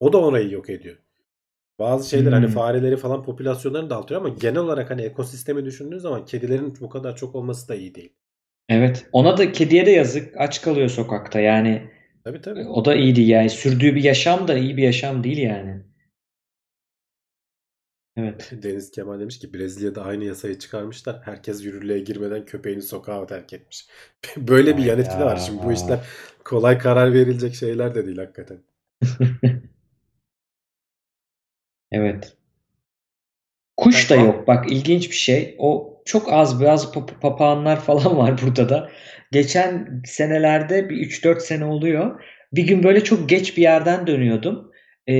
O 0.00 0.12
da 0.12 0.18
orayı 0.20 0.50
yok 0.50 0.70
ediyor. 0.70 0.96
Bazı 1.78 2.08
şeyler 2.10 2.32
hani 2.32 2.46
Hmm. 2.46 2.54
fareleri 2.54 2.96
falan 2.96 3.22
popülasyonlarını 3.24 3.90
da 3.90 3.98
artırıyor 3.98 4.20
ama 4.26 4.34
genel 4.40 4.56
olarak 4.58 4.90
hani 4.90 5.02
ekosistemi 5.02 5.64
düşündüğün 5.64 5.98
zaman 5.98 6.24
kedilerin 6.24 6.74
bu 6.80 6.88
kadar 6.88 7.16
çok 7.16 7.34
olması 7.34 7.68
da 7.68 7.74
iyi 7.74 7.94
değil. 7.94 8.14
Evet. 8.68 9.06
Ona 9.12 9.38
da 9.38 9.52
kediye 9.52 9.86
de 9.86 9.90
yazık. 9.90 10.34
Aç 10.40 10.62
kalıyor 10.62 10.88
sokakta. 10.88 11.40
Yani 11.40 11.90
Tabii 12.24 12.40
tabii. 12.40 12.66
o 12.68 12.84
da 12.84 12.94
iyi 12.94 13.16
değil 13.16 13.28
yani. 13.28 13.50
Sürdüğü 13.50 13.94
bir 13.94 14.04
yaşam 14.04 14.48
da 14.48 14.58
iyi 14.58 14.76
bir 14.76 14.82
yaşam 14.82 15.24
değil 15.24 15.38
yani. 15.38 15.82
Evet. 18.16 18.50
Deniz 18.52 18.90
Kemal 18.90 19.20
demiş 19.20 19.38
ki 19.38 19.54
Brezilya'da 19.54 20.04
aynı 20.04 20.24
yasayı 20.24 20.58
çıkarmışlar. 20.58 21.20
Herkes 21.24 21.64
yürürlüğe 21.64 21.98
girmeden 21.98 22.44
köpeğini 22.44 22.82
sokağa 22.82 23.26
terk 23.26 23.52
etmiş. 23.52 23.86
Böyle 24.36 24.76
bir 24.76 24.84
yan 24.84 24.98
etki 24.98 25.18
de 25.18 25.24
var. 25.24 25.36
Şimdi 25.36 25.62
bu 25.62 25.72
işler 25.72 25.98
kolay 26.44 26.78
karar 26.78 27.12
verilecek 27.14 27.54
şeyler 27.54 27.94
de 27.94 28.06
değil 28.06 28.18
hakikaten. 28.18 28.58
Evet. 31.92 32.36
Kuş 33.76 34.10
da 34.10 34.16
yok. 34.16 34.48
Bak 34.48 34.72
ilginç 34.72 35.10
bir 35.10 35.16
şey. 35.16 35.54
O 35.58 35.96
çok 36.04 36.32
az 36.32 36.60
biraz 36.60 36.84
pap- 36.94 37.20
papağanlar 37.20 37.80
falan 37.84 38.16
var 38.16 38.40
burada 38.42 38.68
da. 38.68 38.90
Geçen 39.32 40.02
senelerde 40.06 40.88
bir 40.90 40.96
3-4 40.96 41.40
sene 41.40 41.64
oluyor. 41.64 42.22
Bir 42.52 42.66
gün 42.66 42.82
böyle 42.82 43.04
çok 43.04 43.28
geç 43.28 43.56
bir 43.56 43.62
yerden 43.62 44.06
dönüyordum. 44.06 44.72
e, 45.08 45.14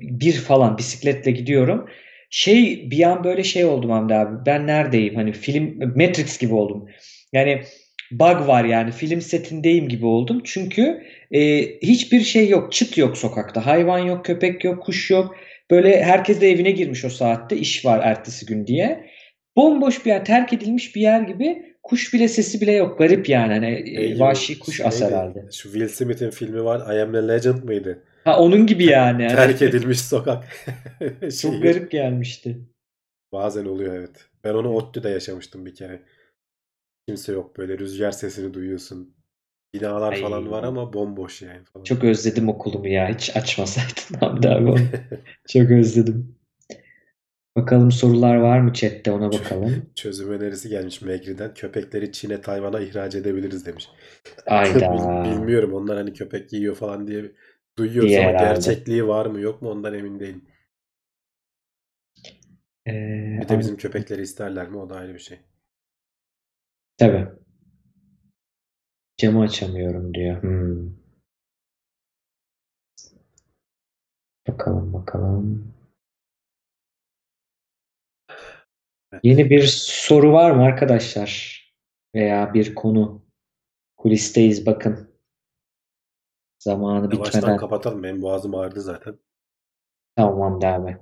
bir 0.00 0.32
falan 0.32 0.78
bisikletle 0.78 1.30
gidiyorum. 1.30 1.88
Şey 2.30 2.90
bir 2.90 3.02
an 3.02 3.24
böyle 3.24 3.44
şey 3.44 3.64
oldum 3.64 3.90
Hamdi 3.90 4.14
abi. 4.14 4.46
Ben 4.46 4.66
neredeyim? 4.66 5.14
Hani 5.14 5.32
film 5.32 5.78
Matrix 5.96 6.38
gibi 6.38 6.54
oldum. 6.54 6.86
Yani 7.32 7.62
bug 8.10 8.46
var 8.48 8.64
yani 8.64 8.92
film 8.92 9.20
setindeyim 9.20 9.88
gibi 9.88 10.06
oldum. 10.06 10.40
Çünkü 10.44 11.02
e, 11.32 11.62
hiçbir 11.82 12.20
şey 12.20 12.48
yok. 12.48 12.72
Çıt 12.72 12.98
yok 12.98 13.18
sokakta. 13.18 13.66
Hayvan 13.66 13.98
yok, 13.98 14.24
köpek 14.24 14.64
yok, 14.64 14.82
kuş 14.82 15.10
yok. 15.10 15.36
Böyle 15.70 16.02
herkes 16.02 16.40
de 16.40 16.50
evine 16.50 16.70
girmiş 16.70 17.04
o 17.04 17.08
saatte. 17.08 17.56
iş 17.56 17.84
var 17.84 18.00
ertesi 18.04 18.46
gün 18.46 18.66
diye. 18.66 19.10
Bomboş 19.56 20.04
bir 20.06 20.10
yer, 20.10 20.24
terk 20.24 20.52
edilmiş 20.52 20.96
bir 20.96 21.00
yer 21.00 21.20
gibi. 21.20 21.62
Kuş 21.82 22.14
bile 22.14 22.28
sesi 22.28 22.60
bile 22.60 22.72
yok. 22.72 22.98
Garip 22.98 23.28
yani. 23.28 23.52
Hani 23.52 23.82
e, 23.96 24.08
Şey 24.08 24.20
vahşi 24.20 24.58
kuş 24.58 24.80
as 24.80 25.00
neydi? 25.00 25.14
herhalde. 25.14 25.44
Şu 25.52 25.72
Will 25.72 25.88
Smith'in 25.88 26.30
filmi 26.30 26.64
var. 26.64 26.96
I 26.96 27.02
Am 27.02 27.14
a 27.14 27.28
Legend 27.28 27.62
mıydı? 27.62 28.02
Ha 28.24 28.40
onun 28.40 28.66
gibi 28.66 28.84
yani. 28.84 29.24
Hani 29.28 29.36
Terk 29.36 29.62
edilmiş 29.62 30.00
sokak. 30.00 30.44
Çok 31.42 31.62
garip 31.62 31.90
gelmişti. 31.90 32.58
Bazen 33.32 33.64
oluyor 33.64 33.94
evet. 33.94 34.26
Ben 34.44 34.54
onu 34.54 34.68
ODTÜ'de 34.74 35.08
yaşamıştım 35.08 35.66
bir 35.66 35.74
kere. 35.74 36.02
Kimse 37.08 37.32
yok 37.32 37.58
böyle 37.58 37.78
rüzgar 37.78 38.10
sesini 38.10 38.54
duyuyorsun. 38.54 39.14
Binalar 39.74 40.12
Ay. 40.12 40.20
falan 40.20 40.50
var 40.50 40.62
ama 40.62 40.92
bomboş 40.92 41.42
yani 41.42 41.64
falan. 41.64 41.84
Çok 41.84 42.04
özledim 42.04 42.48
okulumu 42.48 42.88
ya. 42.88 43.08
Hiç 43.08 43.36
açmasaydın 43.36 44.18
Hamdi 44.20 44.48
abi 44.48 44.70
onu. 44.70 44.78
Çok 45.48 45.70
özledim. 45.70 46.40
Bakalım 47.56 47.92
sorular 47.92 48.36
var 48.36 48.60
mı 48.60 48.72
chatte 48.72 49.10
ona 49.12 49.32
bakalım. 49.32 49.90
Çözüm 49.94 50.30
önerisi 50.30 50.68
gelmiş 50.68 51.02
Megri'den. 51.02 51.54
Köpekleri 51.54 52.12
Çin'e, 52.12 52.40
Tayvan'a 52.40 52.80
ihraç 52.80 53.14
edebiliriz 53.14 53.66
demiş. 53.66 53.88
Ayda. 54.46 54.78
Bil- 54.78 55.30
Bilmiyorum 55.32 55.74
onlar 55.74 55.96
hani 55.96 56.12
köpek 56.12 56.52
yiyor 56.52 56.74
falan 56.74 57.06
diye 57.06 57.32
duyuyoruz 57.80 58.08
Diye 58.08 58.20
ama 58.20 58.28
herhalde. 58.28 58.54
gerçekliği 58.54 59.06
var 59.06 59.26
mı 59.26 59.40
yok 59.40 59.62
mu 59.62 59.70
ondan 59.70 59.94
emin 59.94 60.20
değilim. 60.20 60.44
Ee, 62.86 63.38
Bir 63.42 63.48
de 63.48 63.58
bizim 63.58 63.76
köpekleri 63.76 64.22
isterler 64.22 64.68
mi 64.68 64.76
o 64.76 64.90
da 64.90 64.96
ayrı 64.96 65.14
bir 65.14 65.18
şey. 65.18 65.40
Tabii. 66.98 67.28
Camı 69.16 69.42
açamıyorum 69.42 70.14
diyor. 70.14 70.42
Hmm. 70.42 70.90
Bakalım 74.48 74.92
bakalım. 74.92 75.74
Evet. 79.12 79.20
Yeni 79.24 79.50
bir 79.50 79.62
soru 79.84 80.32
var 80.32 80.50
mı 80.50 80.62
arkadaşlar? 80.62 81.60
Veya 82.14 82.54
bir 82.54 82.74
konu. 82.74 83.22
Kulisteyiz 83.96 84.66
bakın. 84.66 85.09
Zamanı 86.64 87.14
Yavaştan 87.14 87.40
bitmeden. 87.40 87.56
kapatalım. 87.56 88.02
Benim 88.02 88.22
boğazım 88.22 88.54
ağrıdı 88.54 88.80
zaten. 88.80 89.18
Tamam 90.16 90.64
abi. 90.64 90.96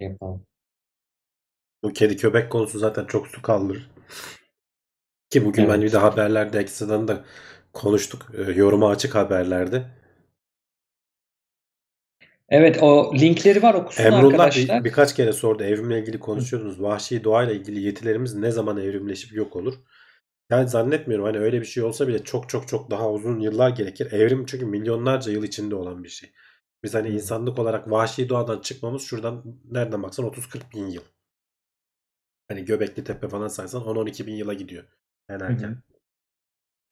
Yapalım. 0.00 0.46
Bu 1.82 1.92
kedi 1.92 2.16
köpek 2.16 2.52
konusu 2.52 2.78
zaten 2.78 3.04
çok 3.06 3.26
su 3.26 3.42
kaldırır. 3.42 3.90
Ki 5.30 5.44
bugün 5.44 5.64
ben 5.68 5.74
Evet. 5.74 5.82
bir 5.82 5.92
de 5.92 5.98
haberlerde 5.98 6.58
ekstradan 6.58 7.08
da 7.08 7.24
konuştuk. 7.72 8.26
E, 8.34 8.52
yoruma 8.52 8.90
açık 8.90 9.14
haberlerde. 9.14 9.86
Evet 12.48 12.82
o 12.82 13.14
linkleri 13.14 13.62
var 13.62 13.74
okusun 13.74 14.04
Emrullah 14.04 14.22
bir- 14.32 14.38
arkadaşlar. 14.38 14.84
birkaç 14.84 15.14
kere 15.14 15.32
sordu. 15.32 15.62
Evrimle 15.62 16.00
ilgili 16.00 16.20
konuşuyordunuz. 16.20 16.82
Vahşi 16.82 17.24
doğayla 17.24 17.52
ilgili 17.54 17.80
yetilerimiz 17.80 18.34
ne 18.34 18.50
zaman 18.50 18.76
evrimleşip 18.76 19.32
yok 19.32 19.56
olur? 19.56 19.74
Yani 20.50 20.68
zannetmiyorum. 20.68 21.26
Hani 21.26 21.38
öyle 21.38 21.60
bir 21.60 21.66
şey 21.66 21.82
olsa 21.82 22.08
bile 22.08 22.24
çok 22.24 22.48
çok 22.48 22.68
çok 22.68 22.90
daha 22.90 23.10
uzun 23.10 23.40
yıllar 23.40 23.70
gerekir. 23.70 24.12
Evrim 24.12 24.46
çünkü 24.46 24.66
milyonlarca 24.66 25.32
yıl 25.32 25.44
içinde 25.44 25.74
olan 25.74 26.04
bir 26.04 26.08
şey. 26.08 26.32
Biz 26.84 26.94
hani 26.94 27.08
insanlık 27.08 27.58
olarak 27.58 27.90
vahşi 27.90 28.28
doğadan 28.28 28.60
çıkmamız 28.60 29.02
şuradan 29.02 29.60
nereden 29.70 30.02
baksan 30.02 30.26
30-40 30.26 30.72
bin 30.74 30.86
yıl. 30.86 31.02
Hani 32.48 32.64
Göbekli 32.64 33.04
Tepe 33.04 33.28
falan 33.28 33.48
saysan 33.48 33.82
10-12 33.82 34.26
bin 34.26 34.34
yıla 34.34 34.54
gidiyor. 34.54 34.84
En 35.28 35.40
Hı 35.40 35.44
erken. 35.44 35.68
hı. 35.68 35.76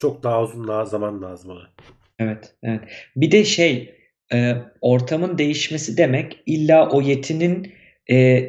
Çok 0.01 0.23
daha 0.23 0.43
uzun 0.43 0.67
daha 0.67 0.85
zaman 0.85 1.21
lazım 1.21 1.51
ona. 1.51 1.69
Evet, 2.19 2.55
evet. 2.63 2.81
Bir 3.15 3.31
de 3.31 3.45
şey, 3.45 3.95
e, 4.33 4.55
ortamın 4.81 5.37
değişmesi 5.37 5.97
demek 5.97 6.43
illa 6.45 6.89
o 6.89 7.01
yetinin 7.01 7.73
e, 8.11 8.43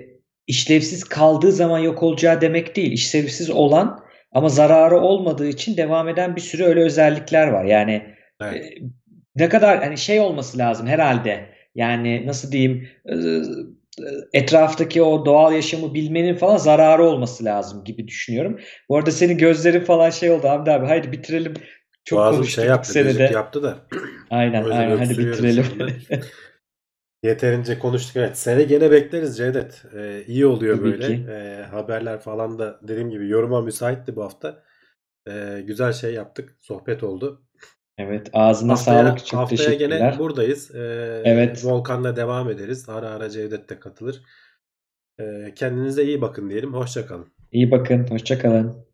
işlevsiz 0.47 1.05
kaldığı 1.05 1.53
zaman 1.53 1.78
yok 1.78 2.03
olacağı 2.03 2.41
demek 2.41 2.77
değil. 2.77 2.93
İşlevsiz 2.93 3.51
olan 3.51 4.06
ama 4.36 4.48
zararı 4.48 5.00
olmadığı 5.00 5.48
için 5.48 5.76
devam 5.76 6.08
eden 6.08 6.36
bir 6.36 6.40
sürü 6.40 6.64
öyle 6.64 6.80
özellikler 6.80 7.48
var. 7.48 7.64
Yani 7.64 8.02
Evet. 8.40 8.54
e, 8.54 8.74
ne 9.36 9.48
kadar 9.48 9.78
hani 9.84 9.98
şey 9.98 10.20
olması 10.20 10.58
lazım 10.58 10.86
herhalde. 10.86 11.46
Yani 11.74 12.26
nasıl 12.26 12.52
diyeyim 12.52 12.88
e, 13.08 13.14
etraftaki 14.32 15.02
o 15.02 15.26
doğal 15.26 15.52
yaşamı 15.52 15.94
bilmenin 15.94 16.34
falan 16.34 16.56
zararı 16.56 17.04
olması 17.04 17.44
lazım 17.44 17.84
gibi 17.84 18.08
düşünüyorum. 18.08 18.60
Bu 18.88 18.96
arada 18.96 19.10
senin 19.10 19.38
gözlerin 19.38 19.84
falan 19.84 20.10
şey 20.10 20.30
oldu 20.30 20.48
Hamdi 20.48 20.70
abi. 20.70 20.86
Haydi 20.86 21.12
bitirelim. 21.12 21.54
Çok 22.04 22.18
Boğazım 22.18 22.36
konuştuk 22.40 22.62
şey 22.62 22.70
yaptı, 22.70 22.92
senede. 22.92 23.22
yaptı 23.22 23.62
da. 23.62 23.76
Aynen 24.30 24.64
aynen 24.64 24.96
hadi 24.96 25.18
bitirelim. 25.18 25.66
Yeterince 27.22 27.78
konuştuk. 27.78 28.16
Evet. 28.16 28.38
Sene 28.38 28.62
gene 28.62 28.90
bekleriz 28.90 29.36
Cevdet. 29.36 29.82
Ee, 29.94 30.24
iyi 30.26 30.47
oluyor 30.47 30.76
Tabii 30.76 30.84
böyle. 30.93 31.06
ki. 31.06 31.26
Ee, 31.30 31.66
haberler 31.70 32.20
falan 32.20 32.59
da 32.59 32.80
dediğim 32.82 33.10
gibi 33.10 33.28
yoruma 33.28 33.60
müsaitti 33.60 34.16
bu 34.16 34.24
hafta. 34.24 34.62
Ee, 35.28 35.62
güzel 35.66 35.93
şey 35.93 36.14
yaptık. 36.14 36.56
Sohbet 36.60 37.02
oldu. 37.02 37.43
Evet 37.98 38.30
ağzına 38.32 38.72
Haftaya, 38.72 39.05
sağlık 39.05 39.26
çok 39.26 39.40
haftaya 39.40 39.74
gene 39.74 39.78
teşekkürler. 39.78 40.18
buradayız. 40.18 40.74
Ee, 40.74 41.22
Evet. 41.24 41.64
Volkan'la 41.64 42.16
devam 42.16 42.51
ederiz. 42.51 42.88
Ara 42.88 43.10
ara 43.10 43.30
Cevdet 43.30 43.68
de 43.70 43.78
katılır. 43.80 44.22
Ee, 45.20 45.52
kendinize 45.56 46.05
iyi 46.05 46.20
bakın 46.20 46.51
diyelim. 46.51 46.74
Hoşçakalın. 46.74 47.26
İyi 47.52 47.70
bakın 47.70 48.06
hoşça 48.10 48.38
kalın. 48.38 48.86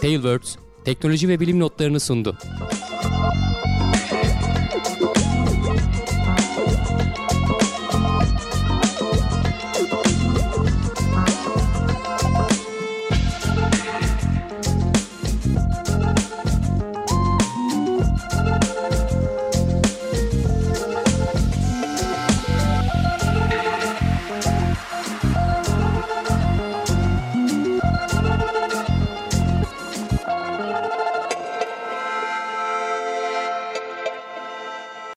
Tailwords 0.00 0.56
teknoloji 0.84 1.28
ve 1.28 1.40
bilim 1.40 1.60
notlarını 1.60 2.00
sundu. 2.00 2.36